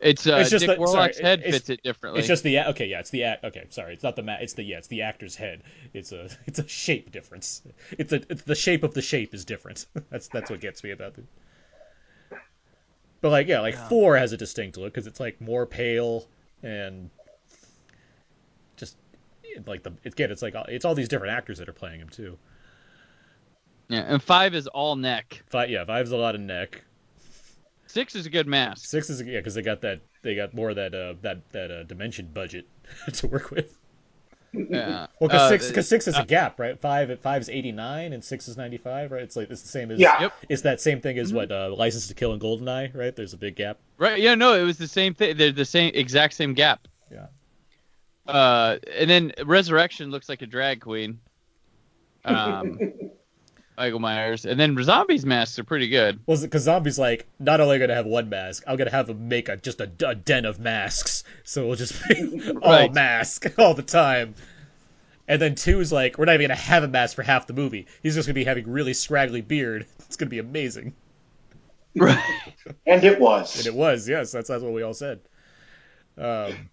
It's 0.00 0.26
uh 0.26 0.36
It's 0.36 0.50
just 0.50 0.66
Dick 0.66 0.68
that- 0.68 0.76
sorry, 0.76 0.88
Warlock's 0.88 1.18
head 1.18 1.42
fits 1.42 1.68
it 1.68 1.82
differently. 1.82 2.20
It's 2.20 2.28
just 2.28 2.42
the 2.42 2.58
okay, 2.70 2.86
yeah, 2.86 3.00
it's 3.00 3.10
the 3.10 3.24
act. 3.24 3.44
Okay, 3.44 3.66
sorry, 3.68 3.92
it's 3.92 4.02
not 4.02 4.16
the 4.16 4.22
mat. 4.22 4.40
It's 4.42 4.54
the 4.54 4.62
yeah, 4.62 4.78
it's 4.78 4.88
the 4.88 5.02
actor's 5.02 5.36
head. 5.36 5.62
It's 5.92 6.12
a 6.12 6.30
it's 6.46 6.58
a 6.58 6.66
shape 6.66 7.12
difference. 7.12 7.62
It's 7.92 8.12
a 8.12 8.22
it's 8.30 8.42
the 8.42 8.54
shape 8.54 8.82
of 8.82 8.94
the 8.94 9.02
shape 9.02 9.34
is 9.34 9.44
different. 9.44 9.86
that's 10.10 10.28
that's 10.28 10.50
what 10.50 10.60
gets 10.60 10.82
me 10.82 10.90
about 10.90 11.18
it. 11.18 11.24
But 13.20 13.30
like 13.30 13.48
yeah, 13.48 13.60
like 13.60 13.76
four 13.88 14.16
has 14.16 14.32
a 14.32 14.36
distinct 14.38 14.78
look 14.78 14.94
because 14.94 15.06
it's 15.06 15.20
like 15.20 15.40
more 15.40 15.66
pale 15.66 16.26
and 16.62 17.10
just 18.76 18.96
like 19.66 19.82
the 19.82 19.92
it's 20.04 20.14
again, 20.14 20.30
it's 20.30 20.40
like 20.40 20.54
it's 20.68 20.86
all 20.86 20.94
these 20.94 21.08
different 21.08 21.34
actors 21.34 21.58
that 21.58 21.68
are 21.68 21.74
playing 21.74 22.00
him 22.00 22.08
too. 22.08 22.38
yeah, 23.88 24.00
and 24.00 24.22
5 24.22 24.54
is 24.54 24.66
all 24.68 24.96
neck. 24.96 25.42
Five 25.48 25.68
yeah, 25.68 25.84
five's 25.84 26.12
a 26.12 26.16
lot 26.16 26.34
of 26.34 26.40
neck. 26.40 26.82
6 27.90 28.14
is 28.14 28.26
a 28.26 28.30
good 28.30 28.46
mask. 28.46 28.86
Six 28.86 29.10
is 29.10 29.20
yeah 29.22 29.38
because 29.38 29.54
they 29.54 29.62
got 29.62 29.80
that 29.82 30.00
they 30.22 30.34
got 30.34 30.54
more 30.54 30.70
of 30.70 30.76
that 30.76 30.94
uh 30.94 31.14
that 31.22 31.50
that 31.52 31.70
uh, 31.70 31.82
dimension 31.84 32.30
budget 32.32 32.66
to 33.12 33.26
work 33.26 33.50
with. 33.50 33.76
Yeah. 34.52 35.06
Well, 35.20 35.28
because 35.28 35.42
Uh, 35.42 35.48
six, 35.48 35.68
because 35.68 35.88
six 35.88 36.08
is 36.08 36.16
uh, 36.16 36.22
a 36.22 36.26
gap, 36.26 36.58
right? 36.58 36.78
Five, 36.80 37.10
at 37.10 37.20
five 37.20 37.40
is 37.40 37.48
eighty 37.48 37.70
nine, 37.70 38.12
and 38.12 38.24
six 38.24 38.48
is 38.48 38.56
ninety 38.56 38.78
five, 38.78 39.12
right? 39.12 39.22
It's 39.22 39.36
like 39.36 39.48
it's 39.50 39.62
the 39.62 39.68
same 39.68 39.90
as 39.90 40.00
Yeah. 40.00 40.20
Yep. 40.22 40.32
It's 40.48 40.62
that 40.62 40.80
same 40.80 41.00
thing 41.00 41.18
as 41.18 41.32
what 41.32 41.52
uh, 41.52 41.72
License 41.76 42.08
to 42.08 42.14
Kill 42.14 42.32
and 42.32 42.42
Goldeneye, 42.42 42.94
right? 42.96 43.14
There's 43.14 43.32
a 43.32 43.36
big 43.36 43.56
gap. 43.56 43.78
Right. 43.96 44.20
Yeah. 44.20 44.34
No, 44.34 44.54
it 44.54 44.64
was 44.64 44.76
the 44.78 44.88
same 44.88 45.14
thing. 45.14 45.36
They're 45.36 45.52
the 45.52 45.64
same 45.64 45.92
exact 45.94 46.34
same 46.34 46.54
gap. 46.54 46.88
Yeah. 47.12 47.26
Uh, 48.26 48.78
and 48.96 49.08
then 49.08 49.32
Resurrection 49.44 50.10
looks 50.10 50.28
like 50.28 50.42
a 50.42 50.46
drag 50.46 50.80
queen. 50.80 51.20
Um, 52.24 52.78
Michael 53.80 53.98
Myers, 53.98 54.44
and 54.44 54.60
then 54.60 54.76
zombies 54.82 55.24
masks 55.24 55.58
are 55.58 55.64
pretty 55.64 55.88
good. 55.88 56.20
Well, 56.26 56.38
because 56.38 56.64
zombies 56.64 56.98
like 56.98 57.26
not 57.38 57.60
only 57.62 57.78
gonna 57.78 57.94
have 57.94 58.04
one 58.04 58.28
mask, 58.28 58.62
I'm 58.66 58.76
gonna 58.76 58.90
have 58.90 59.06
them 59.06 59.26
make 59.26 59.48
a 59.48 59.56
just 59.56 59.80
a, 59.80 59.90
a 60.06 60.14
den 60.14 60.44
of 60.44 60.60
masks, 60.60 61.24
so 61.44 61.66
we'll 61.66 61.76
just 61.76 61.94
be 62.06 62.50
all 62.62 62.70
Right. 62.70 62.92
mask 62.92 63.46
all 63.58 63.72
the 63.72 63.82
time. 63.82 64.34
And 65.26 65.40
then 65.40 65.54
two 65.54 65.80
is 65.80 65.90
like 65.92 66.18
we're 66.18 66.26
not 66.26 66.34
even 66.34 66.48
gonna 66.48 66.60
have 66.60 66.82
a 66.82 66.88
mask 66.88 67.16
for 67.16 67.22
half 67.22 67.46
the 67.46 67.54
movie. 67.54 67.86
He's 68.02 68.14
just 68.14 68.28
gonna 68.28 68.34
be 68.34 68.44
having 68.44 68.68
really 68.70 68.92
scraggly 68.92 69.40
beard. 69.40 69.86
It's 70.10 70.16
gonna 70.16 70.28
be 70.28 70.40
amazing. 70.40 70.92
Right. 71.96 72.22
And 72.86 73.02
it 73.02 73.18
was. 73.18 73.56
And 73.58 73.66
it 73.66 73.74
was, 73.74 74.06
yes. 74.08 74.30
That's 74.32 74.48
that's 74.48 74.62
what 74.62 74.72
we 74.74 74.82
all 74.82 74.92
said. 74.92 75.20
Um, 76.18 76.68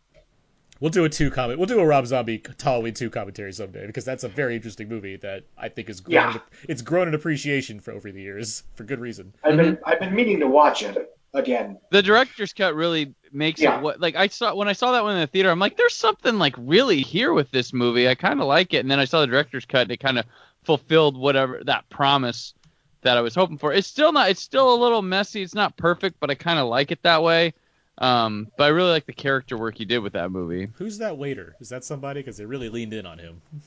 we'll 0.80 0.92
do 0.92 1.06
a 1.06 1.10
two 1.10 1.30
comment. 1.32 1.60
We'll 1.60 1.68
do 1.68 1.80
a 1.80 1.86
Rob 1.86 2.06
Zombie 2.08 2.42
Halloween 2.62 2.94
two 2.94 3.10
commentary 3.10 3.54
someday 3.54 3.86
because 3.88 4.06
that's 4.06 4.24
a 4.24 4.30
very 4.30 4.56
interesting 4.56 4.88
movie 4.90 5.18
that 5.18 5.44
I 5.58 5.70
think 5.70 5.90
is 5.90 6.00
grown. 6.02 6.14
Yeah. 6.14 6.34
in- 6.34 6.42
it's 6.70 6.82
grown 6.82 7.08
in 7.08 7.14
appreciation 7.14 7.80
for 7.80 7.92
over 7.92 8.12
the 8.12 8.22
years 8.22 8.64
for 8.76 8.84
good 8.84 9.00
reason. 9.00 9.34
I've 9.44 9.58
been 9.58 9.76
mm-hmm. 9.78 9.90
I've 9.90 10.00
been 10.00 10.16
meaning 10.16 10.40
to 10.40 10.48
watch 10.48 10.84
it 10.84 11.14
again. 11.34 11.78
The 11.92 12.02
director's 12.02 12.54
cut 12.54 12.76
really 12.76 13.14
makes 13.32 13.62
Yeah. 13.62 13.78
it 13.78 13.84
what 13.84 14.00
like 14.00 14.16
I 14.16 14.28
saw 14.28 14.56
when 14.56 14.68
I 14.68 14.74
saw 14.74 14.92
that 14.94 15.04
one 15.04 15.14
in 15.16 15.20
the 15.22 15.28
theater. 15.28 15.50
I'm 15.50 15.60
like, 15.60 15.78
there's 15.78 15.96
something 15.96 16.38
like 16.40 16.56
really 16.58 17.02
here 17.02 17.34
with 17.34 17.52
this 17.52 17.74
movie. 17.74 18.08
I 18.08 18.16
kind 18.16 18.40
of 18.40 18.48
like 18.48 18.74
it, 18.74 18.78
and 18.80 18.92
then 18.92 19.00
I 19.00 19.06
saw 19.06 19.22
the 19.22 19.28
director's 19.28 19.66
cut. 19.66 19.84
And 19.84 19.92
it 19.92 20.00
kind 20.00 20.18
of 20.20 20.26
fulfilled 20.64 21.18
whatever 21.18 21.62
that 21.66 21.88
promise 21.90 22.54
that 23.02 23.18
I 23.18 23.22
was 23.22 23.36
hoping 23.36 23.58
for. 23.58 23.72
It's 23.74 23.88
still 23.88 24.12
not. 24.12 24.30
It's 24.30 24.42
still 24.42 24.74
a 24.74 24.82
little 24.82 25.02
messy. 25.02 25.42
It's 25.42 25.54
not 25.56 25.78
perfect, 25.78 26.20
but 26.20 26.30
I 26.30 26.36
kind 26.36 26.60
of 26.60 26.68
like 26.68 26.92
it 26.92 27.02
that 27.04 27.24
way. 27.24 27.54
Um, 28.00 28.48
but 28.58 28.66
I 28.66 28.68
really 28.68 28.92
like 28.92 29.06
the 29.08 29.14
character 29.14 29.58
work 29.58 29.78
he 29.78 29.86
did 29.86 30.00
with 30.00 30.14
that 30.14 30.32
movie. 30.32 30.70
Who's 30.76 31.00
that 31.00 31.18
waiter? 31.18 31.56
Is 31.60 31.70
that 31.70 31.84
somebody? 31.84 32.20
Because 32.20 32.38
they 32.38 32.46
really 32.46 32.70
leaned 32.70 32.94
in 32.94 33.06
on 33.06 33.18
him. 33.20 33.42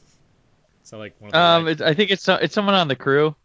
So 0.82 0.98
like 0.98 1.14
one 1.20 1.28
of 1.28 1.32
the 1.32 1.38
Um, 1.38 1.64
like- 1.66 1.72
it's, 1.72 1.82
I 1.82 1.94
think 1.94 2.10
it's 2.10 2.26
it's 2.28 2.54
someone 2.54 2.74
on 2.74 2.88
the 2.88 2.96
crew. 2.96 3.36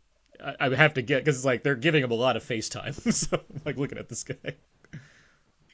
I, 0.44 0.56
I 0.62 0.76
have 0.76 0.96
to 0.96 1.04
get 1.04 1.24
because 1.24 1.36
it's 1.36 1.46
like 1.46 1.62
they're 1.62 1.76
giving 1.76 2.04
him 2.04 2.10
a 2.10 2.16
lot 2.16 2.38
of 2.38 2.44
FaceTime. 2.44 2.96
so 3.14 3.38
I'm 3.38 3.62
like 3.66 3.78
looking 3.78 4.00
at 4.00 4.10
this 4.10 4.24
guy. 4.24 4.56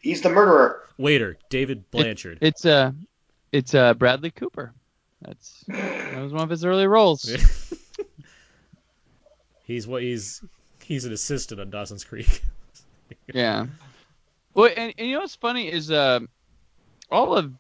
He's 0.02 0.22
the 0.22 0.30
murderer. 0.30 0.82
Waiter 0.98 1.38
David 1.50 1.90
Blanchard. 1.92 2.40
It's 2.42 2.66
uh, 2.66 2.92
it's 3.54 3.74
uh 3.74 3.94
Bradley 3.94 4.32
Cooper. 4.32 4.74
That's 5.22 5.64
that 5.70 6.22
was 6.22 6.34
one 6.34 6.42
of 6.42 6.50
his 6.50 6.66
early 6.66 6.88
roles. 6.88 7.32
he's 9.64 9.88
what 9.88 10.02
he's 10.02 10.44
he's 10.84 11.06
an 11.06 11.14
assistant 11.14 11.62
on 11.62 11.70
Dawson's 11.70 12.04
Creek. 12.04 12.44
Yeah. 13.34 13.68
Well, 14.54 14.72
and, 14.76 14.94
and 14.98 15.08
you 15.08 15.14
know 15.14 15.22
what's 15.22 15.36
funny 15.36 15.72
is 15.72 15.92
uh, 15.92 16.20
all 17.10 17.36
of 17.36 17.54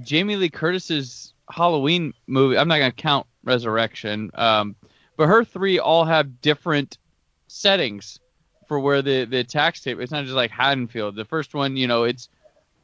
Jamie 0.00 0.36
Lee 0.36 0.48
Curtis's 0.48 1.32
Halloween 1.50 2.12
movie. 2.26 2.58
I'm 2.58 2.68
not 2.68 2.78
gonna 2.78 2.92
count 2.92 3.26
Resurrection, 3.44 4.30
um, 4.34 4.76
but 5.16 5.26
her 5.26 5.44
three 5.44 5.78
all 5.78 6.04
have 6.04 6.40
different 6.40 6.98
settings 7.48 8.18
for 8.66 8.80
where 8.80 9.02
the 9.02 9.24
the 9.24 9.44
tax 9.44 9.80
tape. 9.80 10.00
It's 10.00 10.12
not 10.12 10.24
just 10.24 10.34
like 10.34 10.50
Haddonfield. 10.50 11.16
The 11.16 11.24
first 11.24 11.54
one, 11.54 11.76
you 11.76 11.86
know, 11.86 12.04
it's 12.04 12.28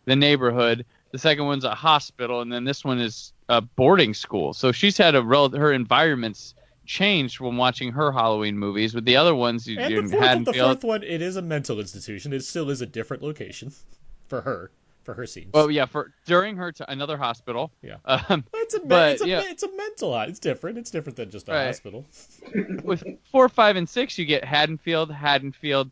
the 0.04 0.16
neighborhood. 0.16 0.84
The 1.12 1.18
second 1.18 1.46
one's 1.46 1.64
a 1.64 1.74
hospital, 1.74 2.42
and 2.42 2.52
then 2.52 2.64
this 2.64 2.84
one 2.84 3.00
is 3.00 3.32
a 3.48 3.60
boarding 3.60 4.12
school. 4.12 4.52
So 4.52 4.72
she's 4.72 4.98
had 4.98 5.14
a 5.14 5.22
rel- 5.22 5.50
her 5.50 5.72
environments 5.72 6.54
changed 6.88 7.38
when 7.38 7.56
watching 7.56 7.92
her 7.92 8.10
Halloween 8.10 8.58
movies. 8.58 8.94
With 8.94 9.04
the 9.04 9.16
other 9.16 9.34
ones, 9.34 9.66
you, 9.68 9.78
And 9.78 9.90
you 9.92 10.02
the 10.02 10.08
fourth, 10.08 10.20
the 10.20 10.26
Haddonfield- 10.26 10.80
fourth 10.80 10.84
one, 10.84 11.02
it 11.04 11.22
is 11.22 11.36
a 11.36 11.42
mental 11.42 11.78
institution. 11.78 12.32
It 12.32 12.42
still 12.44 12.70
is 12.70 12.80
a 12.80 12.86
different 12.86 13.22
location 13.22 13.72
for 14.28 14.40
her, 14.40 14.70
for 15.04 15.14
her 15.14 15.26
scenes. 15.26 15.52
Well, 15.52 15.70
yeah, 15.70 15.84
for 15.86 16.12
during 16.26 16.56
her 16.56 16.72
t- 16.72 16.84
another 16.88 17.16
hospital. 17.16 17.70
Yeah. 17.82 17.96
Um, 18.30 18.44
it's 18.54 18.74
a, 18.74 18.80
but, 18.80 19.12
it's 19.12 19.22
a, 19.22 19.28
yeah. 19.28 19.42
it's 19.44 19.62
a 19.62 19.70
mental. 19.76 20.18
It's 20.22 20.38
different. 20.40 20.78
It's 20.78 20.90
different 20.90 21.16
than 21.16 21.30
just 21.30 21.48
a 21.48 21.52
Right. 21.52 21.66
hospital. 21.66 22.04
with 22.82 23.04
four, 23.30 23.48
five, 23.48 23.76
and 23.76 23.88
six, 23.88 24.18
you 24.18 24.24
get 24.24 24.44
Haddonfield, 24.44 25.12
Haddonfield, 25.12 25.90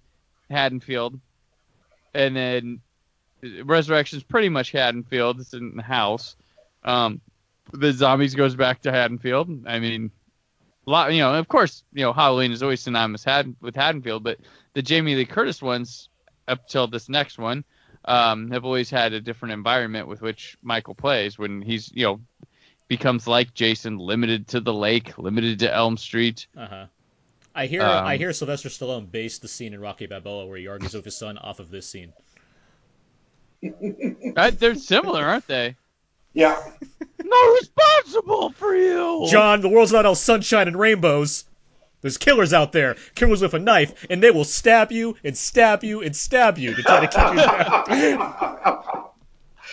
Haddonfield, 0.50 1.20
and 2.14 2.34
then 2.34 2.80
Resurrection's 3.64 4.22
pretty 4.22 4.48
much 4.48 4.72
Haddonfield. 4.72 5.40
It's 5.40 5.52
in 5.52 5.76
the 5.76 5.82
house. 5.82 6.36
Um, 6.84 7.20
the 7.72 7.92
zombies 7.92 8.34
goes 8.34 8.54
back 8.54 8.80
to 8.82 8.92
Haddonfield. 8.92 9.66
I 9.66 9.78
mean, 9.80 10.10
a 10.86 10.90
lot. 10.90 11.12
You 11.12 11.20
know, 11.20 11.34
of 11.34 11.48
course, 11.48 11.84
you 11.92 12.02
know 12.02 12.12
Halloween 12.12 12.52
is 12.52 12.62
always 12.62 12.82
synonymous 12.82 13.24
Hadd- 13.24 13.56
with 13.60 13.74
Haddonfield, 13.74 14.22
but 14.22 14.38
the 14.74 14.82
Jamie 14.82 15.14
Lee 15.14 15.24
Curtis 15.24 15.62
ones 15.62 16.08
up 16.48 16.68
till 16.68 16.86
this 16.86 17.08
next 17.08 17.38
one 17.38 17.64
um, 18.04 18.50
have 18.50 18.64
always 18.64 18.88
had 18.90 19.12
a 19.12 19.20
different 19.20 19.52
environment 19.52 20.06
with 20.06 20.22
which 20.22 20.56
Michael 20.62 20.94
plays 20.94 21.38
when 21.38 21.62
he's 21.62 21.90
you 21.92 22.04
know 22.04 22.20
becomes 22.88 23.26
like 23.26 23.52
Jason, 23.54 23.98
limited 23.98 24.48
to 24.48 24.60
the 24.60 24.72
lake, 24.72 25.18
limited 25.18 25.58
to 25.60 25.74
Elm 25.74 25.96
Street. 25.96 26.46
Uh 26.56 26.66
huh. 26.66 26.86
I 27.54 27.66
hear. 27.66 27.82
Um, 27.82 28.06
I 28.06 28.16
hear 28.16 28.32
Sylvester 28.32 28.68
Stallone 28.68 29.10
based 29.10 29.42
the 29.42 29.48
scene 29.48 29.72
in 29.72 29.80
Rocky 29.80 30.06
Balboa 30.06 30.46
where 30.46 30.58
he 30.58 30.68
argues 30.68 30.94
with 30.94 31.04
his 31.04 31.16
son 31.16 31.38
off 31.38 31.58
of 31.58 31.70
this 31.70 31.88
scene. 31.88 32.12
Uh, 34.36 34.50
they're 34.50 34.74
similar, 34.74 35.24
aren't 35.24 35.46
they? 35.46 35.74
Yeah. 36.36 36.62
Not 37.24 37.54
responsible 37.60 38.50
for 38.50 38.76
you. 38.76 39.26
John, 39.30 39.62
the 39.62 39.68
world's 39.70 39.90
not 39.92 40.04
all 40.06 40.14
sunshine 40.14 40.68
and 40.68 40.78
rainbows. 40.78 41.44
There's 42.02 42.18
killers 42.18 42.52
out 42.52 42.72
there, 42.72 42.94
killers 43.14 43.40
with 43.40 43.54
a 43.54 43.58
knife, 43.58 44.06
and 44.10 44.22
they 44.22 44.30
will 44.30 44.44
stab 44.44 44.92
you 44.92 45.16
and 45.24 45.36
stab 45.36 45.82
you 45.82 46.02
and 46.02 46.14
stab 46.14 46.58
you 46.58 46.74
to 46.74 46.82
try 46.82 47.00
to 47.00 47.08
keep 47.08 47.30
you 47.30 47.36
down. 47.38 47.84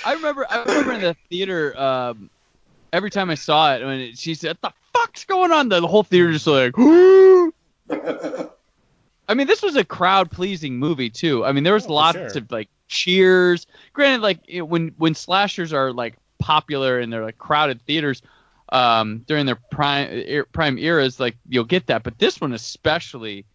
I 0.06 0.14
remember. 0.14 0.48
I 0.50 0.64
remember 0.64 0.94
in 0.94 1.02
the 1.02 1.16
theater. 1.30 1.78
Um, 1.80 2.30
every 2.94 3.12
time 3.12 3.30
I 3.30 3.36
saw 3.36 3.76
it, 3.76 3.84
when 3.86 4.00
it, 4.00 4.18
she 4.18 4.34
said, 4.34 4.58
"What 4.62 4.74
the 4.74 5.00
fuck's 5.00 5.26
going 5.26 5.52
on?" 5.52 5.68
The 5.70 5.86
whole 5.86 6.04
theater 6.04 6.32
just 6.32 6.48
like. 6.48 6.74
I 9.30 9.36
mean, 9.36 9.48
this 9.48 9.62
was 9.62 9.76
a 9.76 9.84
crowd-pleasing 9.86 10.78
movie 10.78 11.10
too. 11.10 11.46
I 11.46 11.52
mean, 11.52 11.64
there 11.64 11.74
was 11.74 11.88
Oh, 11.88 11.94
lots 11.94 12.18
sure. 12.18 12.28
of 12.38 12.52
like 12.52 12.70
cheers. 12.88 13.68
Granted, 13.94 14.22
like 14.22 14.40
it- 14.48 14.62
when 14.68 14.90
when 14.98 15.14
slashers 15.16 15.72
are 15.74 15.92
like 15.94 16.16
popular 16.44 17.00
and 17.00 17.12
they're 17.12 17.24
like 17.24 17.38
crowded 17.38 17.82
theaters 17.84 18.22
um, 18.70 19.20
during 19.28 19.46
their 19.46 19.56
prime 19.72 20.44
prime 20.52 20.78
eras, 20.78 21.20
like 21.20 21.38
you'll 21.48 21.64
get 21.64 21.88
that. 21.88 22.04
But 22.04 22.18
this 22.18 22.42
one 22.42 22.54
especially, 22.54 23.46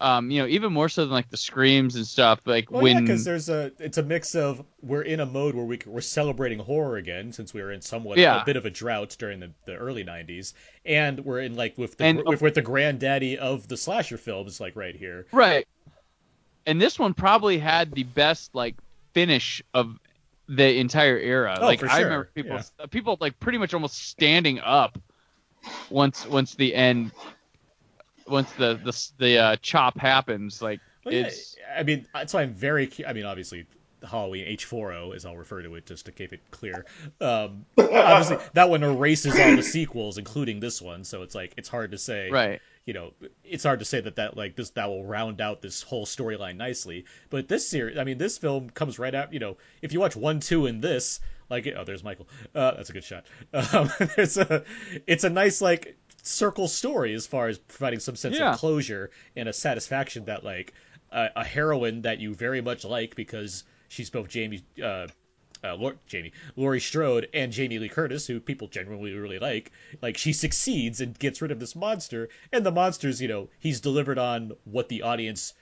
um, 0.00 0.30
you 0.30 0.40
know, 0.40 0.46
even 0.48 0.72
more 0.72 0.88
so 0.88 1.02
than 1.02 1.10
like 1.10 1.28
the 1.30 1.36
screams 1.36 1.96
and 1.96 2.06
stuff. 2.06 2.40
Like 2.46 2.70
Well, 2.70 2.82
when 2.82 3.00
because 3.04 3.24
there's 3.24 3.48
a 3.48 3.72
it's 3.78 3.98
a 3.98 4.02
mix 4.02 4.34
of 4.34 4.64
we're 4.80 5.02
in 5.02 5.20
a 5.20 5.26
mode 5.26 5.54
where 5.54 5.64
we 5.64 5.78
we're 5.84 6.00
celebrating 6.00 6.58
horror 6.58 6.96
again 6.96 7.32
since 7.32 7.52
we 7.52 7.60
were 7.60 7.72
in 7.72 7.80
somewhat 7.82 8.18
Yeah. 8.18 8.40
a 8.40 8.44
bit 8.44 8.56
of 8.56 8.64
a 8.66 8.70
drought 8.70 9.16
during 9.18 9.40
the, 9.40 9.50
the 9.66 9.74
early 9.74 10.04
'90s, 10.04 10.54
and 10.86 11.24
we're 11.24 11.40
in 11.40 11.56
like 11.56 11.76
with 11.76 11.96
the 11.98 12.04
And- 12.04 12.22
with, 12.24 12.40
with 12.40 12.54
the 12.54 12.62
granddaddy 12.62 13.36
of 13.38 13.66
the 13.68 13.76
slasher 13.76 14.16
films 14.18 14.60
like 14.60 14.76
right 14.76 14.94
here. 14.96 15.26
Right. 15.32 15.66
And 16.66 16.80
this 16.80 16.98
one 16.98 17.14
probably 17.14 17.58
had 17.58 17.92
the 17.92 18.04
best 18.04 18.54
like 18.54 18.76
finish 19.14 19.62
of 19.74 19.98
the 20.48 20.78
entire 20.78 21.18
era. 21.18 21.58
Oh, 21.60 21.64
like 21.64 21.82
I 21.82 21.98
sure, 21.98 22.04
remember 22.04 22.30
people 22.34 22.56
yeah. 22.56 22.86
people 22.86 23.16
like 23.20 23.38
pretty 23.38 23.58
much 23.58 23.74
almost 23.74 24.08
standing 24.08 24.60
up 24.60 24.98
once 25.90 26.26
once 26.26 26.54
the 26.54 26.74
end 26.74 27.12
once 28.26 28.50
the 28.52 28.80
the 28.84 29.08
the 29.18 29.38
uh, 29.38 29.56
chop 29.56 29.98
happens 29.98 30.62
like 30.62 30.80
Well, 31.04 31.14
yeah, 31.14 31.26
it's 31.26 31.56
I 31.76 31.82
mean, 31.82 32.06
that's 32.12 32.34
why 32.34 32.42
I'm 32.42 32.54
very. 32.54 32.90
I 33.06 33.12
mean, 33.12 33.24
obviously, 33.24 33.66
Halloween 34.08 34.46
H4O, 34.46 35.14
as 35.14 35.26
I'll 35.26 35.36
refer 35.36 35.62
to 35.62 35.74
it, 35.74 35.86
just 35.86 36.06
to 36.06 36.12
keep 36.12 36.32
it 36.32 36.40
clear. 36.50 36.86
Um, 37.20 37.66
obviously, 37.78 38.38
that 38.54 38.70
one 38.70 38.82
erases 38.82 39.38
all 39.38 39.56
the 39.56 39.62
sequels, 39.62 40.18
including 40.18 40.60
this 40.60 40.80
one. 40.80 41.04
So 41.04 41.22
it's 41.22 41.34
like 41.34 41.54
it's 41.56 41.68
hard 41.68 41.90
to 41.92 41.98
say. 41.98 42.30
right. 42.30 42.60
You 42.88 42.94
know, 42.94 43.12
it's 43.44 43.64
hard 43.64 43.80
to 43.80 43.84
say 43.84 44.00
that 44.00 44.16
that 44.16 44.34
like 44.34 44.56
this 44.56 44.70
that 44.70 44.88
will 44.88 45.04
round 45.04 45.42
out 45.42 45.60
this 45.60 45.82
whole 45.82 46.06
storyline 46.06 46.56
nicely. 46.56 47.04
But 47.28 47.46
this 47.46 47.68
series, 47.68 47.98
I 47.98 48.04
mean, 48.04 48.16
this 48.16 48.38
film 48.38 48.70
comes 48.70 48.98
right 48.98 49.14
out. 49.14 49.30
You 49.30 49.40
know, 49.40 49.58
if 49.82 49.92
you 49.92 50.00
watch 50.00 50.16
one, 50.16 50.40
two, 50.40 50.64
and 50.64 50.80
this, 50.80 51.20
like, 51.50 51.68
oh, 51.76 51.84
there's 51.84 52.02
Michael. 52.02 52.28
Uh, 52.54 52.70
that's 52.76 52.88
a 52.88 52.94
good 52.94 53.04
shot. 53.04 53.26
Um, 53.74 53.90
there's 54.16 54.38
a, 54.38 54.64
it's 55.06 55.24
a 55.24 55.28
nice 55.28 55.60
like 55.60 55.98
circle 56.22 56.66
story 56.66 57.12
as 57.12 57.26
far 57.26 57.48
as 57.48 57.58
providing 57.58 58.00
some 58.00 58.16
sense 58.16 58.38
Yeah. 58.38 58.52
of 58.54 58.58
closure 58.58 59.10
and 59.36 59.50
a 59.50 59.52
satisfaction 59.52 60.24
that 60.24 60.42
like 60.42 60.72
a, 61.12 61.28
a 61.36 61.44
heroine 61.44 62.00
that 62.02 62.20
you 62.20 62.34
very 62.34 62.62
much 62.62 62.86
like 62.86 63.14
because 63.14 63.64
she's 63.88 64.08
both 64.08 64.28
Jamie, 64.28 64.64
uh, 64.82 65.08
uh, 65.64 65.74
Lor- 65.74 65.96
Jamie, 66.06 66.32
Laurie 66.56 66.80
Strode 66.80 67.28
and 67.32 67.52
Jamie 67.52 67.78
Lee 67.78 67.88
Curtis, 67.88 68.26
who 68.26 68.40
people 68.40 68.68
generally 68.68 69.12
really 69.12 69.38
like. 69.38 69.72
Like 70.02 70.16
she 70.16 70.32
succeeds 70.32 71.00
and 71.00 71.18
gets 71.18 71.42
rid 71.42 71.50
of 71.50 71.60
this 71.60 71.76
monster, 71.76 72.28
and 72.52 72.64
the 72.64 72.72
monster's, 72.72 73.20
you 73.20 73.28
know, 73.28 73.48
he's 73.58 73.80
delivered 73.80 74.18
on 74.18 74.52
what 74.64 74.88
the 74.88 75.02
audience 75.02 75.54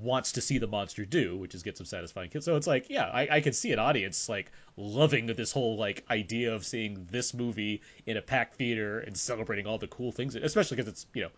wants 0.00 0.32
to 0.32 0.40
see 0.40 0.58
the 0.58 0.66
monster 0.66 1.04
do, 1.04 1.36
which 1.36 1.54
is 1.54 1.62
get 1.62 1.76
some 1.76 1.86
satisfying 1.86 2.30
kills. 2.30 2.44
So 2.44 2.56
it's 2.56 2.66
like, 2.66 2.88
yeah, 2.88 3.06
I, 3.06 3.28
I 3.30 3.40
could 3.40 3.54
see 3.54 3.72
an 3.72 3.78
audience 3.78 4.28
like 4.28 4.52
loving 4.76 5.26
this 5.26 5.52
whole 5.52 5.76
like 5.76 6.04
idea 6.10 6.54
of 6.54 6.64
seeing 6.64 7.06
this 7.10 7.34
movie 7.34 7.82
in 8.06 8.16
a 8.16 8.22
packed 8.22 8.54
theater 8.54 9.00
and 9.00 9.16
celebrating 9.16 9.66
all 9.66 9.78
the 9.78 9.88
cool 9.88 10.12
things, 10.12 10.36
especially 10.36 10.76
because 10.76 10.88
it's 10.88 11.06
you 11.14 11.22
know 11.22 11.30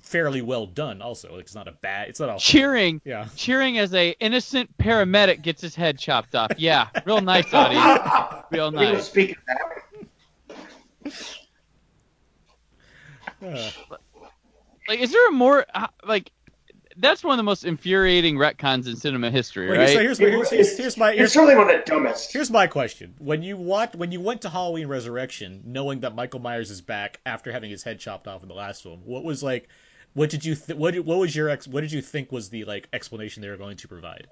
fairly 0.00 0.42
well 0.42 0.66
done. 0.66 1.02
Also, 1.02 1.32
like 1.32 1.42
it's 1.42 1.54
not 1.54 1.68
a 1.68 1.72
bad, 1.72 2.08
it's 2.08 2.20
not 2.20 2.28
a 2.28 2.38
Cheering 2.38 3.00
yeah. 3.04 3.26
cheering 3.36 3.78
as 3.78 3.92
a 3.94 4.10
innocent 4.20 4.76
paramedic 4.78 5.42
gets 5.42 5.60
his 5.60 5.74
head 5.74 5.98
chopped 5.98 6.34
off. 6.34 6.52
Yeah, 6.56 6.88
real 7.04 7.20
nice 7.20 7.52
audience. 7.52 8.44
Real 8.50 8.70
We 8.70 8.76
nice. 8.76 9.06
speak 9.06 9.36
of 9.36 9.36
that. 9.46 9.58
Uh, 13.42 13.70
Like 14.88 15.00
is 15.00 15.12
there 15.12 15.28
a 15.28 15.32
more 15.32 15.66
uh, 15.74 15.88
like 16.06 16.30
that's 17.00 17.22
one 17.22 17.32
of 17.32 17.36
the 17.36 17.44
most 17.44 17.64
infuriating 17.64 18.36
retcons 18.36 18.86
in 18.86 18.96
cinema 18.96 19.30
history, 19.30 19.68
wait, 19.68 19.78
right? 19.78 19.88
so 19.88 20.00
here's, 20.00 20.18
here's, 20.18 20.50
here's, 20.50 20.76
here's 20.76 20.96
my 20.96 21.10
It's 21.10 21.18
here's, 21.18 21.32
certainly 21.32 21.56
one 21.56 21.70
of 21.70 21.76
the 21.76 21.90
dumbest. 21.90 22.32
Here's 22.32 22.50
my 22.50 22.66
question: 22.66 23.14
When 23.18 23.42
you 23.42 23.56
watch, 23.56 23.94
when 23.94 24.12
you 24.12 24.20
went 24.20 24.42
to 24.42 24.48
Halloween 24.48 24.88
Resurrection, 24.88 25.62
knowing 25.64 26.00
that 26.00 26.14
Michael 26.14 26.40
Myers 26.40 26.70
is 26.70 26.80
back 26.80 27.20
after 27.24 27.52
having 27.52 27.70
his 27.70 27.82
head 27.82 28.00
chopped 28.00 28.26
off 28.26 28.42
in 28.42 28.48
the 28.48 28.54
last 28.54 28.82
film, 28.82 29.00
what 29.04 29.24
was 29.24 29.42
like? 29.42 29.68
What 30.14 30.30
did 30.30 30.44
you? 30.44 30.54
Th- 30.54 30.76
what 30.76 30.94
did, 30.94 31.06
What 31.06 31.18
was 31.18 31.34
your 31.34 31.48
ex? 31.48 31.68
What 31.68 31.82
did 31.82 31.92
you 31.92 32.02
think 32.02 32.32
was 32.32 32.50
the 32.50 32.64
like 32.64 32.88
explanation 32.92 33.42
they 33.42 33.48
were 33.48 33.56
going 33.56 33.76
to 33.76 33.88
provide? 33.88 34.26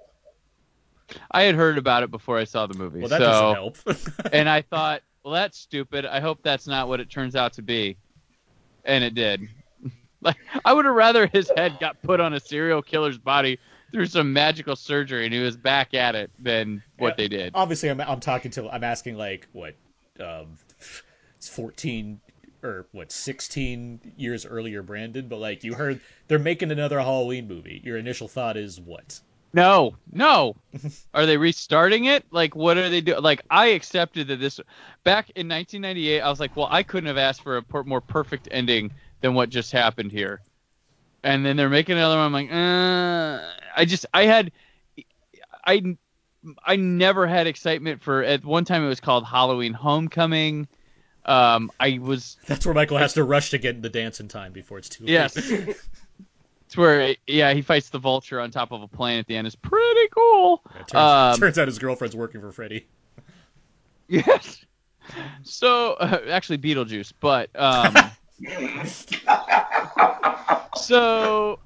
I 1.30 1.42
had 1.42 1.54
heard 1.54 1.78
about 1.78 2.02
it 2.02 2.10
before 2.10 2.36
I 2.36 2.44
saw 2.44 2.66
the 2.66 2.76
movie. 2.76 3.00
Well, 3.00 3.08
that 3.08 3.20
so 3.20 3.26
doesn't 3.26 3.54
help. 3.54 3.78
and 4.32 4.48
I 4.48 4.62
thought, 4.62 5.02
well, 5.22 5.34
that's 5.34 5.56
stupid. 5.56 6.04
I 6.04 6.18
hope 6.18 6.40
that's 6.42 6.66
not 6.66 6.88
what 6.88 6.98
it 6.98 7.10
turns 7.10 7.36
out 7.36 7.52
to 7.54 7.62
be. 7.62 7.96
And 8.84 9.04
it 9.04 9.14
did. 9.14 9.48
like 10.22 10.36
I 10.64 10.72
would 10.72 10.84
have 10.84 10.94
rather 10.94 11.26
his 11.26 11.50
head 11.56 11.78
got 11.78 12.02
put 12.02 12.20
on 12.20 12.34
a 12.34 12.40
serial 12.40 12.82
killer's 12.82 13.18
body 13.18 13.58
through 13.92 14.06
some 14.06 14.32
magical 14.32 14.76
surgery 14.76 15.24
and 15.24 15.34
he 15.34 15.40
was 15.40 15.56
back 15.56 15.94
at 15.94 16.14
it 16.14 16.30
than 16.38 16.82
what 16.96 17.10
Yeah. 17.10 17.14
they 17.16 17.28
did. 17.28 17.54
Obviously, 17.54 17.88
I'm 17.90 18.00
I'm 18.00 18.20
talking 18.20 18.50
to 18.52 18.68
I'm 18.68 18.84
asking 18.84 19.16
like 19.16 19.48
what, 19.52 19.74
um, 20.20 20.58
it's 21.38 21.48
14 21.48 22.20
or 22.62 22.88
what 22.92 23.12
16 23.12 24.00
years 24.16 24.46
earlier, 24.46 24.82
Brandon. 24.82 25.28
But 25.28 25.38
like 25.38 25.64
you 25.64 25.74
heard, 25.74 26.00
they're 26.28 26.38
making 26.38 26.70
another 26.72 27.00
Halloween 27.00 27.48
movie. 27.48 27.80
Your 27.84 27.96
initial 27.98 28.28
thought 28.28 28.56
is 28.56 28.80
what? 28.80 29.20
No, 29.52 29.96
no. 30.12 30.56
are 31.14 31.26
they 31.26 31.36
restarting 31.38 32.04
it? 32.04 32.24
Like, 32.30 32.54
what 32.54 32.76
are 32.76 32.90
they 32.90 33.00
doing? 33.00 33.22
Like, 33.22 33.42
I 33.48 33.68
accepted 33.68 34.28
that 34.28 34.38
this 34.40 34.60
back 35.02 35.30
in 35.30 35.48
1998. 35.48 36.20
I 36.20 36.28
was 36.28 36.40
like, 36.40 36.56
well, 36.56 36.68
I 36.70 36.82
couldn't 36.82 37.06
have 37.08 37.16
asked 37.18 37.42
for 37.42 37.58
a 37.58 37.84
more 37.84 38.00
perfect 38.02 38.48
ending 38.50 38.92
than 39.20 39.34
what 39.34 39.50
just 39.50 39.72
happened 39.72 40.12
here. 40.12 40.40
And 41.22 41.44
then 41.44 41.56
they're 41.56 41.68
making 41.68 41.96
another 41.96 42.16
one. 42.16 42.26
I'm 42.26 42.32
like, 42.32 42.52
uh, 42.52 43.52
I 43.76 43.84
just, 43.84 44.06
I 44.14 44.24
had, 44.26 44.52
I, 45.64 45.96
I 46.64 46.76
never 46.76 47.26
had 47.26 47.46
excitement 47.46 48.00
for. 48.02 48.22
At 48.22 48.44
one 48.44 48.64
time, 48.64 48.84
it 48.84 48.88
was 48.88 49.00
called 49.00 49.24
Halloween 49.26 49.72
Homecoming. 49.72 50.68
Um, 51.24 51.72
I 51.80 51.98
was 52.00 52.36
That's 52.46 52.64
where 52.64 52.74
Michael 52.74 52.98
has 52.98 53.14
to 53.14 53.24
rush 53.24 53.50
to 53.50 53.58
get 53.58 53.74
in 53.74 53.82
the 53.82 53.88
dance 53.88 54.20
in 54.20 54.28
time 54.28 54.52
before 54.52 54.78
it's 54.78 54.88
too 54.88 55.04
late. 55.04 55.12
yes. 55.12 55.36
it's 56.66 56.76
where 56.76 57.16
yeah 57.26 57.52
he 57.52 57.62
fights 57.62 57.88
the 57.88 57.98
vulture 57.98 58.38
on 58.40 58.52
top 58.52 58.70
of 58.70 58.82
a 58.82 58.86
plane 58.86 59.18
at 59.18 59.26
the 59.26 59.36
end. 59.36 59.44
It's 59.48 59.56
pretty 59.56 60.08
cool. 60.14 60.62
Yeah, 60.66 60.82
turns, 60.84 60.94
Um, 61.34 61.40
turns 61.40 61.58
out 61.58 61.66
his 61.66 61.80
girlfriend's 61.80 62.14
working 62.14 62.40
for 62.40 62.52
Freddy. 62.52 62.86
Yes. 64.08 64.64
So 65.42 65.94
uh, 65.94 66.20
actually 66.30 66.58
Beetlejuice, 66.58 67.12
but 67.18 67.50
um, 67.56 67.92
so 70.76 71.58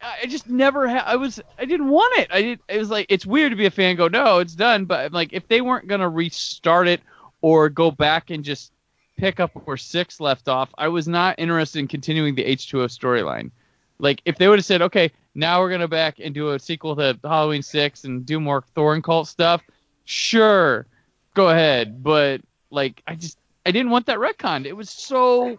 I, 0.00 0.26
just 0.26 0.48
never. 0.48 0.86
I 0.88 1.16
was 1.16 1.40
I 1.58 1.64
didn't 1.64 1.88
want 1.88 2.18
it. 2.18 2.28
I 2.30 2.42
did. 2.42 2.60
It 2.68 2.78
was 2.78 2.90
like 2.90 3.06
it's 3.08 3.26
weird 3.26 3.50
to 3.50 3.56
be 3.56 3.66
a 3.66 3.70
fan. 3.70 3.96
Go 3.96 4.08
no, 4.08 4.38
it's 4.38 4.54
done. 4.54 4.84
But 4.84 5.12
like 5.12 5.32
if 5.32 5.48
they 5.48 5.60
weren't 5.60 5.88
gonna 5.88 6.08
restart 6.08 6.88
it 6.88 7.00
or 7.40 7.68
go 7.68 7.90
back 7.90 8.30
and 8.30 8.44
just 8.44 8.72
pick 9.16 9.40
up 9.40 9.50
where 9.66 9.76
six 9.76 10.20
left 10.20 10.48
off, 10.48 10.70
I 10.78 10.88
was 10.88 11.08
not 11.08 11.38
interested 11.38 11.80
in 11.80 11.88
continuing 11.88 12.34
the 12.34 12.44
H2O 12.44 12.86
storyline. 12.86 13.50
Like 13.98 14.22
if 14.24 14.38
they 14.38 14.48
would 14.48 14.58
have 14.60 14.66
said, 14.66 14.82
okay, 14.82 15.10
now 15.34 15.60
we're 15.60 15.70
gonna 15.70 15.88
back 15.88 16.20
and 16.20 16.34
do 16.34 16.52
a 16.52 16.58
sequel 16.58 16.94
to 16.96 17.18
Halloween 17.24 17.62
six 17.62 18.04
and 18.04 18.24
do 18.24 18.38
more 18.38 18.62
Thorn 18.74 19.02
cult 19.02 19.28
stuff, 19.28 19.62
sure, 20.04 20.86
go 21.34 21.48
ahead. 21.50 22.02
But 22.02 22.40
like 22.70 23.02
I 23.06 23.16
just 23.16 23.38
I 23.66 23.72
didn't 23.72 23.90
want 23.90 24.06
that 24.06 24.18
retcon. 24.18 24.64
It 24.64 24.76
was 24.76 24.90
so 24.90 25.58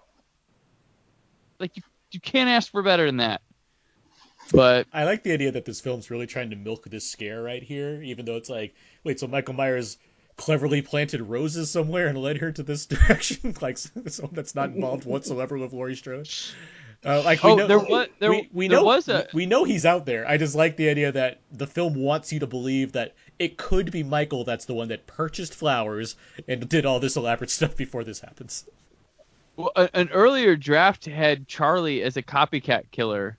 like 1.60 1.76
you 1.78 1.84
you 2.12 2.20
can't 2.20 2.50
ask 2.50 2.72
for 2.72 2.82
better 2.82 3.06
than 3.06 3.18
that. 3.18 3.42
But 4.52 4.88
I 4.92 5.04
like 5.04 5.22
the 5.24 5.32
idea 5.34 5.52
that 5.52 5.66
this 5.66 5.80
film's 5.80 6.10
really 6.10 6.26
trying 6.26 6.50
to 6.50 6.56
milk 6.56 6.86
this 6.90 7.06
scare 7.10 7.42
right 7.44 7.62
here, 7.62 8.02
even 8.02 8.26
though 8.26 8.38
it's 8.38 8.50
like, 8.50 8.74
wait, 9.04 9.20
so 9.20 9.28
Michael 9.28 9.54
Myers 9.54 9.98
cleverly 10.38 10.82
planted 10.82 11.22
roses 11.22 11.70
somewhere 11.70 12.08
and 12.08 12.18
led 12.18 12.38
her 12.38 12.52
to 12.54 12.64
this 12.64 12.86
direction, 12.88 13.54
like 13.62 13.78
someone 13.78 14.34
that's 14.34 14.56
not 14.56 14.70
involved 14.72 15.06
whatsoever 15.06 15.58
with 15.58 15.72
Laurie 15.74 15.96
Strode. 15.96 16.28
Uh, 17.06 17.22
like 17.24 17.44
we 17.44 17.52
Oh, 17.52 17.56
know, 17.56 17.68
there 17.68 17.80
wa- 17.80 18.06
there- 18.20 18.30
we, 18.32 18.50
we 18.52 18.68
there 18.68 18.80
know 18.80 18.84
was 18.84 19.08
a- 19.08 19.28
we 19.34 19.46
know 19.46 19.64
he's 19.66 19.86
out 19.86 20.06
there. 20.06 20.28
I 20.28 20.38
just 20.38 20.56
like 20.56 20.76
the 20.78 20.90
idea 20.90 21.12
that 21.12 21.42
the 21.52 21.68
film 21.68 21.94
wants 21.94 22.34
you 22.34 22.40
to 22.40 22.48
believe 22.48 22.94
that 22.94 23.16
it 23.38 23.56
could 23.58 23.92
be 23.92 24.04
Michael 24.04 24.44
that's 24.46 24.66
the 24.66 24.74
one 24.74 24.88
that 24.90 25.06
purchased 25.08 25.54
flowers 25.54 26.16
and 26.48 26.68
did 26.68 26.86
all 26.86 27.00
this 27.00 27.16
elaborate 27.18 27.52
stuff 27.52 27.78
before 27.78 28.04
this 28.04 28.20
happens. 28.20 28.66
Well, 29.60 29.72
a- 29.76 29.90
an 29.94 30.08
earlier 30.14 30.56
draft 30.56 31.04
had 31.06 31.46
Charlie 31.50 32.02
as 32.02 32.16
a 32.16 32.24
copycat 32.24 32.92
killer 32.92 33.38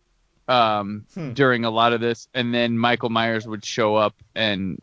um, 0.49 1.07
Hmm. 1.15 1.33
during 1.33 1.65
a 1.65 1.71
lot 1.71 1.95
of 1.95 2.01
this, 2.03 2.29
and 2.35 2.53
then 2.53 2.77
Michael 2.77 3.09
Myers 3.09 3.47
would 3.47 3.65
show 3.65 3.97
up 3.97 4.15
and 4.35 4.83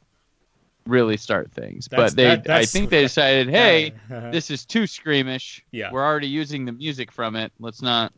really 0.88 1.16
start 1.18 1.52
things. 1.52 1.88
That's- 1.92 2.12
but 2.12 2.16
they, 2.18 2.24
that- 2.38 2.50
I 2.50 2.66
think 2.66 2.90
they 2.90 3.02
decided, 3.04 3.50
hey, 3.50 3.94
Uh, 4.12 4.32
this 4.32 4.50
is 4.50 4.66
too 4.66 4.84
screamish. 4.84 5.62
Yeah. 5.72 5.92
We're 5.92 6.04
already 6.04 6.28
using 6.28 6.66
the 6.66 6.72
music 6.72 7.12
from 7.12 7.36
it. 7.36 7.52
Let's 7.60 7.84
not. 7.84 8.14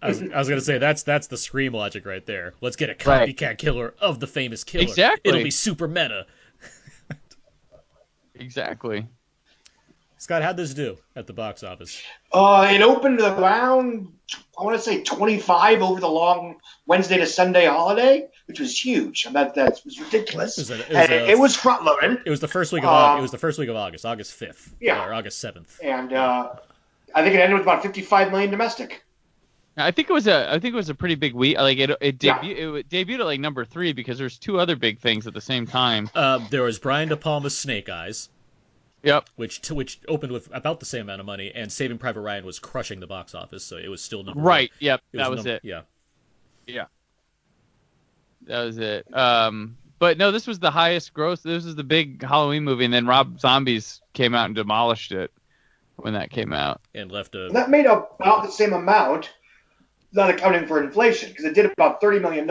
I 0.00 0.08
was, 0.10 0.22
I 0.22 0.38
was 0.38 0.48
gonna 0.48 0.60
say 0.60 0.78
that's 0.78 1.02
that's 1.02 1.26
the 1.26 1.36
scream 1.36 1.72
logic 1.72 2.06
right 2.06 2.24
there. 2.24 2.54
Let's 2.60 2.76
get 2.76 2.90
a 2.90 3.08
Right. 3.10 3.36
copycat 3.36 3.58
killer 3.58 3.94
of 4.00 4.20
the 4.20 4.28
famous 4.28 4.62
killer. 4.62 4.84
Exactly. 4.84 5.30
It'll 5.30 5.42
be 5.42 5.50
super 5.50 5.88
meta. 5.88 6.26
Exactly. 8.36 9.06
Scott, 10.22 10.40
how'd 10.42 10.56
this 10.56 10.72
do 10.72 10.96
at 11.16 11.26
the 11.26 11.32
box 11.32 11.64
office? 11.64 12.00
Uh, 12.32 12.68
it 12.72 12.80
opened 12.80 13.18
around, 13.20 14.12
I 14.56 14.62
want 14.62 14.76
to 14.76 14.82
say 14.82 15.02
25 15.02 15.82
over 15.82 16.00
the 16.00 16.08
long 16.08 16.60
Wednesday 16.86 17.18
to 17.18 17.26
Sunday 17.26 17.66
holiday, 17.66 18.28
which 18.46 18.60
was 18.60 18.78
huge. 18.78 19.26
I 19.26 19.30
mean, 19.30 19.34
that, 19.34 19.54
that 19.56 19.80
was 19.84 19.98
ridiculous. 20.00 20.58
It 20.58 20.60
was 20.60 20.70
a- 20.70 20.74
it 20.74 20.88
was 20.88 20.96
a- 21.10 21.24
it, 21.24 21.30
it 21.30 21.38
was 21.40 21.56
front 21.56 21.82
loaded. 21.84 22.20
It 22.24 22.30
was 22.30 22.38
the 22.38 22.46
first 22.46 22.72
week 22.72 22.84
of 22.84 22.90
August. 22.90 23.18
It 23.18 23.22
was 23.22 23.30
the 23.32 23.38
first 23.38 23.58
week 23.58 23.68
of 23.68 23.74
August, 23.74 24.06
August 24.06 24.32
fifth, 24.34 24.72
Yeah. 24.80 25.04
or 25.04 25.12
August 25.12 25.40
seventh. 25.40 25.76
And 25.82 26.12
uh, 26.12 26.50
I 27.12 27.22
think 27.24 27.34
it 27.34 27.40
ended 27.40 27.54
with 27.58 27.62
about 27.66 27.82
55 27.82 28.30
million 28.30 28.52
domestic. 28.52 29.04
I 29.76 29.90
think 29.90 30.08
it 30.08 30.12
was 30.12 30.28
a. 30.28 30.52
I 30.52 30.60
think 30.60 30.74
it 30.74 30.76
was 30.76 30.88
a 30.90 30.94
pretty 30.94 31.14
big 31.16 31.34
week. 31.34 31.56
Like 31.56 31.78
it, 31.78 31.90
it, 32.00 32.22
Yeah. 32.22 32.44
it 32.44 32.88
debuted 32.90 33.20
at 33.20 33.26
like 33.26 33.40
number 33.40 33.64
three 33.64 33.92
because 33.92 34.18
there's 34.18 34.38
two 34.38 34.60
other 34.60 34.76
big 34.76 35.00
things 35.00 35.26
at 35.26 35.32
the 35.34 35.40
same 35.40 35.66
time. 35.66 36.10
Uh, 36.14 36.46
there 36.50 36.62
was 36.62 36.78
Brian 36.78 37.08
De 37.08 37.16
Palma's 37.16 37.58
Snake 37.58 37.88
Eyes, 37.88 38.28
Yep. 39.02 39.28
which 39.36 39.60
to, 39.62 39.74
which 39.74 40.00
opened 40.08 40.32
with 40.32 40.48
about 40.52 40.78
the 40.80 40.86
same 40.86 41.02
amount 41.02 41.20
of 41.20 41.26
money, 41.26 41.50
and 41.54 41.70
Saving 41.72 41.98
Private 41.98 42.20
Ryan 42.20 42.44
was 42.46 42.58
crushing 42.58 43.00
the 43.00 43.06
box 43.06 43.34
office, 43.34 43.64
so 43.64 43.76
it 43.76 43.88
was 43.88 44.02
still 44.02 44.22
number 44.22 44.40
Right. 44.40 44.70
Yep. 44.78 45.00
One. 45.12 45.22
that 45.22 45.30
was 45.30 45.36
number- 45.38 45.50
it. 45.56 45.60
Yeah. 45.64 45.82
Yeah. 46.66 46.84
That 48.42 48.64
was 48.64 48.78
it. 48.78 49.06
Um, 49.14 49.76
but 49.98 50.18
no, 50.18 50.30
this 50.32 50.46
was 50.46 50.58
the 50.58 50.70
highest 50.70 51.14
gross. 51.14 51.40
This 51.40 51.64
was 51.64 51.76
the 51.76 51.84
big 51.84 52.22
Halloween 52.22 52.64
movie, 52.64 52.84
and 52.84 52.92
then 52.94 53.06
Rob 53.06 53.40
Zombies 53.40 54.00
came 54.12 54.34
out 54.34 54.46
and 54.46 54.54
demolished 54.54 55.12
it 55.12 55.30
when 55.96 56.14
that 56.14 56.30
came 56.30 56.52
out. 56.52 56.80
And 56.94 57.10
left 57.12 57.34
a 57.34 57.48
that 57.52 57.70
made 57.70 57.86
about 57.86 58.42
the 58.42 58.50
same 58.50 58.72
amount, 58.72 59.30
not 60.12 60.30
accounting 60.30 60.66
for 60.66 60.82
inflation, 60.82 61.28
because 61.28 61.44
it 61.44 61.54
did 61.54 61.66
about 61.66 62.00
$30 62.00 62.20
million 62.20 62.50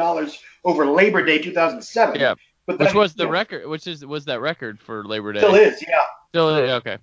over 0.63 0.85
Labor 0.85 1.25
Day 1.25 1.39
2007. 1.39 2.19
Yeah, 2.19 2.35
But 2.67 2.79
which 2.79 2.93
was 2.93 3.13
the 3.15 3.25
yeah, 3.25 3.31
record. 3.31 3.67
Which 3.67 3.87
is 3.87 4.05
was 4.05 4.25
that 4.25 4.39
record 4.41 4.79
for 4.79 5.03
Labor 5.03 5.33
Day? 5.33 5.39
Still 5.39 5.55
is, 5.55 5.81
yeah. 5.81 6.01
Still 6.29 6.49
is, 6.57 6.69
okay. 6.71 6.97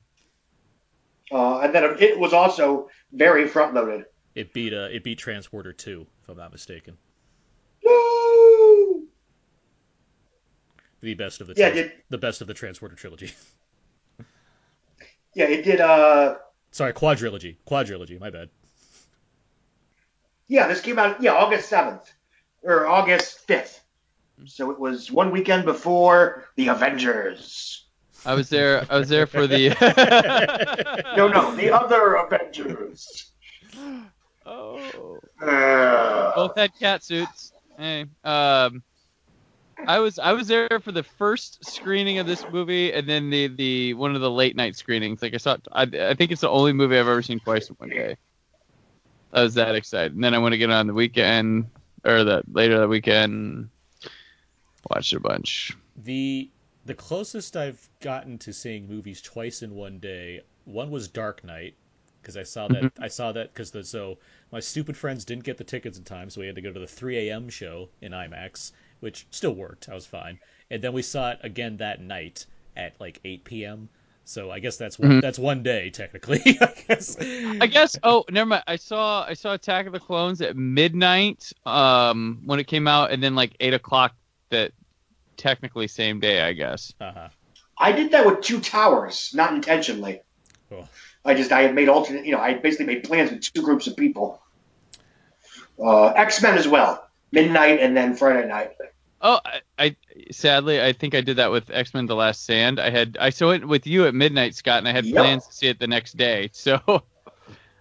Uh, 1.30 1.58
and 1.60 1.74
then 1.74 1.84
it 2.00 2.18
was 2.18 2.32
also 2.32 2.88
very 3.12 3.46
front 3.46 3.74
loaded. 3.74 4.06
it 4.34 4.52
beat 4.54 4.72
uh, 4.72 4.88
it 4.90 5.04
beat 5.04 5.18
Transporter 5.18 5.72
two, 5.72 6.06
if 6.22 6.28
I'm 6.28 6.36
not 6.38 6.52
mistaken. 6.52 6.96
No! 7.84 9.02
The 11.00 11.14
best 11.14 11.40
of 11.40 11.46
the 11.48 11.54
Yeah, 11.56 11.70
trans- 11.70 11.88
did- 11.90 12.02
the 12.08 12.18
best 12.18 12.40
of 12.40 12.46
the 12.46 12.54
Transporter 12.54 12.94
trilogy. 12.96 13.32
Yeah, 15.34 15.44
it 15.44 15.62
did. 15.62 15.80
Uh, 15.80 16.36
Sorry, 16.72 16.92
quadrilogy. 16.92 17.58
Quadrilogy. 17.68 18.18
My 18.18 18.30
bad. 18.30 18.48
yeah, 20.48 20.66
this 20.66 20.80
came 20.80 20.98
out. 20.98 21.22
Yeah, 21.22 21.34
August 21.34 21.68
seventh 21.68 22.12
or 22.62 22.88
August 22.88 23.46
fifth. 23.46 23.80
So 24.46 24.70
it 24.70 24.78
was 24.78 25.10
one 25.10 25.30
weekend 25.30 25.64
before 25.64 26.44
the 26.56 26.68
Avengers. 26.68 27.86
I 28.24 28.34
was 28.34 28.48
there. 28.48 28.86
I 28.90 28.98
was 28.98 29.08
there 29.08 29.26
for 29.26 29.46
the. 29.46 29.68
No, 31.16 31.28
no, 31.28 31.54
the 31.56 31.70
other 31.70 32.14
Avengers. 32.14 33.32
oh. 34.46 35.18
Uh, 35.42 36.34
Both 36.34 36.56
had 36.56 36.72
cat 36.78 37.02
suits. 37.02 37.52
Hey, 37.76 38.06
um, 38.24 38.82
I 39.86 39.98
was 40.00 40.18
I 40.18 40.32
was 40.32 40.48
there 40.48 40.68
for 40.82 40.92
the 40.92 41.02
first 41.02 41.64
screening 41.64 42.18
of 42.18 42.26
this 42.26 42.44
movie, 42.52 42.92
and 42.92 43.08
then 43.08 43.30
the 43.30 43.48
the 43.48 43.94
one 43.94 44.14
of 44.14 44.20
the 44.20 44.30
late 44.30 44.56
night 44.56 44.76
screenings. 44.76 45.22
Like 45.22 45.34
I 45.34 45.38
saw, 45.38 45.56
I, 45.72 45.82
I 45.82 46.14
think 46.14 46.32
it's 46.32 46.40
the 46.40 46.50
only 46.50 46.72
movie 46.72 46.96
I've 46.98 47.06
ever 47.06 47.22
seen 47.22 47.40
twice 47.40 47.68
in 47.68 47.76
one 47.76 47.90
day. 47.90 48.16
I 49.32 49.42
was 49.42 49.54
that 49.54 49.74
excited, 49.74 50.14
and 50.14 50.24
then 50.24 50.34
I 50.34 50.38
went 50.38 50.52
to 50.52 50.58
get 50.58 50.70
on 50.70 50.86
the 50.86 50.94
weekend 50.94 51.66
or 52.04 52.24
the 52.24 52.42
later 52.50 52.78
that 52.80 52.88
weekend. 52.88 53.68
Watched 54.90 55.12
a 55.12 55.20
bunch. 55.20 55.76
The 56.04 56.50
the 56.86 56.94
closest 56.94 57.56
I've 57.56 57.86
gotten 58.00 58.38
to 58.38 58.52
seeing 58.52 58.88
movies 58.88 59.20
twice 59.20 59.62
in 59.62 59.74
one 59.74 59.98
day, 59.98 60.42
one 60.64 60.90
was 60.90 61.08
Dark 61.08 61.44
Knight, 61.44 61.74
because 62.22 62.36
I 62.36 62.42
saw 62.44 62.68
that 62.68 62.92
I 62.98 63.08
saw 63.08 63.32
that 63.32 63.52
because 63.52 63.70
the 63.70 63.84
so 63.84 64.18
my 64.50 64.60
stupid 64.60 64.96
friends 64.96 65.24
didn't 65.24 65.44
get 65.44 65.58
the 65.58 65.64
tickets 65.64 65.98
in 65.98 66.04
time, 66.04 66.30
so 66.30 66.40
we 66.40 66.46
had 66.46 66.56
to 66.56 66.62
go 66.62 66.72
to 66.72 66.80
the 66.80 66.86
3 66.86 67.28
a.m. 67.28 67.48
show 67.50 67.88
in 68.00 68.12
IMAX, 68.12 68.72
which 69.00 69.26
still 69.30 69.54
worked. 69.54 69.88
I 69.88 69.94
was 69.94 70.06
fine, 70.06 70.38
and 70.70 70.82
then 70.82 70.92
we 70.92 71.02
saw 71.02 71.32
it 71.32 71.40
again 71.42 71.76
that 71.78 72.00
night 72.00 72.46
at 72.76 72.98
like 73.00 73.20
8 73.24 73.44
p.m. 73.44 73.88
So 74.24 74.50
I 74.50 74.58
guess 74.58 74.76
that's 74.76 74.98
one 74.98 75.10
Mhm. 75.10 75.20
that's 75.22 75.38
one 75.38 75.62
day 75.62 75.90
technically. 75.90 76.40
I 76.60 76.74
guess. 76.86 77.16
I 77.20 77.66
guess. 77.66 77.96
Oh, 78.02 78.24
never 78.30 78.46
mind. 78.48 78.64
I 78.66 78.76
saw 78.76 79.24
I 79.26 79.34
saw 79.34 79.52
Attack 79.54 79.86
of 79.86 79.92
the 79.92 80.00
Clones 80.00 80.40
at 80.40 80.56
midnight 80.56 81.52
um, 81.66 82.40
when 82.44 82.60
it 82.60 82.66
came 82.66 82.86
out, 82.88 83.10
and 83.10 83.22
then 83.22 83.34
like 83.34 83.54
eight 83.60 83.74
o'clock 83.74 84.14
that 84.50 84.72
technically 85.38 85.88
same 85.88 86.20
day, 86.20 86.42
I 86.42 86.52
guess. 86.52 86.92
Uh-huh. 87.00 87.28
I 87.78 87.92
did 87.92 88.10
that 88.12 88.26
with 88.26 88.42
Two 88.42 88.60
Towers, 88.60 89.30
not 89.34 89.54
intentionally. 89.54 90.20
Oh. 90.70 90.86
I 91.24 91.34
just 91.34 91.52
I 91.52 91.62
had 91.62 91.74
made 91.74 91.88
alternate. 91.88 92.26
You 92.26 92.32
know, 92.32 92.40
I 92.40 92.54
basically 92.54 92.86
made 92.86 93.04
plans 93.04 93.30
with 93.30 93.40
two 93.40 93.62
groups 93.62 93.86
of 93.86 93.96
people. 93.96 94.42
Uh, 95.82 96.08
X 96.08 96.42
Men 96.42 96.58
as 96.58 96.66
well, 96.66 97.08
midnight 97.30 97.80
and 97.80 97.96
then 97.96 98.14
Friday 98.16 98.46
night. 98.48 98.72
Oh, 99.20 99.40
I, 99.44 99.60
I 99.78 99.96
sadly 100.30 100.82
I 100.82 100.92
think 100.92 101.14
I 101.14 101.20
did 101.20 101.36
that 101.36 101.50
with 101.50 101.70
X 101.70 101.94
Men: 101.94 102.06
The 102.06 102.16
Last 102.16 102.42
Stand. 102.42 102.80
I 102.80 102.90
had 102.90 103.16
I 103.20 103.30
saw 103.30 103.50
it 103.50 103.66
with 103.66 103.86
you 103.86 104.06
at 104.06 104.14
midnight, 104.14 104.54
Scott, 104.54 104.78
and 104.78 104.88
I 104.88 104.92
had 104.92 105.06
Yep. 105.06 105.16
plans 105.16 105.46
to 105.46 105.52
see 105.52 105.66
it 105.68 105.78
the 105.78 105.86
next 105.86 106.16
day. 106.16 106.50
So 106.58 106.80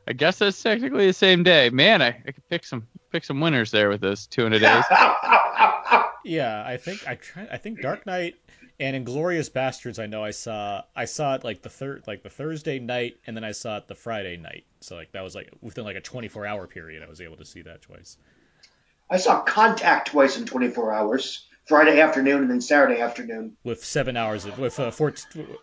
I 0.08 0.14
guess 0.14 0.40
that's 0.40 0.62
technically 0.62 1.08
the 1.08 1.14
same 1.14 1.44
day. 1.44 1.70
Man, 1.70 2.02
I, 2.02 2.08
I 2.08 2.32
could 2.32 2.48
pick 2.50 2.64
some 2.66 2.88
pick 3.12 3.26
some 3.26 3.42
winners 3.42 3.72
there 3.72 3.90
with 3.90 4.02
those 4.02 4.28
two 4.28 4.46
in 4.46 4.54
a 4.54 4.60
days. 4.60 4.84
Yeah, 6.24 6.64
I 6.66 6.78
think 6.78 7.08
I 7.08 7.16
try. 7.16 7.48
I 7.52 7.58
think 7.58 7.82
Dark 7.82 8.06
Knight 8.06 8.36
and 8.80 9.06
Inglourious 9.06 9.50
Basterds. 9.50 10.02
I 10.02 10.06
know 10.06 10.24
I 10.24 10.32
saw. 10.32 10.84
I 10.96 11.06
saw 11.06 11.36
it 11.36 11.44
like 11.44 11.62
the 11.62 11.70
third, 11.70 12.04
like 12.08 12.24
the 12.24 12.30
Thursday 12.30 12.80
night, 12.80 13.18
and 13.26 13.36
then 13.36 13.44
I 13.44 13.52
saw 13.52 13.78
it 13.78 13.88
the 13.88 13.96
Friday 13.96 14.38
night. 14.38 14.66
So 14.82 14.96
like 14.96 15.12
that 15.14 15.24
was 15.24 15.36
like 15.36 15.50
within 15.62 15.86
like 15.86 15.96
a 15.96 16.02
24 16.02 16.46
hour 16.46 16.68
period. 16.68 17.04
I 17.04 17.10
was 17.10 17.22
able 17.22 17.38
to 17.38 17.46
see 17.46 17.62
that 17.64 17.82
twice. 17.82 18.18
I 19.10 19.18
saw 19.18 19.42
Contact 19.42 20.10
twice 20.10 20.38
in 20.38 20.46
24 20.46 20.94
hours. 20.94 21.48
Friday 21.68 22.00
afternoon 22.00 22.44
and 22.44 22.50
then 22.50 22.62
Saturday 22.62 23.02
afternoon. 23.02 23.58
With 23.66 23.84
seven 23.84 24.16
hours 24.16 24.46
of 24.46 24.58
with 24.58 24.80
uh, 24.80 24.90
four. 24.90 25.14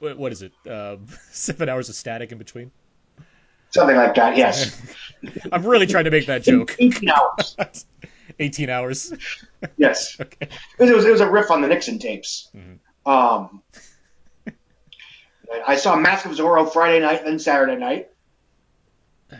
What 0.00 0.32
is 0.32 0.42
it? 0.42 0.52
Uh, 0.68 0.96
seven 1.30 1.68
hours 1.68 1.88
of 1.88 1.94
static 1.94 2.30
in 2.30 2.38
between. 2.38 2.70
Something 3.70 3.96
like 3.96 4.14
that, 4.14 4.36
yes. 4.36 4.80
I'm 5.52 5.66
really 5.66 5.86
trying 5.86 6.04
to 6.04 6.10
make 6.10 6.26
that 6.26 6.44
joke. 6.44 6.76
18 6.78 7.08
hours. 7.08 7.56
18 8.38 8.70
hours. 8.70 9.12
Yes. 9.76 10.16
Okay. 10.20 10.48
It 10.78 10.94
was, 10.94 11.04
it 11.04 11.10
was 11.10 11.20
a 11.20 11.30
riff 11.30 11.50
on 11.50 11.60
the 11.60 11.68
Nixon 11.68 11.98
tapes. 11.98 12.50
Mhm. 12.54 12.78
Um, 13.06 13.62
I 15.66 15.76
saw 15.76 15.94
Mask 15.96 16.26
of 16.26 16.32
Zorro 16.32 16.70
Friday 16.72 17.00
night, 17.00 17.24
then 17.24 17.38
Saturday 17.38 17.76
night. 17.76 18.08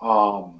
Um, 0.00 0.57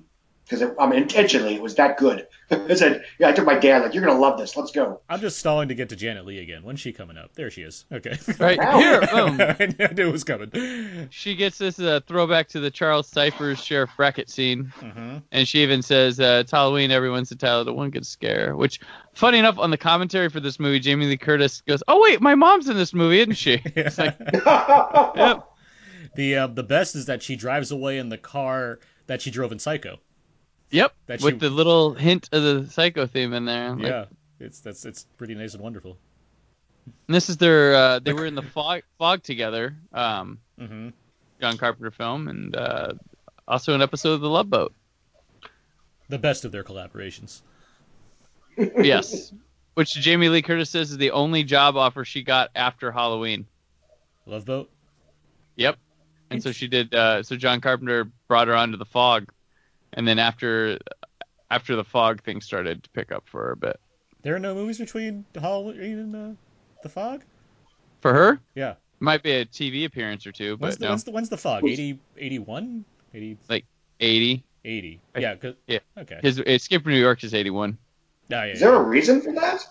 because 0.49 0.71
um, 0.79 0.93
intentionally 0.93 1.55
it 1.55 1.63
was 1.63 1.75
that 1.75 1.99
good. 1.99 2.27
I 2.51 2.75
said, 2.75 3.05
yeah, 3.19 3.29
I 3.29 3.33
took 3.33 3.45
my 3.45 3.59
dad 3.59 3.83
like, 3.83 3.93
you're 3.93 4.03
gonna 4.05 4.19
love 4.19 4.39
this. 4.39 4.57
Let's 4.57 4.71
go. 4.73 5.01
I'm 5.09 5.21
just 5.21 5.39
stalling 5.39 5.69
to 5.69 5.75
get 5.75 5.91
to 5.91 5.97
Janet 5.97 6.25
Leigh 6.25 6.39
again. 6.39 6.63
When's 6.63 6.81
she 6.81 6.93
coming 6.93 7.19
up? 7.19 7.35
There 7.35 7.51
she 7.51 7.63
is. 7.63 7.85
Okay. 7.93 8.17
Right 8.39 8.59
Now. 8.59 8.79
here, 8.79 9.01
boom. 9.13 9.41
I 9.41 9.93
knew 9.95 10.09
it 10.09 10.13
was 10.13 10.25
coming. 10.25 11.09
She 11.11 11.35
gets 11.35 11.59
this 11.59 11.79
uh, 11.79 12.01
throwback 12.07 12.49
to 12.49 12.61
the 12.61 12.71
Charles 12.71 13.09
Cyphers 13.09 13.63
Sheriff 13.63 13.91
Brackett 13.97 14.31
scene, 14.31 14.73
hmm 14.79 15.19
and 15.33 15.47
she 15.47 15.63
even 15.63 15.83
says, 15.83 16.21
uh, 16.21 16.39
"It's 16.43 16.53
Halloween. 16.53 16.91
Everyone's 16.91 17.31
entitled 17.33 17.67
to 17.67 17.73
one 17.73 17.91
good 17.91 18.07
scare." 18.07 18.57
Which, 18.57 18.81
funny 19.13 19.39
enough, 19.39 19.59
on 19.59 19.71
the 19.71 19.77
commentary 19.77 20.29
for 20.31 20.41
this 20.41 20.59
movie, 20.61 20.79
Jamie 20.79 21.07
Lee 21.07 21.17
Curtis 21.17 21.61
goes, 21.63 21.83
"Oh 21.89 22.01
wait, 22.03 22.21
my 22.21 22.35
mom's 22.35 22.69
in 22.69 22.77
this 22.77 22.95
movie, 22.95 23.21
isn't 23.21 23.35
she?" 23.35 23.61
It's 23.65 23.99
like, 23.99 24.17
yep. 25.17 25.45
The 26.15 26.37
uh, 26.37 26.47
the 26.49 26.63
best 26.63 26.97
is 26.97 27.07
that 27.07 27.23
she 27.23 27.37
drives 27.37 27.71
away 27.71 27.99
in 27.99 28.09
the 28.09 28.19
car 28.19 28.79
that 29.07 29.21
she 29.23 29.31
drove 29.31 29.53
in 29.53 29.59
Psycho. 29.59 29.99
Yep, 30.71 30.95
That 31.07 31.23
with 31.23 31.35
she- 31.35 31.39
the 31.39 31.51
little 31.51 31.95
hint 31.95 32.29
of 32.33 32.43
the 32.43 32.71
psycho 32.71 33.07
theme 33.07 33.33
in 33.33 33.45
there. 33.45 33.75
Like, 33.75 33.87
yeah, 33.87 34.05
it's 34.41 34.61
that's 34.61 34.85
it's 34.85 35.05
pretty 35.17 35.35
nice 35.35 35.55
and 35.55 35.63
wonderful. 35.63 35.97
And 37.07 37.15
this 37.15 37.29
is 37.31 37.37
their. 37.39 37.75
Uh, 37.75 37.99
they 38.01 38.13
were 38.15 38.27
in 38.27 38.35
the 38.35 38.43
fog, 38.43 38.83
fog 38.99 39.23
together, 39.23 39.75
um, 39.93 40.39
hmm 40.59 40.91
John 41.41 41.57
Carpenter 41.57 41.91
film, 41.91 42.29
and 42.29 42.55
uh, 42.57 42.95
also 43.47 43.75
an 43.75 43.83
episode 43.83 44.15
of 44.15 44.21
The 44.21 44.29
Love 44.29 44.51
Boat. 44.51 44.75
The 46.09 46.19
best 46.19 46.45
of 46.45 46.53
their 46.53 46.65
collaborations. 46.65 47.43
Yes, 48.57 49.33
which 49.75 49.95
Jamie 49.95 50.29
Lee 50.29 50.43
Curtis 50.43 50.71
says 50.71 50.91
is 50.91 50.97
the 50.99 51.13
only 51.13 51.45
job 51.45 51.77
offer 51.77 52.05
she 52.05 52.23
got 52.23 52.51
after 52.55 52.91
Halloween. 52.91 53.47
Love 54.27 54.45
Boat. 54.45 54.71
Yep. 55.57 55.79
And 56.31 56.43
so 56.43 56.53
she 56.53 56.69
did. 56.69 56.95
Uh, 56.95 57.23
so 57.23 57.37
John 57.37 57.61
Carpenter 57.61 58.11
brought 58.27 58.49
her 58.49 58.55
onto 58.55 58.77
the 58.77 58.85
fog, 58.85 59.31
and 59.93 60.07
then 60.07 60.19
after 60.19 60.79
after 61.51 61.77
the 61.77 61.85
fog 61.85 62.23
thing 62.23 62.41
started 62.41 62.83
to 62.85 62.91
pick 62.91 63.11
up 63.13 63.25
for 63.27 63.45
her 63.47 63.53
a 63.53 63.57
bit. 63.57 63.81
There 64.23 64.35
are 64.35 64.39
no 64.39 64.55
movies 64.55 64.79
between 64.79 65.25
Halloween 65.35 65.99
and 65.99 66.17
uh, 66.17 66.37
The 66.83 66.89
Fog. 66.89 67.23
For 68.01 68.13
her, 68.13 68.41
Yeah. 68.55 68.75
might 69.01 69.23
be 69.23 69.31
a 69.33 69.45
TV 69.47 69.85
appearance 69.87 70.27
or 70.27 70.33
two, 70.33 70.57
When's 70.57 70.75
but 70.77 70.81
the, 70.81 70.85
no, 70.87 70.91
when's 70.91 71.05
the 71.05 71.11
when's 71.13 71.29
the 71.31 71.37
Fog? 71.39 71.65
80, 71.67 71.99
81? 72.19 72.85
80, 73.15 73.39
Like 73.49 73.65
eighty. 74.01 74.45
80. 74.65 75.01
I- 75.15 75.19
Yeah. 75.21 75.35
'cause- 75.37 75.55
yeah. 75.67 75.79
Okay. 75.97 76.19
His 76.23 76.39
Escape 76.41 76.83
from 76.83 76.93
New 76.93 76.99
York 77.01 77.25
is 77.25 77.33
eighty-one. 77.33 77.79
Ah, 78.31 78.45
yeah, 78.45 78.53
Is 78.53 78.61
there 78.61 78.75
a 78.75 78.83
reason 78.83 79.23
for 79.23 79.33
that? 79.35 79.67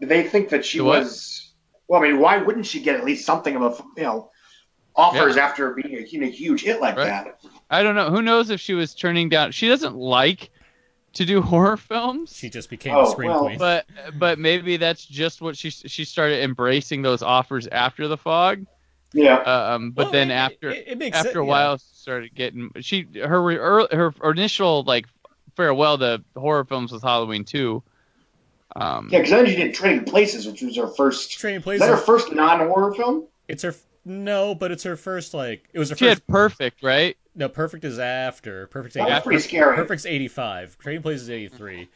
Did 0.00 0.08
they 0.08 0.24
think 0.24 0.48
that 0.48 0.64
she 0.64 0.78
The 0.78 0.84
what? 0.84 1.04
was? 1.04 1.52
Well, 1.86 2.02
I 2.02 2.08
mean, 2.08 2.18
why 2.18 2.38
wouldn't 2.38 2.66
she 2.66 2.80
get 2.82 2.96
at 2.96 3.04
least 3.04 3.24
something 3.24 3.54
of 3.56 3.62
a 3.62 3.84
you 3.96 4.02
know 4.02 4.30
offers 4.96 5.36
after 5.36 5.70
being 5.74 5.96
a, 5.96 6.00
you 6.06 6.20
know, 6.20 6.26
huge 6.28 6.62
hit 6.62 6.80
like 6.80 6.96
Right. 6.96 7.04
that? 7.06 7.40
I 7.70 7.82
don't 7.82 7.94
know. 7.94 8.10
Who 8.10 8.22
knows 8.22 8.50
if 8.50 8.60
she 8.60 8.74
was 8.74 8.94
turning 8.94 9.28
down? 9.28 9.52
She 9.52 9.68
doesn't 9.68 9.96
like 9.96 10.50
to 11.14 11.24
do 11.24 11.40
horror 11.42 11.76
films. 11.76 12.34
She 12.36 12.48
just 12.50 12.70
became 12.70 12.94
Oh, 12.94 13.04
the 13.04 13.10
scream 13.10 13.30
well. 13.30 13.44
queen. 13.44 13.58
but 13.58 13.86
but 14.18 14.38
maybe 14.38 14.76
that's 14.76 15.04
just 15.04 15.40
what 15.42 15.56
she 15.56 15.70
she 15.70 16.04
started 16.04 16.42
embracing 16.42 17.02
those 17.02 17.22
offers 17.22 17.66
after 17.66 18.08
the 18.08 18.16
fog. 18.16 18.66
Yeah. 19.12 19.36
Um, 19.38 19.92
but 19.92 20.06
Well, 20.06 20.12
then 20.12 20.30
it- 20.30 20.34
after 20.34 20.70
it, 20.70 20.84
it 20.88 20.98
makes 20.98 21.16
after 21.16 21.28
sense, 21.28 21.36
a 21.36 21.40
yeah. 21.40 21.44
while 21.44 21.78
started 21.78 22.34
getting 22.34 22.70
she 22.80 23.06
her 23.24 23.42
re- 23.42 23.54
ear- 23.56 23.88
her 23.92 24.30
initial 24.30 24.82
like 24.84 25.06
farewell 25.56 25.96
to 25.98 26.22
horror 26.36 26.64
films 26.64 26.92
was 26.92 27.02
Halloween 27.02 27.44
2. 27.44 27.82
Um, 28.74 29.08
Yeah, 29.10 29.20
because 29.20 29.30
then 29.30 29.46
she 29.46 29.56
did 29.56 29.74
Trading 29.74 30.04
Places, 30.04 30.46
which 30.46 30.60
was 30.60 30.76
her 30.76 30.88
first. 30.88 31.30
Trading 31.38 31.58
Is 31.60 31.64
Places. 31.64 31.80
that 31.86 31.90
her 31.92 31.96
first 31.96 32.30
non-horror 32.32 32.94
film? 32.94 33.24
It's 33.48 33.62
her. 33.62 33.74
F- 34.06 34.10
No, 34.10 34.54
but 34.54 34.72
it's 34.72 34.84
her 34.84 34.96
first 34.96 35.34
like. 35.34 35.68
It 35.72 35.78
was 35.78 35.90
her 35.90 35.96
she 35.96 36.06
first. 36.06 36.20
had 36.20 36.26
Perfect, 36.26 36.82
right? 36.82 37.16
No, 37.34 37.48
Perfect 37.48 37.84
is 37.84 37.98
after. 37.98 38.66
Perfect's 38.68 38.96
That 38.96 39.08
was 39.08 39.18
85. 39.18 39.24
pretty 39.24 39.40
scary. 39.42 39.76
Perfect's 39.76 40.06
85. 40.06 40.78
Trading 40.78 41.02
Places 41.02 41.22
is 41.24 41.30
83. 41.30 41.88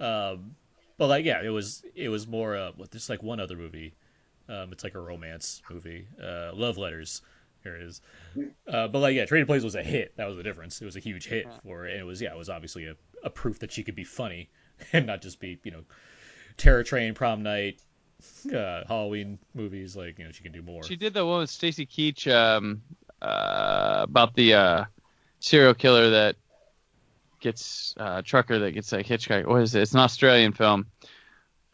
Um, 0.00 0.56
but 0.96 1.08
like 1.08 1.24
yeah, 1.24 1.42
it 1.42 1.48
was 1.50 1.82
it 1.94 2.08
was 2.08 2.26
more 2.26 2.56
uh, 2.56 2.72
what 2.76 2.90
there's 2.90 3.08
like 3.10 3.22
one 3.22 3.40
other 3.40 3.56
movie. 3.56 3.94
Um, 4.48 4.72
it's 4.72 4.84
like 4.84 4.94
a 4.94 5.00
romance 5.00 5.62
movie. 5.70 6.06
Uh, 6.22 6.52
Love 6.54 6.78
Letters. 6.78 7.22
Here 7.64 7.76
it 7.76 7.82
is. 7.82 8.00
Uh, 8.68 8.88
but 8.88 9.00
like 9.00 9.14
yeah, 9.16 9.26
Trading 9.26 9.46
Places 9.46 9.64
was 9.64 9.74
a 9.74 9.82
hit. 9.82 10.16
That 10.16 10.26
was 10.28 10.36
the 10.36 10.42
difference. 10.42 10.80
It 10.80 10.84
was 10.84 10.96
a 10.96 11.00
huge 11.00 11.26
hit 11.26 11.46
for 11.64 11.78
her, 11.80 11.86
and 11.86 11.98
it 12.00 12.04
was 12.04 12.20
yeah, 12.22 12.32
it 12.32 12.38
was 12.38 12.48
obviously 12.48 12.86
a, 12.86 12.94
a 13.24 13.30
proof 13.30 13.58
that 13.60 13.72
she 13.72 13.82
could 13.82 13.96
be 13.96 14.04
funny 14.04 14.48
and 14.92 15.06
not 15.06 15.22
just 15.22 15.40
be 15.40 15.58
you 15.64 15.72
know, 15.72 15.82
Terror 16.56 16.84
Train, 16.84 17.14
Prom 17.14 17.42
Night, 17.42 17.80
uh, 18.52 18.84
Halloween 18.86 19.38
movies. 19.54 19.96
Like 19.96 20.18
you 20.18 20.24
know, 20.24 20.32
she 20.32 20.42
can 20.42 20.52
do 20.52 20.62
more. 20.62 20.82
She 20.82 20.96
did 20.96 21.14
the 21.14 21.24
one 21.24 21.40
with 21.40 21.50
Stacy 21.50 21.86
Keach 21.86 22.32
um, 22.32 22.82
uh, 23.20 24.00
about 24.02 24.34
the 24.34 24.54
uh, 24.54 24.84
serial 25.40 25.74
killer 25.74 26.10
that 26.10 26.36
gets 27.40 27.94
uh, 27.98 28.22
trucker 28.22 28.58
that 28.60 28.72
gets 28.72 28.92
like 28.92 29.06
hitchhike. 29.06 29.46
What 29.46 29.62
is 29.62 29.74
it? 29.74 29.82
It's 29.82 29.94
an 29.94 30.00
Australian 30.00 30.52
film. 30.52 30.86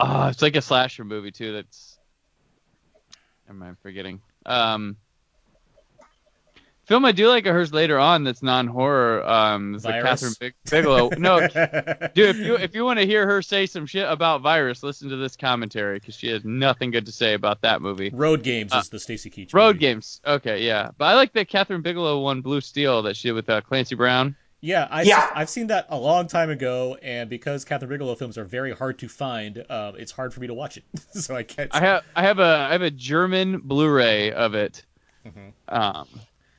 Oh, 0.01 0.28
it's 0.28 0.42
like 0.42 0.57
a 0.57 0.62
slasher 0.62 1.05
movie 1.05 1.32
too. 1.32 1.53
That's 1.53 1.99
am 3.49 3.62
I 3.62 3.72
forgetting? 3.82 4.20
Um, 4.47 4.97
film 6.87 7.05
I 7.05 7.12
do 7.12 7.28
like 7.28 7.47
of 7.47 7.55
hers 7.55 7.72
later 7.72 7.99
on 7.99 8.24
that's 8.24 8.43
non-horror. 8.43 9.24
Um, 9.28 9.74
it's 9.74 9.85
like 9.85 10.03
Virus? 10.03 10.22
Kathryn 10.22 10.39
Big- 10.39 10.55
Bigelow. 10.70 11.11
no, 11.18 11.41
dude, 12.14 12.37
if 12.37 12.37
you 12.39 12.57
if 12.57 12.74
you 12.74 12.85
want 12.85 12.99
to 13.01 13.07
hear 13.07 13.26
her 13.26 13.43
say 13.43 13.66
some 13.66 13.87
shit 13.87 14.09
about 14.09 14.41
virus, 14.43 14.82
listen 14.82 15.09
to 15.11 15.16
this 15.16 15.37
commentary 15.37 15.99
because 15.99 16.14
she 16.14 16.28
has 16.28 16.45
nothing 16.45 16.91
good 16.91 17.07
to 17.07 17.12
say 17.12 17.35
about 17.35 17.61
that 17.62 17.82
movie. 17.82 18.11
Road 18.11 18.43
Games 18.43 18.72
Uh, 18.72 18.78
is 18.78 18.89
the 18.89 18.99
Stacy 19.01 19.30
Keach. 19.30 19.53
Road 19.55 19.76
movie. 19.76 19.78
games. 19.78 20.20
Okay, 20.26 20.64
yeah. 20.66 20.91
But 20.99 21.07
I 21.07 21.14
like 21.14 21.32
that 21.35 21.49
Kathryn 21.51 21.82
Bigelow 21.82 22.20
one 22.20 22.41
Blue 22.41 22.61
Steel 22.61 23.03
that 23.03 23.16
she 23.16 23.28
did 23.28 23.32
with 23.35 23.49
uh, 23.51 23.61
Clancy 23.61 23.95
Brown. 23.95 24.37
Yeah, 24.61 24.89
I 24.91 25.03
Yeah. 25.03 25.30
have 25.35 25.51
seen 25.51 25.66
that 25.66 25.87
a 25.91 25.97
long 25.99 26.26
time 26.26 26.49
ago, 26.49 26.97
and 27.03 27.28
because 27.28 27.66
Kathryn 27.66 27.91
Bigelow 27.91 28.14
films 28.14 28.39
are 28.39 28.47
very 28.47 28.72
hard 28.72 28.99
to 29.01 29.09
find, 29.09 29.62
uh, 29.68 29.93
it's 29.99 30.11
hard 30.11 30.32
for 30.32 30.41
me 30.41 30.47
to 30.47 30.55
watch 30.55 30.78
it. 30.78 30.85
so 31.12 31.37
I 31.37 31.43
can't. 31.43 31.70
I 31.74 31.80
have 31.80 32.03
I 32.16 32.22
have 32.22 32.39
a 32.39 32.66
I 32.68 32.72
have 32.72 32.80
a 32.82 32.91
German 32.91 33.59
Blu-ray 33.59 34.32
of 34.32 34.55
it. 34.55 34.82
Mhm. 35.26 35.53
Um, 35.68 36.09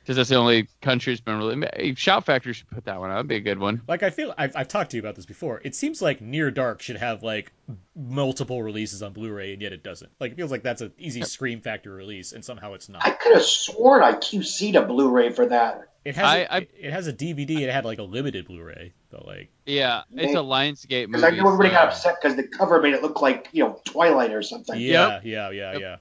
because 0.06 0.16
that's 0.16 0.28
the 0.28 0.36
only 0.36 0.68
country 0.82 1.12
it's 1.12 1.20
been 1.20 1.36
really. 1.38 1.66
Hey, 1.74 1.94
Shout 1.96 2.24
Factory 2.24 2.52
should 2.52 2.70
put 2.70 2.84
that 2.84 3.00
one 3.00 3.10
out. 3.10 3.14
That'd 3.16 3.26
be 3.28 3.34
a 3.36 3.40
good 3.40 3.58
one. 3.58 3.82
Like 3.88 4.04
I 4.04 4.10
feel 4.10 4.32
I've, 4.38 4.54
I've 4.54 4.68
talked 4.68 4.92
to 4.92 4.96
you 4.96 5.02
about 5.02 5.16
this 5.16 5.26
before. 5.26 5.60
It 5.64 5.74
seems 5.74 6.00
like 6.00 6.20
Near 6.20 6.52
Dark 6.52 6.80
should 6.80 6.96
have 6.96 7.24
like 7.24 7.52
multiple 7.96 8.62
releases 8.62 9.02
on 9.02 9.12
Blu-ray, 9.12 9.52
and 9.52 9.60
yet 9.62 9.72
it 9.72 9.82
doesn't. 9.82 10.10
Like 10.20 10.32
it 10.32 10.36
feels 10.36 10.50
like 10.52 10.62
that's 10.62 10.80
an 10.80 10.92
easy 10.98 11.22
Scream 11.22 11.60
Factory 11.60 11.92
release, 11.94 12.32
and 12.32 12.44
somehow 12.44 12.74
it's 12.74 12.88
not. 12.88 13.04
I 13.04 13.10
could 13.10 13.34
have 13.34 13.42
sworn 13.44 14.02
I 14.02 14.12
QC'd 14.12 14.76
a 14.76 14.82
Blu-ray 14.82 15.30
for 15.32 15.46
that. 15.46 15.88
It 16.04 16.14
has 16.14 16.24
I- 16.24 16.36
a, 16.36 16.46
I- 16.48 16.58
it, 16.58 16.70
it 16.78 16.92
has 16.92 17.08
a 17.08 17.12
DVD. 17.12 17.60
It 17.62 17.70
had 17.72 17.84
like 17.84 17.98
a 17.98 18.04
limited 18.04 18.46
Blu-ray, 18.46 18.92
but 19.10 19.26
like 19.26 19.50
Yeah, 19.64 20.02
it's 20.14 20.34
a 20.34 20.36
Lionsgate 20.36 21.08
movie. 21.08 21.22
Because 21.22 21.24
I 21.24 21.30
know 21.30 21.46
everybody 21.48 21.70
got 21.70 21.88
upset 21.88 22.16
because 22.22 22.36
the 22.36 22.44
cover 22.44 22.80
made 22.80 22.94
it 22.94 23.02
look 23.02 23.20
like 23.20 23.48
you 23.52 23.64
know 23.64 23.80
Twilight 23.84 24.32
or 24.32 24.42
something. 24.42 24.78
yeah, 24.80 25.20
yeah, 25.24 25.50
yeah, 25.50 25.72
Yep. 25.72 25.80
yeah. 25.80 25.96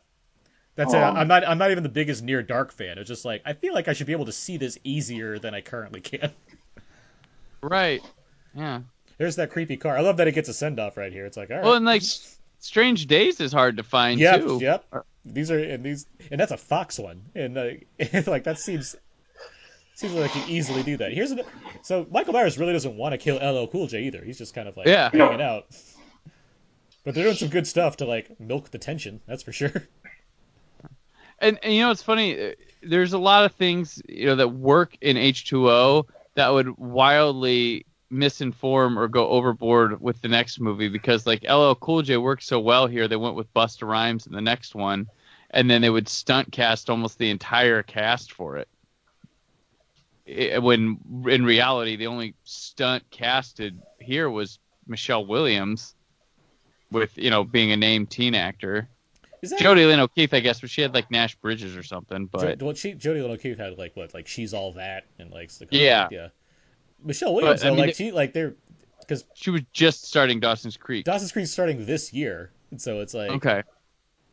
That's 0.75 0.93
Um, 0.93 0.99
it. 1.01 1.19
I'm 1.19 1.27
not 1.27 1.47
I'm 1.47 1.57
not 1.57 1.71
even 1.71 1.83
the 1.83 1.89
biggest 1.89 2.21
Near 2.23 2.43
Dark 2.43 2.71
fan. 2.71 2.97
It's 2.97 3.07
just 3.07 3.23
like 3.25 3.41
I 3.45 3.53
feel 3.53 3.73
like 3.73 3.87
I 3.87 3.93
should 3.93 4.07
be 4.07 4.13
able 4.13 4.25
to 4.25 4.31
see 4.33 4.57
this 4.57 4.77
easier 4.83 5.39
than 5.39 5.53
I 5.55 5.61
currently 5.61 6.01
can. 6.01 6.31
Right. 7.61 8.01
Yeah. 8.53 8.81
There's 9.17 9.37
that 9.37 9.51
creepy 9.51 9.77
car. 9.77 9.97
I 9.97 10.01
love 10.01 10.17
that 10.17 10.27
it 10.27 10.33
gets 10.33 10.49
a 10.49 10.53
send 10.53 10.79
off 10.79 10.97
right 10.97 11.11
here. 11.11 11.25
It's 11.25 11.37
like 11.37 11.49
all 11.49 11.55
right. 11.57 11.63
Well, 11.65 11.73
and 11.75 11.85
like 11.85 12.03
Strange 12.59 13.07
Days 13.07 13.39
is 13.39 13.53
hard 13.53 13.77
to 13.77 13.83
find 13.83 14.19
Yep, 14.19 14.41
too. 14.41 14.59
yep. 14.61 14.85
These 15.25 15.49
are 15.51 15.59
and 15.59 15.83
these 15.83 16.05
and 16.29 16.39
that's 16.39 16.51
a 16.51 16.57
Fox 16.57 16.99
one, 16.99 17.23
and 17.33 17.57
uh, 17.57 17.69
like 18.27 18.43
that 18.43 18.59
seems 18.59 18.95
seems 19.95 20.13
like 20.13 20.35
you 20.35 20.41
easily 20.47 20.83
do 20.83 20.97
that. 20.97 21.13
Here's 21.13 21.31
an, 21.31 21.41
so 21.81 22.05
Michael 22.11 22.33
Myers 22.33 22.57
really 22.57 22.73
doesn't 22.73 22.97
want 22.97 23.13
to 23.13 23.17
kill 23.17 23.37
LL 23.37 23.67
Cool 23.67 23.87
J 23.87 24.03
either. 24.03 24.21
He's 24.23 24.37
just 24.37 24.53
kind 24.53 24.67
of 24.67 24.75
like 24.77 24.87
Yeah. 24.87 25.09
hanging 25.11 25.41
out. 25.41 25.67
But 27.05 27.15
they're 27.15 27.23
doing 27.23 27.35
some 27.37 27.49
good 27.49 27.65
stuff 27.67 27.97
to 27.97 28.05
like 28.05 28.39
milk 28.39 28.71
the 28.71 28.77
tension. 28.77 29.21
That's 29.25 29.41
for 29.43 29.53
sure. 29.53 29.71
And, 31.39 31.59
and 31.63 31.73
you 31.73 31.81
know 31.81 31.91
it's 31.91 32.03
funny. 32.03 32.39
uh, 32.39 32.51
There's 32.83 33.13
a 33.13 33.17
lot 33.17 33.45
of 33.45 33.53
things 33.53 34.01
you 34.07 34.25
know 34.27 34.35
that 34.35 34.49
work 34.49 34.97
in 35.01 35.17
H2O 35.17 36.05
that 36.35 36.49
would 36.49 36.77
wildly 36.77 37.85
misinform 38.11 38.97
or 38.97 39.07
go 39.07 39.27
overboard 39.29 39.99
with 39.99 40.21
the 40.21 40.27
next 40.27 40.59
movie 40.59 40.87
because 40.89 41.25
like 41.25 41.43
LL 41.43 41.73
Cool 41.75 42.01
J 42.03 42.17
worked 42.17 42.43
so 42.43 42.59
well 42.59 42.87
here, 42.87 43.07
they 43.07 43.15
went 43.15 43.35
with 43.35 43.53
Busta 43.53 43.87
Rhymes 43.87 44.27
in 44.27 44.33
the 44.33 44.41
next 44.41 44.75
one, 44.75 45.07
and 45.51 45.69
then 45.69 45.81
they 45.81 45.89
would 45.89 46.07
stunt 46.07 46.51
cast 46.51 46.89
almost 46.89 47.17
the 47.17 47.29
entire 47.29 47.83
cast 47.83 48.31
for 48.31 48.57
it. 48.57 48.67
I- 50.27 50.59
when 50.59 50.99
in 51.27 51.45
reality 51.45 51.95
the 51.95 52.07
only 52.07 52.35
stunt 52.43 53.03
casted 53.11 53.79
here 53.99 54.29
was 54.29 54.59
Michelle 54.87 55.25
Williams, 55.25 55.95
with 56.91 57.17
you 57.17 57.29
know 57.29 57.43
being 57.43 57.71
a 57.71 57.77
named 57.77 58.09
teen 58.09 58.35
actor. 58.35 58.87
That 59.51 59.59
Jodie 59.59 59.87
Lynn 59.87 59.99
O'Keefe, 59.99 60.33
I 60.33 60.39
guess, 60.39 60.61
but 60.61 60.69
she 60.69 60.81
had 60.81 60.93
like 60.93 61.09
Nash 61.11 61.35
Bridges 61.35 61.75
or 61.75 61.83
something. 61.83 62.25
But 62.27 62.59
Jo- 62.59 62.65
well, 62.65 62.75
she, 62.75 62.93
Jodie 62.93 63.21
Lynn 63.21 63.31
O'Keefe 63.31 63.57
had 63.57 63.77
like 63.77 63.95
what, 63.95 64.13
like 64.13 64.27
she's 64.27 64.53
all 64.53 64.73
that, 64.73 65.05
and 65.19 65.31
like 65.31 65.51
the 65.51 65.67
Yeah. 65.71 66.07
yeah. 66.11 66.27
Michelle 67.03 67.33
Williams, 67.35 67.61
But, 67.61 67.67
I 67.67 67.69
though, 67.69 67.75
mean, 67.75 67.81
like 67.81 67.89
it- 67.91 67.95
she, 67.97 68.11
like 68.11 68.33
they're 68.33 68.55
because 68.99 69.23
she 69.35 69.51
was 69.51 69.61
just 69.73 70.05
starting 70.05 70.39
Dawson's 70.39 70.77
Creek. 70.77 71.05
Dawson's 71.05 71.31
Creek's 71.31 71.51
starting 71.51 71.85
this 71.85 72.11
year, 72.13 72.51
and 72.71 72.81
so 72.81 73.01
it's 73.01 73.13
like 73.13 73.29
Okay. 73.31 73.61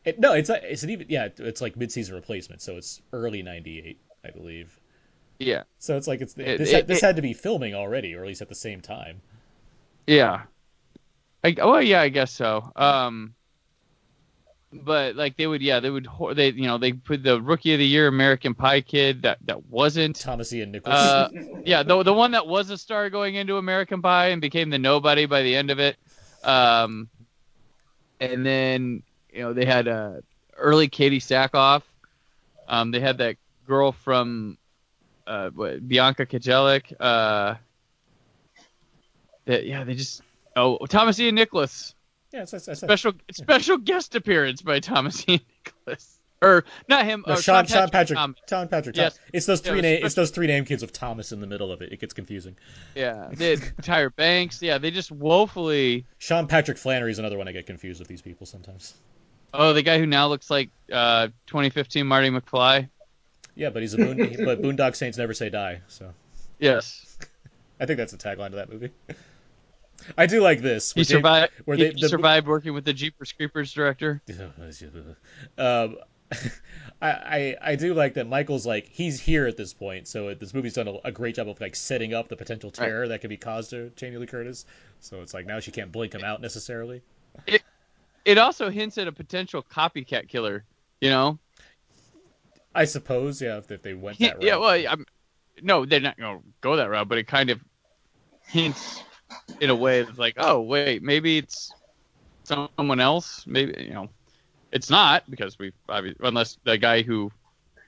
it, 0.04 0.18
no, 0.18 0.32
it's 0.32 0.48
it's 0.50 0.82
an 0.82 0.90
even 0.90 1.06
yeah, 1.10 1.28
it's 1.36 1.60
like 1.60 1.76
mid-season 1.76 2.14
replacement, 2.14 2.62
so 2.62 2.76
it's 2.76 3.02
early 3.12 3.42
'98, 3.42 3.98
I 4.24 4.30
believe. 4.30 4.78
Yeah, 5.38 5.64
So 5.78 5.96
it's 5.96 6.06
like 6.06 6.20
it's 6.20 6.34
It- 6.38 6.58
this, 6.58 6.70
it- 6.70 6.74
had, 6.74 6.86
this 6.86 7.00
had 7.00 7.16
to 7.16 7.22
be 7.22 7.32
filming 7.32 7.74
already, 7.74 8.14
or 8.14 8.20
at 8.22 8.28
least 8.28 8.42
at 8.42 8.48
the 8.48 8.54
same 8.54 8.80
time. 8.80 9.20
yeah. 10.06 10.42
I, 11.44 11.56
oh 11.60 11.78
yeah, 11.78 12.00
I 12.00 12.08
guess 12.08 12.30
so. 12.30 12.70
Um, 12.76 13.34
but 14.72 15.16
like 15.16 15.36
they 15.36 15.46
would, 15.46 15.62
yeah, 15.62 15.80
they 15.80 15.90
would, 15.90 16.08
they 16.34 16.50
you 16.50 16.66
know 16.66 16.78
they 16.78 16.92
put 16.92 17.22
the 17.22 17.40
rookie 17.40 17.74
of 17.74 17.78
the 17.78 17.86
year 17.86 18.08
American 18.08 18.54
Pie 18.54 18.80
kid 18.80 19.22
that 19.22 19.38
that 19.44 19.66
wasn't. 19.66 20.16
Thomas 20.16 20.52
Ian 20.52 20.72
Nicholas. 20.72 20.96
Uh, 20.96 21.28
yeah, 21.64 21.82
the 21.82 22.02
the 22.02 22.12
one 22.12 22.30
that 22.32 22.46
was 22.46 22.70
a 22.70 22.78
star 22.78 23.10
going 23.10 23.34
into 23.34 23.58
American 23.58 24.00
Pie 24.00 24.28
and 24.28 24.40
became 24.40 24.70
the 24.70 24.78
nobody 24.78 25.26
by 25.26 25.42
the 25.42 25.54
end 25.54 25.70
of 25.70 25.78
it. 25.78 25.96
Um, 26.42 27.08
and 28.20 28.46
then 28.46 29.02
you 29.32 29.42
know 29.42 29.52
they 29.52 29.66
had 29.66 29.88
uh, 29.88 30.14
early 30.56 30.88
Katee 30.88 31.18
Sackhoff. 31.18 31.82
Um, 32.66 32.90
they 32.90 33.00
had 33.00 33.18
that 33.18 33.36
girl 33.66 33.92
from 33.92 34.56
uh, 35.26 35.50
what, 35.50 35.86
Bianca 35.86 36.24
Kajlich. 36.24 36.94
Uh, 36.98 37.56
that, 39.44 39.66
yeah, 39.66 39.84
they 39.84 39.94
just 39.94 40.22
oh 40.56 40.78
Thomas 40.86 41.20
Ian 41.20 41.34
Nicholas 41.34 41.94
yeah, 42.33 42.43
it's, 42.43 42.53
it's, 42.53 42.68
it's, 42.68 42.80
special 42.80 43.12
special 43.30 43.78
guest 43.78 44.14
appearance 44.14 44.62
by 44.62 44.80
Thomas 44.80 45.24
Ian 45.28 45.41
Nicholas 45.64 46.18
or 46.43 46.64
not 46.89 47.05
him. 47.05 47.24
no, 47.26 47.35
oh, 47.35 47.37
Sean, 47.41 47.66
Sean 47.66 47.89
Patrick, 47.89 48.18
Sean 48.49 48.68
Patrick. 48.68 48.97
Yes. 48.97 49.14
Tom- 49.16 49.24
It's 49.33 49.47
those 49.47 49.64
Yeah, 49.64 49.70
three 49.70 49.78
it 49.78 49.83
name. 49.83 50.05
It's 50.05 50.14
those 50.14 50.30
three 50.30 50.49
name 50.49 50.64
kids 50.64 50.83
with 50.83 50.93
Thomas 50.93 51.33
in 51.33 51.41
the 51.41 51.47
middle 51.47 51.70
of 51.70 51.83
it. 51.83 51.93
It 51.93 52.01
gets 52.01 52.12
confusing. 52.12 52.57
Yeah, 52.95 53.28
they 53.33 53.51
had 53.51 53.61
Tyra 53.83 54.14
Banks. 54.14 54.61
Yeah, 54.61 54.78
they 54.78 54.91
just 54.91 55.12
woefully. 55.12 56.05
Sean 56.18 56.47
Patrick 56.49 56.78
Flanery 56.78 57.12
is 57.12 57.18
another 57.18 57.39
one 57.39 57.49
I 57.49 57.53
get 57.53 57.66
confused 57.66 58.01
with 58.01 58.09
these 58.09 58.22
people 58.22 58.47
sometimes. 58.47 58.95
Oh, 59.55 59.72
the 59.72 59.83
guy 59.83 59.99
who 59.99 60.07
now 60.07 60.28
looks 60.28 60.51
like 60.51 60.70
uh, 60.91 61.28
2015 61.47 62.07
Marty 62.07 62.30
McFly. 62.30 62.89
Yeah, 63.55 63.70
but 63.70 63.83
he's 63.83 63.93
a 63.95 63.99
boon, 63.99 64.16
but 64.45 64.62
Boondock 64.62 64.97
Saints 64.97 65.18
never 65.18 65.35
say 65.35 65.51
die. 65.51 65.83
So 65.89 66.12
Yes, 66.59 67.18
I 67.80 67.87
think 67.87 67.99
that's 67.99 68.12
the 68.12 68.18
tagline 68.18 68.51
to 68.51 68.57
that 68.57 68.72
movie. 68.72 68.91
I 70.16 70.26
do 70.26 70.40
like 70.40 70.61
this. 70.61 70.92
he 70.92 71.00
where 71.00 71.05
they- 71.05 71.14
survived. 71.14 71.53
where 71.64 71.76
he 71.76 71.84
they- 71.84 72.00
the- 72.00 72.09
survived 72.09 72.46
working 72.46 72.74
with 72.74 72.84
the 72.84 72.92
Jeepers 72.92 73.32
Creepers 73.32 73.72
director. 73.72 74.22
um, 75.59 75.96
I, 77.03 77.09
I 77.11 77.57
I 77.61 77.76
do 77.76 77.94
like 77.94 78.14
that 78.14 78.26
Michael's 78.26 78.64
like 78.64 78.88
he's 78.88 79.20
here 79.20 79.46
at 79.46 79.57
this 79.57 79.74
point, 79.74 80.09
so 80.09 80.32
this 80.34 80.55
movie's 80.55 80.74
done 80.74 80.88
a, 80.88 80.94
a 81.05 81.12
great 81.12 81.34
job 81.34 81.48
of 81.48 81.61
like 81.61 81.76
setting 81.76 82.14
up 82.14 82.28
the 82.28 82.36
potential 82.36 82.70
terror 82.70 83.09
that 83.09 83.20
could 83.20 83.30
be 83.30 83.36
caused 83.36 83.70
to 83.70 83.90
Jamie 83.96 84.16
Lee 84.16 84.26
Curtis. 84.26 84.64
So 85.00 85.20
it's 85.20 85.34
like 85.34 85.46
now 85.46 85.61
she 85.61 85.72
can't 85.72 85.92
blink 85.92 86.14
him 86.14 86.24
out 86.24 86.40
necessarily. 86.40 87.03
It 88.24 88.38
also 88.38 88.70
hints 88.70 88.98
at 88.98 89.09
a 89.09 89.12
potential 89.12 89.62
copycat 89.62 90.28
killer. 90.28 90.64
You 91.00 91.11
know? 91.11 91.38
I 92.74 92.84
suppose, 92.84 93.42
yeah, 93.42 93.59
if, 93.59 93.70
if 93.70 93.82
they 93.82 93.94
went 93.94 94.18
that 94.20 94.36
route. 94.36 94.44
yeah. 94.44 94.57
Well, 94.57 94.84
I'm, 94.88 95.05
no, 95.61 95.84
they're 95.84 96.00
not 96.00 96.16
going 96.16 96.38
to 96.38 96.44
go 96.61 96.76
that 96.76 96.88
route, 96.88 97.09
but 97.09 97.18
it 97.18 97.26
kind 97.26 97.50
of 97.50 97.61
hints 98.46 99.03
in 99.61 99.70
a 99.70 99.74
way 99.74 100.03
that's 100.03 100.18
like, 100.18 100.35
oh 100.39 100.61
wait, 100.61 101.03
maybe 101.03 101.39
it's 101.39 101.72
someone 102.45 103.01
else. 103.01 103.45
Maybe 103.47 103.85
you 103.85 103.95
know, 103.95 104.09
it's 104.70 104.91
not 104.91 105.28
because 105.30 105.59
we 105.59 105.72
obviously 105.89 106.26
unless 106.26 106.59
the 106.64 106.78
guy 106.78 107.03
who 107.03 107.30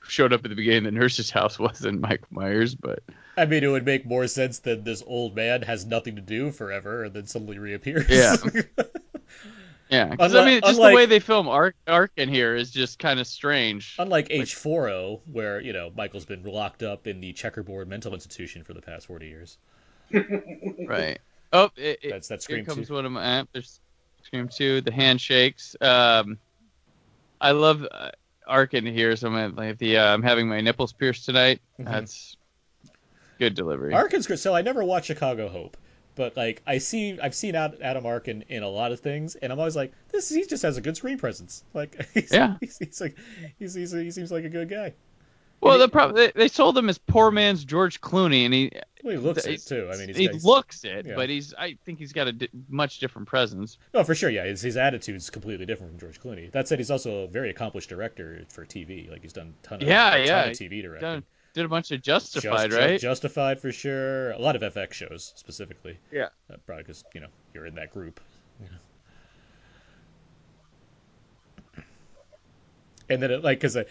showed 0.06 0.32
up 0.32 0.44
at 0.44 0.50
the 0.50 0.56
beginning 0.56 0.86
of 0.86 0.92
the 0.92 0.98
nurse's 1.00 1.30
house 1.30 1.58
wasn't 1.58 2.00
Mike 2.00 2.30
Myers, 2.30 2.74
but 2.74 3.00
I 3.36 3.46
mean, 3.46 3.64
it 3.64 3.68
would 3.68 3.84
make 3.86 4.06
more 4.06 4.26
sense 4.28 4.60
that 4.60 4.84
this 4.84 5.02
old 5.06 5.34
man 5.34 5.62
has 5.62 5.84
nothing 5.86 6.16
to 6.16 6.22
do 6.22 6.52
forever 6.52 7.04
and 7.04 7.14
then 7.14 7.26
suddenly 7.26 7.58
reappears. 7.58 8.08
Yeah. 8.08 8.36
yeah, 9.90 10.14
'cause, 10.14 10.34
I 10.34 10.44
mean, 10.46 10.60
just 10.60 10.76
unlike- 10.76 10.92
the 10.92 10.96
way 10.96 11.06
they 11.06 11.18
film 11.20 11.48
Ark 11.48 11.74
Ark 11.88 12.12
in 12.16 12.28
here 12.28 12.54
is 12.54 12.70
just 12.70 12.98
kind 12.98 13.18
of 13.18 13.26
strange. 13.26 13.96
Unlike 13.98 14.28
H4O, 14.28 15.20
where, 15.32 15.60
you 15.60 15.72
know, 15.72 15.90
Michael's 15.96 16.24
been 16.26 16.42
locked 16.44 16.82
up 16.82 17.06
in 17.06 17.20
the 17.20 17.32
checkerboard 17.32 17.88
mental 17.88 18.14
institution 18.14 18.62
for 18.62 18.72
the 18.72 18.82
past 18.82 19.06
40 19.06 19.26
years. 19.26 19.58
right. 20.86 21.18
Oh, 21.54 21.70
it, 21.76 22.00
That's 22.10 22.28
that's 22.28 22.46
here 22.46 22.62
comes 22.64 22.88
2. 22.88 22.94
one 22.94 23.06
of 23.06 23.12
my. 23.12 23.40
Uh, 23.40 23.44
there's 23.52 23.80
Scream 24.24 24.48
two, 24.48 24.80
the 24.80 24.90
handshakes. 24.92 25.76
Um, 25.80 26.38
I 27.40 27.50
love 27.52 27.86
uh, 27.90 28.10
Ark 28.46 28.72
in 28.74 28.86
here. 28.86 29.14
So 29.16 29.28
I'm 29.28 29.54
like 29.54 29.78
the 29.78 29.98
uh, 29.98 30.14
I'm 30.14 30.22
having 30.22 30.48
my 30.48 30.60
nipples 30.62 30.92
pierced 30.94 31.26
tonight. 31.26 31.60
Mhm. 31.78 31.84
That's 31.84 32.36
good 33.38 33.54
delivery. 33.54 33.92
Arkin's 33.92 34.26
good. 34.26 34.38
So 34.38 34.54
I 34.54 34.62
never 34.62 34.82
watched 34.82 35.06
Chicago 35.08 35.48
Hope, 35.48 35.76
but 36.14 36.36
like 36.38 36.62
I 36.66 36.78
see, 36.78 37.20
I've 37.20 37.34
seen 37.34 37.54
Ad- 37.54 37.78
Adam 37.82 38.06
Arkin 38.06 38.44
in 38.48 38.62
a 38.62 38.68
lot 38.68 38.92
of 38.92 39.00
things, 39.00 39.34
and 39.36 39.52
I'm 39.52 39.58
always 39.58 39.76
like, 39.76 39.92
this 40.10 40.28
he 40.30 40.44
just 40.46 40.62
has 40.62 40.78
a 40.78 40.80
good 40.80 40.96
screen 40.96 41.18
presence. 41.18 41.62
Like, 41.74 42.06
he's, 42.14 42.32
Yeah. 42.32 42.56
he's, 42.60 42.78
he's 42.78 43.00
like, 43.02 43.16
he's, 43.58 43.74
he's 43.74 43.92
he 43.92 44.10
seems 44.10 44.32
like 44.32 44.44
a 44.44 44.48
good 44.48 44.70
guy. 44.70 44.94
Well, 45.64 45.78
the 45.78 45.88
problem 45.88 46.30
they, 46.34 46.48
sold 46.48 46.76
him 46.76 46.88
as 46.88 46.98
poor 46.98 47.30
man's 47.30 47.64
George 47.64 48.00
Clooney, 48.00 48.44
and 48.44 48.54
he 48.54 48.70
Well, 49.02 49.16
he 49.16 49.18
looks 49.18 49.44
he, 49.44 49.54
it 49.54 49.62
too. 49.62 49.90
I 49.92 49.96
mean, 49.96 50.08
he's, 50.08 50.16
he 50.16 50.28
looks 50.28 50.84
it, 50.84 51.06
yeah. 51.06 51.14
but 51.14 51.28
he's 51.28 51.54
I 51.54 51.76
think 51.84 51.98
he's 51.98 52.12
got 52.12 52.28
a 52.28 52.32
di- 52.32 52.48
much 52.68 52.98
different 52.98 53.28
presence. 53.28 53.78
Oh, 53.92 54.04
for 54.04 54.14
sure, 54.14 54.30
yeah. 54.30 54.44
His, 54.44 54.60
his 54.60 54.76
attitude's 54.76 55.30
completely 55.30 55.66
different 55.66 55.92
from 55.92 56.00
George 56.00 56.20
Clooney. 56.20 56.50
That 56.52 56.68
said, 56.68 56.78
he's 56.78 56.90
also 56.90 57.24
a 57.24 57.28
very 57.28 57.50
accomplished 57.50 57.88
director 57.88 58.44
for 58.48 58.64
TV. 58.64 59.10
Like 59.10 59.22
he's 59.22 59.32
done 59.32 59.54
a 59.62 59.66
ton 59.66 59.82
of 59.82 59.88
Yeah, 59.88 60.14
a 60.14 60.26
ton 60.26 60.48
of 60.50 60.56
TV 60.56 60.82
directing. 60.82 61.08
Done, 61.08 61.24
did 61.54 61.64
a 61.64 61.68
bunch 61.68 61.90
of 61.92 62.02
Justified, 62.02 62.70
Just- 62.70 62.80
right? 62.80 63.00
Justified 63.00 63.60
for 63.60 63.72
sure. 63.72 64.32
A 64.32 64.38
lot 64.38 64.56
of 64.56 64.62
FX 64.62 64.92
shows 64.92 65.32
specifically. 65.36 65.98
Yeah. 66.12 66.28
Uh, 66.52 66.56
probably 66.66 66.84
because 66.84 67.04
you 67.14 67.20
know 67.20 67.28
you're 67.54 67.66
in 67.66 67.76
that 67.76 67.92
group. 67.92 68.20
And 73.08 73.22
then 73.22 73.30
it, 73.30 73.44
like 73.44 73.58
because 73.58 73.76
uh, 73.76 73.84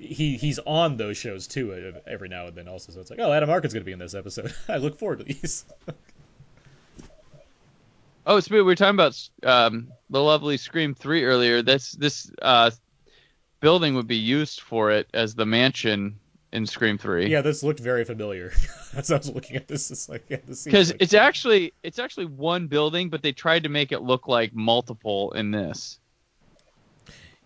he 0.00 0.36
he's 0.36 0.58
on 0.60 0.96
those 0.96 1.16
shows 1.18 1.46
too 1.46 1.72
uh, 1.72 2.00
every 2.10 2.28
now 2.28 2.46
and 2.46 2.56
then 2.56 2.66
also. 2.68 2.92
So 2.92 3.00
it's 3.00 3.10
like, 3.10 3.20
oh, 3.20 3.32
Adam 3.32 3.50
Arkin's 3.50 3.72
gonna 3.74 3.84
be 3.84 3.92
in 3.92 3.98
this 3.98 4.14
episode. 4.14 4.54
I 4.68 4.78
look 4.78 4.98
forward 4.98 5.18
to 5.18 5.24
these. 5.24 5.64
Oh, 8.26 8.38
so 8.38 8.54
we 8.54 8.60
were 8.62 8.74
talking 8.74 8.96
about 8.96 9.18
um, 9.44 9.88
the 10.10 10.22
lovely 10.22 10.56
Scream 10.56 10.94
Three 10.94 11.24
earlier. 11.24 11.62
This 11.62 11.92
this 11.92 12.30
uh, 12.42 12.70
building 13.60 13.94
would 13.94 14.06
be 14.06 14.16
used 14.16 14.60
for 14.60 14.90
it 14.90 15.08
as 15.14 15.34
the 15.34 15.46
mansion 15.46 16.20
in 16.52 16.66
Scream 16.66 16.98
Three. 16.98 17.30
yeah, 17.30 17.40
this 17.40 17.62
looked 17.62 17.80
very 17.80 18.04
familiar. 18.04 18.52
As 18.94 19.10
I 19.12 19.18
was 19.18 19.30
looking 19.30 19.54
at 19.56 19.68
this, 19.68 19.90
it's 19.90 20.08
like 20.08 20.24
yeah, 20.28 20.38
this 20.46 20.64
because 20.64 20.90
like- 20.90 21.00
it's 21.00 21.14
actually 21.14 21.72
it's 21.82 21.98
actually 21.98 22.26
one 22.26 22.66
building, 22.66 23.08
but 23.08 23.22
they 23.22 23.32
tried 23.32 23.62
to 23.62 23.68
make 23.68 23.92
it 23.92 24.02
look 24.02 24.26
like 24.28 24.52
multiple 24.54 25.30
in 25.32 25.50
this. 25.52 25.99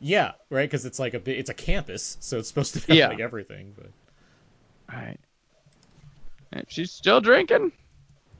Yeah, 0.07 0.33
right. 0.51 0.69
Because 0.71 0.85
it's 0.85 0.99
like 0.99 1.15
a 1.15 1.19
bi- 1.19 1.31
it's 1.33 1.49
a 1.49 1.55
campus, 1.55 2.19
so 2.21 2.39
it's 2.39 2.47
supposed 2.49 2.75
to 2.75 2.81
have 2.81 2.91
Yeah. 2.97 3.09
like 3.09 3.21
everything. 3.21 3.75
But 3.75 3.87
Right. 4.95 5.19
And 6.53 6.67
she's 6.69 6.93
still 6.93 7.23
drinking. 7.23 7.73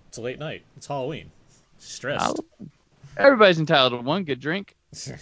it's 0.09 0.19
a 0.19 0.21
late 0.21 0.39
night. 0.39 0.63
It's 0.77 0.87
Halloween. 0.87 1.31
Stressed. 1.79 2.23
I'll- 2.23 2.45
Everybody's 3.17 3.59
entitled 3.59 3.93
to 3.93 3.99
one 4.07 4.25
good 4.25 4.41
drink. 4.41 4.75
a 5.07 5.19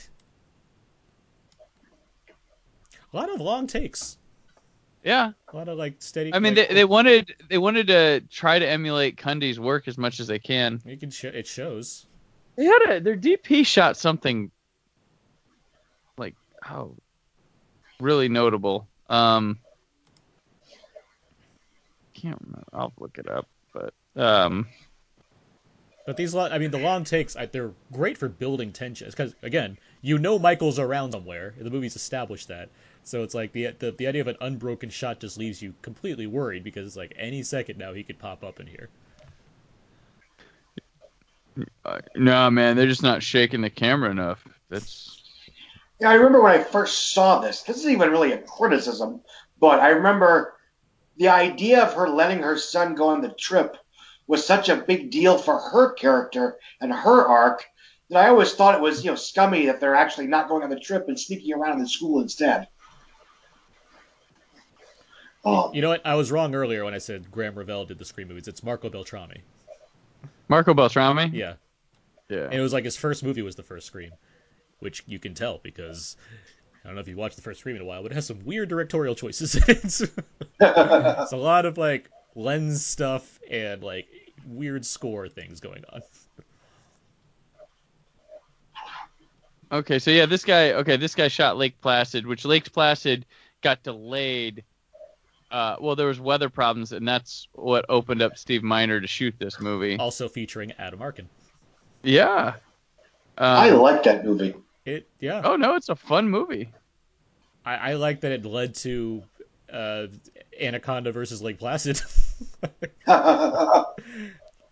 lot 3.13 3.33
of 3.33 3.41
long 3.41 3.69
takes. 3.69 4.19
Yeah. 5.05 5.33
A 5.53 5.57
lot 5.57 5.69
of 5.69 5.79
like 5.79 5.97
steady. 6.01 6.35
I 6.35 6.41
mean, 6.41 6.55
they, 6.55 6.67
they 6.67 6.85
wanted 6.85 7.35
they 7.51 7.59
wanted 7.59 7.87
to 7.89 8.21
try 8.31 8.59
to 8.59 8.69
emulate 8.69 9.17
Cundey's 9.17 9.61
work 9.61 9.87
as 9.87 9.97
much 9.97 10.19
as 10.19 10.27
they 10.27 10.39
can. 10.41 10.81
You 10.85 10.97
can 10.97 11.11
show 11.11 11.29
it 11.29 11.47
shows. 11.47 12.05
They 12.57 12.65
had 12.65 12.83
a 12.91 13.01
their 13.01 13.17
DP 13.17 13.65
shot 13.65 13.97
something 13.97 14.43
like 14.45 14.51
oh 16.71 16.95
really 18.01 18.29
notable. 18.29 18.89
Um 19.09 19.59
can't 22.15 22.39
remember. 22.41 22.65
I'll 22.73 22.93
look 22.99 23.19
it 23.19 23.29
up, 23.29 23.49
but 23.73 23.95
um 24.17 24.67
But 26.05 26.17
these, 26.17 26.35
I 26.35 26.59
mean, 26.59 26.73
the 26.73 26.79
long 26.79 27.05
takes, 27.05 27.37
they're 27.53 27.73
great 27.93 28.19
for 28.19 28.29
building 28.29 28.73
tension. 28.73 29.09
Because 29.09 29.35
again, 29.43 29.79
you 30.01 30.19
know 30.19 30.39
Michael's 30.39 30.79
around 30.79 31.13
somewhere. 31.13 31.55
The 31.59 31.71
movie's 31.71 31.95
established 31.97 32.49
that. 32.49 32.71
So 33.05 33.23
it's 33.23 33.35
like 33.35 33.53
the, 33.53 33.69
the 33.79 33.93
the 33.93 34.07
idea 34.07 34.21
of 34.21 34.29
an 34.29 34.37
unbroken 34.41 34.91
shot 34.91 35.21
just 35.21 35.39
leaves 35.39 35.63
you 35.63 35.75
completely 35.83 36.27
worried 36.27 36.65
because 36.65 36.87
it's 36.87 36.97
like 36.97 37.15
any 37.17 37.43
second 37.43 37.79
now 37.79 37.93
he 37.93 38.03
could 38.03 38.19
pop 38.19 38.45
up 38.45 38.61
in 38.61 38.67
here. 38.67 38.89
uh, 41.85 41.99
no 42.17 42.51
man, 42.51 42.77
they're 42.77 42.87
just 42.87 43.03
not 43.03 43.23
shaking 43.23 43.61
the 43.61 43.71
camera 43.71 44.11
enough. 44.11 44.47
That's 44.69 45.22
Yeah, 46.03 46.11
I 46.11 46.15
remember 46.15 46.43
when 46.43 46.59
I 46.59 46.65
first 46.65 47.13
saw 47.13 47.39
this. 47.39 47.63
This 47.63 47.77
isn't 47.77 47.93
even 47.93 48.11
really 48.11 48.33
a 48.33 48.39
criticism, 48.39 49.21
but 49.61 49.79
I 49.79 49.91
remember 49.91 50.55
the 51.17 51.29
idea 51.29 51.81
of 51.81 51.95
her 51.95 52.09
letting 52.09 52.43
her 52.43 52.59
son 52.59 52.97
go 52.97 53.11
on 53.11 53.21
the 53.21 53.29
trip 53.29 53.77
was 54.27 54.45
such 54.45 54.69
a 54.69 54.75
big 54.75 55.13
deal 55.13 55.39
for 55.39 55.57
her 55.57 55.93
character 55.93 56.59
and 56.81 56.93
her 56.93 57.25
arc 57.25 57.65
that 58.11 58.25
I 58.25 58.31
always 58.31 58.53
thought 58.53 58.75
it 58.75 58.81
was, 58.81 59.05
you 59.05 59.13
know, 59.13 59.15
scummy 59.15 59.67
that 59.67 59.79
they're 59.79 59.95
actually 59.95 60.27
not 60.27 60.49
going 60.49 60.65
on 60.65 60.71
the 60.71 60.81
trip 60.81 61.07
and 61.07 61.17
sneaking 61.19 61.55
around 61.55 61.79
the 61.79 61.89
school 61.89 62.21
instead. 62.21 62.67
Oh, 65.45 65.73
You 65.73 65.83
know 65.83 65.91
what? 65.91 66.05
I 66.05 66.17
was 66.17 66.33
wrong 66.33 66.53
earlier 66.57 66.85
when 66.85 66.95
I 66.95 66.99
said 66.99 67.31
Graeme 67.31 67.55
Revell 67.55 67.85
did 67.85 68.01
the 68.01 68.05
Scream 68.05 68.27
movies. 68.27 68.49
It's 68.49 68.65
Marco 68.65 68.91
Beltrami. 68.91 69.41
Marco 70.49 70.75
Beltrami. 70.75 71.31
Yeah. 71.33 71.55
Yeah. 72.29 72.47
And 72.47 72.55
it 72.55 72.61
was 72.61 72.73
like 72.73 72.83
his 72.83 72.97
first 72.97 73.23
movie 73.23 73.43
was 73.43 73.55
the 73.55 73.63
first 73.63 73.87
Scream, 73.87 74.11
which 74.83 75.05
you 75.07 75.19
can 75.19 75.35
tell 75.35 75.61
because 75.63 76.17
I 76.85 76.89
don't 76.89 76.97
know 76.97 77.01
if 77.01 77.09
you 77.09 77.17
watched 77.17 77.37
the 77.37 77.43
first 77.43 77.61
Scream 77.61 77.77
in 77.77 77.83
a 77.83 77.85
while, 77.85 78.03
but 78.03 78.11
it 78.11 78.15
has 78.17 78.27
some 78.27 78.45
weird 78.45 78.69
directorial 78.69 79.15
choices. 79.15 79.55
it's, 79.69 80.01
it's 80.61 81.33
a 81.33 81.37
lot 81.37 81.65
of 81.65 81.79
like 81.79 82.11
lens 82.35 82.85
stuff 82.85 83.39
and 83.51 83.83
like 83.83 84.09
weird 84.47 84.85
score 84.85 85.29
things 85.29 85.61
going 85.61 85.85
on. 85.93 86.03
Okay, 89.71 89.99
so 89.99 90.11
yeah, 90.11 90.27
this 90.27 90.45
guy. 90.45 90.73
Okay, 90.73 90.99
this 90.99 91.15
guy 91.15 91.29
shot 91.29 91.57
Lake 91.57 91.81
Placid, 91.81 92.27
which 92.27 92.45
Lake 92.45 92.71
Placid 92.73 93.25
got 93.63 93.83
delayed. 93.83 94.65
Uh, 95.51 95.77
well, 95.81 95.97
there 95.97 96.09
was 96.09 96.21
weather 96.21 96.51
problems, 96.51 96.93
and 96.93 97.09
that's 97.09 97.49
what 97.53 97.87
opened 97.89 98.21
up 98.21 98.37
Steve 98.37 98.63
Miner 98.63 99.01
to 99.01 99.07
shoot 99.07 99.35
this 99.39 99.61
movie. 99.61 99.97
Also 99.97 100.29
featuring 100.29 100.73
Adam 100.73 101.01
Arkin. 101.01 101.29
Yeah. 102.03 102.55
Um, 103.39 103.57
I 103.57 103.71
like 103.71 104.03
that 104.03 104.27
movie. 104.27 104.55
It 104.85 105.09
yeah. 105.21 105.43
oh 105.45 105.57
no, 105.57 105.75
it's 105.77 105.89
a 105.89 105.97
fun 105.97 106.29
movie. 106.29 106.73
I, 107.65 107.75
I 107.75 107.95
like 107.95 108.21
that 108.23 108.33
it 108.33 108.45
led 108.45 108.75
to 108.77 109.23
uh, 109.73 110.07
Anaconda 110.61 111.13
versus 111.13 111.41
Lake 111.41 111.59
Placid. 111.59 112.03
that 113.07 113.87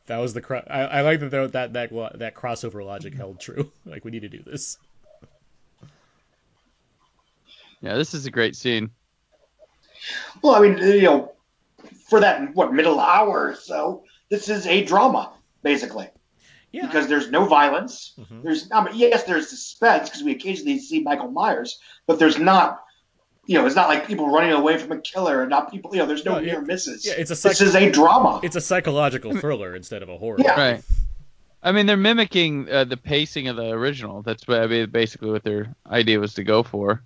was 0.09 0.35
the 0.35 0.41
cro- 0.41 0.67
I, 0.69 0.81
I 0.81 1.01
like 1.03 1.21
that 1.21 1.31
though 1.31 1.47
that 1.47 1.75
that 1.75 1.91
that 2.19 2.35
crossover 2.35 2.85
logic 2.85 3.15
held 3.15 3.41
true. 3.41 3.71
Like 3.87 4.05
we 4.05 4.11
need 4.11 4.23
to 4.23 4.29
do 4.29 4.43
this. 4.43 4.77
Yeah, 7.81 7.95
this 7.97 8.13
is 8.13 8.27
a 8.27 8.31
great 8.31 8.57
scene. 8.57 8.91
well, 10.43 10.55
I 10.55 10.61
mean, 10.61 10.79
you 10.79 11.03
know, 11.03 11.33
for 12.09 12.21
that 12.21 12.55
what 12.55 12.75
middle 12.75 13.01
hour 13.01 13.49
or 13.49 13.55
so, 13.55 14.05
this 14.29 14.49
is 14.49 14.67
a 14.67 14.85
drama 14.85 15.33
basically 15.63 16.09
Yeah. 16.73 16.87
because 16.87 17.09
there's 17.09 17.31
no 17.31 17.45
violence. 17.47 18.13
Mhm. 18.21 18.43
There's, 18.45 18.69
I 18.71 18.85
mean, 18.85 18.95
yes, 18.95 19.25
there's 19.25 19.49
suspense 19.49 20.09
because 20.09 20.23
we 20.23 20.33
occasionally 20.33 20.79
see 20.79 21.01
Michael 21.03 21.31
Myers, 21.31 21.81
but 22.07 22.19
there's 22.21 22.39
not, 22.39 22.85
you 23.47 23.59
know, 23.59 23.67
it's 23.67 23.75
not 23.75 23.89
like 23.89 24.07
people 24.07 24.31
running 24.31 24.53
away 24.53 24.79
from 24.79 24.93
a 24.93 24.99
killer 25.01 25.41
and 25.43 25.51
not 25.51 25.73
people, 25.73 25.91
you 25.93 25.99
know, 25.99 26.07
there's 26.07 26.25
no 26.25 26.33
No, 26.35 26.39
it- 26.39 26.45
near 26.47 26.61
misses. 26.61 27.05
yeah, 27.05 27.15
it's 27.17 27.31
a 27.33 27.49
this 27.49 27.61
is 27.61 27.75
a 27.75 27.91
drama. 27.91 28.39
it's 28.45 28.55
a 28.57 28.61
psychological 28.61 29.37
thriller 29.37 29.75
instead 29.75 30.03
of 30.03 30.09
a 30.09 30.17
horror. 30.17 30.37
Yeah. 30.39 30.53
Right. 30.73 30.83
I 31.63 31.73
mean, 31.73 31.87
they're 31.87 31.97
mimicking 31.97 32.71
uh, 32.71 32.85
the 32.85 32.97
pacing 32.97 33.49
of 33.49 33.57
the 33.57 33.71
original. 33.71 34.23
That's 34.23 34.47
what 34.49 34.61
I 34.63 34.67
mean, 34.67 34.89
basically 34.91 35.31
what 35.31 35.43
their 35.45 35.75
idea 35.91 36.19
was 36.21 36.35
to 36.35 36.45
go 36.45 36.63
for. 36.63 37.03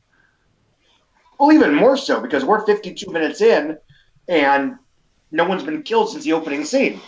Well, 1.40 1.52
even 1.52 1.74
more 1.74 1.96
so 1.96 2.20
because 2.20 2.44
we're 2.44 2.64
52 2.64 3.10
minutes 3.10 3.40
in, 3.40 3.78
and 4.28 4.76
no 5.32 5.44
one's 5.44 5.64
been 5.64 5.82
killed 5.82 6.10
since 6.10 6.22
the 6.24 6.34
opening 6.34 6.64
scene. 6.64 7.00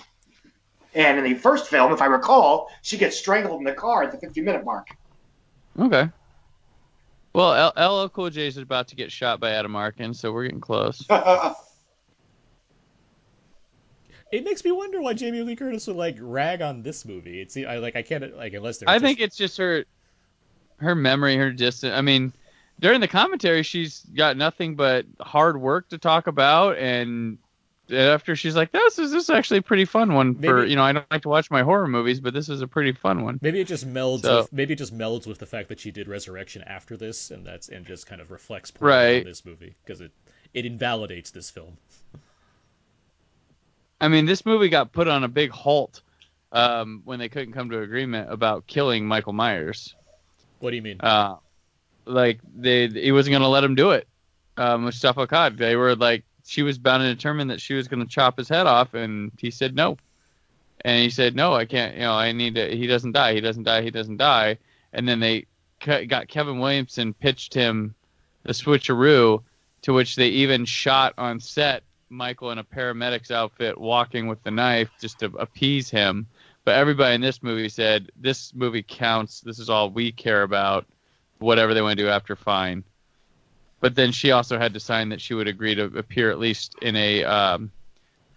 And 0.96 1.18
in 1.18 1.24
the 1.24 1.34
first 1.34 1.68
film, 1.68 1.92
if 1.92 2.00
I 2.00 2.06
recall, 2.06 2.70
she 2.80 2.96
gets 2.96 3.16
strangled 3.18 3.58
in 3.60 3.64
the 3.64 3.74
car 3.74 4.02
at 4.02 4.10
the 4.12 4.18
50 4.18 4.40
minute 4.40 4.64
mark. 4.64 4.88
Okay. 5.78 6.08
Well, 7.34 7.72
L- 7.76 8.02
LL 8.04 8.08
Cool 8.08 8.30
J 8.30 8.46
is 8.46 8.56
about 8.56 8.88
to 8.88 8.96
get 8.96 9.12
shot 9.12 9.38
by 9.38 9.50
Adam 9.50 9.76
Arkin, 9.76 10.14
so 10.14 10.32
we're 10.32 10.44
getting 10.44 10.60
close. 10.60 11.04
It 14.32 14.44
makes 14.44 14.64
me 14.64 14.72
wonder 14.72 15.00
why 15.00 15.14
Jamie 15.14 15.42
Lee 15.42 15.54
Curtis 15.54 15.86
would 15.86 15.96
like 15.96 16.16
rag 16.20 16.60
on 16.60 16.82
this 16.82 17.04
movie. 17.04 17.40
It's 17.40 17.56
I 17.56 17.76
like 17.78 17.94
I 17.94 18.02
can't 18.02 18.36
like 18.36 18.54
unless 18.54 18.78
they're 18.78 18.88
I 18.90 18.94
just- 18.94 19.04
think 19.04 19.20
it's 19.20 19.36
just 19.36 19.56
her, 19.58 19.84
her 20.78 20.96
memory, 20.96 21.36
her 21.36 21.52
distance. 21.52 21.94
I 21.94 22.00
mean, 22.00 22.32
during 22.80 23.00
the 23.00 23.06
commentary, 23.08 23.62
she's 23.62 24.00
got 24.00 24.36
nothing 24.36 24.74
but 24.74 25.06
hard 25.20 25.60
work 25.60 25.88
to 25.90 25.98
talk 25.98 26.26
about, 26.26 26.76
and 26.76 27.38
after 27.90 28.34
she's 28.36 28.56
like, 28.56 28.72
"This 28.72 28.98
is 28.98 29.12
this 29.12 29.24
is 29.24 29.30
actually 29.30 29.58
a 29.58 29.62
pretty 29.62 29.84
fun 29.84 30.12
one 30.14 30.34
for 30.36 30.64
you 30.64 30.76
know 30.76 30.82
I 30.82 30.92
don't 30.92 31.06
like 31.10 31.22
to 31.22 31.28
watch 31.28 31.50
my 31.50 31.62
horror 31.62 31.86
movies, 31.88 32.20
but 32.20 32.34
this 32.34 32.48
is 32.48 32.60
a 32.60 32.66
pretty 32.66 32.92
fun 32.92 33.22
one." 33.24 33.38
Maybe 33.42 33.60
it 33.60 33.66
just 33.68 33.86
melds. 33.88 34.22
So- 34.22 34.38
with, 34.38 34.52
maybe 34.52 34.72
it 34.74 34.76
just 34.76 34.96
melds 34.96 35.26
with 35.26 35.38
the 35.38 35.46
fact 35.46 35.68
that 35.68 35.80
she 35.80 35.90
did 35.90 36.08
Resurrection 36.08 36.62
after 36.66 36.96
this, 36.96 37.30
and 37.30 37.44
that's 37.46 37.68
and 37.68 37.86
just 37.86 38.06
kind 38.06 38.20
of 38.20 38.30
reflects 38.30 38.70
poorly 38.70 38.94
Right. 38.94 39.18
on 39.20 39.24
this 39.24 39.44
movie 39.44 39.74
because 39.84 40.00
it 40.00 40.10
it 40.54 40.64
invalidates 40.66 41.30
this 41.30 41.50
film. 41.50 41.76
I 44.00 44.08
mean, 44.08 44.26
this 44.26 44.44
movie 44.44 44.68
got 44.68 44.92
put 44.92 45.08
on 45.08 45.24
a 45.24 45.28
big 45.28 45.50
halt 45.50 46.02
um, 46.52 47.02
when 47.04 47.18
they 47.18 47.28
couldn't 47.28 47.54
come 47.54 47.70
to 47.70 47.80
agreement 47.80 48.30
about 48.30 48.66
killing 48.66 49.06
Michael 49.06 49.32
Myers. 49.32 49.94
What 50.60 50.70
do 50.70 50.76
you 50.76 50.82
mean? 50.82 51.00
Uh, 51.00 51.36
like 52.04 52.40
they, 52.54 52.88
he 52.88 53.12
wasn't 53.12 53.32
gonna 53.32 53.48
let 53.48 53.64
him 53.64 53.74
do 53.74 53.90
it. 53.90 54.06
Uh, 54.56 54.76
Moustapha 54.78 55.26
Akkad. 55.26 55.56
They 55.58 55.76
were 55.76 55.94
like, 55.96 56.24
she 56.46 56.62
was 56.62 56.78
bound 56.78 57.02
and 57.02 57.16
determined 57.16 57.50
that 57.50 57.60
she 57.60 57.74
was 57.74 57.88
gonna 57.88 58.06
chop 58.06 58.38
his 58.38 58.48
head 58.48 58.66
off, 58.66 58.94
and 58.94 59.32
he 59.38 59.50
said 59.50 59.74
no. 59.74 59.98
And 60.84 61.02
he 61.02 61.10
said, 61.10 61.34
no, 61.34 61.54
I 61.54 61.64
can't. 61.64 61.94
You 61.94 62.02
know, 62.02 62.12
I 62.12 62.32
need 62.32 62.54
to. 62.54 62.76
He 62.76 62.86
doesn't 62.86 63.12
die. 63.12 63.34
He 63.34 63.40
doesn't 63.40 63.64
die. 63.64 63.82
He 63.82 63.90
doesn't 63.90 64.18
die. 64.18 64.58
And 64.92 65.08
then 65.08 65.20
they 65.20 65.46
got 65.80 66.28
Kevin 66.28 66.58
Williamson 66.58 67.12
pitched 67.12 67.54
him 67.54 67.94
the 68.44 68.52
switcheroo, 68.52 69.42
to 69.82 69.92
which 69.92 70.16
they 70.16 70.28
even 70.28 70.64
shot 70.64 71.14
on 71.18 71.40
set 71.40 71.82
Michael 72.08 72.52
in 72.52 72.58
a 72.58 72.64
paramedic's 72.64 73.30
outfit 73.30 73.78
walking 73.78 74.28
with 74.28 74.42
the 74.44 74.50
knife 74.50 74.90
just 75.00 75.18
to 75.20 75.26
appease 75.38 75.90
him. 75.90 76.26
But 76.64 76.76
everybody 76.76 77.14
in 77.14 77.20
this 77.20 77.42
movie 77.42 77.68
said 77.68 78.12
this 78.16 78.54
movie 78.54 78.84
counts. 78.84 79.40
This 79.40 79.58
is 79.58 79.70
all 79.70 79.90
we 79.90 80.12
care 80.12 80.42
about. 80.42 80.86
Whatever 81.38 81.74
they 81.74 81.82
want 81.82 81.98
to 81.98 82.04
do 82.04 82.08
after, 82.08 82.36
fine. 82.36 82.84
But 83.80 83.94
then 83.94 84.12
she 84.12 84.32
also 84.32 84.58
had 84.58 84.74
to 84.74 84.80
sign 84.80 85.10
that 85.10 85.20
she 85.20 85.34
would 85.34 85.48
agree 85.48 85.74
to 85.74 85.84
appear 85.84 86.30
at 86.30 86.38
least 86.38 86.76
in 86.82 86.96
a 86.96 87.24
um, 87.24 87.72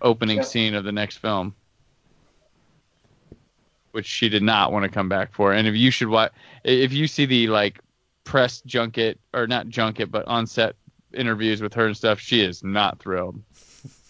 opening 0.02 0.42
Yeah. 0.42 0.44
scene 0.44 0.76
of 0.76 0.84
the 0.86 0.92
next 0.94 1.18
film, 1.18 1.56
which 3.92 4.06
she 4.06 4.30
did 4.30 4.44
not 4.44 4.72
want 4.72 4.84
to 4.84 4.90
come 4.90 5.10
back 5.10 5.34
for. 5.34 5.54
And 5.54 5.68
if 5.68 5.76
you 5.76 5.92
should 5.92 6.10
watch, 6.10 6.32
if 6.64 6.94
you 6.94 7.08
see 7.08 7.26
the 7.26 7.48
like 7.48 7.80
press 8.24 8.62
junket 8.62 9.20
or 9.34 9.48
not 9.48 9.68
junket, 9.68 10.12
but 10.12 10.28
on 10.28 10.46
set 10.48 10.76
interviews 11.14 11.62
with 11.62 11.74
her 11.74 11.88
and 11.88 11.98
stuff, 11.98 12.20
she 12.20 12.42
is 12.42 12.64
not 12.64 13.00
thrilled. 13.00 13.42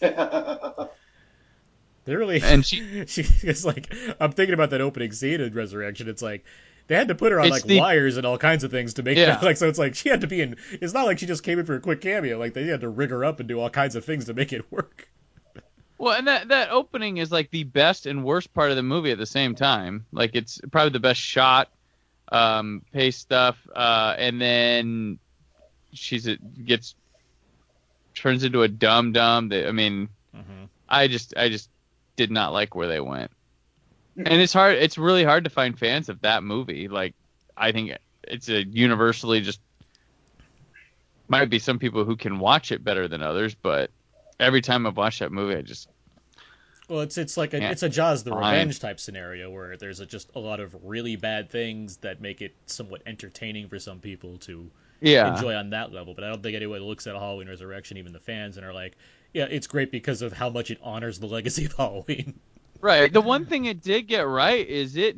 They 2.05 2.15
really 2.15 2.39
And 2.41 2.65
she 2.65 2.81
she 3.07 3.21
is 3.43 3.65
like 3.65 3.93
I'm 4.19 4.31
thinking 4.31 4.53
about 4.53 4.71
that 4.71 4.81
opening 4.81 5.11
scene 5.11 5.41
in 5.41 5.53
Resurrection. 5.53 6.07
It's 6.09 6.21
like 6.21 6.45
they 6.89 6.95
had 6.95 7.07
to 7.07 7.15
put 7.15 7.31
her 7.31 7.39
on 7.39 7.45
It's 7.45 7.51
like 7.53 7.63
the- 7.63 7.79
wires 7.79 8.17
and 8.17 8.25
all 8.25 8.37
kinds 8.37 8.65
of 8.65 8.71
things 8.71 8.95
to 8.95 9.03
make 9.03 9.17
Yeah. 9.17 9.27
that 9.27 9.43
like 9.49 9.55
so 9.55 9.69
it's 9.69 9.79
like 9.79 9.95
she 9.95 10.09
had 10.09 10.19
to 10.21 10.27
be 10.27 10.41
in. 10.41 10.57
It's 10.73 10.91
not 10.93 11.05
like 11.05 11.19
she 11.19 11.25
just 11.25 11.43
came 11.43 11.57
in 11.59 11.65
for 11.65 11.75
a 11.75 11.79
quick 11.79 12.01
cameo. 12.01 12.37
Like 12.37 12.53
they 12.53 12.65
had 12.67 12.81
to 12.81 12.89
rig 12.89 13.11
her 13.11 13.23
up 13.23 13.39
and 13.39 13.47
do 13.47 13.59
all 13.61 13.69
kinds 13.69 13.95
of 13.95 14.03
things 14.03 14.25
to 14.25 14.33
make 14.33 14.51
it 14.51 14.69
work. 14.71 15.07
Well, 15.97 16.13
and 16.17 16.27
that 16.27 16.49
that 16.49 16.71
opening 16.71 17.17
is 17.17 17.31
like 17.31 17.49
the 17.51 17.63
best 17.63 18.05
and 18.05 18.23
worst 18.25 18.53
part 18.53 18.69
of 18.71 18.75
the 18.75 18.83
movie 18.83 19.11
at 19.11 19.17
the 19.17 19.25
same 19.25 19.55
time. 19.55 20.05
Like 20.11 20.31
it's 20.35 20.59
probably 20.71 20.91
the 20.91 20.99
best 20.99 21.19
shot, 21.21 21.69
um, 22.31 22.83
pace 22.93 23.17
stuff, 23.17 23.57
uh, 23.75 24.15
and 24.17 24.39
then 24.41 25.19
she's 25.93 26.27
a, 26.27 26.37
gets 26.37 26.95
turns 28.15 28.43
into 28.43 28.63
a 28.63 28.67
dumb 28.67 29.11
dum. 29.11 29.51
I 29.53 29.71
mean, 29.71 30.09
Mm-hmm. 30.35 30.65
I 30.87 31.07
just 31.07 31.33
I 31.35 31.49
just 31.49 31.69
did 32.15 32.31
not 32.31 32.53
like 32.53 32.75
where 32.75 32.87
they 32.87 32.99
went, 32.99 33.31
and 34.25 34.41
it's 34.41 34.53
hard. 34.53 34.75
It's 34.75 34.97
really 34.97 35.23
hard 35.23 35.43
to 35.45 35.49
find 35.49 35.77
fans 35.77 36.09
of 36.09 36.21
that 36.21 36.43
movie. 36.43 36.87
Like 36.87 37.15
I 37.57 37.71
think 37.71 37.97
it's 38.23 38.49
a 38.49 38.65
universally 38.65 39.41
just 39.41 39.59
might 41.27 41.49
be 41.49 41.59
some 41.59 41.79
people 41.79 42.05
who 42.05 42.15
can 42.15 42.39
watch 42.39 42.71
it 42.71 42.83
better 42.83 43.07
than 43.07 43.21
others, 43.21 43.55
but 43.55 43.91
every 44.39 44.61
time 44.61 44.87
I've 44.87 44.97
watched 44.97 45.19
that 45.19 45.31
movie, 45.31 45.55
I 45.55 45.61
just 45.61 45.89
Well, 46.87 47.01
it's 47.01 47.17
it's 47.17 47.37
like 47.37 47.53
a 47.53 47.59
Yeah. 47.59 47.71
it's 47.71 47.83
a 47.83 47.89
Jaws 47.89 48.23
the. 48.23 48.33
Revenge 48.33 48.79
type 48.79 48.99
scenario 48.99 49.49
where 49.51 49.77
there's 49.77 49.99
a, 49.99 50.05
just 50.05 50.31
a 50.35 50.39
lot 50.39 50.59
of 50.59 50.75
really 50.83 51.15
bad 51.15 51.49
things 51.49 51.97
that 51.97 52.19
make 52.21 52.41
it 52.41 52.55
somewhat 52.65 53.01
entertaining 53.05 53.67
for 53.67 53.79
some 53.79 53.99
people 53.99 54.37
to 54.39 54.69
yeah. 55.01 55.35
enjoy 55.35 55.53
on 55.53 55.69
that 55.71 55.91
level. 55.93 56.13
But 56.13 56.23
I 56.23 56.29
don't 56.29 56.41
think 56.41 56.55
anyone 56.55 56.81
looks 56.81 57.07
at 57.07 57.15
a 57.15 57.19
Halloween 57.19 57.47
Resurrection, 57.47 57.97
even 57.97 58.11
the 58.11 58.19
fans, 58.19 58.57
and 58.57 58.65
are 58.65 58.73
like, 58.73 58.97
yeah, 59.33 59.45
it's 59.45 59.67
great 59.67 59.91
because 59.91 60.21
of 60.21 60.33
how 60.33 60.49
much 60.49 60.71
it 60.71 60.79
honors 60.81 61.19
the 61.19 61.27
legacy 61.27 61.65
of 61.65 61.73
Halloween. 61.73 62.39
Right. 62.81 63.11
The 63.11 63.21
one 63.21 63.45
thing 63.45 63.65
it 63.65 63.81
did 63.81 64.07
get 64.07 64.21
right 64.21 64.67
is 64.67 64.95
it 64.95 65.17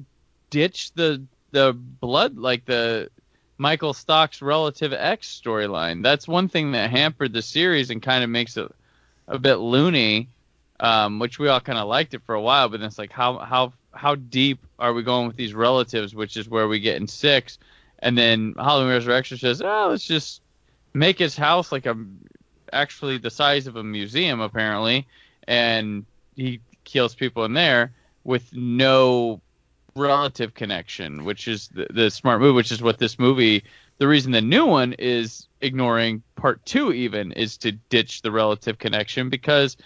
ditched 0.49 0.95
the 0.95 1.24
the 1.51 1.74
blood 1.74 2.38
like 2.38 2.66
the 2.66 3.09
Michael 3.57 3.93
Stock's 3.93 4.41
relative 4.41 4.93
X 4.93 5.41
storyline. 5.43 6.01
That's 6.01 6.28
one 6.28 6.47
thing 6.47 6.72
that 6.72 6.89
hampered 6.89 7.34
the 7.34 7.41
series 7.41 7.89
and 7.89 8.01
kind 8.01 8.24
of 8.24 8.30
makes 8.30 8.57
it 8.57 8.72
a 9.28 9.38
bit 9.38 9.55
loony. 9.55 10.30
Um, 10.80 11.20
which 11.20 11.38
we 11.38 11.47
all 11.47 11.59
kind 11.59 11.78
of 11.78 11.88
liked 11.88 12.16
it 12.16 12.24
for 12.26 12.34
a 12.34 12.41
while, 12.41 12.68
but 12.68 12.80
then 12.80 12.88
it's 12.88 12.97
like 12.97 13.12
how 13.12 13.38
how 13.38 13.72
how 13.93 14.16
deep 14.16 14.57
are 14.80 14.93
we 14.93 15.03
going 15.03 15.28
with 15.28 15.36
these 15.36 15.53
relatives, 15.53 16.16
which 16.16 16.38
is 16.38 16.49
where 16.49 16.68
we 16.68 16.80
get 16.80 16.95
in 16.95 17.07
six, 17.07 17.59
and 17.99 18.18
then 18.18 18.55
Halloween 18.57 18.89
Resurrection 18.89 19.38
says, 19.38 19.62
oh, 19.62 19.89
let's 19.91 20.05
just 20.05 20.41
make 20.95 21.20
his 21.20 21.38
house 21.38 21.72
like 21.72 21.86
a 21.86 21.95
actually 22.74 23.20
the 23.20 23.30
size 23.30 23.68
of 23.68 23.76
a 23.76 23.84
museum 23.84 24.39
apparently, 24.39 25.05
and 25.47 26.03
he 26.36 26.62
kills 26.92 27.16
people 27.16 27.46
in 27.46 27.54
there 27.54 27.94
with 28.24 28.54
no 28.54 29.42
relative 29.96 30.54
connection, 30.54 31.26
which 31.26 31.48
is 31.48 31.70
the, 31.70 31.88
the 31.89 32.12
smart 32.12 32.42
move, 32.42 32.56
which 32.56 32.72
is 32.72 32.82
what 32.82 32.98
this 32.98 33.18
movie. 33.18 33.64
The 33.98 34.08
reason 34.08 34.32
the 34.32 34.42
new 34.42 34.66
one 34.66 34.94
is 34.94 35.48
ignoring 35.62 36.24
part 36.36 36.66
two 36.66 36.92
even 36.92 37.32
is 37.34 37.58
to 37.58 37.72
ditch 37.72 38.22
the 38.22 38.32
relative 38.32 38.80
connection 38.80 39.30
because 39.30 39.78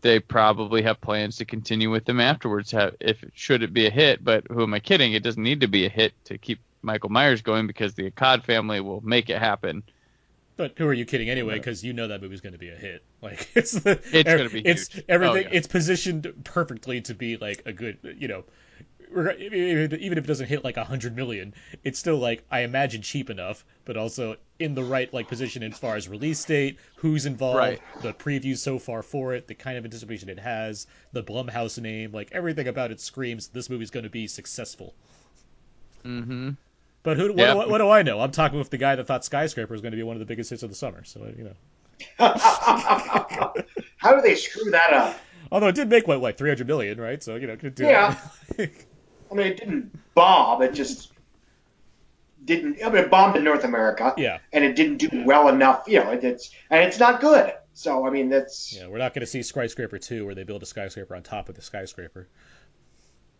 they 0.00 0.18
probably 0.18 0.82
have 0.82 1.00
plans 1.00 1.36
to 1.36 1.44
continue 1.44 1.90
with 1.90 2.04
them 2.04 2.20
afterwards. 2.20 2.70
Have, 2.72 2.94
if 3.00 3.24
should 3.34 3.62
it 3.62 3.72
be 3.72 3.86
a 3.86 3.90
hit, 3.90 4.22
but 4.22 4.46
who 4.50 4.62
am 4.62 4.74
I 4.74 4.80
kidding? 4.80 5.12
It 5.12 5.22
doesn't 5.22 5.42
need 5.42 5.60
to 5.60 5.68
be 5.68 5.86
a 5.86 5.90
hit 5.90 6.12
to 6.24 6.38
keep 6.38 6.60
Michael 6.82 7.10
Myers 7.10 7.42
going 7.42 7.66
because 7.66 7.94
the 7.94 8.10
Akkad 8.10 8.44
family 8.44 8.80
will 8.80 9.00
make 9.00 9.30
it 9.30 9.38
happen. 9.38 9.82
But 10.56 10.74
who 10.78 10.86
are 10.86 10.92
you 10.92 11.04
kidding 11.04 11.30
anyway? 11.30 11.54
Because 11.54 11.82
you 11.84 11.92
know 11.92 12.08
that 12.08 12.22
movie's 12.22 12.40
going 12.40 12.52
to 12.52 12.58
be 12.58 12.68
a 12.70 12.76
hit. 12.76 13.02
Like 13.22 13.48
it's 13.54 13.72
the, 13.72 13.98
It's 14.12 14.24
gonna 14.30 14.50
be 14.50 14.60
it's 14.60 14.88
huge. 14.88 15.04
everything. 15.08 15.46
Oh, 15.46 15.50
yeah. 15.50 15.56
It's 15.56 15.66
positioned 15.66 16.30
perfectly 16.44 17.00
to 17.02 17.14
be 17.14 17.38
like 17.38 17.62
a 17.64 17.72
good, 17.72 17.96
you 18.18 18.28
know, 18.28 18.44
even 19.10 19.92
if 19.92 20.18
it 20.18 20.26
doesn't 20.26 20.46
hit 20.48 20.62
like 20.62 20.76
a 20.76 20.84
hundred 20.84 21.16
million, 21.16 21.54
it's 21.84 21.98
still 21.98 22.18
like 22.18 22.44
I 22.50 22.60
imagine 22.60 23.00
cheap 23.00 23.30
enough, 23.30 23.64
but 23.86 23.96
also 23.96 24.36
in 24.58 24.74
the 24.74 24.84
right 24.84 25.10
like 25.14 25.26
position 25.28 25.62
as 25.62 25.78
far 25.78 25.96
as 25.96 26.06
release 26.06 26.44
date, 26.44 26.78
who's 26.96 27.24
involved, 27.24 27.56
Right. 27.58 27.80
the 28.02 28.12
previews 28.12 28.58
so 28.58 28.78
far 28.78 29.02
for 29.02 29.34
it, 29.34 29.46
the 29.48 29.54
kind 29.54 29.78
of 29.78 29.84
anticipation 29.86 30.28
it 30.28 30.38
has, 30.38 30.86
the 31.12 31.22
Blumhouse 31.22 31.80
name, 31.80 32.12
like 32.12 32.28
everything 32.32 32.68
about 32.68 32.90
it 32.90 33.00
screams 33.00 33.48
this 33.48 33.70
movie's 33.70 33.90
going 33.90 34.04
to 34.04 34.10
be 34.10 34.26
successful. 34.26 34.94
Mm-hmm. 36.04 36.50
But 37.04 37.16
who? 37.18 37.28
What, 37.28 37.38
Yeah. 37.38 37.52
do, 37.52 37.58
what, 37.58 37.70
what 37.70 37.78
do 37.78 37.88
I 37.88 38.02
know? 38.02 38.18
I'm 38.20 38.32
talking 38.32 38.58
with 38.58 38.70
the 38.70 38.78
guy 38.78 38.96
that 38.96 39.06
thought 39.06 39.24
Skyscraper 39.24 39.72
was 39.72 39.80
going 39.82 39.92
to 39.92 39.96
be 39.96 40.02
one 40.02 40.16
of 40.16 40.20
the 40.20 40.26
biggest 40.26 40.50
hits 40.50 40.64
of 40.64 40.70
the 40.70 40.74
summer. 40.76 41.04
So 41.04 41.20
you 41.36 41.44
know. 41.44 41.54
How 42.18 44.14
do 44.14 44.20
they 44.22 44.34
screw 44.34 44.70
that 44.72 44.92
up? 44.92 45.16
Although 45.52 45.68
it 45.68 45.74
did 45.74 45.88
make 45.88 46.08
what, 46.08 46.20
like 46.20 46.36
300 46.38 46.66
million, 46.66 47.00
right? 47.00 47.22
So 47.22 47.36
you 47.36 47.46
know, 47.46 47.56
could 47.56 47.74
do 47.74 47.84
Yeah. 47.84 48.16
it. 48.58 48.86
I 49.30 49.34
mean, 49.34 49.46
it 49.46 49.56
didn't 49.58 49.98
bomb. 50.14 50.62
It 50.62 50.74
just 50.74 51.12
didn't. 52.44 52.78
I 52.84 52.88
mean, 52.88 53.04
it 53.04 53.10
bombed 53.10 53.36
in 53.36 53.44
North 53.44 53.64
America. 53.64 54.14
Yeah. 54.16 54.38
And 54.52 54.64
it 54.64 54.74
didn't 54.76 54.98
do 54.98 55.24
well 55.24 55.48
enough. 55.48 55.84
You 55.86 56.00
know, 56.02 56.10
it, 56.10 56.24
it's 56.24 56.50
and 56.70 56.82
it's 56.84 56.98
not 56.98 57.20
good. 57.20 57.52
So 57.74 58.06
I 58.06 58.10
mean, 58.10 58.28
that's 58.28 58.74
yeah, 58.76 58.86
we're 58.86 58.98
not 58.98 59.12
going 59.14 59.20
to 59.20 59.26
see 59.26 59.42
Skyscraper 59.42 59.98
2 59.98 60.24
where 60.24 60.34
they 60.34 60.44
build 60.44 60.62
a 60.62 60.66
skyscraper 60.66 61.14
on 61.16 61.22
top 61.22 61.48
of 61.48 61.54
the 61.56 61.62
skyscraper. 61.62 62.28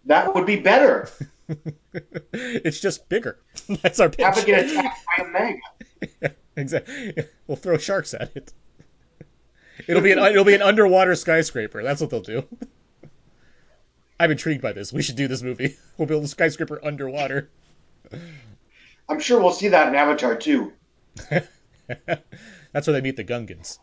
That 0.06 0.34
would 0.34 0.46
be 0.46 0.56
better. 0.56 1.08
it's 2.32 2.80
just 2.80 3.08
bigger. 3.08 3.38
That's 3.82 4.00
our 4.00 4.08
pitch. 4.08 4.24
Have 4.24 4.38
it 4.38 4.46
get 4.46 4.66
attacked 4.66 5.04
by 5.06 5.24
a 5.24 5.28
mega. 5.28 6.34
exactly. 6.56 7.14
We'll 7.46 7.56
throw 7.56 7.78
sharks 7.78 8.14
at 8.14 8.34
it. 8.34 8.52
It'll 9.86 10.02
be 10.02 10.12
an 10.12 10.18
it'll 10.18 10.44
be 10.44 10.54
an 10.54 10.62
underwater 10.62 11.14
skyscraper. 11.14 11.82
That's 11.82 12.00
what 12.00 12.10
they'll 12.10 12.20
do. 12.20 12.46
I'm 14.20 14.30
intrigued 14.30 14.62
by 14.62 14.72
this. 14.72 14.92
We 14.92 15.02
should 15.02 15.16
do 15.16 15.26
this 15.26 15.42
movie. 15.42 15.76
We'll 15.98 16.06
build 16.06 16.24
a 16.24 16.28
skyscraper 16.28 16.80
underwater. 16.84 17.50
I'm 19.08 19.20
sure 19.20 19.40
we'll 19.40 19.52
see 19.52 19.68
that 19.68 19.88
in 19.88 19.94
Avatar 19.94 20.36
too. 20.36 20.72
That's 21.28 22.86
where 22.86 22.92
they 22.94 23.00
meet 23.00 23.16
the 23.16 23.24
Gungans. 23.24 23.78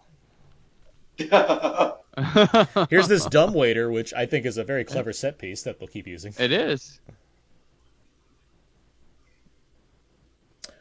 Here's 2.89 3.07
this 3.07 3.25
dumb 3.27 3.53
waiter, 3.53 3.89
which 3.91 4.13
I 4.13 4.25
think 4.25 4.45
is 4.45 4.57
a 4.57 4.63
very 4.63 4.83
clever 4.83 5.13
set 5.13 5.37
piece 5.37 5.63
that 5.63 5.79
they'll 5.79 5.87
keep 5.87 6.07
using. 6.07 6.33
it 6.37 6.51
is. 6.51 6.99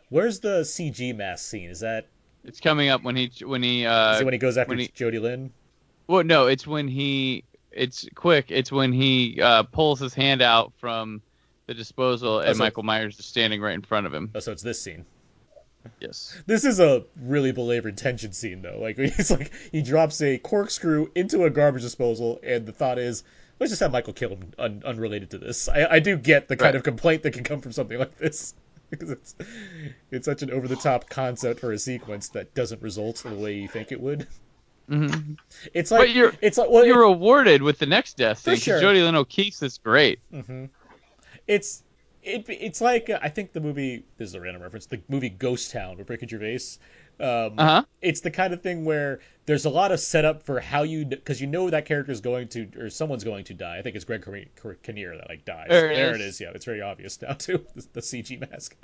Where's 0.09 0.41
the 0.41 0.63
CG 0.63 1.15
mask 1.17 1.49
scene? 1.49 1.71
Is 1.71 1.81
that 1.81 2.07
It's 2.45 2.61
coming 2.61 2.89
up 2.89 3.03
when 3.05 3.15
he 3.17 3.31
when 3.45 3.63
he 3.63 3.87
uh 3.87 4.15
is 4.15 4.21
it 4.21 4.25
when 4.25 4.33
he 4.35 4.39
goes 4.39 4.59
after 4.59 4.75
he- 4.75 4.89
Jodi 4.95 5.19
Lyn? 5.19 5.53
well 6.09 6.25
no 6.25 6.49
it's 6.49 6.67
when 6.67 6.89
he 6.89 7.45
it's 7.71 8.09
quick 8.17 8.47
it's 8.49 8.73
when 8.73 8.93
he 8.93 9.41
uh 9.41 9.63
pulls 9.63 10.01
his 10.01 10.13
hand 10.13 10.43
out 10.43 10.73
from 10.79 11.23
the 11.67 11.75
disposal 11.75 12.41
and 12.41 12.57
so- 12.57 12.65
Michael 12.65 12.83
Myers 12.83 13.19
is 13.21 13.25
standing 13.25 13.61
right 13.61 13.75
in 13.75 13.83
front 13.83 14.07
of 14.07 14.13
him. 14.13 14.31
Oh, 14.35 14.41
so 14.41 14.51
it's 14.51 14.63
this 14.63 14.83
scene. 14.83 15.05
Yes. 16.01 16.41
This 16.47 16.65
is 16.65 16.79
a 16.81 17.05
really 17.23 17.53
belabored 17.53 17.97
tension 17.97 18.33
scene, 18.33 18.63
though. 18.63 18.79
Like 18.81 18.99
it's 18.99 19.31
like 19.31 19.51
he 19.73 19.83
drops 19.83 20.21
a 20.23 20.39
corkscrew 20.39 21.11
into 21.15 21.45
a 21.45 21.51
garbage 21.51 21.83
disposal, 21.83 22.39
and 22.43 22.67
the 22.67 22.73
thought 22.73 22.99
is, 22.99 23.23
let's 23.59 23.71
just 23.71 23.81
have 23.81 23.93
Michael 23.93 24.13
kill 24.13 24.31
him, 24.31 24.53
un- 24.59 24.83
unrelated 24.85 25.31
to 25.31 25.39
this. 25.39 25.69
I, 25.69 25.87
I 25.93 25.99
do 26.01 26.17
get 26.17 26.49
the 26.49 26.57
kind 26.57 26.69
Right. 26.69 26.75
of 26.77 26.83
complaint 26.83 27.23
that 27.23 27.33
can 27.33 27.45
come 27.45 27.61
from 27.61 27.73
something 27.73 27.99
like 27.99 28.17
this 28.19 28.55
because 28.91 29.11
it's 29.11 29.35
it's 30.11 30.25
such 30.27 30.43
an 30.43 30.51
over 30.51 30.67
the 30.69 30.77
top 30.77 31.09
concept 31.09 31.61
for 31.61 31.73
a 31.73 31.79
sequence 31.79 32.29
that 32.31 32.55
doesn't 32.55 32.83
result 32.83 33.25
in 33.25 33.33
the 33.37 33.39
way 33.43 33.55
you 33.55 33.69
think 33.69 33.93
it 33.93 34.01
would. 34.01 34.27
hmm 34.89 35.07
It's 35.73 35.91
like 35.91 36.01
But 36.01 36.11
you're- 36.11 36.37
it's 36.43 36.59
like 36.59 36.69
well, 36.71 36.85
You're 36.85 37.01
rewarded 37.09 37.63
with 37.63 37.79
the 37.79 37.87
next 37.87 38.17
death 38.17 38.39
scene 38.41 38.53
because 38.55 38.65
sure. 38.65 38.81
Jodi 38.81 39.03
Lyn 39.03 39.15
O'Keefe 39.17 39.63
is 39.63 39.79
great. 39.79 40.19
Mm-hmm. 40.33 40.67
It's 41.47 41.83
it, 42.23 42.45
it's 42.49 42.81
like 42.81 43.11
uh, 43.11 43.19
I 43.23 43.29
think 43.29 43.53
the 43.53 43.61
movie 43.61 44.05
this 44.19 44.29
is 44.31 44.35
a 44.35 44.41
random 44.41 44.63
reference 44.63 44.87
the 44.87 45.01
movie 45.09 45.31
Ghost 45.31 45.71
Town 45.73 45.99
with 45.99 46.09
Ricky 46.11 46.27
Gervais. 46.27 46.59
Um, 47.19 47.55
Uh 47.59 47.65
huh. 47.67 47.85
It's 48.01 48.21
the 48.21 48.31
kind 48.31 48.55
of 48.55 48.63
thing 48.63 48.85
where 48.85 49.21
there's 49.47 49.65
a 49.67 49.71
lot 49.71 49.93
of 49.93 50.01
setup 50.01 50.43
for 50.43 50.59
how 50.61 50.83
you 50.85 51.05
because 51.05 51.41
you 51.41 51.47
know 51.47 51.69
that 51.71 51.85
character 51.85 52.13
is 52.13 52.21
going 52.21 52.49
to 52.49 52.69
or 52.79 52.89
someone's 52.91 53.25
going 53.25 53.45
to 53.45 53.55
die. 53.55 53.79
I 53.79 53.83
think 53.83 53.97
it's 53.97 54.05
Greg 54.05 54.25
Kinnear- 54.83 55.17
that 55.19 55.29
like 55.29 55.45
dies. 55.45 55.67
There 55.69 55.91
it 55.91 55.99
it 55.99 56.21
is. 56.21 56.35
is. 56.37 56.41
Yeah, 56.41 56.51
it's 56.55 56.65
very 56.65 56.81
obvious 56.83 57.21
now 57.21 57.33
too. 57.39 57.65
The, 57.75 57.87
the 57.95 58.01
CG 58.01 58.39
mask. 58.51 58.77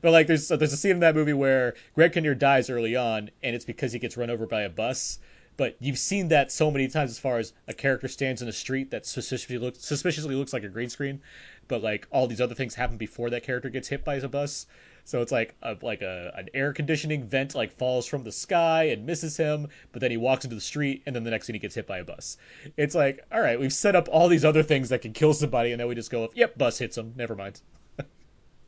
But 0.00 0.12
like 0.12 0.26
there's 0.26 0.48
there's 0.48 0.72
a 0.72 0.76
scene 0.76 0.92
in 0.92 1.00
that 1.00 1.14
movie 1.14 1.32
where 1.34 1.74
Greg 1.94 2.12
Kinnear 2.12 2.34
dies 2.34 2.70
early 2.70 2.96
on, 2.96 3.30
and 3.42 3.54
it's 3.54 3.64
because 3.64 3.92
he 3.92 3.98
gets 3.98 4.16
run 4.16 4.30
over 4.30 4.46
by 4.46 4.62
a 4.62 4.70
bus. 4.70 5.18
But 5.58 5.76
you've 5.80 5.98
seen 5.98 6.28
that 6.28 6.50
so 6.50 6.70
many 6.70 6.88
times 6.88 7.10
as 7.10 7.18
far 7.18 7.38
as 7.38 7.52
a 7.68 7.74
character 7.74 8.08
stands 8.08 8.40
in 8.40 8.48
a 8.48 8.52
street 8.52 8.90
that 8.92 9.04
suspiciously 9.04 9.58
looks 9.58 9.84
suspiciously 9.84 10.34
looks 10.34 10.54
like 10.54 10.64
a 10.64 10.68
green 10.68 10.88
screen, 10.88 11.20
but 11.68 11.82
like 11.82 12.06
all 12.10 12.26
these 12.26 12.40
other 12.40 12.54
things 12.54 12.74
happen 12.74 12.96
before 12.96 13.30
that 13.30 13.42
character 13.44 13.70
gets 13.70 13.88
hit 13.88 14.04
by 14.04 14.16
a 14.16 14.28
bus. 14.28 14.66
So 15.04 15.20
it's 15.20 15.32
like 15.32 15.54
a, 15.62 15.76
like 15.82 16.02
a 16.02 16.32
an 16.36 16.48
air 16.54 16.72
conditioning 16.72 17.24
vent 17.24 17.54
like 17.54 17.72
falls 17.72 18.06
from 18.06 18.22
the 18.22 18.30
sky 18.32 18.84
and 18.84 19.04
misses 19.04 19.36
him, 19.36 19.68
but 19.90 20.00
then 20.00 20.10
he 20.10 20.16
walks 20.16 20.44
into 20.44 20.54
the 20.54 20.60
street 20.60 21.02
and 21.06 21.16
then 21.16 21.24
the 21.24 21.30
next 21.30 21.46
scene 21.46 21.54
he 21.54 21.60
gets 21.60 21.74
hit 21.74 21.86
by 21.86 21.98
a 21.98 22.04
bus. 22.04 22.36
It's 22.76 22.94
like, 22.94 23.24
all 23.32 23.40
right, 23.40 23.58
we've 23.58 23.72
set 23.72 23.96
up 23.96 24.08
all 24.10 24.28
these 24.28 24.44
other 24.44 24.62
things 24.62 24.90
that 24.90 25.02
can 25.02 25.12
kill 25.12 25.34
somebody, 25.34 25.72
and 25.72 25.80
then 25.80 25.88
we 25.88 25.94
just 25.94 26.10
go, 26.10 26.30
yep, 26.34 26.56
bus 26.56 26.78
hits 26.78 26.96
him. 26.96 27.14
Never 27.16 27.34
mind. 27.34 27.60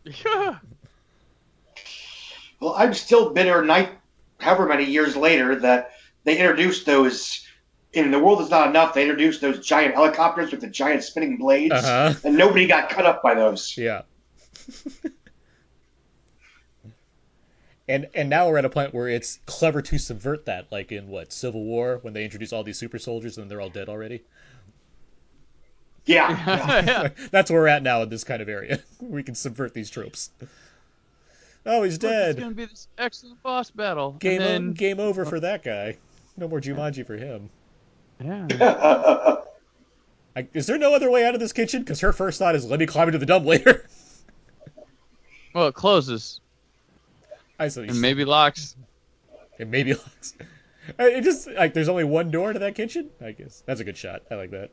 Yeah. 0.05 0.59
Well, 2.61 2.75
I'm 2.79 2.95
still 2.95 3.31
bitter, 3.31 3.63
night, 3.63 3.91
however 4.39 4.67
many 4.67 4.85
years 4.85 5.17
later, 5.17 5.57
that 5.57 5.91
they 6.23 6.39
introduced 6.39 6.87
those. 6.87 7.47
In 7.95 8.11
the 8.11 8.19
world 8.19 8.41
is 8.41 8.51
not 8.51 8.69
enough. 8.69 8.93
They 8.95 9.03
introduced 9.03 9.41
those 9.41 9.65
giant 9.65 9.95
helicopters 9.95 10.51
with 10.51 10.61
the 10.61 10.67
giant 10.69 11.03
spinning 11.05 11.37
blades, 11.37 11.73
Uh-huh. 11.75 12.15
and 12.25 12.37
nobody 12.37 12.67
got 12.67 12.89
cut 12.91 13.07
up 13.07 13.23
by 13.23 13.35
those. 13.35 13.77
Yeah. 13.79 14.03
and 17.89 18.09
and 18.15 18.31
now 18.31 18.49
we're 18.49 18.59
at 18.59 18.65
a 18.65 18.71
point 18.71 18.95
where 18.95 19.09
it's 19.09 19.39
clever 19.47 19.83
to 19.83 19.99
subvert 19.99 20.47
that, 20.47 20.71
like 20.73 20.91
in 20.93 21.09
what 21.09 21.33
Civil 21.33 21.63
War 21.65 21.99
when 22.03 22.15
they 22.15 22.25
introduce 22.25 22.53
all 22.53 22.63
these 22.65 22.79
super 22.79 22.99
soldiers 22.99 23.37
and 23.39 23.51
they're 23.51 23.61
all 23.61 23.69
dead 23.71 23.89
already. 23.89 24.23
Yeah, 26.07 26.31
yeah. 26.47 26.85
yeah. 26.85 27.09
That's 27.31 27.51
where 27.51 27.61
we're 27.61 27.69
at 27.69 27.83
now 27.83 28.03
in 28.03 28.09
this 28.09 28.25
kind 28.25 28.43
of 28.43 28.49
area. 28.49 28.81
we 29.01 29.23
can 29.23 29.35
subvert 29.35 29.73
these 29.75 29.91
tropes. 29.91 30.31
Oh, 31.67 31.83
he's 31.83 31.97
dead. 31.99 32.31
It's 32.31 32.37
dead. 32.37 32.43
gonna 32.43 32.55
be 32.55 32.65
this 32.67 32.89
excellent 32.99 33.43
boss 33.43 33.71
battle. 33.71 34.13
Game 34.13 34.43
and 34.43 34.71
o- 34.71 34.73
game 34.73 35.01
over 35.01 35.25
for 35.25 35.41
that 35.41 35.63
guy. 35.63 35.97
No 36.37 36.49
more 36.49 36.61
Jumanji 36.61 37.07
for 37.07 37.17
him. 37.17 37.49
Yeah. 38.23 38.47
I, 40.37 40.49
is 40.53 40.67
there 40.67 40.79
no 40.79 40.95
other 40.95 41.11
way 41.11 41.25
out 41.25 41.35
of 41.35 41.41
this 41.41 41.53
kitchen? 41.53 41.83
Because 41.83 42.01
her 42.01 42.13
first 42.13 42.39
thought 42.39 42.55
is, 42.57 42.65
"Let 42.67 42.81
me 42.81 42.87
climb 42.87 43.09
into 43.09 43.19
the 43.19 43.27
dumb 43.27 43.43
dumbwaiter." 43.43 43.87
Well, 45.55 45.69
it 45.69 45.75
closes 45.77 46.41
I 47.59 47.69
said, 47.69 47.89
and 47.89 48.01
maybe 48.01 48.25
locks. 48.25 48.77
It 49.59 49.69
maybe 49.69 49.95
locks. 49.95 50.35
It 50.99 51.23
just 51.23 51.49
like 51.49 51.75
there's 51.75 51.89
only 51.89 52.05
one 52.05 52.31
door 52.31 52.53
to 52.53 52.59
that 52.59 52.75
kitchen. 52.75 53.11
I 53.25 53.33
guess 53.33 53.63
that's 53.67 53.81
a 53.81 53.85
good 53.85 53.97
shot. 53.97 54.23
I 54.31 54.35
like 54.35 54.51
that. 54.51 54.71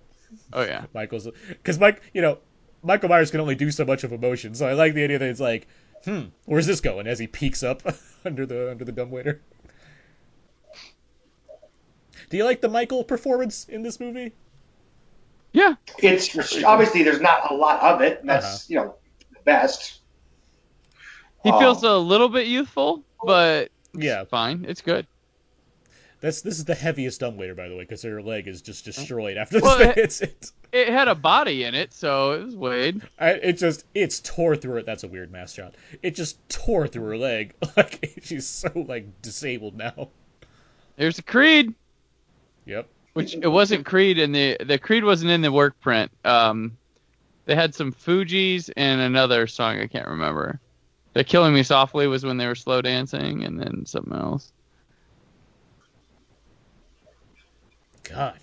Oh 0.54 0.64
yeah. 0.64 0.86
Michael's 0.94 1.28
because 1.48 1.80
Mike, 1.80 2.02
you 2.14 2.22
know, 2.22 2.40
Michael 2.84 3.10
Myers 3.10 3.32
can 3.32 3.40
only 3.40 3.56
do 3.56 3.72
so 3.72 3.86
much 3.86 4.04
of 4.04 4.12
emotion. 4.12 4.56
So 4.56 4.68
I 4.68 4.74
like 4.74 4.94
the 4.94 5.04
idea 5.04 5.20
that 5.20 5.30
it's 5.30 5.40
like, 5.40 5.68
hmm, 6.04 6.24
where's 6.46 6.66
this 6.66 6.82
going? 6.82 7.08
As 7.08 7.20
he 7.20 7.28
peeks 7.28 7.64
up 7.64 7.84
under 8.26 8.46
the 8.46 8.72
under 8.72 8.84
the 8.84 8.92
dumbwaiter. 8.92 9.42
Do 12.32 12.38
you 12.38 12.46
like 12.46 12.62
the 12.62 12.70
Michael 12.70 13.04
performance 13.04 13.68
in 13.70 13.84
this 13.84 14.00
movie? 14.00 14.34
Yeah. 15.54 15.76
It's 16.00 16.64
obviously 16.64 17.04
there's 17.04 17.22
not 17.22 17.52
a 17.52 17.54
lot 17.54 17.82
of 17.82 18.02
it. 18.02 18.22
And 18.22 18.30
that's 18.30 18.46
Uh-huh. 18.46 18.58
you 18.70 18.76
know 18.78 18.96
the 19.34 19.40
best. 19.44 20.00
He 21.44 21.50
Um, 21.52 21.60
feels 21.60 21.84
a 21.84 21.98
little 21.98 22.30
bit 22.30 22.48
youthful, 22.48 23.04
but 23.24 23.70
Yeah, 23.94 24.24
fine. 24.24 24.66
It's 24.68 24.82
good. 24.82 25.08
that's 26.22 26.42
this 26.42 26.58
is 26.60 26.66
the 26.66 26.76
heaviest 26.76 27.20
dumbwaiter, 27.20 27.56
by 27.56 27.68
the 27.68 27.76
way, 27.76 27.82
because 27.84 28.04
her 28.04 28.22
leg 28.22 28.48
is 28.48 28.62
just 28.62 28.86
destroyed 28.86 29.36
after 29.38 29.56
this. 29.56 29.64
Well, 29.64 29.78
thing 29.80 29.90
it- 29.90 29.96
hits 29.96 30.22
it. 30.22 30.52
It 30.72 30.88
had 30.88 31.10
a 31.10 31.16
body 31.16 31.66
in 31.66 31.76
it, 31.76 31.92
so 31.94 32.32
it 32.32 32.46
was 32.46 32.56
weighed. 32.56 33.02
I, 33.20 33.32
it 33.32 33.54
just 33.58 33.84
it's 33.94 34.22
tore 34.22 34.56
through 34.56 34.78
it. 34.78 34.86
That's 34.86 35.04
a 35.04 35.08
weird 35.10 35.30
mass 35.30 35.52
shot. 35.54 35.76
It 36.02 36.16
just 36.16 36.38
tore 36.48 36.88
through 36.88 37.08
her 37.10 37.18
leg. 37.18 37.56
Like 37.76 38.22
she's 38.24 38.48
so 38.48 38.72
like 38.76 39.22
disabled 39.22 39.76
now. 39.76 40.08
There's 40.96 41.18
a 41.20 41.24
Creed, 41.24 41.74
Yep. 42.66 42.88
which 43.14 43.34
it 43.36 43.48
wasn't 43.48 43.86
Creed, 43.86 44.20
and 44.20 44.34
the 44.34 44.58
the 44.64 44.78
Creed 44.78 45.04
wasn't 45.04 45.32
in 45.32 45.42
the 45.42 45.52
work 45.52 45.80
print. 45.82 46.12
Um, 46.26 46.78
they 47.46 47.56
had 47.56 47.74
some 47.76 47.92
Fugees 47.92 48.70
and 48.78 49.02
another 49.02 49.48
song 49.48 49.80
I 49.80 49.88
can't 49.88 50.08
remember. 50.08 50.60
The 51.14 51.24
Killing 51.24 51.54
Me 51.54 51.64
Softly 51.64 52.08
was 52.08 52.24
when 52.24 52.38
they 52.38 52.48
were 52.48 52.56
slow 52.56 52.82
dancing, 52.82 53.44
and 53.44 53.60
then 53.60 53.86
something 53.86 54.14
else. 54.14 54.52
God. 58.04 58.40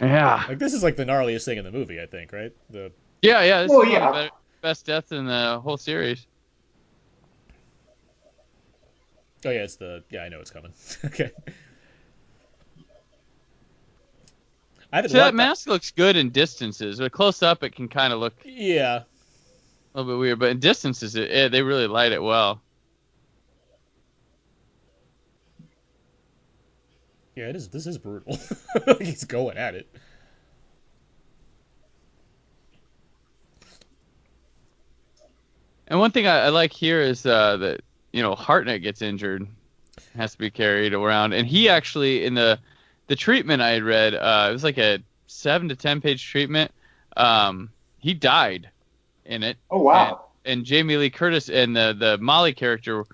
Yeah. 0.00 0.44
Like 0.48 0.58
this 0.58 0.74
is 0.74 0.82
like 0.82 0.96
the 0.96 1.04
gnarliest 1.04 1.44
thing 1.44 1.58
in 1.58 1.64
the 1.64 1.70
movie, 1.72 2.00
I 2.00 2.06
think, 2.06 2.32
right? 2.32 2.52
The 2.70 2.92
Yeah, 3.22 3.42
yeah. 3.42 3.62
This 3.62 3.70
Well, 3.70 3.82
is 3.82 3.86
one 3.86 3.92
yeah. 3.92 4.06
the 4.06 4.12
better- 4.12 4.30
best 4.62 4.86
death 4.86 5.12
in 5.12 5.26
the 5.26 5.60
whole 5.62 5.76
series. 5.76 6.26
Oh 9.44 9.50
yeah, 9.50 9.62
it's 9.62 9.76
the 9.76 10.02
yeah 10.10 10.22
I 10.22 10.28
know 10.28 10.40
it's 10.40 10.50
coming. 10.50 10.72
okay. 11.04 11.30
I 14.92 15.02
So 15.06 15.14
that 15.14 15.24
watched- 15.26 15.34
mask 15.34 15.66
looks 15.68 15.90
good 15.90 16.16
in 16.16 16.30
distances, 16.30 16.98
but 16.98 17.12
close 17.12 17.42
up 17.42 17.62
it 17.62 17.74
can 17.74 17.88
kind 17.88 18.12
of 18.12 18.20
look 18.20 18.34
Yeah, 18.44 19.02
a 19.94 19.98
little 19.98 20.12
bit 20.14 20.18
weird. 20.18 20.38
But 20.38 20.50
in 20.50 20.60
distances, 20.60 21.14
it, 21.16 21.30
it, 21.30 21.52
they 21.52 21.62
really 21.62 21.86
light 21.86 22.12
it 22.12 22.22
well. 22.22 22.62
yeah, 27.34 27.48
it 27.48 27.56
is. 27.56 27.68
This 27.68 27.86
is 27.86 27.98
brutal. 27.98 28.38
He's 28.98 29.24
going 29.24 29.58
at 29.58 29.74
it. 29.74 29.86
And 35.88 35.98
one 36.00 36.10
thing 36.10 36.26
I, 36.26 36.46
I 36.46 36.48
like 36.48 36.72
here 36.72 37.00
is 37.00 37.24
uh, 37.26 37.56
that 37.58 37.80
you 38.12 38.22
know 38.22 38.34
Hartnett 38.34 38.82
gets 38.82 39.02
injured, 39.02 39.46
has 40.16 40.32
to 40.32 40.38
be 40.38 40.50
carried 40.50 40.94
around, 40.94 41.32
and 41.32 41.46
he 41.46 41.68
actually 41.68 42.24
in 42.24 42.34
the 42.34 42.58
the 43.08 43.16
treatment 43.16 43.62
I 43.62 43.70
had 43.70 43.82
read, 43.84 44.14
uh, 44.14 44.46
it 44.50 44.52
was 44.52 44.64
like 44.64 44.78
a 44.78 44.98
seven 45.26 45.68
to 45.68 45.76
ten 45.76 46.00
page 46.00 46.24
treatment. 46.28 46.70
Um, 47.16 47.70
he 47.98 48.14
died 48.14 48.70
in 49.24 49.42
it, 49.42 49.56
Oh 49.70 49.80
wow. 49.80 50.26
and 50.44 50.64
Jamie 50.64 50.96
Lee 50.96 51.10
Curtis 51.10 51.48
and 51.48 51.74
the 51.76 51.94
the 51.98 52.18
Molly 52.18 52.52
character 52.52 53.04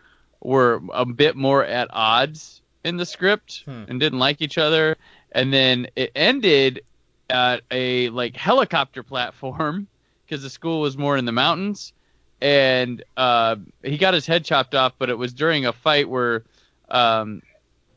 were 0.40 0.82
a 0.92 1.04
bit 1.06 1.36
more 1.36 1.64
at 1.64 1.88
odds 1.92 2.60
in 2.84 2.96
the 2.96 3.06
script 3.06 3.62
Hmm. 3.64 3.84
and 3.88 4.00
didn't 4.00 4.18
like 4.18 4.42
each 4.42 4.58
other. 4.58 4.96
And 5.30 5.52
then 5.52 5.86
it 5.96 6.10
ended 6.16 6.82
at 7.30 7.62
a 7.70 8.08
like 8.10 8.36
helicopter 8.36 9.02
platform 9.02 9.86
because 10.26 10.42
the 10.42 10.50
school 10.50 10.80
was 10.80 10.98
more 10.98 11.16
in 11.16 11.24
the 11.24 11.32
mountains. 11.32 11.92
And 12.40 13.04
uh, 13.16 13.54
he 13.84 13.96
got 13.98 14.14
his 14.14 14.26
head 14.26 14.44
chopped 14.44 14.74
off, 14.74 14.94
but 14.98 15.08
it 15.10 15.16
was 15.16 15.32
during 15.32 15.64
a 15.66 15.72
fight 15.72 16.08
where, 16.08 16.42
um, 16.90 17.40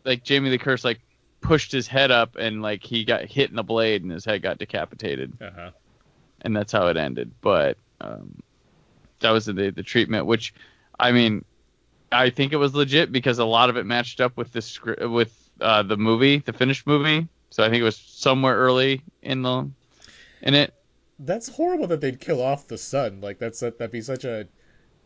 like 0.05 0.23
Jamie 0.23 0.51
Lee 0.51 0.59
Curtis 0.59 0.85
like 0.85 1.01
pushed 1.47 1.71
his 1.71 1.87
head 1.87 2.11
up 2.11 2.35
and 2.37 2.61
like 2.61 2.83
he 2.83 3.03
got 3.05 3.25
hit 3.25 3.49
in 3.49 3.55
the 3.55 3.63
blade 3.63 4.03
and 4.03 4.11
his 4.11 4.25
head 4.25 4.41
got 4.41 4.57
decapitated 4.57 5.33
Uh 5.41 5.49
huh. 5.55 5.71
and 6.41 6.55
that's 6.55 6.71
how 6.71 6.87
it 6.87 6.97
ended. 6.97 7.31
But 7.41 7.77
um, 8.01 8.41
that 9.19 9.31
was 9.31 9.45
the 9.45 9.53
the 9.71 9.83
treatment, 9.83 10.25
which 10.25 10.53
I 10.99 11.11
mean, 11.11 11.43
I 12.11 12.29
think 12.29 12.53
it 12.53 12.57
was 12.57 12.73
legit 12.75 13.11
because 13.11 13.39
a 13.39 13.45
lot 13.45 13.69
of 13.69 13.77
it 13.77 13.85
matched 13.85 14.21
up 14.21 14.37
with 14.37 14.51
the 14.51 14.61
script 14.61 15.07
with 15.09 15.33
uh, 15.61 15.83
the 15.83 15.97
movie, 15.97 16.39
the 16.39 16.53
finished 16.53 16.85
movie. 16.87 17.27
So 17.49 17.63
I 17.63 17.69
think 17.69 17.81
it 17.81 17.85
was 17.85 17.97
somewhere 17.97 18.55
early 18.57 19.01
in 19.21 19.41
the 19.41 19.69
in 20.41 20.53
it. 20.53 20.73
That's 21.19 21.47
horrible 21.47 21.87
that 21.87 22.01
they'd 22.01 22.19
kill 22.19 22.41
off 22.41 22.67
the 22.67 22.77
son. 22.77 23.21
Like 23.21 23.39
that's 23.39 23.61
that'd 23.61 23.91
be 23.91 24.01
such 24.01 24.25
a 24.25 24.47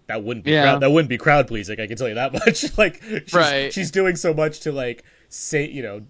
that 0.08 0.24
wouldn't 0.24 0.44
be 0.44 0.52
Yeah. 0.52 0.64
crowd, 0.64 0.82
that 0.82 0.90
wouldn't 0.92 1.10
be 1.10 1.20
crowd 1.20 1.48
pleasing. 1.48 1.80
I 1.80 1.86
can 1.86 1.96
tell 1.96 2.08
you 2.10 2.16
that 2.16 2.34
much. 2.46 2.76
like 2.78 3.04
she's, 3.04 3.34
Right. 3.34 3.72
she's 3.74 3.92
doing 3.92 4.16
so 4.16 4.34
much 4.34 4.62
to 4.62 4.72
like 4.72 5.04
say 5.30 5.68
you 5.70 5.84
know 5.84 6.02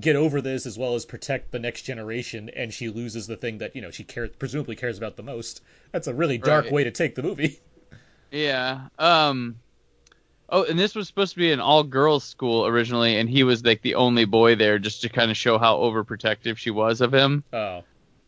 get 0.00 0.16
over 0.16 0.40
this 0.40 0.66
as 0.66 0.78
well 0.78 0.94
as 0.94 1.04
protect 1.04 1.50
the 1.52 1.58
next 1.58 1.82
generation, 1.82 2.50
and 2.54 2.72
she 2.72 2.88
loses 2.88 3.26
the 3.26 3.36
thing 3.36 3.58
that 3.58 3.74
you 3.76 3.82
know 3.82 3.90
she 3.90 4.04
cares 4.04 4.30
presumably 4.38 4.76
cares 4.76 4.98
about 4.98 5.16
the 5.16 5.22
most. 5.22 5.62
That's 5.92 6.06
a 6.06 6.14
really 6.14 6.38
dark 6.38 6.64
Right. 6.66 6.72
way 6.72 6.84
to 6.84 6.90
take 6.90 7.14
the 7.14 7.22
movie. 7.22 7.58
Yeah. 8.30 8.88
Um. 8.98 9.58
Oh, 10.50 10.62
and 10.64 10.78
this 10.78 10.94
was 10.94 11.06
supposed 11.08 11.32
to 11.32 11.38
be 11.38 11.50
an 11.50 11.60
all 11.60 11.82
girls 11.82 12.24
school 12.24 12.66
originally, 12.66 13.16
and 13.16 13.28
he 13.28 13.42
was 13.42 13.64
like 13.64 13.80
the 13.80 13.94
only 13.94 14.26
boy 14.26 14.54
there, 14.54 14.78
just 14.78 15.00
to 15.02 15.08
kind 15.08 15.30
of 15.30 15.36
show 15.38 15.56
how 15.58 15.78
overprotective 15.78 16.58
she 16.58 16.70
was 16.70 17.00
of 17.00 17.12
him. 17.12 17.42
Oh, 17.54 17.84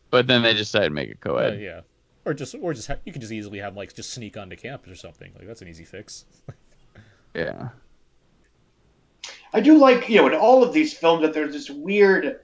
But 0.09 0.25
then 0.25 0.41
they 0.41 0.53
decided 0.55 0.85
to 0.89 0.93
make 0.95 1.09
it 1.09 1.17
uh, 1.23 1.29
co-ed. 1.29 1.61
yeah. 1.61 1.81
Or 2.25 2.33
just, 2.33 2.55
or 2.59 2.73
just, 2.73 2.87
ha- 2.87 2.97
you 3.05 3.11
can 3.11 3.21
just 3.21 3.33
easily 3.33 3.59
have 3.59 3.75
like 3.75 3.93
just 3.95 4.09
sneak 4.11 4.37
onto 4.37 4.55
campus 4.55 4.91
or 4.91 4.95
something. 4.95 5.31
Like 5.37 5.45
that's 5.47 5.61
an 5.61 5.67
easy 5.67 5.85
fix. 5.85 6.25
yeah. 7.35 7.69
I 9.53 9.59
do 9.59 9.77
like, 9.77 10.07
you 10.09 10.17
know, 10.17 10.27
in 10.27 10.33
all 10.33 10.63
of 10.63 10.73
these 10.73 10.93
films 10.93 11.21
that 11.23 11.33
there's 11.33 11.53
this 11.53 11.69
weird 11.69 12.39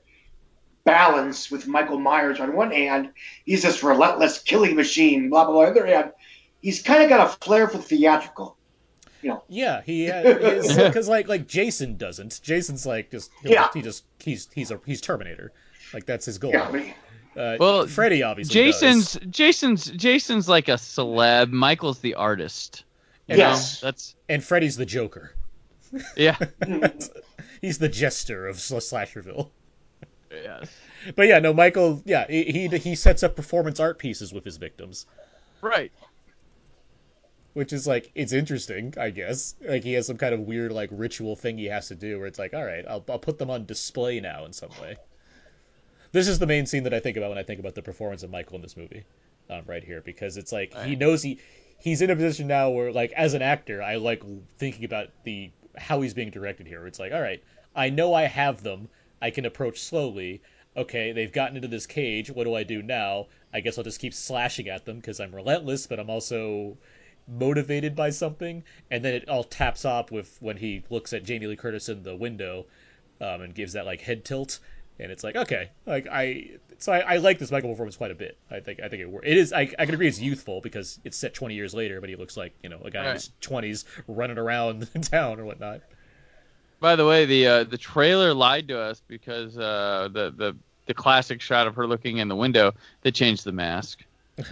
balance 0.84 1.50
with 1.52 1.68
Michael 1.68 2.00
Myers. 2.00 2.40
On 2.40 2.56
one 2.56 2.72
hand, 2.72 3.12
he's 3.46 3.64
this 3.64 3.84
relentless 3.84 4.40
killing 4.40 4.76
machine, 4.76 5.30
blah, 5.30 5.46
blah, 5.46 5.54
blah. 5.54 5.66
On 5.68 5.74
the 5.74 5.82
other 5.82 5.88
hand, 5.88 6.12
he's 6.62 6.82
kind 6.82 7.04
of 7.04 7.10
got 7.10 7.26
a 7.28 7.46
flair 7.46 7.68
for 7.68 7.78
the 7.78 7.84
theatrical. 7.84 8.56
You 9.22 9.30
know, 9.30 9.44
Yeah, 9.48 9.82
he 9.82 10.06
because 10.12 11.08
like 11.10 11.28
like 11.28 11.48
Jason 11.48 11.98
doesn't. 11.98 12.40
Jason's 12.44 12.86
like 12.86 13.10
just 13.10 13.32
he'll 13.42 13.52
Yeah. 13.52 13.64
just- 13.64 13.74
he 13.76 13.82
just 13.82 14.04
he's 14.20 14.48
he's 14.54 14.72
a 14.72 14.80
he's 14.86 15.02
Terminator. 15.02 15.52
Like 15.94 16.06
that's 16.06 16.26
his 16.26 16.38
goal. 16.38 16.52
yeah, 16.52 16.68
I 16.68 16.72
mean, 16.72 16.94
Uh, 17.36 17.58
Well, 17.60 17.88
Freddy 17.88 18.22
obviously 18.24 18.54
Jason's 18.54 19.14
does. 19.14 19.28
Jason's 19.30 19.86
Jason's 19.92 20.48
like 20.48 20.68
a 20.68 20.74
celeb. 20.74 21.52
Michael's 21.52 22.00
the 22.00 22.14
artist. 22.14 22.84
You 23.28 23.38
Yes. 23.38 23.82
know? 23.82 23.88
That's 23.88 24.16
and 24.30 24.44
Freddy's 24.44 24.78
the 24.78 24.86
Joker. 24.86 25.34
Yeah. 26.16 26.38
He's 27.62 27.78
the 27.80 27.90
jester 27.90 28.48
of 28.48 28.58
Slasherville. 28.58 29.50
yes. 30.32 30.70
But 31.16 31.28
yeah, 31.28 31.40
no, 31.40 31.54
Michael. 31.54 32.02
Yeah, 32.06 32.26
he 32.30 32.44
he 32.44 32.68
he 32.78 32.96
sets 32.96 33.24
up 33.24 33.36
performance 33.36 33.80
art 33.80 33.98
pieces 34.00 34.34
with 34.34 34.44
his 34.46 34.58
victims, 34.58 35.06
Right. 35.62 35.92
which 37.54 37.74
is 37.74 37.88
like 37.88 38.12
it's 38.14 38.34
interesting, 38.34 38.94
I 39.00 39.10
guess. 39.10 39.56
Like 39.68 39.84
he 39.84 39.94
has 39.94 40.06
some 40.08 40.18
kind 40.18 40.34
of 40.34 40.42
weird 40.42 40.72
like 40.72 40.90
ritual 40.92 41.36
thing 41.36 41.58
he 41.58 41.66
has 41.66 41.88
to 41.88 41.96
do, 41.96 42.18
where 42.20 42.28
it's 42.28 42.40
like, 42.40 42.54
all 42.54 42.64
right, 42.66 42.86
I'll 42.88 43.04
I'll 43.10 43.20
put 43.20 43.40
them 43.40 43.50
on 43.50 43.66
display 43.66 44.20
now 44.20 44.46
in 44.46 44.54
some 44.54 44.70
way. 44.82 44.98
This 46.12 46.28
is 46.28 46.40
the 46.40 46.48
main 46.48 46.66
scene 46.66 46.84
that 46.84 46.94
I 46.94 47.00
think 47.00 47.18
about 47.18 47.30
when 47.30 47.38
I 47.38 47.44
think 47.44 47.60
about 47.60 47.76
the 47.76 47.82
performance 47.82 48.24
of 48.24 48.30
Michael 48.30 48.56
in 48.56 48.62
this 48.62 48.78
movie, 48.78 49.04
um, 49.50 49.64
right 49.66 49.84
here, 49.84 50.02
because 50.02 50.38
it's 50.38 50.52
like 50.52 50.74
he 50.84 50.96
knows 50.96 51.22
he 51.24 51.40
he's 51.80 52.02
in 52.02 52.10
a 52.10 52.16
position 52.16 52.48
now 52.48 52.70
where 52.70 52.92
like 52.92 53.12
as 53.14 53.34
an 53.34 53.42
actor, 53.42 53.82
I 53.82 53.96
like 53.96 54.24
thinking 54.58 54.86
about 54.86 55.08
the 55.24 55.52
how 55.78 56.02
he's 56.02 56.14
being 56.14 56.32
directed 56.32 56.68
here. 56.68 56.86
It's 56.88 57.00
like, 57.00 57.14
all 57.14 57.22
right, 57.22 57.44
I 57.76 57.90
know 57.90 58.14
I 58.14 58.24
have 58.24 58.64
them. 58.64 58.90
I 59.22 59.30
can 59.32 59.46
approach 59.46 59.80
slowly. 59.80 60.42
Okay, 60.76 61.12
they've 61.12 61.32
gotten 61.32 61.56
into 61.56 61.68
this 61.68 61.88
cage. 61.88 62.30
What 62.30 62.44
do 62.44 62.54
I 62.54 62.64
do 62.64 62.82
now? 62.82 63.28
I 63.54 63.62
guess 63.62 63.78
I'll 63.78 63.84
just 63.84 64.00
keep 64.00 64.14
slashing 64.14 64.70
at 64.70 64.86
them 64.86 64.98
because 64.98 65.20
I'm 65.20 65.34
relentless, 65.34 65.88
but 65.88 66.00
I'm 66.00 66.10
also 66.10 66.78
motivated 67.28 67.96
by 67.96 68.12
something. 68.12 68.64
And 68.92 69.04
then 69.04 69.16
it 69.16 69.28
all 69.28 69.44
taps 69.44 69.86
off 69.86 70.12
with 70.12 70.38
when 70.40 70.58
he 70.58 70.84
looks 70.90 71.14
at 71.14 71.24
Jamie 71.24 71.48
Lee 71.48 71.56
Curtis 71.56 71.90
in 71.90 72.04
the 72.04 72.16
window 72.16 72.66
um, 73.22 73.42
and 73.42 73.56
gives 73.56 73.74
that 73.74 73.86
like 73.86 74.02
head 74.02 74.24
tilt. 74.24 74.60
And 75.00 75.12
it's 75.12 75.24
like 75.24 75.36
okay, 75.36 75.70
like 75.86 76.08
I, 76.08 76.52
so 76.80 76.92
I, 76.92 77.00
I 77.00 77.18
like 77.18 77.40
this 77.40 77.52
Michael 77.52 77.70
performance 77.70 77.98
quite 77.98 78.12
a 78.12 78.16
bit. 78.16 78.38
I 78.52 78.60
think 78.60 78.80
I 78.82 78.90
think 78.90 79.04
it 79.04 79.20
it 79.24 79.38
is. 79.38 79.54
I, 79.54 79.62
I 79.62 79.86
can 79.86 79.94
agree 79.94 80.08
it's 80.08 80.20
youthful 80.20 80.62
because 80.62 81.00
it's 81.04 81.18
set 81.18 81.34
20 81.34 81.56
years 81.56 81.74
later, 81.74 82.00
but 82.00 82.10
he 82.10 82.16
looks 82.16 82.38
like 82.38 82.54
you 82.62 82.70
know 82.70 82.82
a 82.84 82.92
guy 82.92 83.08
in 83.08 83.14
his 83.14 83.32
20s 83.42 83.86
running 84.08 84.38
around 84.38 84.88
in 84.94 85.02
town 85.02 85.40
or 85.40 85.46
whatnot. 85.46 85.82
By 86.80 86.96
the 86.96 87.06
way, 87.06 87.26
the 87.26 87.48
uh, 87.48 87.64
the 87.64 87.78
trailer 87.78 88.34
lied 88.34 88.68
to 88.68 88.80
us 88.80 89.02
because 89.08 89.58
uh, 89.58 90.10
the 90.12 90.32
the 90.36 90.56
the 90.86 90.94
classic 90.94 91.42
shot 91.42 91.68
of 91.68 91.76
her 91.76 91.88
looking 91.88 92.18
in 92.18 92.28
the 92.28 92.36
window 92.36 92.74
they 93.02 93.12
changed 93.12 93.44
the 93.44 93.52
mask. 93.52 94.04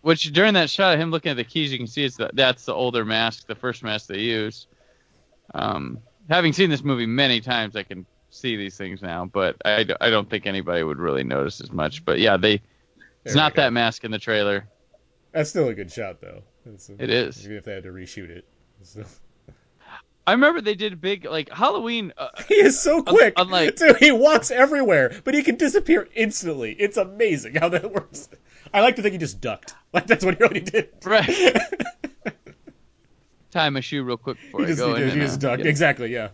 Which 0.00 0.32
during 0.32 0.54
that 0.54 0.70
shot 0.70 0.94
of 0.94 1.00
him 1.00 1.10
looking 1.10 1.30
at 1.30 1.36
the 1.36 1.44
keys, 1.44 1.70
you 1.70 1.78
can 1.78 1.86
see 1.86 2.04
it's 2.04 2.16
the, 2.16 2.30
that's 2.32 2.64
the 2.64 2.72
older 2.72 3.04
mask, 3.04 3.46
the 3.46 3.54
first 3.54 3.82
mask 3.82 4.06
they 4.06 4.20
use. 4.20 4.66
Um, 5.54 5.98
having 6.30 6.52
seen 6.52 6.70
this 6.70 6.82
movie 6.82 7.04
many 7.04 7.40
times, 7.40 7.76
I 7.76 7.82
can 7.82 8.06
see 8.30 8.56
these 8.56 8.76
things 8.76 9.00
now, 9.02 9.24
but 9.26 9.56
I, 9.64 9.86
I 10.00 10.10
don't 10.10 10.28
think 10.28 10.46
anybody 10.46 10.82
would 10.82 10.98
really 10.98 11.24
notice 11.24 11.60
as 11.60 11.72
much. 11.72 12.04
But 12.04 12.18
yeah, 12.20 12.36
they 12.36 12.54
it's 13.24 13.34
There 13.34 13.36
not 13.36 13.54
that 13.56 13.72
mask 13.72 14.04
in 14.04 14.10
the 14.10 14.18
trailer. 14.18 14.68
That's 15.32 15.50
still 15.50 15.68
a 15.68 15.74
good 15.74 15.90
shot 15.92 16.20
though. 16.20 16.42
It's 16.66 16.88
It 16.90 17.10
is. 17.10 17.44
even 17.44 17.56
if 17.56 17.64
they 17.64 17.72
had 17.74 17.82
to 17.84 17.90
reshoot 17.90 18.30
it. 18.30 18.46
So- 18.82 19.04
I 20.26 20.32
remember 20.32 20.60
they 20.60 20.74
did 20.74 20.92
a 20.92 20.96
big 20.96 21.24
like 21.24 21.48
Halloween. 21.50 22.12
Uh, 22.16 22.28
He 22.48 22.54
is 22.56 22.78
so 22.78 23.02
quick. 23.02 23.32
unlike- 23.38 23.76
Dude, 23.76 23.96
he 23.96 24.12
walks 24.12 24.50
everywhere, 24.50 25.18
but 25.24 25.32
he 25.34 25.42
can 25.42 25.56
disappear 25.56 26.06
instantly. 26.14 26.72
It's 26.72 26.98
amazing 26.98 27.54
how 27.54 27.70
that 27.70 27.90
works. 27.92 28.28
I 28.74 28.82
like 28.82 28.96
to 28.96 29.02
think 29.02 29.12
he 29.12 29.18
just 29.18 29.40
ducked. 29.40 29.74
Like 29.92 30.06
that's 30.06 30.22
what 30.22 30.36
he 30.36 30.42
really 30.44 30.60
did. 30.60 30.90
Right. 31.02 31.30
tie 33.50 33.70
my 33.70 33.80
shoe 33.80 34.02
real 34.02 34.18
quick 34.18 34.36
before 34.40 34.60
he 34.60 34.66
I 34.66 34.68
just, 34.68 34.78
go 34.78 34.94
he, 34.94 35.02
in. 35.02 35.08
did- 35.08 35.14
he 35.16 35.20
just 35.24 35.42
uh, 35.44 35.56
ducked. 35.56 35.66
Exactly. 35.66 36.12
Yeah. 36.12 36.28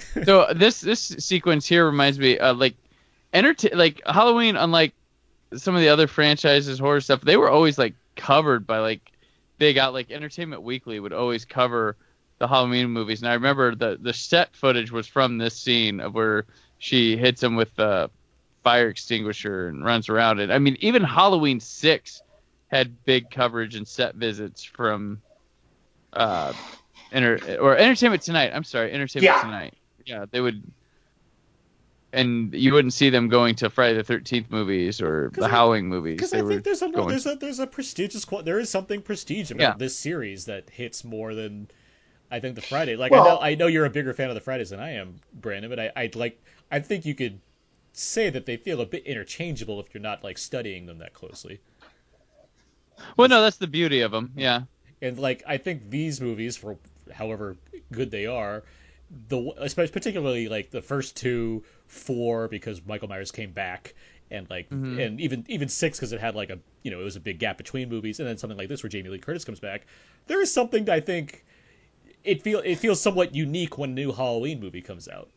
so 0.24 0.46
this 0.54 0.80
this 0.80 1.00
sequence 1.00 1.66
here 1.66 1.86
reminds 1.86 2.18
me 2.18 2.38
uh, 2.38 2.54
like 2.54 2.74
entertain 3.32 3.76
like 3.76 4.00
Halloween 4.06 4.56
unlike 4.56 4.92
some 5.56 5.74
of 5.74 5.80
the 5.80 5.88
other 5.88 6.06
franchises 6.06 6.78
horror 6.78 7.00
stuff 7.00 7.20
they 7.20 7.36
were 7.36 7.50
always 7.50 7.78
like 7.78 7.94
covered 8.16 8.66
by 8.66 8.78
like 8.78 9.12
big 9.58 9.78
out 9.78 9.92
like 9.92 10.10
Entertainment 10.10 10.62
Weekly 10.62 11.00
would 11.00 11.12
always 11.12 11.44
cover 11.44 11.96
the 12.38 12.48
Halloween 12.48 12.90
movies 12.90 13.22
and 13.22 13.30
I 13.30 13.34
remember 13.34 13.74
the 13.74 13.98
the 14.00 14.12
set 14.12 14.54
footage 14.54 14.90
was 14.90 15.06
from 15.06 15.38
this 15.38 15.56
scene 15.56 16.00
of 16.00 16.14
where 16.14 16.46
she 16.78 17.16
hits 17.16 17.42
him 17.42 17.56
with 17.56 17.74
the 17.76 18.10
fire 18.64 18.88
extinguisher 18.88 19.68
and 19.68 19.84
runs 19.84 20.08
around 20.08 20.40
it 20.40 20.50
I 20.50 20.58
mean 20.58 20.76
even 20.80 21.02
Halloween 21.02 21.60
6 21.60 22.22
had 22.68 23.04
big 23.04 23.30
coverage 23.30 23.74
and 23.76 23.86
set 23.86 24.14
visits 24.14 24.64
from 24.64 25.20
uh 26.14 26.52
enter 27.12 27.58
or 27.60 27.76
Entertainment 27.76 28.22
Tonight 28.22 28.52
I'm 28.54 28.64
sorry 28.64 28.92
Entertainment 28.92 29.36
Yeah. 29.36 29.42
Tonight 29.42 29.74
yeah, 30.06 30.24
they 30.30 30.40
would. 30.40 30.62
and 32.12 32.52
you 32.52 32.72
wouldn't 32.74 32.92
see 32.92 33.08
them 33.10 33.28
going 33.28 33.54
to 33.56 33.70
Friday 33.70 33.96
the 33.96 34.04
Thirteenth 34.04 34.50
movies 34.50 35.00
or 35.00 35.30
the 35.34 35.44
I- 35.44 35.48
Howling 35.48 35.88
movies. 35.88 36.16
Because 36.16 36.34
I 36.34 36.42
think 36.46 36.64
there's 36.64 36.82
a 36.82 36.88
going- 36.90 37.08
there's 37.08 37.26
a 37.26 37.34
there's 37.36 37.58
a 37.58 37.66
prestigious 37.66 38.24
there 38.44 38.58
is 38.58 38.68
something 38.68 39.00
prestige 39.00 39.50
about 39.50 39.60
Yeah. 39.62 39.74
this 39.78 39.96
series 39.98 40.44
that 40.46 40.68
hits 40.70 41.04
more 41.04 41.34
than 41.34 41.68
I 42.30 42.40
think 42.40 42.54
the 42.54 42.62
Friday. 42.62 42.96
Like 42.96 43.12
Well- 43.12 43.22
I 43.22 43.28
know 43.28 43.38
I 43.40 43.54
know 43.54 43.66
you're 43.66 43.84
a 43.86 43.90
bigger 43.90 44.12
fan 44.12 44.28
of 44.28 44.34
the 44.34 44.40
Fridays 44.40 44.70
than 44.70 44.80
I 44.80 44.90
am, 44.92 45.16
Brandon, 45.34 45.70
but 45.70 45.78
I 45.80 45.92
I'd 45.96 46.14
like 46.16 46.38
I 46.70 46.80
think 46.80 47.06
you 47.06 47.14
could 47.14 47.40
say 47.94 48.30
that 48.30 48.46
they 48.46 48.56
feel 48.56 48.80
a 48.80 48.86
bit 48.86 49.04
interchangeable 49.06 49.78
if 49.80 49.92
you're 49.92 50.00
not 50.02 50.22
like 50.24 50.38
studying 50.38 50.86
them 50.86 50.98
that 50.98 51.12
closely. 51.14 51.60
Well, 53.16 53.28
no, 53.28 53.42
that's 53.42 53.56
the 53.56 53.66
beauty 53.66 54.00
of 54.00 54.10
them. 54.12 54.32
Yeah. 54.36 54.62
And 55.00 55.18
like 55.18 55.42
I 55.46 55.56
think 55.56 55.90
these 55.90 56.20
movies, 56.20 56.56
for 56.56 56.76
however 57.12 57.56
good 57.90 58.10
they 58.10 58.26
are, 58.26 58.62
the 59.28 59.52
especially 59.58 59.92
particularly 59.92 60.48
like 60.48 60.70
the 60.70 60.82
first 60.82 61.16
two, 61.16 61.64
four 61.86 62.48
because 62.48 62.84
Michael 62.86 63.08
Myers 63.08 63.30
came 63.30 63.52
back, 63.52 63.94
and 64.30 64.48
like 64.50 64.70
Mhm. 64.70 65.06
and 65.06 65.20
even 65.20 65.44
even 65.48 65.68
six 65.68 65.98
because 65.98 66.12
it 66.12 66.20
had 66.20 66.34
like 66.34 66.50
a 66.50 66.58
you 66.82 66.90
know 66.90 67.00
it 67.00 67.04
was 67.04 67.16
a 67.16 67.20
big 67.20 67.38
gap 67.38 67.58
between 67.58 67.88
movies, 67.88 68.20
and 68.20 68.28
then 68.28 68.38
something 68.38 68.58
like 68.58 68.68
this 68.68 68.82
where 68.82 68.90
Jamie 68.90 69.10
Lee 69.10 69.18
Curtis 69.18 69.44
comes 69.44 69.60
back. 69.60 69.86
There 70.26 70.40
is 70.40 70.52
something 70.52 70.84
that 70.86 70.94
I 70.94 71.00
think 71.00 71.44
it 72.24 72.42
feel 72.42 72.60
it 72.64 72.76
feels 72.76 73.00
somewhat 73.00 73.34
unique 73.34 73.78
when 73.78 73.90
a 73.90 73.94
new 73.94 74.12
Halloween 74.12 74.60
movie 74.60 74.82
comes 74.82 75.08
out. 75.08 75.30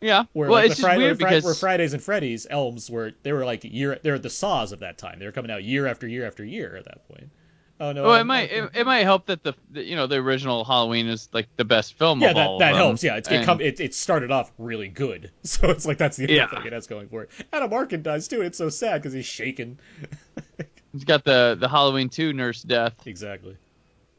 Yeah. 0.00 0.24
Where 0.34 0.50
well, 0.50 0.60
like 0.60 0.72
it's 0.72 0.80
Friday, 0.80 0.98
weird 1.04 1.18
because 1.18 1.44
where 1.44 1.54
Fridays 1.54 1.94
and 1.94 2.02
Freddy's 2.02 2.46
Elms 2.50 2.90
were 2.90 3.12
they 3.22 3.32
were 3.32 3.44
like 3.44 3.64
year 3.64 3.98
they're 4.02 4.18
the 4.18 4.28
saws 4.30 4.72
of 4.72 4.80
that 4.80 4.98
time. 4.98 5.18
They 5.18 5.26
were 5.26 5.32
coming 5.32 5.50
out 5.50 5.64
year 5.64 5.86
after 5.86 6.06
year 6.06 6.26
after 6.26 6.44
year 6.44 6.76
at 6.76 6.84
that 6.84 7.08
point. 7.08 7.30
Oh 7.80 7.90
no! 7.92 8.04
well, 8.04 8.14
it 8.20 8.24
might 8.24 8.52
it, 8.52 8.70
it 8.74 8.86
might 8.86 9.02
help 9.02 9.26
that 9.26 9.42
the, 9.42 9.52
the 9.72 9.82
you 9.82 9.96
know 9.96 10.06
the 10.06 10.16
original 10.16 10.64
Halloween 10.64 11.08
is 11.08 11.28
like 11.32 11.48
the 11.56 11.64
best 11.64 11.94
film. 11.98 12.20
yeah, 12.20 12.28
of 12.28 12.34
that, 12.36 12.46
all 12.46 12.58
that 12.60 12.74
helps. 12.76 13.02
Yeah, 13.02 13.16
it's, 13.16 13.28
it, 13.28 13.36
And- 13.38 13.44
come, 13.44 13.60
it 13.60 13.80
it 13.80 13.94
started 13.94 14.30
off 14.30 14.52
really 14.58 14.88
good, 14.88 15.30
so 15.42 15.68
it's 15.70 15.84
like 15.84 15.98
that's 15.98 16.16
the 16.16 16.24
other 16.24 16.32
Yeah. 16.34 16.46
thing 16.50 16.66
it 16.66 16.72
has 16.72 16.86
going 16.86 17.08
for 17.08 17.24
it. 17.24 17.30
Adam 17.52 17.72
Arkin 17.72 18.02
does 18.02 18.28
too. 18.28 18.42
It's 18.42 18.58
so 18.58 18.68
sad 18.68 19.02
because 19.02 19.12
he's 19.12 19.26
shaking. 19.26 19.78
He's 20.92 21.02
got 21.02 21.24
the 21.24 21.56
the 21.58 21.68
Halloween 21.68 22.08
two 22.08 22.32
nurse 22.32 22.62
death. 22.62 22.94
exactly. 23.06 23.56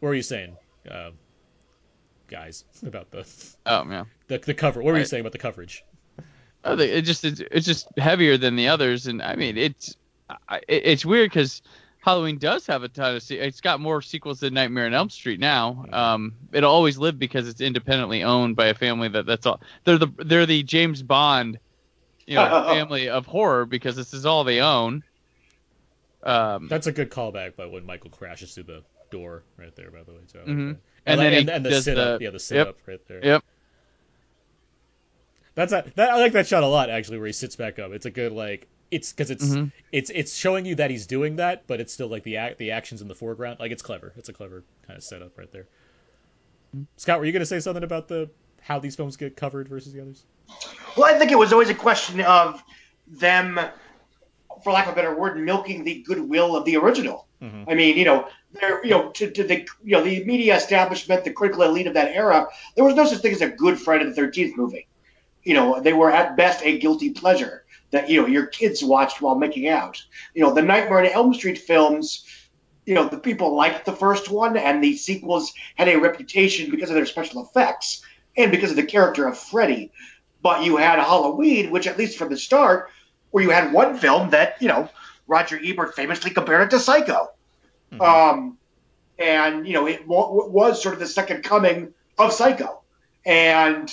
What 0.01 0.09
were 0.09 0.15
you 0.15 0.21
saying, 0.21 0.57
um, 0.91 1.13
guys, 2.27 2.65
about 2.85 3.11
the 3.11 3.25
Oh 3.65 3.85
yeah. 3.89 4.03
the, 4.27 4.39
the 4.39 4.53
cover? 4.53 4.81
What 4.81 4.91
were 4.93 4.99
you 4.99 5.05
saying 5.05 5.21
about 5.21 5.31
the 5.31 5.37
coverage? 5.37 5.85
Oh, 6.65 6.77
it 6.77 7.03
just 7.03 7.23
it's, 7.23 7.39
it's 7.51 7.65
just 7.65 7.87
heavier 7.97 8.37
than 8.37 8.57
the 8.57 8.67
others, 8.67 9.07
and 9.07 9.21
I 9.21 9.35
mean 9.37 9.57
it's 9.57 9.95
it's 10.67 11.05
weird 11.05 11.29
because 11.29 11.61
Halloween 12.05 12.37
does 12.37 12.67
have 12.67 12.83
a 12.83 12.87
ton 12.87 13.15
of 13.15 13.23
se- 13.23 13.39
it's 13.39 13.61
got 13.61 13.79
more 13.79 13.99
sequels 13.99 14.39
than 14.39 14.53
Nightmare 14.53 14.85
on 14.85 14.93
Elm 14.93 15.09
Street 15.09 15.39
now. 15.39 15.87
Um, 15.91 16.35
it'll 16.53 16.71
always 16.71 16.99
live 16.99 17.17
because 17.17 17.47
it's 17.47 17.61
independently 17.61 18.21
owned 18.21 18.55
by 18.55 18.67
a 18.67 18.75
family 18.75 19.07
that 19.09 19.25
that's 19.25 19.47
all 19.47 19.59
they're 19.85 19.97
the 19.97 20.09
they're 20.17 20.45
the 20.45 20.61
James 20.61 21.01
Bond, 21.01 21.57
you 22.27 22.35
know, 22.35 22.47
family 22.67 23.09
of 23.09 23.25
horror 23.25 23.65
because 23.65 23.95
this 23.95 24.13
is 24.13 24.23
all 24.23 24.43
they 24.43 24.61
own. 24.61 25.03
Um, 26.21 26.67
That's 26.67 26.85
a 26.85 26.91
good 26.91 27.09
callback, 27.09 27.55
by 27.55 27.65
when 27.65 27.87
Michael 27.87 28.11
crashes 28.11 28.53
through 28.53 28.63
the 28.65 28.83
door 29.09 29.41
right 29.57 29.75
there. 29.75 29.89
By 29.89 30.03
the 30.03 30.11
way, 30.11 30.19
too. 30.31 30.37
I 30.37 30.41
like 30.41 30.49
Mhm. 30.49 30.69
And 30.69 30.77
And, 31.07 31.19
then 31.19 31.31
then 31.31 31.33
and, 31.39 31.49
and 31.49 31.65
the 31.65 31.69
does 31.71 31.83
sit 31.85 31.97
up, 31.97 32.21
yeah, 32.21 32.29
the 32.29 32.39
sit 32.39 32.55
yep. 32.57 32.67
up 32.67 32.77
right 32.85 33.07
there. 33.07 33.25
Yep. 33.25 33.43
That's 35.55 35.73
a, 35.73 35.85
that 35.95 36.09
I 36.11 36.17
like 36.17 36.33
that 36.33 36.45
shot 36.47 36.61
a 36.63 36.67
lot 36.67 36.91
actually, 36.91 37.17
where 37.17 37.27
he 37.27 37.33
sits 37.33 37.55
back 37.55 37.79
up. 37.79 37.91
It's 37.93 38.05
a 38.05 38.11
good 38.11 38.31
like 38.31 38.67
it's 38.91 39.11
because 39.11 39.31
it's 39.31 39.45
Mhm. 39.45 39.71
it's 39.91 40.09
it's 40.13 40.35
showing 40.35 40.65
you 40.65 40.75
that 40.75 40.91
he's 40.91 41.07
doing 41.07 41.37
that, 41.37 41.65
but 41.67 41.79
it's 41.79 41.93
still 41.93 42.07
like 42.07 42.23
the 42.23 42.37
act 42.37 42.57
the 42.57 42.71
actions 42.71 43.01
in 43.01 43.07
the 43.07 43.15
foreground. 43.15 43.59
Like 43.59 43.71
it's 43.71 43.81
clever. 43.81 44.13
It's 44.17 44.29
a 44.29 44.33
clever 44.33 44.63
kind 44.85 44.97
of 44.97 45.03
setup 45.03 45.37
right 45.37 45.51
there. 45.51 45.67
Scott, 46.97 47.19
were 47.19 47.25
you 47.25 47.31
gonna 47.31 47.45
say 47.45 47.59
something 47.59 47.83
about 47.83 48.07
the 48.07 48.29
how 48.61 48.79
these 48.79 48.95
films 48.95 49.17
get 49.17 49.35
covered 49.35 49.67
versus 49.67 49.93
the 49.93 50.01
others? 50.01 50.23
Well, 50.97 51.13
I 51.13 51.17
think 51.17 51.31
it 51.31 51.37
was 51.37 51.53
always 51.53 51.69
a 51.69 51.75
question 51.75 52.21
of 52.21 52.63
them, 53.07 53.59
for 54.63 54.73
lack 54.73 54.87
of 54.87 54.93
a 54.93 54.95
better 54.95 55.15
word, 55.15 55.39
milking 55.39 55.83
the 55.83 56.01
goodwill 56.03 56.55
of 56.55 56.65
the 56.65 56.77
original. 56.77 57.27
Mhm. 57.41 57.65
I 57.67 57.75
mean, 57.75 57.97
you 57.97 58.05
know, 58.05 58.27
there, 58.53 58.83
you 58.83 58.91
know, 58.91 59.09
to, 59.11 59.29
to 59.29 59.43
the 59.43 59.67
you 59.83 59.91
know 59.97 60.03
the 60.03 60.23
media 60.25 60.55
establishment, 60.55 61.23
the 61.23 61.31
critical 61.31 61.63
elite 61.63 61.87
of 61.87 61.93
that 61.95 62.11
era, 62.15 62.47
there 62.75 62.83
was 62.83 62.95
no 62.95 63.05
such 63.05 63.19
thing 63.19 63.33
as 63.33 63.41
a 63.41 63.49
good 63.49 63.79
Friday 63.79 64.05
the 64.05 64.13
Thirteenth 64.13 64.55
movie. 64.57 64.87
You 65.43 65.53
know, 65.53 65.79
they 65.79 65.93
were 65.93 66.11
at 66.11 66.35
best 66.37 66.63
a 66.63 66.79
guilty 66.79 67.11
pleasure 67.11 67.64
that 67.95 68.09
you 68.09 68.21
know 68.21 68.27
your 68.27 68.45
kids 68.45 68.83
watched 68.83 69.21
while 69.21 69.35
making 69.35 69.67
out. 69.67 70.03
You 70.33 70.43
know, 70.43 70.53
the 70.53 70.61
Nightmare 70.61 70.99
on 70.99 71.05
Elm 71.07 71.33
Street 71.33 71.57
films. 71.57 72.25
You 72.85 72.93
know, 72.93 73.07
the 73.07 73.17
people 73.17 73.55
liked 73.55 73.85
the 73.85 73.93
first 73.93 74.29
one, 74.29 74.57
and 74.57 74.83
the 74.83 74.95
sequels 74.95 75.53
had 75.75 75.87
a 75.87 75.97
reputation 75.97 76.69
because 76.69 76.89
of 76.91 76.95
their 76.95 77.07
special 77.07 77.43
effects 77.43 78.03
and 78.37 78.51
because 78.51 78.69
of 78.69 78.75
the 78.75 78.83
character 78.83 79.27
of 79.27 79.37
Freddy 79.37 79.91
but 80.43 80.63
you 80.63 80.77
had 80.77 80.99
Halloween, 80.99 81.71
which 81.71 81.87
at 81.87 81.97
least 81.97 82.19
from 82.19 82.29
the 82.29 82.37
start, 82.37 82.91
where 83.31 83.43
you 83.43 83.49
had 83.49 83.73
one 83.73 83.97
film 83.97 84.29
that 84.29 84.61
you 84.61 84.67
know 84.67 84.87
Roger 85.25 85.59
Ebert 85.63 85.95
famously 85.95 86.29
compared 86.29 86.61
it 86.61 86.69
to 86.69 86.79
Psycho, 86.79 87.31
Mhm. 87.91 88.01
um, 88.01 88.57
and 89.17 89.67
you 89.67 89.73
know 89.73 89.87
it 89.87 90.07
wa- 90.07 90.29
was 90.45 90.83
sort 90.83 90.93
of 90.93 90.99
the 90.99 91.07
second 91.07 91.43
coming 91.43 91.95
of 92.19 92.31
Psycho, 92.31 92.81
and 93.25 93.91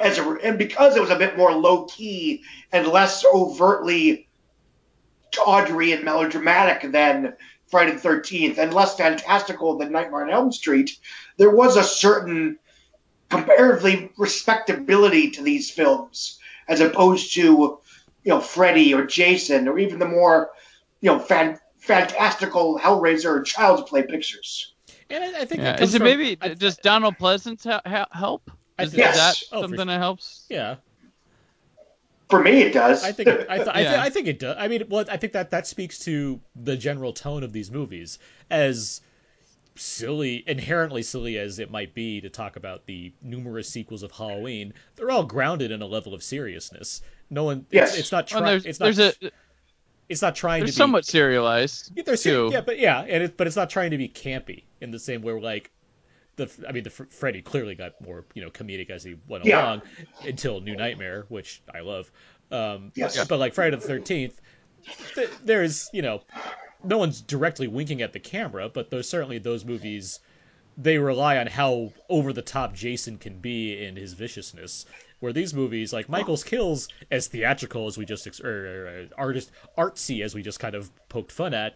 as 0.00 0.18
a, 0.18 0.28
and 0.42 0.58
because 0.58 0.96
it 0.96 1.00
was 1.00 1.10
a 1.10 1.16
bit 1.18 1.36
more 1.36 1.52
low 1.52 1.84
key 1.84 2.42
and 2.72 2.86
less 2.86 3.24
overtly 3.24 4.28
tawdry 5.30 5.92
and 5.92 6.04
melodramatic 6.04 6.90
than 6.92 7.34
Friday 7.68 7.92
the 7.92 7.98
Thirteenth, 7.98 8.58
and 8.58 8.74
less 8.74 8.96
fantastical 8.96 9.78
than 9.78 9.92
Nightmare 9.92 10.22
on 10.24 10.30
Elm 10.30 10.50
Street, 10.52 10.98
there 11.36 11.50
was 11.50 11.76
a 11.76 11.84
certain 11.84 12.58
comparatively 13.28 14.10
respectability 14.18 15.30
to 15.30 15.42
these 15.42 15.70
films 15.70 16.40
as 16.68 16.80
opposed 16.80 17.32
to 17.34 17.40
you 17.42 17.78
know 18.24 18.40
Freddy 18.40 18.92
or 18.92 19.06
Jason 19.06 19.68
or 19.68 19.78
even 19.78 20.00
the 20.00 20.08
more 20.08 20.50
you 21.00 21.10
know 21.12 21.20
fan, 21.20 21.58
fantastical 21.78 22.78
Hellraiser 22.78 23.26
or 23.26 23.42
Child's 23.42 23.88
Play 23.88 24.02
pictures. 24.02 24.74
And 25.08 25.22
I, 25.22 25.40
I 25.42 25.44
think 25.44 25.60
yeah. 25.60 25.72
that 25.72 25.80
Is 25.82 25.94
it 25.94 25.98
from- 25.98 26.06
maybe 26.06 26.36
I- 26.40 26.54
does 26.54 26.76
Donald 26.76 27.18
Pleasence 27.18 27.64
ha- 27.64 27.82
ha- 27.86 28.08
help? 28.12 28.50
I 28.80 28.84
Is, 28.84 28.90
think- 28.92 29.06
is 29.06 29.14
that 29.14 29.16
Yes. 29.16 29.44
Oh, 29.52 29.60
something 29.62 29.78
sure. 29.78 29.86
that 29.86 29.98
helps? 29.98 30.46
yeah. 30.48 30.76
For 32.28 32.40
me, 32.40 32.62
it 32.62 32.72
does. 32.72 33.02
I 33.02 33.10
think 33.12 33.28
it, 33.28 33.46
I, 33.50 33.56
th- 33.56 33.68
I, 33.68 33.74
th- 33.82 33.84
Yeah. 33.92 34.02
I 34.02 34.10
think 34.10 34.28
it 34.28 34.38
does. 34.38 34.56
I 34.58 34.68
mean, 34.68 34.84
well, 34.88 35.04
I 35.10 35.16
think 35.16 35.32
that 35.32 35.50
that 35.50 35.66
speaks 35.66 35.98
to 36.00 36.38
the 36.54 36.76
general 36.76 37.12
tone 37.12 37.42
of 37.42 37.52
these 37.52 37.70
movies, 37.72 38.18
as 38.50 39.00
silly, 39.74 40.44
inherently 40.46 41.02
silly 41.02 41.38
as 41.38 41.58
it 41.58 41.70
might 41.72 41.92
be 41.92 42.20
to 42.20 42.28
talk 42.28 42.54
about 42.56 42.86
the 42.86 43.12
numerous 43.22 43.68
sequels 43.68 44.02
of 44.04 44.12
Halloween. 44.12 44.72
They're 44.94 45.10
all 45.10 45.24
grounded 45.24 45.72
in 45.72 45.82
a 45.82 45.86
level 45.86 46.14
of 46.14 46.22
seriousness. 46.22 47.02
No 47.30 47.44
one, 47.44 47.66
Yes. 47.72 47.98
it's 47.98 48.12
not 48.12 48.30
Well, 48.32 48.42
trying. 48.42 48.52
there's 48.52 48.66
It's 48.66 48.78
not. 48.80 48.94
there's 48.94 49.14
a 49.22 49.30
it's 50.08 50.22
not 50.22 50.34
trying 50.34 50.60
to 50.60 50.66
be 50.66 50.72
somewhat 50.72 51.04
serialized. 51.04 51.92
Yeah, 51.94 52.02
they're 52.04 52.16
ser- 52.16 52.30
too. 52.30 52.50
yeah, 52.52 52.60
but 52.62 52.78
yeah, 52.80 53.00
and 53.02 53.22
it, 53.24 53.36
but 53.36 53.46
it's 53.46 53.54
not 53.56 53.70
trying 53.70 53.92
to 53.92 53.98
be 53.98 54.08
campy 54.08 54.64
in 54.80 54.90
the 54.90 54.98
same 54.98 55.22
way. 55.22 55.32
Where 55.32 55.40
like 55.42 55.70
the, 56.46 56.68
I 56.68 56.72
mean, 56.72 56.84
the 56.84 56.90
Freddy 56.90 57.42
clearly 57.42 57.74
got 57.74 58.00
more 58.00 58.24
you 58.34 58.42
know 58.42 58.50
comedic 58.50 58.90
as 58.90 59.02
he 59.04 59.16
went 59.28 59.44
Yeah. 59.44 59.62
along 59.64 59.82
until 60.24 60.60
New 60.60 60.76
Nightmare, 60.76 61.24
which 61.28 61.62
I 61.72 61.80
love. 61.80 62.10
Um, 62.50 62.92
Yes. 62.94 63.26
but, 63.28 63.38
like 63.38 63.54
Friday 63.54 63.76
the 63.76 63.82
Thirteenth, 63.82 64.40
th- 65.14 65.30
there's 65.44 65.88
you 65.92 66.02
know, 66.02 66.22
no 66.82 66.98
one's 66.98 67.20
directly 67.20 67.68
winking 67.68 68.02
at 68.02 68.12
the 68.12 68.20
camera, 68.20 68.68
but 68.68 68.90
there's 68.90 69.08
certainly 69.08 69.38
those 69.38 69.64
movies. 69.64 70.20
They 70.78 70.98
rely 70.98 71.36
on 71.38 71.46
how 71.46 71.92
over 72.08 72.32
the 72.32 72.42
top 72.42 72.74
Jason 72.74 73.18
can 73.18 73.38
be 73.38 73.84
in 73.84 73.96
his 73.96 74.14
viciousness. 74.14 74.86
Where 75.18 75.34
these 75.34 75.52
movies, 75.52 75.92
like 75.92 76.08
Michael's 76.08 76.42
Kills, 76.42 76.88
as 77.10 77.26
theatrical 77.26 77.86
as 77.86 77.98
we 77.98 78.06
just 78.06 78.26
ex- 78.26 78.40
or, 78.40 78.48
or, 78.48 79.08
artist 79.18 79.50
artsy 79.76 80.24
as 80.24 80.34
we 80.34 80.42
just 80.42 80.58
kind 80.58 80.74
of 80.74 80.90
poked 81.10 81.30
fun 81.30 81.52
at, 81.52 81.74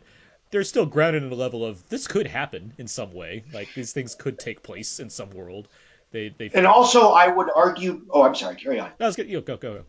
they're 0.55 0.63
still 0.63 0.87
grounded 0.87 1.25
in 1.25 1.33
a 1.33 1.35
level 1.35 1.67
of 1.67 1.87
this 1.89 2.07
could 2.07 2.29
happen 2.29 2.73
in 2.79 2.87
some 2.87 3.13
way. 3.13 3.43
Like 3.53 3.75
these 3.75 3.93
things 3.93 4.15
could 4.15 4.39
take 4.39 4.63
place 4.63 5.01
in 5.01 5.11
some 5.11 5.31
world. 5.31 5.67
They 6.13 6.29
they. 6.29 6.49
and 6.55 6.65
also, 6.65 7.09
I 7.09 7.27
would 7.27 7.49
argue. 7.57 8.07
Oh, 8.09 8.23
I'm 8.23 8.37
sorry. 8.37 8.55
Carry 8.55 8.79
on. 8.79 8.93
that 8.99 9.07
was 9.07 9.17
good. 9.17 9.29
You 9.29 9.41
go 9.41 9.57
go 9.57 9.75
go. 9.75 9.85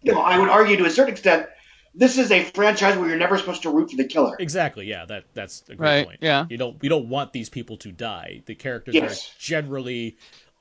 You 0.00 0.14
know, 0.14 0.22
I 0.22 0.38
would 0.38 0.48
argue 0.48 0.78
to 0.78 0.86
a 0.86 0.90
certain 0.90 1.12
extent, 1.12 1.48
this 1.94 2.16
is 2.16 2.30
a 2.32 2.44
franchise 2.44 2.96
where 2.96 3.10
you're 3.10 3.18
never 3.18 3.36
supposed 3.36 3.60
to 3.64 3.70
root 3.70 3.90
for 3.90 3.98
the 3.98 4.04
killer. 4.06 4.36
Exactly. 4.38 4.86
Yeah. 4.86 5.04
That 5.04 5.24
that's 5.34 5.64
a 5.68 5.74
great 5.74 5.86
Right, 5.86 6.06
point. 6.06 6.18
yeah. 6.22 6.46
You 6.48 6.56
don't 6.56 6.80
we 6.80 6.88
don't 6.88 7.10
want 7.10 7.34
these 7.34 7.50
people 7.50 7.76
to 7.78 7.92
die. 7.92 8.42
The 8.46 8.54
characters 8.54 8.94
Yes. 8.94 9.28
are 9.28 9.32
generally 9.38 10.16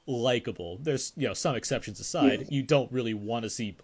likable. 0.06 0.80
There's 0.82 1.14
you 1.16 1.30
know 1.30 1.34
some 1.34 1.56
exceptions 1.56 2.02
aside. 2.02 2.48
You 2.50 2.62
don't 2.62 2.92
really 2.92 3.14
want 3.14 3.44
to 3.44 3.50
see 3.50 3.78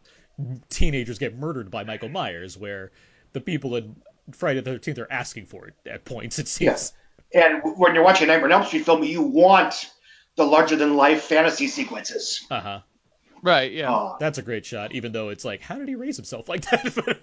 teenagers 0.69 1.17
get 1.17 1.37
murdered 1.37 1.71
by 1.71 1.85
Michael 1.85 2.09
Myers, 2.09 2.57
where 2.57 2.91
the 3.31 3.39
people 3.39 3.77
in 3.77 3.95
Friday 4.31 4.61
the 4.61 4.71
Thirteenth 4.71 4.99
are 4.99 5.11
asking 5.11 5.45
for 5.47 5.67
it 5.67 5.73
at 5.89 6.05
points. 6.05 6.39
It 6.39 6.47
seems. 6.47 6.65
Yes. 6.67 6.93
And 7.33 7.61
when 7.77 7.95
you're 7.95 8.03
watching 8.03 8.25
a 8.25 8.33
Nightmare 8.33 8.47
on 8.47 8.51
Elm 8.61 8.65
Street 8.65 8.85
film, 8.85 9.03
you 9.03 9.21
want 9.21 9.91
the 10.35 10.43
larger 10.45 10.75
than 10.75 10.95
life 10.95 11.23
fantasy 11.23 11.67
sequences. 11.67 12.45
Uh 12.51 12.59
huh. 12.61 12.79
Right. 13.43 13.71
Yeah. 13.71 13.91
Uh, 13.91 14.17
That's 14.19 14.37
a 14.37 14.41
great 14.43 14.65
shot, 14.65 14.93
even 14.93 15.11
though 15.11 15.29
it's 15.29 15.43
like, 15.43 15.61
how 15.61 15.75
did 15.77 15.87
he 15.87 15.95
raise 15.95 16.15
himself 16.15 16.47
like 16.47 16.69
that? 16.69 16.93
But. 16.93 17.19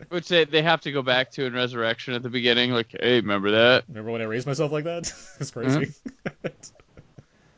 Which 0.10 0.28
they, 0.28 0.44
they 0.44 0.60
have 0.60 0.82
to 0.82 0.92
go 0.92 1.00
back 1.00 1.30
to 1.32 1.46
in 1.46 1.54
Resurrection 1.54 2.12
at 2.12 2.22
the 2.22 2.28
beginning. 2.28 2.70
Like, 2.72 2.88
hey, 3.00 3.14
remember 3.20 3.50
that? 3.52 3.84
Remember 3.88 4.10
when 4.10 4.20
I 4.20 4.24
raised 4.24 4.46
myself 4.46 4.70
like 4.72 4.84
that? 4.84 5.10
it's 5.40 5.50
crazy. 5.50 5.92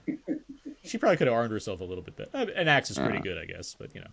she 0.84 0.98
probably 0.98 1.16
could 1.16 1.26
have 1.26 1.34
armed 1.34 1.50
herself 1.50 1.80
a 1.80 1.84
little 1.84 2.04
bit 2.04 2.16
better. 2.16 2.30
Uh, 2.34 2.46
An 2.54 2.68
axe 2.68 2.90
is 2.90 2.98
pretty 2.98 3.14
Yeah. 3.16 3.20
good, 3.22 3.38
I 3.38 3.46
guess, 3.46 3.74
but 3.78 3.94
you 3.94 4.02
know. 4.02 4.10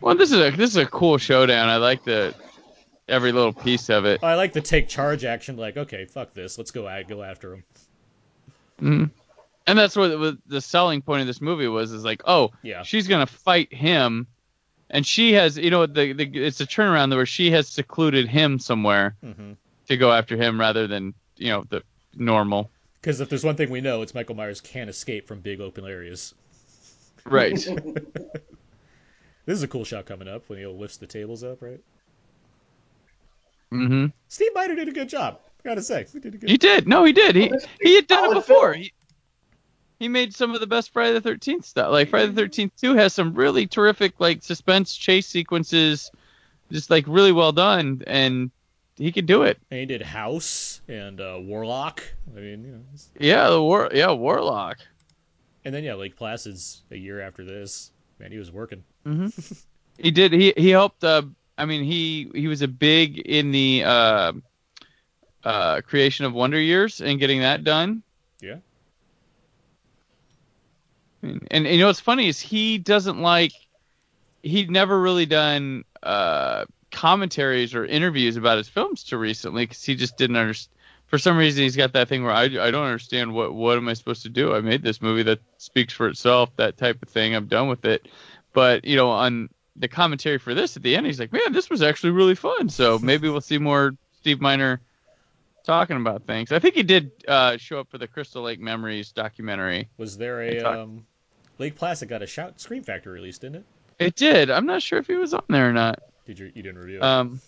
Well, 0.00 0.14
this 0.14 0.30
is 0.30 0.38
a 0.38 0.50
this 0.56 0.70
is 0.70 0.76
a 0.76 0.86
cool 0.86 1.18
showdown. 1.18 1.68
I 1.68 1.76
like 1.78 2.04
the 2.04 2.34
every 3.08 3.32
little 3.32 3.52
piece 3.52 3.88
of 3.88 4.04
it. 4.04 4.22
I 4.22 4.34
like 4.34 4.52
the 4.52 4.60
take 4.60 4.88
charge 4.88 5.24
action. 5.24 5.56
Like, 5.56 5.76
okay, 5.76 6.04
fuck 6.04 6.34
this, 6.34 6.58
let's 6.58 6.70
go 6.70 6.84
go 7.08 7.22
after 7.22 7.54
him. 7.54 7.64
Mhm. 8.80 9.10
And 9.66 9.78
that's 9.78 9.96
what 9.96 10.08
the, 10.08 10.38
the 10.46 10.60
selling 10.60 11.02
point 11.02 11.22
of 11.22 11.26
this 11.26 11.40
movie 11.40 11.66
was 11.66 11.90
is 11.92 12.04
like, 12.04 12.22
oh, 12.24 12.52
Yeah. 12.62 12.82
she's 12.82 13.08
gonna 13.08 13.26
fight 13.26 13.72
him, 13.72 14.26
and 14.90 15.04
she 15.06 15.32
has, 15.32 15.56
you 15.58 15.70
know, 15.70 15.86
the, 15.86 16.12
the 16.12 16.44
it's 16.44 16.60
a 16.60 16.66
turnaround 16.66 17.14
where 17.14 17.26
she 17.26 17.50
has 17.50 17.68
secluded 17.68 18.28
him 18.28 18.58
somewhere 18.58 19.16
hmm 19.20 19.52
to 19.88 19.96
go 19.96 20.10
after 20.10 20.36
him 20.36 20.58
rather 20.58 20.88
than 20.88 21.14
you 21.36 21.48
know 21.48 21.64
the 21.68 21.80
normal. 22.16 22.70
Because 23.00 23.20
if 23.20 23.28
there's 23.28 23.44
one 23.44 23.54
thing 23.54 23.70
we 23.70 23.80
know, 23.80 24.02
it's 24.02 24.14
Michael 24.14 24.34
Myers 24.34 24.60
can't 24.60 24.90
escape 24.90 25.28
from 25.28 25.38
big 25.40 25.60
open 25.60 25.84
areas. 25.84 26.34
Right. 27.24 27.64
This 29.46 29.54
is 29.58 29.62
a 29.62 29.68
cool 29.68 29.84
shot 29.84 30.06
coming 30.06 30.26
up 30.26 30.48
when 30.48 30.58
he 30.58 30.66
lifts 30.66 30.96
the 30.96 31.06
tables 31.06 31.44
up, 31.44 31.62
right? 31.62 31.78
Hmm 33.70 34.06
Steve 34.28 34.50
Miner 34.54 34.74
did 34.74 34.88
a 34.88 34.92
good 34.92 35.08
job. 35.08 35.40
I 35.64 35.68
gotta 35.68 35.82
say, 35.82 36.06
he 36.12 36.20
did 36.20 36.34
a 36.34 36.38
good. 36.38 36.50
He 36.50 36.56
did. 36.56 36.86
No, 36.86 37.04
he 37.04 37.12
did. 37.12 37.34
He 37.34 37.42
Well, 37.42 37.50
that's 37.50 37.64
a 37.64 37.68
he 37.80 37.94
had 37.96 38.06
done 38.06 38.30
it 38.30 38.34
before. 38.34 38.74
He, 38.74 38.92
he 39.98 40.08
made 40.08 40.34
some 40.34 40.54
of 40.54 40.60
the 40.60 40.66
best 40.66 40.92
Friday 40.92 41.14
the 41.14 41.20
Thirteenth 41.20 41.64
stuff. 41.64 41.90
Like 41.90 42.08
Friday 42.08 42.26
the 42.26 42.40
Thirteenth 42.40 42.72
Two 42.76 42.94
has 42.94 43.14
some 43.14 43.34
really 43.34 43.66
terrific 43.66 44.20
like 44.20 44.42
suspense 44.42 44.94
chase 44.94 45.26
sequences, 45.26 46.10
just 46.70 46.90
like 46.90 47.04
really 47.08 47.32
well 47.32 47.52
done, 47.52 48.02
and 48.06 48.50
he 48.96 49.12
could 49.12 49.26
do 49.26 49.42
it. 49.42 49.58
And 49.70 49.80
he 49.80 49.86
did 49.86 50.02
House 50.02 50.80
and 50.88 51.20
uh, 51.20 51.38
Warlock. 51.40 52.02
I 52.34 52.40
mean, 52.40 52.64
you 52.64 52.70
know. 52.72 52.82
Yeah, 53.18 53.50
the 53.50 53.60
war. 53.60 53.90
Yeah, 53.92 54.12
Warlock. 54.12 54.78
And 55.64 55.74
then 55.74 55.82
yeah, 55.82 55.94
Lake 55.94 56.16
Placid's 56.16 56.82
a 56.90 56.96
year 56.96 57.20
after 57.20 57.44
this. 57.44 57.90
Man, 58.18 58.30
he 58.30 58.38
was 58.38 58.52
working. 58.52 58.84
hmm 59.04 59.26
he 59.98 60.10
did. 60.10 60.32
He 60.32 60.52
he 60.56 60.70
helped. 60.70 61.02
Uh, 61.04 61.22
I 61.58 61.64
mean, 61.64 61.84
he 61.84 62.30
he 62.34 62.48
was 62.48 62.62
a 62.62 62.68
big 62.68 63.18
in 63.18 63.50
the 63.50 63.84
uh, 63.84 64.32
uh, 65.44 65.80
creation 65.82 66.26
of 66.26 66.34
Wonder 66.34 66.60
Years 66.60 67.00
and 67.00 67.18
getting 67.18 67.40
that 67.40 67.64
done. 67.64 68.02
Yeah. 68.40 68.56
And, 71.22 71.46
and 71.50 71.66
you 71.66 71.78
know 71.78 71.86
what's 71.86 72.00
funny 72.00 72.28
is 72.28 72.40
he 72.40 72.78
doesn't 72.78 73.20
like. 73.20 73.52
He'd 74.42 74.70
never 74.70 75.00
really 75.00 75.26
done 75.26 75.84
uh, 76.02 76.66
commentaries 76.92 77.74
or 77.74 77.84
interviews 77.84 78.36
about 78.36 78.58
his 78.58 78.68
films 78.68 79.02
till 79.02 79.18
recently 79.18 79.64
because 79.64 79.82
he 79.82 79.94
just 79.94 80.16
didn't 80.16 80.36
understand. 80.36 80.72
For 81.06 81.18
some 81.18 81.36
reason, 81.36 81.62
he's 81.62 81.76
got 81.76 81.92
that 81.92 82.08
thing 82.08 82.24
where 82.24 82.32
I, 82.32 82.44
I 82.44 82.70
don't 82.70 82.84
understand 82.84 83.32
what 83.32 83.54
what 83.54 83.76
am 83.76 83.88
I 83.88 83.94
supposed 83.94 84.24
to 84.24 84.28
do? 84.28 84.54
I 84.54 84.60
made 84.60 84.82
this 84.82 85.00
movie 85.00 85.22
that 85.22 85.38
speaks 85.56 85.94
for 85.94 86.08
itself, 86.08 86.50
that 86.56 86.76
type 86.76 87.00
of 87.00 87.08
thing. 87.08 87.34
I'm 87.34 87.46
done 87.46 87.68
with 87.68 87.84
it. 87.84 88.08
But 88.52 88.84
you 88.84 88.96
know, 88.96 89.10
on 89.10 89.48
the 89.78 89.88
commentary 89.88 90.38
for 90.38 90.54
this 90.54 90.76
at 90.76 90.82
the 90.82 90.96
end, 90.96 91.06
he's 91.06 91.20
like, 91.20 91.32
"Man, 91.32 91.52
this 91.52 91.68
was 91.70 91.82
actually 91.82 92.10
really 92.10 92.34
fun." 92.34 92.68
So 92.68 92.98
maybe 93.02 93.28
we'll 93.28 93.40
see 93.40 93.58
more 93.58 93.94
Steve 94.18 94.40
Miner 94.40 94.80
talking 95.64 95.96
about 95.96 96.22
things. 96.26 96.52
I 96.52 96.58
think 96.58 96.74
he 96.74 96.82
did 96.82 97.10
uh, 97.26 97.56
show 97.56 97.80
up 97.80 97.90
for 97.90 97.98
the 97.98 98.06
Crystal 98.06 98.42
Lake 98.42 98.60
Memories 98.60 99.12
documentary. 99.12 99.88
Was 99.98 100.16
there 100.16 100.40
a 100.42 100.60
talk- 100.60 100.76
um, 100.76 101.06
Lake 101.58 101.74
Placid 101.76 102.08
got 102.08 102.22
a 102.22 102.26
shout 102.26 102.60
Scream 102.60 102.82
Factory 102.82 103.14
release, 103.14 103.38
didn't 103.38 103.56
it? 103.56 103.64
It 103.98 104.14
did. 104.14 104.50
I'm 104.50 104.66
not 104.66 104.82
sure 104.82 104.98
if 104.98 105.06
he 105.06 105.14
was 105.16 105.32
on 105.34 105.42
there 105.48 105.68
or 105.68 105.72
not. 105.72 106.00
Did 106.26 106.38
you 106.38 106.46
you 106.54 106.62
didn't 106.62 106.78
review 106.78 106.96
it? 106.98 107.02
Um, 107.02 107.40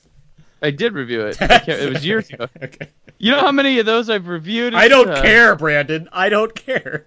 I 0.63 0.71
did 0.71 0.95
review 0.95 1.27
it. 1.27 1.37
It 1.69 1.93
was 1.93 2.05
years 2.07 2.29
ago. 2.31 2.49
okay. 2.63 2.89
You 3.19 3.33
know 3.33 3.41
how 3.41 3.53
many 3.53 3.79
of 3.81 3.87
those 3.87 4.09
I've 4.11 4.29
reviewed? 4.29 4.75
I 4.75 4.89
don't 4.89 5.11
Uh, 5.11 5.21
care, 5.23 5.55
Brandon. 5.57 6.09
I 6.13 6.29
don't 6.29 6.55
care. 6.55 7.07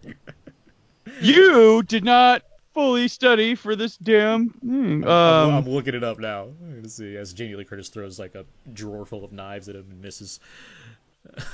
You 1.22 1.84
did 1.84 2.03
not 2.03 2.43
fully 2.73 3.07
study 3.07 3.56
for 3.56 3.76
this 3.76 3.98
damn 3.98 4.49
thing. 4.49 5.03
I'm, 5.03 5.10
Um, 5.10 5.53
I'm 5.56 5.65
looking 5.69 5.95
it 5.95 6.03
up 6.03 6.19
now. 6.19 6.43
I'm 6.64 6.76
gonna 6.76 6.89
see 6.89 7.15
as 7.18 7.34
Jamie 7.34 7.56
Lee 7.56 7.65
Curtis 7.65 7.89
throws 7.89 8.18
like 8.19 8.35
a 8.35 8.45
drawer 8.73 9.06
full 9.06 9.23
of 9.26 9.31
knives 9.31 9.69
at 9.69 9.76
him 9.76 9.85
and 9.91 10.02
misses. 10.02 10.39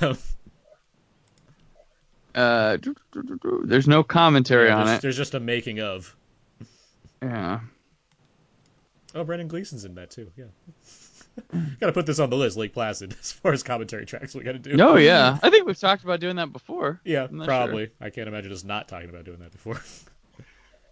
uh, 2.34 2.76
do- 2.76 2.94
do- 3.12 3.22
do- 3.22 3.38
do. 3.42 3.62
there's 3.64 3.88
no 3.88 4.02
commentary 4.02 4.68
Yeah, 4.68 4.78
on 4.78 4.88
it. 4.88 5.02
there's 5.02 5.16
just 5.16 5.34
a 5.34 5.40
making 5.40 5.80
of. 5.80 6.14
Yeah. 7.22 7.60
Oh, 9.14 9.24
Brendan 9.24 9.48
Gleeson's 9.48 9.84
in 9.84 9.94
that 9.96 10.10
too. 10.10 10.30
Yeah. 10.36 10.44
gotta 11.80 11.92
put 11.92 12.06
this 12.06 12.18
on 12.18 12.30
the 12.30 12.36
list, 12.36 12.56
Lake 12.56 12.72
Placid, 12.74 13.16
as 13.20 13.32
far 13.32 13.52
as 13.52 13.62
commentary 13.62 14.06
tracks 14.06 14.34
we 14.34 14.42
gotta 14.44 14.58
do. 14.58 14.74
No, 14.76 14.96
yeah. 14.96 15.38
I 15.42 15.50
think 15.50 15.66
we've 15.66 15.78
talked 15.78 16.04
about 16.04 16.20
doing 16.20 16.36
that 16.36 16.52
before. 16.52 17.00
Yeah, 17.04 17.24
I'm 17.24 17.36
not 17.38 17.46
probably. 17.46 17.90
I 18.00 18.10
can't 18.10 18.28
imagine 18.28 18.52
us 18.52 18.64
not 18.64 18.88
talking 18.88 19.08
about 19.08 19.24
doing 19.24 19.38
that 19.40 19.50
before. 19.52 19.80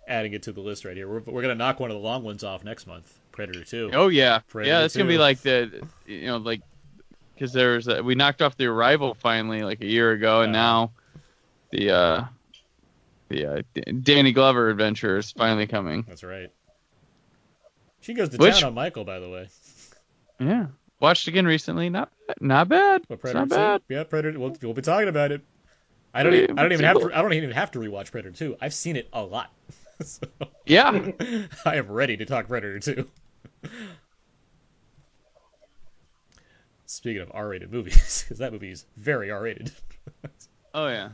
Adding 0.09 0.35
it 0.35 0.45
to 0.45 0.53
the 0.53 0.61
list 0.61 0.85
right 0.85 0.97
here. 0.97 1.09
We're, 1.09 1.21
we're 1.21 1.43
gonna 1.43 1.55
knock 1.57 1.81
one 1.81 1.91
of 1.91 1.97
the 1.97 2.03
long 2.03 2.23
ones 2.23 2.45
off 2.45 2.63
next 2.65 2.87
month. 2.87 3.13
Predator 3.33 3.65
Two. 3.65 3.91
Oh 3.93 4.09
yeah, 4.09 4.39
Predator 4.49 4.73
yeah. 4.79 4.85
It's 4.85 4.97
gonna 4.97 5.09
be 5.09 5.19
like 5.19 5.41
the, 5.41 5.85
you 6.07 6.27
know, 6.27 6.37
like 6.37 6.63
because 7.35 7.53
there's 7.53 7.87
we 7.89 8.15
knocked 8.15 8.41
off 8.41 8.57
the 8.57 8.67
arrival 8.67 9.15
finally 9.15 9.63
like 9.63 9.81
a 9.83 9.87
year 9.87 10.13
ago, 10.13 10.43
and 10.43 10.55
Uh-huh. 10.55 10.63
now 10.65 10.93
the 11.73 11.91
uh 11.91 12.25
the 13.29 13.47
uh, 13.47 13.63
Danny 14.03 14.31
Glover 14.33 14.71
adventure 14.71 15.17
is 15.19 15.33
finally 15.33 15.67
coming. 15.67 16.05
That's 16.07 16.23
right. 16.23 16.51
She 18.01 18.15
goes 18.15 18.29
to 18.29 18.37
Which- 18.37 18.61
town 18.61 18.69
on 18.69 18.75
Michael, 18.75 19.05
by 19.05 19.19
the 19.19 19.29
way. 19.29 19.49
Yeah, 20.39 20.67
watched 21.01 21.27
again 21.29 21.47
recently. 21.47 21.91
Not 21.91 22.13
not 22.41 22.69
bad. 22.69 23.03
It's 23.11 23.21
Predator 23.21 23.39
not 23.41 23.49
bad. 23.49 23.83
2? 23.89 23.95
Yeah, 23.95 24.05
Predator. 24.05 24.39
We'll, 24.39 24.57
we'll 24.63 24.75
be 24.75 24.83
talking 24.83 25.09
about 25.09 25.33
it. 25.33 25.41
I 26.15 26.23
don't. 26.23 26.33
Yeah, 26.33 26.41
e- 26.43 26.49
I 26.51 26.63
don't 26.63 26.73
even 26.73 26.85
have 26.85 27.01
to. 27.01 27.11
I 27.13 27.23
don't 27.23 27.33
even 27.33 27.51
have 27.51 27.73
to 27.73 27.79
rewatch 27.81 28.13
Predator 28.13 28.37
2. 28.37 28.57
I've 28.61 28.73
seen 28.75 28.95
it 28.97 29.09
a 29.13 29.23
lot. 29.23 29.51
so, 30.03 30.27
Yeah. 30.67 31.11
I 31.65 31.77
am 31.77 31.89
ready 31.89 32.17
to 32.17 32.25
talk 32.25 32.49
Predator 32.49 32.81
2. 32.81 33.09
Speaking 36.87 37.23
of 37.23 37.31
R-rated 37.35 37.73
movies, 37.73 38.23
because 38.23 38.39
that 38.41 38.53
movie 38.53 38.71
is 38.71 38.87
very 38.97 39.31
R-rated. 39.31 39.73
Oh 40.75 40.89
yeah. 40.89 41.11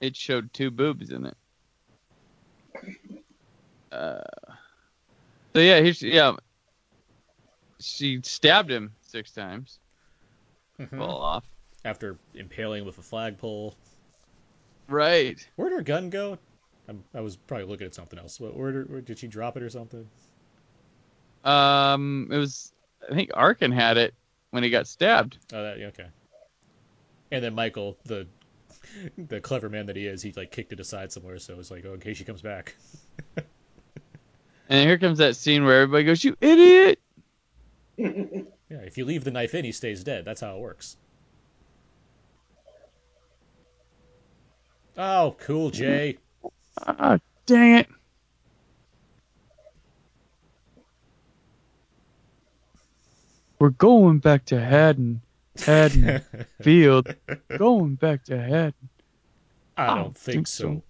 It 0.00 0.14
showed 0.14 0.52
two 0.52 0.70
boobs 0.70 1.10
in 1.10 1.26
it. 1.26 1.36
Uh, 3.90 4.20
so 5.54 5.60
yeah, 5.60 5.80
he's 5.80 6.02
yeah. 6.02 6.34
She 7.80 8.20
stabbed 8.22 8.70
him 8.70 8.92
six 9.00 9.32
times. 9.32 9.78
Mm-hmm. 10.78 10.98
Fall 10.98 11.20
off. 11.22 11.44
After 11.84 12.18
impaling 12.34 12.84
with 12.84 12.98
a 12.98 13.02
flagpole. 13.02 13.74
Right. 14.88 15.46
Where'd 15.56 15.72
her 15.72 15.82
gun 15.82 16.10
go? 16.10 16.38
I'm, 16.88 17.02
I 17.14 17.20
was 17.20 17.36
probably 17.36 17.66
looking 17.66 17.86
at 17.86 17.94
something 17.94 18.18
else. 18.18 18.38
What, 18.38 18.56
where, 18.56 18.82
where 18.82 19.00
did 19.00 19.18
she 19.18 19.26
drop 19.26 19.56
it 19.56 19.62
or 19.62 19.70
something? 19.70 20.08
Um, 21.44 22.28
it 22.30 22.36
was 22.36 22.72
I 23.10 23.14
think 23.14 23.30
Arkin 23.34 23.72
had 23.72 23.96
it 23.96 24.14
when 24.50 24.62
he 24.62 24.70
got 24.70 24.86
stabbed. 24.86 25.38
Oh, 25.52 25.62
that 25.62 25.78
okay. 25.78 26.06
And 27.30 27.42
then 27.42 27.54
Michael, 27.54 27.96
the 28.04 28.26
the 29.16 29.40
clever 29.40 29.68
man 29.68 29.86
that 29.86 29.96
he 29.96 30.06
is, 30.06 30.22
he 30.22 30.32
like 30.32 30.50
kicked 30.50 30.72
it 30.72 30.80
aside 30.80 31.12
somewhere, 31.12 31.38
so 31.38 31.58
it's 31.58 31.70
like, 31.70 31.84
oh, 31.86 31.94
in 31.94 32.00
case 32.00 32.16
she 32.16 32.24
comes 32.24 32.42
back. 32.42 32.74
And 34.68 34.84
here 34.84 34.98
comes 34.98 35.18
that 35.18 35.36
scene 35.36 35.64
where 35.64 35.82
everybody 35.82 36.04
goes, 36.04 36.24
"You 36.24 36.36
idiot!" 36.40 36.98
Yeah, 38.68 38.78
if 38.78 38.98
you 38.98 39.04
leave 39.04 39.22
the 39.22 39.30
knife 39.30 39.54
in, 39.54 39.64
he 39.64 39.70
stays 39.70 40.02
dead. 40.02 40.24
That's 40.24 40.40
how 40.40 40.56
it 40.56 40.60
works. 40.60 40.96
Oh, 44.96 45.36
cool, 45.40 45.70
Jay. 45.70 46.18
Ah, 46.86 47.18
dang 47.46 47.76
it. 47.76 47.88
We're 53.58 53.70
going 53.70 54.18
back 54.18 54.44
to 54.46 54.60
Haddon, 54.60 55.22
Haddon 55.64 56.22
Field. 56.62 57.14
Going 57.56 57.94
back 57.94 58.24
to 58.24 58.38
Haddon. 58.40 58.90
I 59.76 59.88
I 59.88 59.94
don't 59.94 60.04
don't 60.04 60.18
think, 60.18 60.34
think 60.34 60.46
so. 60.48 60.64
so. 60.64 60.82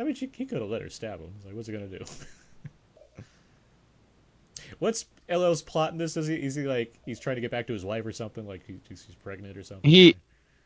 I 0.00 0.04
mean, 0.04 0.14
she, 0.14 0.30
he 0.32 0.46
could 0.46 0.60
have 0.60 0.70
let 0.70 0.82
her 0.82 0.90
stab 0.90 1.20
him. 1.20 1.32
Like, 1.44 1.54
what's 1.54 1.66
he 1.68 1.72
gonna 1.72 1.86
do? 1.88 2.04
what's 4.78 5.06
LL's 5.28 5.62
plot 5.62 5.92
in 5.92 5.98
this? 5.98 6.16
Is 6.16 6.26
he, 6.26 6.36
is 6.36 6.54
he 6.54 6.64
like 6.64 6.98
he's 7.04 7.18
trying 7.20 7.36
to 7.36 7.40
get 7.42 7.50
back 7.50 7.66
to 7.68 7.72
his 7.72 7.84
wife 7.84 8.06
or 8.06 8.12
something? 8.12 8.46
Like 8.46 8.64
he, 8.66 8.78
he's 8.88 9.04
he's 9.04 9.16
pregnant 9.16 9.56
or 9.56 9.62
something? 9.64 9.90
He, 9.90 10.16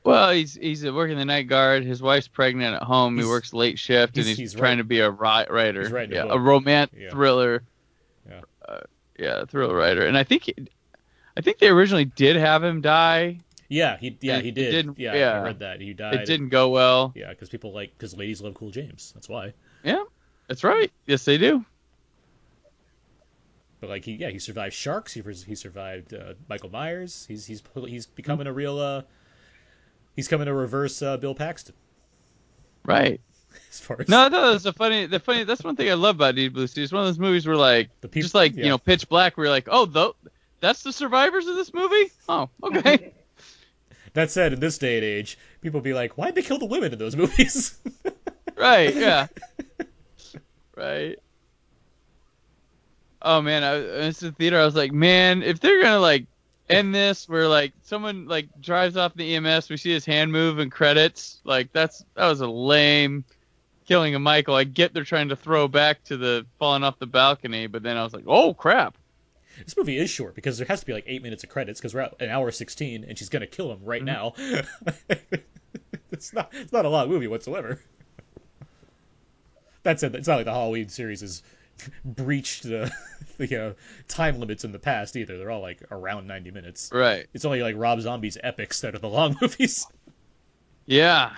well, 0.04 0.30
he's 0.32 0.54
he's 0.54 0.84
working 0.84 1.16
the 1.16 1.24
night 1.24 1.46
guard. 1.48 1.84
His 1.84 2.02
wife's 2.02 2.28
pregnant 2.28 2.74
at 2.76 2.82
home. 2.82 3.14
He's- 3.16 3.26
he 3.26 3.30
works 3.30 3.52
late 3.52 3.78
shift, 3.78 4.16
and 4.16 4.26
he's- 4.26 4.36
he's, 4.38 4.52
he's 4.52 4.52
trying 4.52 4.62
writing- 4.62 4.78
to 4.78 4.84
be 4.84 5.00
a 5.00 5.10
ri- 5.10 5.46
writer. 5.50 5.82
he's 5.82 5.90
writing 5.92 6.16
a 6.18 6.26
yeah, 6.26 6.32
a 6.32 6.38
romance 6.38 6.90
Yeah. 6.96 7.10
thriller. 7.10 7.62
Yeah. 8.28 8.40
Uh, 8.66 8.80
yeah, 9.18 9.44
thriller 9.44 9.74
writer. 9.76 10.04
And 10.06 10.16
I 10.16 10.24
think, 10.24 10.44
he- 10.44 10.54
I 11.36 11.40
think 11.40 11.58
they 11.58 11.68
originally 11.68 12.04
did 12.06 12.36
have 12.36 12.62
him 12.64 12.80
die. 12.80 13.40
Yeah, 13.68 13.96
he 13.96 14.18
yeah 14.20 14.40
he 14.40 14.50
did. 14.50 14.70
didn't- 14.70 14.98
yeah, 14.98 15.12
I 15.12 15.16
yeah. 15.16 15.42
read 15.42 15.58
that 15.60 15.80
he 15.80 15.94
died. 15.94 16.14
It 16.14 16.26
didn't 16.26 16.50
go 16.50 16.68
well. 16.70 17.12
Yeah, 17.14 17.30
because 17.30 17.48
people 17.48 17.72
like 17.72 17.92
because 17.96 18.14
ladies 18.16 18.42
love 18.42 18.54
Cool 18.54 18.70
James. 18.70 19.12
That's 19.14 19.28
why. 19.30 19.54
Yeah, 19.82 20.02
that's 20.46 20.62
right. 20.62 20.92
Yes, 21.06 21.24
they 21.24 21.38
do. 21.38 21.64
But 23.80 23.88
like 23.90 24.04
he 24.04 24.12
yeah 24.12 24.28
he 24.28 24.38
survived 24.38 24.74
sharks. 24.74 25.12
He 25.14 25.22
he 25.46 25.54
survived 25.54 26.12
uh, 26.14 26.34
Michael 26.48 26.68
Myers. 26.70 27.24
He's 27.26 27.46
he's 27.46 27.62
he's 27.86 28.06
becoming 28.06 28.46
a 28.46 28.52
real 28.52 28.78
uh 28.78 29.02
He's 30.16 30.28
coming 30.28 30.46
to 30.46 30.54
reverse 30.54 31.00
uh, 31.02 31.16
Bill 31.16 31.34
Paxton. 31.34 31.74
Right. 32.84 33.20
As 33.70 33.80
far 33.80 34.00
as 34.00 34.08
No, 34.08 34.28
no, 34.28 34.52
that's 34.52 34.64
a 34.66 34.72
funny. 34.72 35.06
The 35.06 35.20
funny. 35.20 35.44
That's 35.44 35.62
one 35.64 35.76
thing 35.76 35.90
I 35.90 35.94
love 35.94 36.16
about 36.16 36.34
Deep 36.34 36.52
Blue 36.52 36.66
Sea. 36.66 36.82
It's 36.82 36.92
one 36.92 37.02
of 37.02 37.08
those 37.08 37.18
movies 37.18 37.46
where 37.46 37.56
like, 37.56 37.88
The 38.00 38.08
peop- 38.08 38.22
just 38.22 38.34
like 38.34 38.54
yeah. 38.54 38.64
you 38.64 38.68
know, 38.70 38.78
Pitch 38.78 39.08
Black, 39.08 39.36
where 39.36 39.46
you're 39.46 39.50
like, 39.52 39.68
oh, 39.70 39.86
tho- 39.86 40.16
that's 40.60 40.82
the 40.82 40.92
survivors 40.92 41.46
of 41.46 41.56
this 41.56 41.72
movie. 41.74 42.10
Oh, 42.28 42.48
okay. 42.62 43.12
that 44.14 44.30
said, 44.30 44.52
in 44.52 44.60
this 44.60 44.78
day 44.78 44.96
and 44.96 45.04
age, 45.04 45.38
people 45.60 45.80
be 45.80 45.92
like, 45.94 46.16
"Why'd 46.18 46.34
they 46.34 46.42
kill 46.42 46.58
the 46.58 46.66
women 46.66 46.92
in 46.92 46.98
those 46.98 47.16
movies?" 47.16 47.78
right. 48.56 48.94
Yeah. 48.94 49.26
Right. 50.76 51.18
Oh 53.20 53.40
man, 53.40 53.62
I, 53.62 53.70
I 53.72 54.06
was 54.06 54.22
in 54.22 54.30
the 54.30 54.34
theater. 54.34 54.58
I 54.60 54.64
was 54.64 54.74
like, 54.74 54.92
man, 54.92 55.42
if 55.42 55.60
they're 55.60 55.82
gonna 55.82 56.00
like 56.00 56.26
end 56.68 56.94
this 56.94 57.28
where 57.28 57.48
like 57.48 57.72
someone 57.82 58.26
like 58.26 58.48
drives 58.60 58.96
off 58.96 59.14
the 59.14 59.36
EMS, 59.36 59.68
we 59.68 59.76
see 59.76 59.90
his 59.90 60.04
hand 60.04 60.32
move 60.32 60.58
and 60.58 60.70
credits, 60.70 61.40
like 61.44 61.72
that's 61.72 62.04
that 62.14 62.26
was 62.26 62.40
a 62.40 62.46
lame 62.46 63.24
killing 63.86 64.14
of 64.14 64.22
Michael. 64.22 64.54
I 64.54 64.64
get 64.64 64.94
they're 64.94 65.04
trying 65.04 65.28
to 65.30 65.36
throw 65.36 65.68
back 65.68 66.04
to 66.04 66.16
the 66.16 66.46
falling 66.58 66.84
off 66.84 66.98
the 66.98 67.06
balcony, 67.06 67.66
but 67.66 67.82
then 67.82 67.96
I 67.96 68.04
was 68.04 68.12
like, 68.12 68.24
oh 68.26 68.54
crap. 68.54 68.96
This 69.64 69.76
movie 69.76 69.98
is 69.98 70.08
short 70.08 70.34
because 70.34 70.56
there 70.58 70.66
has 70.66 70.80
to 70.80 70.86
be 70.86 70.94
like 70.94 71.04
eight 71.06 71.22
minutes 71.22 71.44
of 71.44 71.50
credits 71.50 71.78
because 71.78 71.94
we're 71.94 72.00
at 72.00 72.20
an 72.20 72.30
hour 72.30 72.50
sixteen 72.50 73.04
and 73.04 73.18
she's 73.18 73.28
gonna 73.28 73.46
kill 73.46 73.70
him 73.70 73.80
right 73.84 74.02
mm-hmm. 74.02 74.54
now. 75.08 75.18
it's 76.10 76.32
not 76.32 76.50
it's 76.52 76.72
not 76.72 76.84
a 76.84 76.88
long 76.88 77.08
movie 77.08 77.26
whatsoever. 77.26 77.80
That 79.82 79.98
said, 79.98 80.14
it's 80.14 80.28
not 80.28 80.36
like 80.36 80.44
the 80.44 80.52
Halloween 80.52 80.88
series 80.88 81.22
has 81.22 81.42
breached 82.04 82.64
the 82.64 82.92
the 83.38 83.68
uh, 83.68 83.72
time 84.08 84.38
limits 84.40 84.64
in 84.64 84.72
the 84.72 84.78
past 84.78 85.16
either. 85.16 85.38
They're 85.38 85.50
all 85.50 85.62
like 85.62 85.82
around 85.90 86.26
ninety 86.26 86.50
minutes. 86.50 86.90
Right. 86.92 87.26
It's 87.34 87.44
only 87.44 87.62
like 87.62 87.76
Rob 87.76 88.00
Zombie's 88.00 88.38
epics 88.42 88.80
that 88.80 88.94
are 88.94 88.98
the 88.98 89.08
long 89.08 89.36
movies. 89.42 89.86
Yeah. 90.86 91.32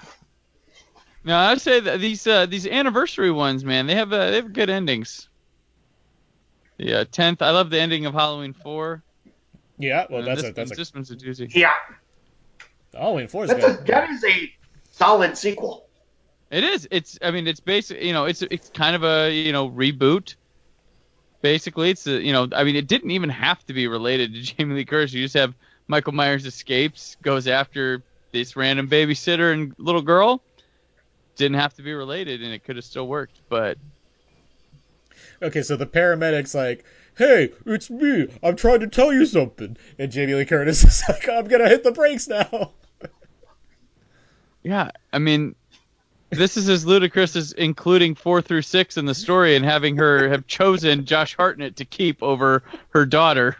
No, 1.24 1.36
I'd 1.36 1.60
say 1.60 1.80
that 1.80 2.00
these 2.00 2.26
uh, 2.26 2.46
these 2.46 2.66
anniversary 2.66 3.30
ones, 3.30 3.64
man, 3.64 3.86
they 3.86 3.94
have 3.94 4.12
uh, 4.12 4.30
they 4.30 4.36
have 4.36 4.52
good 4.52 4.70
endings. 4.70 5.28
Yeah, 6.76 7.04
tenth. 7.04 7.40
I 7.40 7.50
love 7.50 7.70
the 7.70 7.80
ending 7.80 8.04
of 8.04 8.14
Halloween 8.14 8.52
four. 8.52 9.02
Yeah, 9.78 10.06
well 10.08 10.20
And 10.20 10.28
that's 10.28 10.42
this, 10.42 10.50
a 10.50 10.54
that's 10.54 10.72
a 10.72 10.74
this 10.74 10.94
one's 10.94 11.10
a 11.10 11.16
doozy. 11.16 11.52
Yeah, 11.54 11.72
Halloween 12.94 13.28
Four 13.28 13.44
is 13.44 13.50
that's 13.50 13.64
a, 13.64 13.74
good. 13.74 13.86
that 13.86 14.10
is 14.10 14.24
a 14.24 14.52
solid 14.90 15.36
sequel. 15.36 15.86
It 16.50 16.64
is. 16.64 16.86
It's. 16.90 17.18
I 17.22 17.30
mean, 17.30 17.46
it's 17.46 17.60
basic. 17.60 18.02
You 18.02 18.12
know, 18.12 18.26
it's 18.26 18.42
it's 18.42 18.70
kind 18.70 18.94
of 18.94 19.04
a 19.04 19.32
you 19.32 19.52
know 19.52 19.68
reboot. 19.70 20.36
Basically, 21.42 21.90
it's 21.90 22.06
a, 22.06 22.22
you 22.22 22.32
know. 22.32 22.48
I 22.52 22.64
mean, 22.64 22.76
it 22.76 22.86
didn't 22.86 23.10
even 23.10 23.30
have 23.30 23.64
to 23.66 23.72
be 23.72 23.86
related 23.86 24.34
to 24.34 24.40
Jamie 24.56 24.74
Lee 24.74 24.84
Curtis. 24.84 25.12
You 25.12 25.22
just 25.22 25.34
have 25.34 25.54
Michael 25.88 26.12
Myers 26.12 26.46
escapes, 26.46 27.16
goes 27.22 27.48
after 27.48 28.02
this 28.32 28.56
random 28.56 28.88
babysitter 28.88 29.52
and 29.52 29.74
little 29.78 30.02
girl. 30.02 30.42
Didn't 31.36 31.58
have 31.58 31.74
to 31.74 31.82
be 31.82 31.92
related, 31.92 32.42
and 32.42 32.52
it 32.52 32.64
could 32.64 32.76
have 32.76 32.84
still 32.84 33.08
worked. 33.08 33.40
But 33.48 33.78
Okay, 35.42 35.62
so 35.62 35.76
the 35.76 35.86
paramedic's 35.86 36.54
like, 36.54 36.84
"Hey, 37.16 37.52
it's 37.66 37.90
me. 37.90 38.28
I'm 38.42 38.56
trying 38.56 38.80
to 38.80 38.86
tell 38.86 39.12
you 39.12 39.26
something," 39.26 39.76
and 39.98 40.10
Jamie 40.12 40.34
Lee 40.34 40.44
Curtis 40.44 40.84
is 40.84 41.02
like, 41.08 41.28
"I'm 41.28 41.46
gonna 41.46 41.68
hit 41.68 41.82
the 41.84 41.92
brakes 41.92 42.28
now." 42.28 42.72
Yeah, 44.62 44.92
I 45.12 45.18
mean, 45.18 45.54
this 46.36 46.56
is 46.56 46.68
as 46.68 46.86
ludicrous 46.86 47.36
as 47.36 47.52
including 47.52 48.14
four 48.14 48.42
through 48.42 48.62
six 48.62 48.96
in 48.96 49.06
the 49.06 49.14
story 49.14 49.56
and 49.56 49.64
having 49.64 49.96
her 49.96 50.28
have 50.28 50.46
chosen 50.46 51.04
Josh 51.04 51.36
Hartnett 51.36 51.76
to 51.76 51.84
keep 51.84 52.22
over 52.22 52.62
her 52.90 53.06
daughter. 53.06 53.56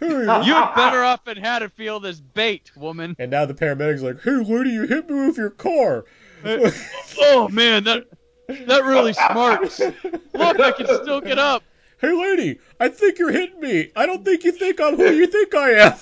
You'd 0.00 0.26
better 0.26 1.02
off 1.02 1.26
and 1.26 1.38
had 1.38 1.60
to 1.60 1.68
feel 1.70 2.00
this 2.00 2.20
bait, 2.20 2.70
woman. 2.76 3.16
and 3.18 3.30
now 3.30 3.46
the 3.46 3.54
paramedic's 3.54 4.02
like, 4.02 4.20
"Hey, 4.22 4.32
lady, 4.32 4.70
you 4.70 4.86
hit 4.86 5.08
me 5.08 5.26
with 5.26 5.38
your 5.38 5.50
car." 5.50 6.04
Uh, 6.44 6.70
oh 7.20 7.48
man, 7.48 7.84
that 7.84 8.06
that 8.48 8.84
really 8.84 9.14
smarts. 9.14 9.78
Look, 9.78 10.60
I 10.60 10.72
can 10.72 10.86
still 10.86 11.22
get 11.22 11.38
up. 11.38 11.62
hey, 12.00 12.12
lady, 12.12 12.58
I 12.78 12.88
think 12.88 13.18
you're 13.18 13.32
hitting 13.32 13.60
me. 13.60 13.90
I 13.96 14.04
don't 14.04 14.24
think 14.24 14.44
you 14.44 14.52
think 14.52 14.78
I'm 14.80 14.96
who 14.96 15.10
you 15.10 15.26
think 15.26 15.54
I 15.54 15.70
am. 15.70 15.94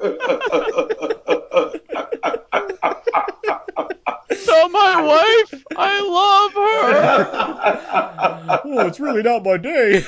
Tell 4.48 4.68
my 4.70 5.02
wife 5.02 5.62
I 5.76 6.00
love 6.00 6.54
her. 6.54 7.28
oh, 8.64 8.86
it's 8.86 8.98
really 8.98 9.22
not 9.22 9.44
my 9.44 9.58
day. 9.58 10.02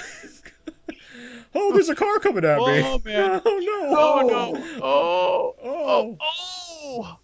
oh, 1.54 1.72
there's 1.74 1.90
a 1.90 1.94
car 1.94 2.18
coming 2.20 2.44
at 2.44 2.58
me. 2.58 2.82
Oh, 2.82 3.00
man. 3.04 3.42
Oh 3.44 3.58
no. 3.58 3.96
Oh 3.96 4.20
no. 4.26 4.56
Oh. 4.82 5.54
Oh. 5.62 6.16
Oh. 6.22 7.18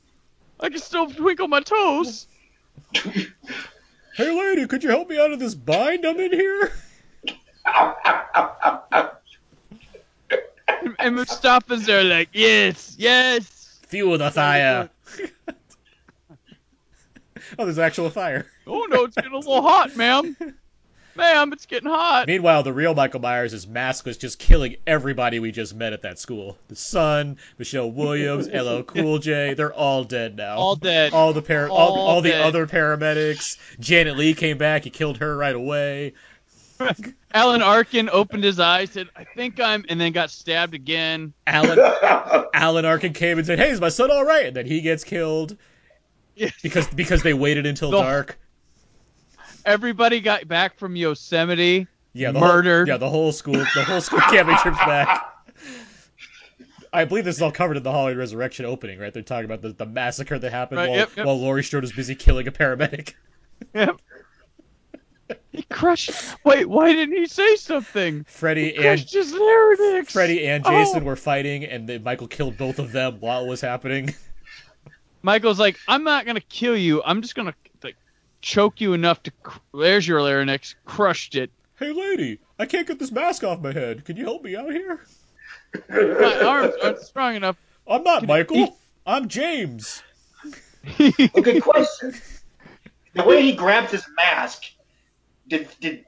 I 0.60 0.68
can 0.68 0.78
still 0.78 1.10
twinkle 1.10 1.48
my 1.48 1.60
toes. 1.60 2.28
Hey, 2.92 3.30
lady, 4.18 4.66
could 4.66 4.82
you 4.82 4.90
help 4.90 5.08
me 5.08 5.18
out 5.18 5.32
of 5.32 5.38
this 5.38 5.54
bind 5.54 6.04
I'm 6.04 6.20
in 6.20 6.32
here? 6.32 6.70
And, 10.68 10.96
and 10.98 11.16
Moustapha's 11.16 11.86
there 11.86 12.04
like, 12.04 12.28
yes, 12.32 12.94
yes. 12.98 13.80
Fuel 13.88 14.18
the 14.18 14.30
fire. 14.30 14.90
Oh, 17.58 17.64
there's 17.64 17.78
actual 17.78 18.10
fire. 18.10 18.46
Oh 18.66 18.86
no, 18.90 19.04
it's 19.04 19.14
getting 19.16 19.32
a 19.32 19.36
little 19.38 19.62
hot, 19.62 19.96
ma'am. 19.96 20.36
Ma'am, 21.16 21.50
it's 21.54 21.64
getting 21.64 21.88
hot. 21.88 22.26
Meanwhile, 22.26 22.62
the 22.62 22.74
real 22.74 22.94
Michael 22.94 23.20
Myers 23.20 23.54
is 23.54 23.64
maskless, 23.64 24.18
just 24.18 24.38
killing 24.38 24.76
everybody 24.86 25.38
we 25.38 25.50
just 25.50 25.74
met 25.74 25.94
at 25.94 26.02
that 26.02 26.18
school. 26.18 26.58
The 26.68 26.76
son, 26.76 27.38
Michelle 27.58 27.90
Williams, 27.90 28.48
LL 28.48 28.82
Cool 28.82 29.18
J, 29.18 29.54
they're 29.54 29.72
all 29.72 30.04
dead 30.04 30.36
now. 30.36 30.56
All 30.58 30.76
dead. 30.76 31.14
All 31.14 31.32
the 31.32 31.40
par- 31.40 31.70
all, 31.70 31.78
All 31.94 32.06
all 32.06 32.20
the 32.20 32.32
dead. 32.32 32.42
other 32.42 32.66
paramedics. 32.66 33.56
Janet 33.80 34.18
Leigh 34.18 34.34
came 34.34 34.58
back. 34.58 34.84
He 34.84 34.90
killed 34.90 35.16
her 35.16 35.34
right 35.38 35.54
away. 35.54 36.12
Alan 37.32 37.62
Arkin 37.62 38.10
opened 38.10 38.44
his 38.44 38.60
eyes, 38.60 38.90
said, 38.90 39.08
"I 39.16 39.24
think 39.24 39.58
I'm," 39.58 39.86
and 39.88 39.98
then 39.98 40.12
got 40.12 40.30
stabbed 40.30 40.74
again. 40.74 41.32
Alan 41.46 41.78
Alan 42.52 42.84
Arkin 42.84 43.14
came 43.14 43.38
and 43.38 43.46
said, 43.46 43.58
"Hey, 43.58 43.70
is 43.70 43.80
my 43.80 43.88
son 43.88 44.10
all 44.10 44.26
right?" 44.26 44.44
And 44.44 44.54
then 44.56 44.66
he 44.66 44.82
gets 44.82 45.02
killed 45.02 45.56
Yeah. 46.36 46.50
because 46.62 46.86
because 46.88 47.22
they 47.22 47.34
waited 47.34 47.66
until 47.66 47.90
The- 47.90 48.00
dark. 48.02 48.38
Everybody 49.64 50.20
got 50.20 50.46
back 50.46 50.78
from 50.78 50.94
Yosemite. 50.94 51.88
Yeah, 52.12 52.30
the 52.30 52.38
murdered. 52.38 52.86
Whole, 52.86 52.94
yeah, 52.94 52.98
the 52.98 53.10
whole 53.10 53.32
school, 53.32 53.54
the 53.54 53.84
whole 53.84 54.00
school 54.00 54.20
camping 54.20 54.56
trip's 54.58 54.78
back. 54.78 55.24
I 56.92 57.04
believe 57.04 57.24
this 57.24 57.36
is 57.36 57.42
all 57.42 57.50
covered 57.52 57.76
in 57.76 57.82
the 57.82 57.90
Halloween 57.90 58.16
Resurrection 58.16 58.64
opening, 58.64 58.98
right? 58.98 59.12
They're 59.12 59.22
talking 59.24 59.44
about 59.44 59.60
the, 59.60 59.72
the 59.72 59.84
massacre 59.84 60.38
that 60.38 60.50
happened 60.50 60.78
Right, 60.78 60.88
while, 60.88 60.98
yep, 60.98 61.10
yep. 61.16 61.26
while 61.26 61.38
Laurie 61.38 61.64
Strode 61.64 61.82
was 61.82 61.92
busy 61.92 62.14
killing 62.14 62.46
a 62.48 62.52
paramedic. 62.52 63.14
Yep. 63.74 63.96
He 65.50 65.62
crushed. 65.64 66.10
Wait, 66.44 66.66
why 66.68 66.92
didn't 66.92 67.16
he 67.16 67.26
say 67.26 67.56
something? 67.56 68.24
Freddy 68.28 68.74
and 68.76 68.82
Crushed 68.84 69.12
his 69.12 69.32
larynx. 69.34 70.12
Freddy 70.12 70.46
and 70.46 70.64
Oh. 70.64 70.70
Jason 70.70 71.04
were 71.04 71.16
fighting, 71.16 71.64
and 71.64 71.88
then 71.88 72.02
Michael 72.04 72.28
killed 72.28 72.56
both 72.56 72.78
of 72.78 72.92
them 72.92 73.16
while 73.20 73.44
it 73.44 73.48
was 73.48 73.60
happening. 73.60 74.14
Michael's 75.26 75.58
like, 75.58 75.76
I'm 75.88 76.04
not 76.04 76.24
gonna 76.24 76.40
kill 76.40 76.76
you. 76.76 77.02
I'm 77.04 77.20
just 77.20 77.34
gonna 77.34 77.52
like 77.82 77.96
choke 78.42 78.80
you 78.80 78.92
enough 78.92 79.20
to. 79.24 79.32
Cr- 79.42 79.58
There's 79.74 80.06
your 80.06 80.20
larynx. 80.22 80.76
Crushed 80.84 81.34
it. 81.34 81.50
Hey, 81.80 81.90
lady, 81.90 82.38
I 82.60 82.66
can't 82.66 82.86
get 82.86 83.00
this 83.00 83.10
mask 83.10 83.42
off 83.42 83.60
my 83.60 83.72
head. 83.72 84.04
Can 84.04 84.16
you 84.16 84.24
help 84.24 84.44
me 84.44 84.54
out 84.54 84.70
here? 84.70 85.04
My 85.90 86.40
arms 86.42 86.74
aren't 86.80 87.00
strong 87.00 87.34
enough. 87.34 87.56
I'm 87.88 88.04
not 88.04 88.20
Can 88.20 88.28
Michael. 88.28 88.56
he- 88.56 88.72
I'm 89.04 89.26
James. 89.28 90.00
Okay, 91.00 91.60
question. 91.60 92.14
The 93.14 93.24
way 93.24 93.42
he 93.42 93.52
grabbed 93.56 93.90
his 93.90 94.04
mask, 94.16 94.62
did 95.48 95.68
did 95.80 96.04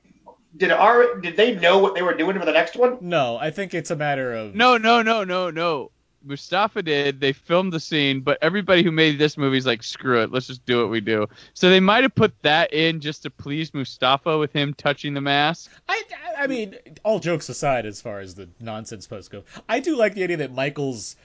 did 0.56 0.70
our 0.70 1.20
did 1.20 1.36
they 1.36 1.56
know 1.56 1.78
what 1.78 1.96
they 1.96 2.02
were 2.02 2.14
doing 2.14 2.38
for 2.38 2.46
the 2.46 2.52
next 2.52 2.76
one? 2.76 2.98
No, 3.00 3.36
I 3.36 3.50
think 3.50 3.74
it's 3.74 3.90
a 3.90 3.96
matter 3.96 4.32
of 4.32 4.54
No, 4.54 4.76
no, 4.78 5.02
no, 5.02 5.24
no, 5.24 5.50
no. 5.50 5.90
Moustapha 6.24 6.82
did. 6.82 7.20
They 7.20 7.32
filmed 7.32 7.72
the 7.72 7.80
scene, 7.80 8.20
but 8.20 8.38
everybody 8.42 8.82
who 8.82 8.90
made 8.90 9.18
this 9.18 9.36
movie 9.36 9.58
is 9.58 9.66
like, 9.66 9.82
screw 9.82 10.22
it, 10.22 10.32
let's 10.32 10.46
just 10.46 10.64
do 10.66 10.80
what 10.80 10.90
we 10.90 11.00
do. 11.00 11.26
So 11.54 11.70
they 11.70 11.80
might 11.80 12.02
have 12.02 12.14
put 12.14 12.34
that 12.42 12.72
in 12.72 13.00
just 13.00 13.22
to 13.22 13.30
please 13.30 13.72
Moustapha 13.72 14.38
with 14.38 14.52
him 14.52 14.74
touching 14.74 15.14
the 15.14 15.20
mask. 15.20 15.70
I, 15.88 16.02
I 16.36 16.46
mean, 16.46 16.76
all 17.04 17.20
jokes 17.20 17.48
aside, 17.48 17.86
as 17.86 18.00
far 18.00 18.20
as 18.20 18.34
the 18.34 18.48
nonsense 18.60 19.06
posts 19.06 19.28
go, 19.28 19.44
I 19.68 19.80
do 19.80 19.96
like 19.96 20.14
the 20.14 20.24
idea 20.24 20.38
that 20.38 20.54
Michael's 20.54 21.16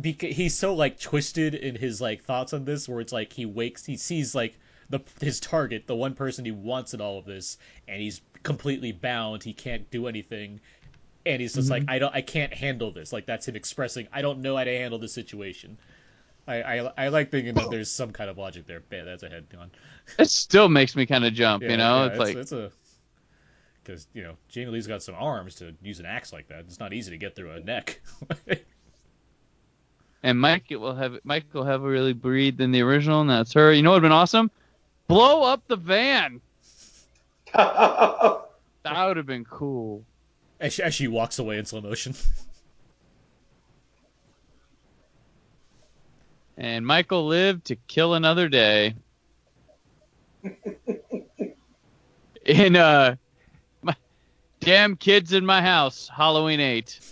because 0.00 0.34
he's 0.34 0.56
so 0.56 0.74
like 0.74 0.98
twisted 0.98 1.54
in 1.54 1.76
his 1.76 2.00
like 2.00 2.24
thoughts 2.24 2.52
on 2.52 2.64
this, 2.64 2.88
where 2.88 3.00
it's 3.00 3.12
like 3.12 3.32
he 3.32 3.46
wakes, 3.46 3.84
he 3.84 3.96
sees 3.96 4.34
like 4.34 4.58
the 4.90 5.00
his 5.20 5.40
target, 5.40 5.86
the 5.86 5.94
one 5.94 6.14
person 6.14 6.44
he 6.44 6.50
wants 6.50 6.94
in 6.94 7.00
all 7.00 7.18
of 7.18 7.24
this, 7.24 7.58
and 7.88 8.00
he's 8.00 8.20
completely 8.42 8.92
bound. 8.92 9.42
He 9.42 9.52
can't 9.52 9.88
do 9.90 10.06
anything, 10.06 10.60
and 11.26 11.40
he's 11.40 11.54
just 11.54 11.70
like, 11.70 11.82
mm-hmm. 11.82 11.90
I 11.90 11.98
don't, 11.98 12.14
I 12.14 12.20
can't 12.20 12.52
handle 12.52 12.90
this. 12.90 13.12
Like 13.12 13.26
that's 13.26 13.48
him 13.48 13.56
expressing, 13.56 14.08
I 14.12 14.22
don't 14.22 14.40
know 14.42 14.56
how 14.56 14.64
to 14.64 14.76
handle 14.76 14.98
this 14.98 15.12
situation. 15.12 15.78
I, 16.46 16.62
I, 16.62 16.92
I 16.98 17.08
like 17.08 17.30
thinking 17.30 17.54
that 17.54 17.70
there's 17.70 17.90
some 17.90 18.12
kind 18.12 18.28
of 18.28 18.36
logic 18.36 18.66
there. 18.66 18.82
Man, 18.90 19.06
that's 19.06 19.22
a 19.22 19.30
head 19.30 19.46
on. 19.58 19.70
It 20.18 20.28
still 20.28 20.68
makes 20.68 20.94
me 20.94 21.06
kind 21.06 21.24
of 21.24 21.32
jump, 21.32 21.62
Yeah, 21.62 21.70
you 21.70 21.76
know? 21.78 22.04
yeah, 22.04 22.10
it's, 22.10 22.18
like, 22.18 22.36
it's 22.36 22.52
a 22.52 22.70
because 23.82 24.06
you 24.14 24.22
know 24.22 24.34
Jamie 24.48 24.70
Lee's 24.70 24.86
got 24.86 25.02
some 25.02 25.14
arms 25.14 25.56
to 25.56 25.74
use 25.82 26.00
an 26.00 26.06
axe 26.06 26.32
like 26.32 26.48
that. 26.48 26.60
It's 26.60 26.80
not 26.80 26.92
easy 26.92 27.10
to 27.10 27.18
get 27.18 27.36
through 27.36 27.52
a 27.52 27.60
neck. 27.60 28.00
and 30.22 30.40
Mike 30.40 30.64
will 30.70 30.94
have 30.94 31.18
Michael 31.24 31.64
really 31.78 32.14
breathed 32.14 32.60
in 32.60 32.72
the 32.72 32.82
original, 32.82 33.20
and 33.20 33.30
that's 33.30 33.52
her. 33.52 33.72
You 33.72 33.82
know 33.82 33.90
what 33.90 33.96
would 33.96 34.04
have 34.04 34.10
been 34.10 34.16
awesome? 34.16 34.50
Blow 35.06 35.42
up 35.42 35.66
the 35.68 35.76
van. 35.76 36.40
That 38.84 39.06
would 39.06 39.16
have 39.16 39.24
been 39.24 39.46
cool. 39.46 40.04
As 40.64 40.72
she, 40.72 40.82
as 40.82 40.94
she 40.94 41.08
walks 41.08 41.38
away 41.38 41.58
in 41.58 41.66
slow 41.66 41.82
motion. 41.82 42.14
And 46.56 46.86
Michael 46.86 47.26
lived 47.26 47.64
to 47.64 47.74
kill 47.74 48.14
another 48.14 48.48
day. 48.48 48.94
in 52.46 52.76
uh, 52.76 53.16
my, 53.82 53.96
damn 54.60 54.94
kids 54.94 55.32
in 55.32 55.44
my 55.44 55.60
house, 55.60 56.08
Halloween 56.08 56.60
eight. 56.60 56.98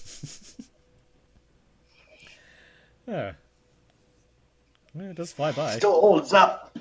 Yeah. 3.09 3.33
Yeah, 4.95 5.03
It 5.11 5.17
does 5.17 5.33
fly 5.33 5.51
by. 5.51 5.77
Still 5.77 6.01
holds 6.01 6.33
up. 6.33 6.79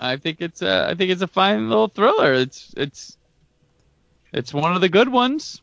I 0.00 0.16
think 0.16 0.40
it's 0.40 0.60
a, 0.60 0.88
I 0.90 0.96
think 0.96 1.12
it's 1.12 1.22
a 1.22 1.28
fine 1.28 1.68
little 1.68 1.86
thriller. 1.86 2.32
It's 2.32 2.74
it's 2.76 3.16
it's 4.34 4.52
one 4.52 4.74
of 4.74 4.80
the 4.80 4.88
good 4.88 5.08
ones. 5.08 5.62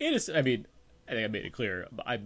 It 0.00 0.12
is. 0.12 0.28
I 0.28 0.42
mean, 0.42 0.66
I 1.08 1.12
think 1.12 1.24
I 1.24 1.28
made 1.28 1.44
it 1.44 1.52
clear. 1.52 1.86
I 2.04 2.20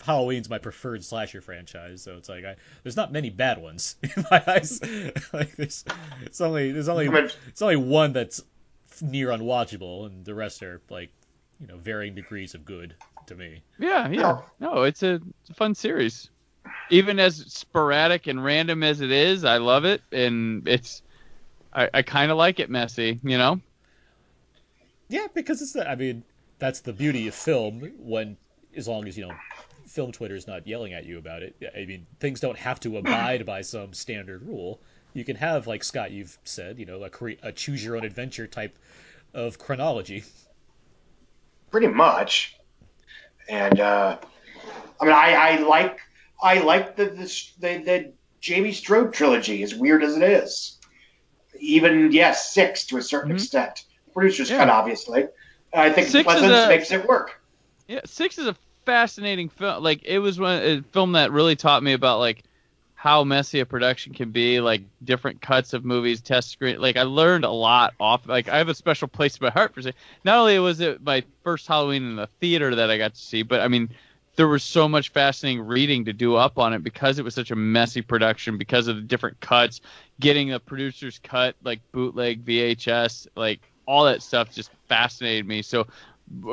Halloween's 0.00 0.48
my 0.48 0.58
preferred 0.58 1.04
slasher 1.04 1.40
franchise, 1.40 2.02
so 2.02 2.16
it's 2.16 2.28
like 2.28 2.44
I, 2.44 2.56
there's 2.82 2.96
not 2.96 3.12
many 3.12 3.30
bad 3.30 3.60
ones 3.60 3.96
in 4.02 4.24
my 4.30 4.42
eyes. 4.46 4.80
like 5.32 5.54
there's, 5.56 5.84
it's 6.22 6.40
only 6.40 6.72
there's 6.72 6.88
only 6.88 7.08
it's 7.48 7.62
only 7.62 7.76
one 7.76 8.12
that's 8.12 8.42
near 9.02 9.28
unwatchable, 9.28 10.06
and 10.06 10.24
the 10.24 10.34
rest 10.34 10.62
are 10.62 10.80
like 10.88 11.10
you 11.60 11.66
know 11.66 11.76
varying 11.76 12.14
degrees 12.14 12.54
of 12.54 12.64
good 12.64 12.94
to 13.26 13.34
me. 13.34 13.62
Yeah, 13.78 14.08
yeah. 14.08 14.40
No, 14.60 14.84
it's 14.84 15.02
a, 15.02 15.20
it's 15.40 15.50
a 15.50 15.54
fun 15.54 15.74
series. 15.74 16.30
Even 16.90 17.18
as 17.18 17.36
sporadic 17.36 18.28
and 18.28 18.44
random 18.44 18.82
as 18.82 19.00
it 19.00 19.10
is, 19.10 19.44
I 19.44 19.58
love 19.58 19.84
it, 19.84 20.02
and 20.12 20.66
it's 20.68 21.02
I, 21.72 21.90
I 21.92 22.02
kind 22.02 22.30
of 22.30 22.38
like 22.38 22.60
it 22.60 22.70
messy, 22.70 23.20
you 23.22 23.36
know. 23.36 23.60
Yeah, 25.08 25.26
because 25.34 25.62
it's 25.62 25.72
the, 25.72 25.88
I 25.88 25.94
mean 25.94 26.24
that's 26.58 26.80
the 26.80 26.92
beauty 26.92 27.28
of 27.28 27.34
film 27.34 27.92
when 27.98 28.36
as 28.76 28.88
long 28.88 29.06
as 29.06 29.16
you 29.16 29.26
know 29.26 29.34
film 29.86 30.12
Twitter's 30.12 30.46
not 30.46 30.66
yelling 30.66 30.92
at 30.94 31.04
you 31.04 31.18
about 31.18 31.42
it. 31.42 31.56
I 31.76 31.84
mean 31.86 32.06
things 32.20 32.40
don't 32.40 32.58
have 32.58 32.80
to 32.80 32.96
abide 32.98 33.46
by 33.46 33.62
some 33.62 33.92
standard 33.92 34.42
rule. 34.42 34.80
You 35.14 35.24
can 35.24 35.36
have 35.36 35.66
like 35.66 35.84
Scott 35.84 36.10
you've 36.10 36.36
said, 36.44 36.78
you 36.78 36.86
know, 36.86 37.02
a 37.04 37.10
cre- 37.10 37.40
a 37.42 37.52
choose 37.52 37.84
your 37.84 37.96
own 37.96 38.04
adventure 38.04 38.46
type 38.46 38.76
of 39.32 39.58
chronology. 39.58 40.24
pretty 41.70 41.88
much. 41.88 42.56
And 43.48 43.78
uh, 43.80 44.18
I 45.00 45.04
mean, 45.04 45.14
I, 45.14 45.34
I 45.34 45.56
like 45.62 46.00
I 46.42 46.58
like 46.60 46.96
the, 46.96 47.04
the 47.06 47.42
the 47.60 47.84
the 47.84 48.12
Jamie 48.40 48.72
Strode 48.72 49.12
trilogy, 49.12 49.62
as 49.62 49.74
weird 49.74 50.02
as 50.02 50.16
it 50.16 50.22
is. 50.22 50.78
Even 51.58 52.12
yes, 52.12 52.52
six 52.52 52.86
to 52.86 52.98
a 52.98 53.02
certain 53.02 53.32
Mhm. 53.32 53.36
extent. 53.36 53.84
Producer's 54.16 54.48
Yeah. 54.50 54.58
cut, 54.58 54.70
obviously. 54.70 55.26
I 55.74 55.90
think 55.90 56.08
Six 56.08 56.26
Pleasence 56.26 56.64
a- 56.64 56.68
makes 56.68 56.90
it 56.90 57.06
work. 57.06 57.38
Yeah, 57.86 58.00
Six 58.06 58.38
is 58.38 58.46
a 58.46 58.56
fascinating 58.86 59.48
film. 59.50 59.82
Like 59.82 60.04
it 60.04 60.18
was 60.20 60.40
one 60.40 60.62
a 60.62 60.82
film 60.92 61.12
that 61.12 61.32
really 61.32 61.54
taught 61.54 61.82
me 61.82 61.92
about 61.92 62.18
like 62.18 62.42
how 62.94 63.24
messy 63.24 63.60
a 63.60 63.66
production 63.66 64.14
can 64.14 64.30
be, 64.30 64.58
like 64.60 64.82
different 65.04 65.40
cuts 65.42 65.74
of 65.74 65.84
movies, 65.84 66.22
test 66.22 66.50
screen. 66.50 66.80
Like 66.80 66.96
I 66.96 67.02
learned 67.02 67.44
a 67.44 67.50
lot 67.50 67.92
off. 68.00 68.26
Like 68.26 68.48
I 68.48 68.56
have 68.58 68.68
a 68.70 68.74
special 68.74 69.06
place 69.06 69.36
in 69.36 69.44
my 69.44 69.50
heart 69.50 69.74
for 69.74 69.80
it. 69.80 69.94
Not 70.24 70.38
only 70.38 70.58
was 70.58 70.80
it 70.80 71.02
my 71.04 71.22
first 71.44 71.66
Halloween 71.66 72.04
in 72.04 72.16
the 72.16 72.28
theater 72.40 72.74
that 72.76 72.90
I 72.90 72.96
got 72.96 73.14
to 73.14 73.20
see, 73.20 73.42
but 73.42 73.60
I 73.60 73.68
mean 73.68 73.90
there 74.36 74.48
was 74.48 74.62
so 74.62 74.88
much 74.88 75.10
fascinating 75.10 75.62
reading 75.62 76.06
to 76.06 76.12
do 76.12 76.36
up 76.36 76.58
on 76.58 76.72
it 76.74 76.82
because 76.82 77.18
it 77.18 77.24
was 77.24 77.34
such 77.34 77.50
a 77.50 77.56
messy 77.56 78.02
production 78.02 78.58
because 78.58 78.86
of 78.88 78.96
the 78.96 79.02
different 79.02 79.40
cuts, 79.40 79.80
getting 80.20 80.52
a 80.52 80.60
producer's 80.60 81.18
cut 81.22 81.54
like 81.62 81.80
bootleg 81.92 82.44
VHS, 82.44 83.26
like 83.36 83.60
all 83.86 84.04
that 84.04 84.22
stuff 84.22 84.52
just 84.52 84.70
fascinated 84.88 85.46
me. 85.46 85.62
So 85.62 85.86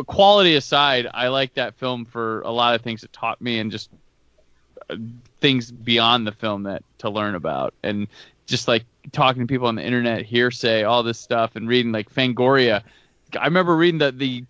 quality 0.05 0.55
aside, 0.55 1.07
I 1.13 1.29
like 1.29 1.55
that 1.55 1.75
film 1.75 2.05
for 2.05 2.41
a 2.41 2.51
lot 2.51 2.75
of 2.75 2.81
things 2.81 3.03
it 3.03 3.11
taught 3.11 3.41
me 3.41 3.59
and 3.59 3.71
just 3.71 3.89
uh, 4.89 4.95
things 5.41 5.71
beyond 5.71 6.27
the 6.27 6.31
film 6.31 6.63
that 6.63 6.83
to 6.99 7.09
learn 7.09 7.35
about 7.35 7.73
and 7.83 8.07
just 8.45 8.67
like 8.67 8.85
talking 9.11 9.41
to 9.41 9.47
people 9.47 9.67
on 9.67 9.75
the 9.75 9.83
internet, 9.83 10.23
hearsay, 10.23 10.83
all 10.83 11.03
this 11.03 11.19
stuff, 11.19 11.55
and 11.55 11.67
reading 11.67 11.91
like 11.91 12.13
Fangoria. 12.13 12.83
I 13.39 13.45
remember 13.45 13.75
reading 13.75 13.99
the 13.99 14.11
the 14.11 14.45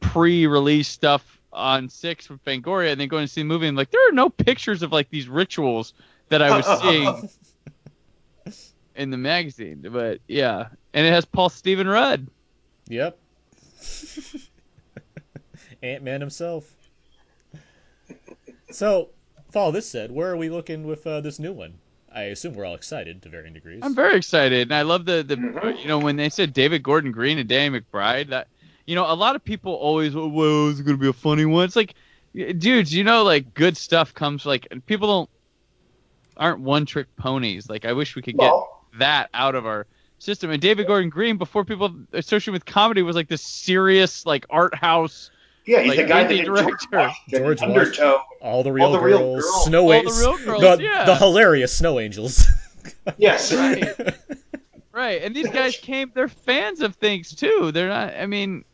pre-release 0.00 0.88
stuff 0.88 1.38
on 1.52 1.88
Six 1.88 2.28
with 2.28 2.44
Fangoria, 2.44 2.92
and 2.92 3.00
then 3.00 3.08
going 3.08 3.26
to 3.26 3.32
see 3.32 3.40
the 3.40 3.46
movie 3.46 3.66
and 3.68 3.76
like 3.76 3.90
there 3.90 4.06
are 4.08 4.12
no 4.12 4.28
pictures 4.28 4.82
of 4.82 4.92
like 4.92 5.08
these 5.10 5.28
rituals 5.28 5.94
that 6.28 6.42
I 6.42 6.56
was 6.56 6.80
seeing 6.82 7.30
in 8.96 9.10
the 9.10 9.16
magazine. 9.16 9.86
But 9.90 10.20
yeah, 10.28 10.68
and 10.98 11.06
it 11.06 11.12
has 11.12 11.24
Paul 11.24 11.48
Stephen 11.48 11.86
Rudd. 11.86 12.26
Yep. 12.88 13.16
Ant 15.84 16.02
Man 16.02 16.20
himself. 16.20 16.68
So, 18.72 19.10
follow 19.52 19.70
this 19.70 19.88
said, 19.88 20.10
where 20.10 20.28
are 20.28 20.36
we 20.36 20.50
looking 20.50 20.88
with 20.88 21.06
uh, 21.06 21.20
this 21.20 21.38
new 21.38 21.52
one? 21.52 21.74
I 22.12 22.22
assume 22.22 22.54
we're 22.54 22.64
all 22.64 22.74
excited 22.74 23.22
to 23.22 23.28
varying 23.28 23.54
degrees. 23.54 23.78
I'm 23.84 23.94
very 23.94 24.16
excited, 24.16 24.62
and 24.62 24.74
I 24.74 24.82
love 24.82 25.04
the 25.04 25.22
the 25.22 25.36
you 25.80 25.86
know 25.86 26.00
when 26.00 26.16
they 26.16 26.30
said 26.30 26.52
David 26.52 26.82
Gordon 26.82 27.12
Green 27.12 27.38
and 27.38 27.48
Danny 27.48 27.78
McBride. 27.78 28.30
That 28.30 28.48
you 28.84 28.96
know 28.96 29.04
a 29.06 29.14
lot 29.14 29.36
of 29.36 29.44
people 29.44 29.74
always 29.74 30.16
well, 30.16 30.28
well 30.28 30.66
is 30.66 30.80
gonna 30.80 30.96
be 30.96 31.06
a 31.06 31.12
funny 31.12 31.44
one? 31.44 31.64
It's 31.64 31.76
like, 31.76 31.94
dudes, 32.34 32.92
you 32.92 33.04
know 33.04 33.22
like 33.22 33.54
good 33.54 33.76
stuff 33.76 34.14
comes 34.14 34.44
like 34.44 34.66
people 34.86 35.06
don't 35.06 35.30
aren't 36.36 36.60
one 36.60 36.86
trick 36.86 37.06
ponies. 37.14 37.70
Like 37.70 37.84
I 37.84 37.92
wish 37.92 38.16
we 38.16 38.22
could 38.22 38.36
get 38.36 38.52
that 38.98 39.30
out 39.32 39.54
of 39.54 39.64
our 39.64 39.86
system. 40.18 40.50
And 40.50 40.60
David 40.60 40.86
Gordon 40.86 41.10
Green 41.10 41.36
before 41.36 41.64
people 41.64 41.94
associated 42.12 42.52
with 42.52 42.64
comedy 42.66 43.02
was 43.02 43.16
like 43.16 43.28
this 43.28 43.42
serious 43.42 44.26
like 44.26 44.46
art 44.50 44.74
house. 44.74 45.30
yeah, 45.66 45.80
he's 45.80 45.88
like, 45.90 45.98
the 45.98 46.04
guy 46.04 46.24
that 46.24 46.30
indie 46.32 46.36
did 46.38 46.46
George 46.46 46.58
director. 46.58 46.96
Washington, 46.96 47.38
George 47.40 47.62
Undertow. 47.62 48.22
all 48.40 48.62
the 48.62 48.72
real 48.72 48.92
the 48.92 49.00
real 49.00 49.18
girls, 49.18 49.44
girls. 49.44 49.64
snow 49.64 49.82
All 49.82 49.88
the 49.88 49.94
angels, 49.96 50.20
real 50.20 50.38
girls, 50.38 50.60
the, 50.60 50.82
yeah. 50.82 51.04
the 51.04 51.16
hilarious 51.16 51.76
snow 51.76 51.98
angels. 52.00 52.46
Yes. 53.18 53.52
Right. 53.52 53.94
Right, 54.92 55.22
and 55.22 55.36
these 55.36 55.48
guys 55.48 55.76
came. 55.76 56.10
They're 56.12 56.26
fans 56.26 56.80
of 56.80 56.96
things 56.96 57.32
too. 57.32 57.70
They're 57.70 57.88
not. 57.88 58.14
I 58.14 58.26
mean, 58.26 58.64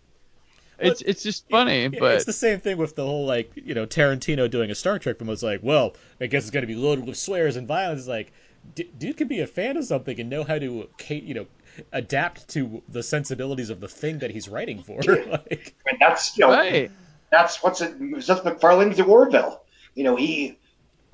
it's 0.78 1.02
it's 1.02 1.22
just 1.22 1.46
funny, 1.50 1.82
Yeah, 1.82 1.88
but 1.98 2.14
it's 2.14 2.24
the 2.24 2.32
same 2.32 2.60
thing 2.60 2.78
with 2.78 2.96
the 2.96 3.04
whole 3.04 3.26
like 3.26 3.52
you 3.56 3.74
know 3.74 3.84
Tarantino 3.84 4.50
doing 4.50 4.70
a 4.70 4.74
Star 4.74 4.98
Trek 4.98 5.18
film. 5.18 5.28
was 5.28 5.42
like, 5.42 5.60
well, 5.62 5.94
I 6.22 6.26
guess 6.26 6.44
it's 6.44 6.50
going 6.50 6.62
to 6.62 6.66
be 6.66 6.76
loaded 6.76 7.06
with 7.06 7.18
swears 7.18 7.56
and 7.56 7.68
violence. 7.68 8.00
It's 8.00 8.08
like, 8.08 8.32
d- 8.74 8.90
dude 8.98 9.16
can 9.16 9.28
be 9.28 9.40
a 9.40 9.46
fan 9.46 9.76
of 9.76 9.84
something 9.84 10.18
and 10.20 10.30
know 10.30 10.44
how 10.44 10.58
to, 10.58 10.88
you 11.08 11.34
know, 11.34 11.46
adapt 11.92 12.48
to 12.50 12.82
the 12.88 13.02
sensibilities 13.02 13.70
of 13.70 13.80
the 13.80 13.88
thing 13.88 14.18
that 14.20 14.30
he's 14.30 14.48
writing 14.48 14.82
for. 14.82 15.00
like, 15.02 15.74
And 15.86 15.98
that's 16.00 16.36
you 16.36 16.46
know 16.46 16.52
right. 16.52 16.90
that's 17.30 17.62
what's 17.62 17.80
it. 17.80 17.94
Seth 18.22 18.44
MacFarlane's 18.44 18.96
the 18.96 19.04
Orville. 19.04 19.62
You 19.94 20.04
know 20.04 20.16
he. 20.16 20.58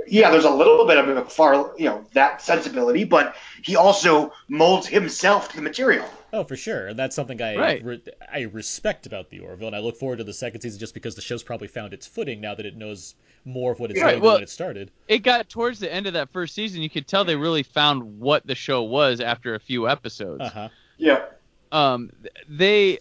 Yeah, 0.06 0.30
there's 0.30 0.44
a 0.46 0.50
little 0.50 0.86
bit 0.86 0.96
of 0.96 1.06
MacFarlane, 1.06 1.72
you 1.76 1.84
know, 1.84 2.06
that 2.14 2.40
sensibility, 2.40 3.04
but 3.04 3.36
he 3.62 3.76
also 3.76 4.32
molds 4.48 4.86
himself 4.86 5.50
to 5.50 5.56
the 5.56 5.62
material. 5.62 6.08
Oh, 6.32 6.44
for 6.44 6.56
sure, 6.56 6.88
and 6.88 6.98
that's 6.98 7.16
something 7.16 7.40
I 7.42 7.56
Right. 7.56 7.84
re- 7.84 8.02
I 8.32 8.40
respect 8.42 9.06
about 9.06 9.30
the 9.30 9.40
Orville, 9.40 9.68
and 9.68 9.76
I 9.76 9.80
look 9.80 9.96
forward 9.96 10.18
to 10.18 10.24
the 10.24 10.32
second 10.32 10.60
season 10.60 10.78
just 10.80 10.94
because 10.94 11.14
the 11.14 11.22
show's 11.22 11.42
probably 11.42 11.68
found 11.68 11.92
its 11.94 12.06
footing 12.06 12.40
now 12.40 12.54
that 12.54 12.66
it 12.66 12.76
knows 12.76 13.14
more 13.44 13.72
of 13.72 13.80
what 13.80 13.90
it's 13.90 14.00
Right, 14.00 14.12
doing 14.12 14.22
well- 14.22 14.34
when 14.34 14.42
it 14.42 14.50
started. 14.50 14.90
It 15.08 15.20
got 15.20 15.48
towards 15.48 15.80
the 15.80 15.92
end 15.92 16.06
of 16.06 16.12
that 16.14 16.30
first 16.30 16.54
season. 16.54 16.82
You 16.82 16.90
could 16.90 17.06
tell 17.06 17.24
they 17.24 17.36
really 17.36 17.62
found 17.62 18.20
what 18.20 18.46
the 18.46 18.54
show 18.54 18.82
was 18.82 19.20
after 19.20 19.54
a 19.54 19.60
few 19.60 19.88
episodes. 19.88 20.42
Uh 20.42 20.48
huh. 20.50 20.68
Yeah. 20.98 21.24
um 21.72 22.10
they 22.48 22.98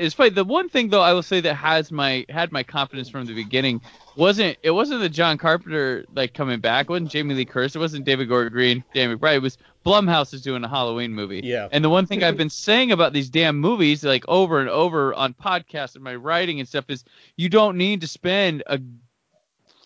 it's 0.00 0.14
funny 0.14 0.30
the 0.30 0.44
one 0.44 0.68
thing 0.68 0.88
though 0.88 1.02
i 1.02 1.12
will 1.12 1.22
say 1.22 1.40
that 1.40 1.54
has 1.54 1.92
my 1.92 2.24
had 2.28 2.50
my 2.52 2.62
confidence 2.62 3.08
from 3.08 3.26
the 3.26 3.34
beginning 3.34 3.80
wasn't 4.16 4.56
it 4.62 4.70
wasn't 4.70 5.00
the 5.00 5.08
john 5.08 5.36
carpenter 5.38 6.04
like 6.14 6.34
coming 6.34 6.58
back 6.60 6.86
it 6.86 6.90
wasn't 6.90 7.10
jamie 7.10 7.34
lee 7.34 7.44
curtis 7.44 7.76
it 7.76 7.78
wasn't 7.78 8.04
david 8.04 8.28
gordon 8.28 8.52
green 8.52 8.84
dan 8.94 9.16
mcbride 9.16 9.36
it 9.36 9.42
was 9.42 9.58
blumhouse 9.84 10.32
is 10.34 10.42
doing 10.42 10.64
a 10.64 10.68
halloween 10.68 11.12
movie 11.12 11.40
Yeah. 11.44 11.68
and 11.72 11.84
the 11.84 11.90
one 11.90 12.06
thing 12.06 12.24
i've 12.24 12.36
been 12.36 12.50
saying 12.50 12.92
about 12.92 13.12
these 13.12 13.28
damn 13.30 13.58
movies 13.58 14.02
like 14.02 14.24
over 14.28 14.60
and 14.60 14.68
over 14.70 15.14
on 15.14 15.34
podcasts 15.34 15.94
and 15.94 16.04
my 16.04 16.14
writing 16.14 16.58
and 16.60 16.68
stuff 16.68 16.86
is 16.88 17.04
you 17.36 17.48
don't 17.48 17.76
need 17.76 18.00
to 18.00 18.06
spend 18.06 18.62
a 18.66 18.80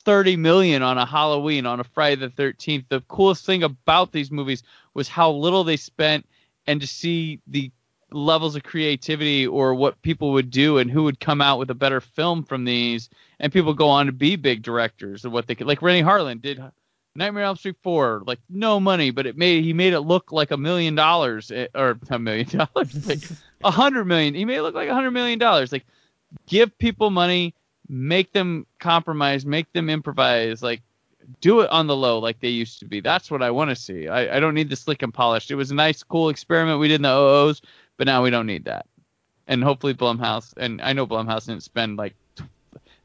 30 0.04 0.36
million 0.36 0.82
on 0.82 0.98
a 0.98 1.06
Halloween 1.06 1.64
on 1.64 1.80
a 1.80 1.84
Friday 1.84 2.16
the 2.16 2.28
13th. 2.28 2.84
The 2.90 3.00
coolest 3.08 3.46
thing 3.46 3.62
about 3.62 4.12
these 4.12 4.30
movies 4.30 4.62
was 4.92 5.08
how 5.08 5.30
little 5.30 5.64
they 5.64 5.78
spent 5.78 6.26
and 6.66 6.78
to 6.82 6.86
see 6.86 7.40
the 7.46 7.70
levels 8.14 8.56
of 8.56 8.62
creativity 8.62 9.46
or 9.46 9.74
what 9.74 10.00
people 10.02 10.32
would 10.32 10.50
do 10.50 10.78
and 10.78 10.90
who 10.90 11.02
would 11.04 11.20
come 11.20 11.40
out 11.40 11.58
with 11.58 11.70
a 11.70 11.74
better 11.74 12.00
film 12.00 12.42
from 12.44 12.64
these 12.64 13.10
and 13.40 13.52
people 13.52 13.74
go 13.74 13.88
on 13.88 14.06
to 14.06 14.12
be 14.12 14.36
big 14.36 14.62
directors 14.62 15.24
and 15.24 15.32
what 15.32 15.46
they 15.46 15.54
could 15.54 15.66
like 15.66 15.82
Renny 15.82 16.02
Harlin 16.02 16.40
did 16.40 16.62
Nightmare 17.16 17.44
on 17.44 17.48
Elm 17.48 17.56
Street 17.56 17.76
4 17.82 18.22
like 18.26 18.38
no 18.48 18.78
money 18.78 19.10
but 19.10 19.26
it 19.26 19.36
made 19.36 19.64
he 19.64 19.72
made 19.72 19.92
it 19.92 20.00
look 20.00 20.32
like 20.32 20.50
a 20.50 20.56
million 20.56 20.94
dollars 20.94 21.50
eh, 21.50 21.66
or 21.74 21.98
a 22.10 22.18
million 22.18 22.46
dollars 22.74 23.06
like 23.06 23.22
a 23.64 23.70
hundred 23.70 24.04
million 24.04 24.34
he 24.34 24.44
made 24.44 24.56
it 24.56 24.62
look 24.62 24.74
like 24.74 24.88
a 24.88 24.94
hundred 24.94 25.10
million 25.10 25.38
dollars 25.38 25.72
like 25.72 25.84
give 26.46 26.76
people 26.78 27.10
money 27.10 27.54
make 27.88 28.32
them 28.32 28.66
compromise, 28.78 29.44
make 29.44 29.72
them 29.72 29.90
improvise, 29.90 30.62
like 30.62 30.82
do 31.40 31.60
it 31.60 31.70
on 31.70 31.86
the 31.86 31.96
low 31.96 32.18
like 32.18 32.40
they 32.40 32.48
used 32.48 32.78
to 32.80 32.84
be. 32.84 33.00
That's 33.00 33.30
what 33.30 33.42
I 33.42 33.50
want 33.50 33.70
to 33.70 33.76
see. 33.76 34.08
I, 34.08 34.36
I 34.36 34.40
don't 34.40 34.54
need 34.54 34.68
the 34.68 34.76
slick 34.76 35.02
and 35.02 35.12
polished. 35.12 35.50
It 35.50 35.56
was 35.56 35.70
a 35.70 35.74
nice, 35.74 36.02
cool 36.02 36.28
experiment 36.28 36.80
we 36.80 36.88
did 36.88 36.96
in 36.96 37.02
the 37.02 37.16
OOs, 37.16 37.62
but 37.96 38.06
now 38.06 38.22
we 38.22 38.30
don't 38.30 38.46
need 38.46 38.64
that. 38.66 38.86
And 39.46 39.62
hopefully 39.62 39.94
Blumhouse, 39.94 40.54
and 40.56 40.80
I 40.80 40.92
know 40.94 41.06
Blumhouse 41.06 41.46
didn't 41.46 41.62
spend 41.62 41.96
like 41.96 42.14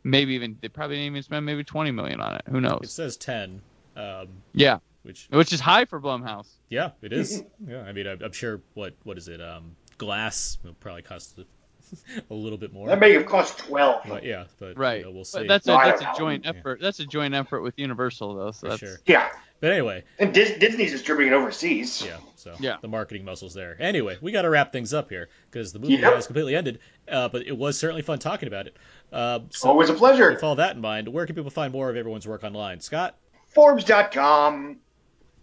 maybe 0.03 0.34
even 0.34 0.57
they 0.61 0.70
probably 0.70 0.95
didn't 0.98 1.11
even 1.11 1.24
spend 1.24 1.45
maybe 1.45 1.64
20 1.64 1.91
million 1.91 2.22
on 2.22 2.36
it. 2.36 2.44
Who 2.49 2.61
knows? 2.61 2.82
It 2.84 2.90
says 2.90 3.18
10. 3.18 3.61
Um, 3.95 4.28
yeah, 4.53 4.80
which 5.03 5.28
which 5.30 5.52
is 5.52 5.60
high 5.60 5.86
for 5.86 5.99
Blumhouse. 5.99 6.48
Yeah, 6.70 6.91
it 7.02 7.11
is. 7.11 7.44
yeah, 7.68 7.82
I 7.82 7.91
mean, 7.91 8.07
I'm, 8.07 8.22
I'm 8.24 8.32
sure. 8.32 8.61
What 8.76 8.94
what 9.03 9.18
is 9.18 9.28
it? 9.28 9.41
Um, 9.41 9.76
glass 9.98 10.57
will 10.64 10.74
probably 10.76 11.02
cost 11.02 11.38
a 12.30 12.34
little 12.34 12.57
bit 12.57 12.72
more. 12.72 12.88
That 12.88 12.99
may 12.99 13.11
have 13.14 13.26
cost 13.26 13.57
twelve. 13.57 14.03
But 14.07 14.24
yeah, 14.24 14.45
but 14.57 14.78
right. 14.78 14.99
You 14.99 15.06
know, 15.06 15.11
we'll 15.11 15.26
see. 15.26 15.40
But 15.40 15.48
that's 15.49 15.68
a 15.68 15.72
that's 15.72 16.02
a 16.02 16.06
know. 16.06 16.14
joint 16.18 16.45
Yeah. 16.45 16.52
effort. 16.52 16.80
That's 16.82 16.99
a 17.02 17.06
joint 17.06 17.34
effort 17.34 17.61
with 17.61 17.78
Universal 17.78 18.36
though. 18.36 18.52
So 18.52 18.60
For 18.60 18.68
that's 18.68 18.80
sure. 18.80 18.98
Yeah, 19.06 19.30
But 19.61 19.72
anyway, 19.72 20.03
and 20.19 20.34
Dis- 20.34 20.57
Disney's 20.57 20.91
distributing 20.91 21.34
it 21.34 21.36
overseas. 21.36 22.02
yeah. 22.06 22.18
So 22.36 22.56
Yeah. 22.60 22.77
the 22.81 22.88
marketing 22.88 23.26
muscles 23.26 23.53
there. 23.53 23.76
Anyway, 23.80 24.18
we 24.22 24.31
got 24.31 24.44
to 24.44 24.49
wrap 24.49 24.72
things 24.72 24.94
up 24.94 25.10
here 25.10 25.27
because 25.52 25.73
the 25.73 25.80
movie 25.80 25.95
Yep. 25.95 26.14
has 26.15 26.26
completely 26.27 26.56
ended. 26.56 26.80
Uh, 27.10 27.27
but 27.27 27.45
it 27.45 27.57
was 27.57 27.77
certainly 27.77 28.02
fun 28.02 28.19
talking 28.19 28.48
about 28.48 28.68
it. 28.68 28.77
Uh, 29.11 29.40
so 29.49 29.68
Always 29.69 29.90
a 29.90 29.94
pleasure. 29.94 30.30
with 30.31 30.44
all 30.44 30.56
that 30.56 30.76
in 30.76 30.81
mind, 30.81 31.07
where 31.10 31.26
can 31.26 31.36
people 31.36 31.49
find 31.52 31.73
more 31.73 31.90
of 31.90 31.98
everyone's 31.98 32.26
work 32.27 32.44
online? 32.45 32.80
Scott, 32.80 33.18
Forbes.com. 33.49 34.77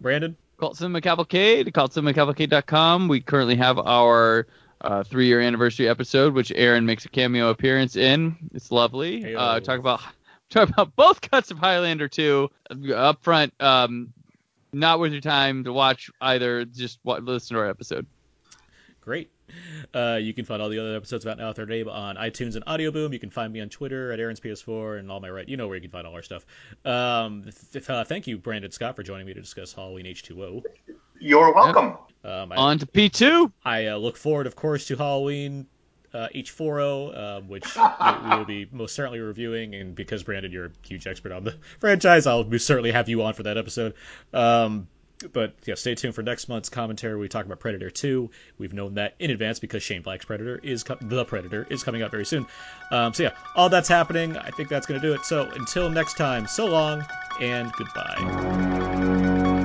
Brandon, 0.01 0.35
Cult 0.59 0.77
Cinema 0.77 1.01
Cavalcade, 1.01 1.71
cultcinemacavalcade.com. 1.73 3.07
We 3.07 3.21
currently 3.21 3.55
have 3.55 3.77
our 3.79 4.47
uh, 4.81 5.03
three-year 5.03 5.41
anniversary 5.41 5.87
episode, 5.89 6.33
which 6.33 6.51
Aaron 6.55 6.85
makes 6.85 7.05
a 7.05 7.09
cameo 7.09 7.49
appearance 7.49 7.95
in. 7.95 8.35
It's 8.53 8.71
lovely. 8.71 9.21
Heyo. 9.23 9.35
Uh, 9.37 9.59
talk 9.59 9.79
about 9.79 10.01
talk 10.49 10.69
about 10.69 10.95
both 10.95 11.21
cuts 11.21 11.51
of 11.51 11.57
Highlander 11.57 12.07
2 12.07 12.49
up 12.95 13.23
front. 13.23 13.53
Um, 13.59 14.13
not 14.73 14.99
worth 14.99 15.11
your 15.11 15.21
time 15.21 15.63
to 15.63 15.73
watch 15.73 16.09
either. 16.21 16.65
Just 16.65 16.99
wa- 17.03 17.19
listen 17.21 17.55
to 17.55 17.61
our 17.61 17.69
episode. 17.69 18.05
Great. 19.01 19.31
Uh, 19.95 20.19
you 20.21 20.33
can 20.33 20.43
find 20.43 20.61
all 20.61 20.67
the 20.67 20.79
other 20.79 20.95
episodes 20.95 21.23
about 21.23 21.37
Now 21.37 21.53
Third 21.53 21.69
Name 21.69 21.87
on 21.87 22.17
iTunes 22.17 22.55
and 22.55 22.63
Audio 22.67 22.91
Boom. 22.91 23.13
You 23.13 23.19
can 23.19 23.29
find 23.29 23.53
me 23.53 23.61
on 23.61 23.69
Twitter 23.69 24.11
at 24.11 24.19
Aaron's 24.19 24.41
PS4 24.41 24.99
and 24.99 25.09
all 25.09 25.21
my 25.21 25.29
right. 25.29 25.47
You 25.47 25.55
know 25.55 25.67
where 25.67 25.77
you 25.77 25.81
can 25.81 25.91
find 25.91 26.05
all 26.05 26.13
our 26.13 26.21
stuff. 26.21 26.45
Um, 26.83 27.45
th- 27.71 27.89
uh, 27.89 28.03
thank 28.03 28.27
you, 28.27 28.37
Brandon 28.37 28.71
Scott, 28.71 28.97
for 28.97 29.03
joining 29.03 29.25
me 29.25 29.33
to 29.33 29.39
discuss 29.39 29.71
Halloween 29.71 30.05
H2O. 30.05 30.63
You're 31.19 31.53
welcome. 31.53 31.97
Um, 32.25 32.51
I, 32.51 32.55
On 32.55 32.79
to 32.79 32.85
P2. 32.85 33.51
I 33.63 33.87
uh, 33.87 33.97
look 33.97 34.17
forward, 34.17 34.47
of 34.47 34.55
course, 34.55 34.87
to 34.87 34.97
Halloween 34.97 35.67
uh, 36.17 36.27
H4O, 36.33 37.17
um, 37.37 37.47
which 37.47 37.75
we, 37.75 38.29
will 38.37 38.45
be 38.45 38.67
most 38.71 38.95
certainly 38.95 39.19
reviewing. 39.19 39.75
And 39.75 39.93
because 39.93 40.23
Brandon, 40.23 40.51
you're 40.51 40.65
a 40.65 40.71
huge 40.81 41.05
expert 41.05 41.31
on 41.31 41.43
the 41.43 41.55
franchise, 41.79 42.25
I'll 42.25 42.49
certainly 42.57 42.91
have 42.91 43.07
you 43.07 43.21
on 43.21 43.33
for 43.33 43.43
that 43.43 43.57
episode. 43.57 43.93
Um, 44.33 44.87
but 45.33 45.55
yeah, 45.65 45.75
stay 45.75 45.95
tuned 45.95 46.13
for 46.13 46.21
next 46.21 46.47
month's 46.47 46.69
commentary. 46.69 47.17
We 47.17 47.27
talk 47.27 47.45
about 47.45 47.59
Predator 47.59 47.89
2. 47.89 48.29
We've 48.57 48.73
known 48.73 48.95
that 48.95 49.15
in 49.19 49.31
advance 49.31 49.59
because 49.59 49.81
Shane 49.81 50.01
Black's 50.03 50.25
Predator 50.25 50.59
is 50.61 50.83
co- 50.83 50.97
the 51.01 51.25
Predator 51.25 51.65
is 51.69 51.83
coming 51.83 52.03
out 52.03 52.11
very 52.11 52.25
soon. 52.25 52.45
Um, 52.91 53.13
so 53.13 53.23
yeah, 53.23 53.31
all 53.55 53.69
that's 53.69 53.89
happening. 53.89 54.37
I 54.37 54.51
think 54.51 54.69
that's 54.69 54.85
going 54.85 55.01
to 55.01 55.07
do 55.07 55.13
it. 55.13 55.25
So 55.25 55.49
until 55.49 55.89
next 55.89 56.17
time, 56.17 56.47
so 56.47 56.67
long 56.67 57.03
and 57.39 57.71
goodbye. 57.73 59.56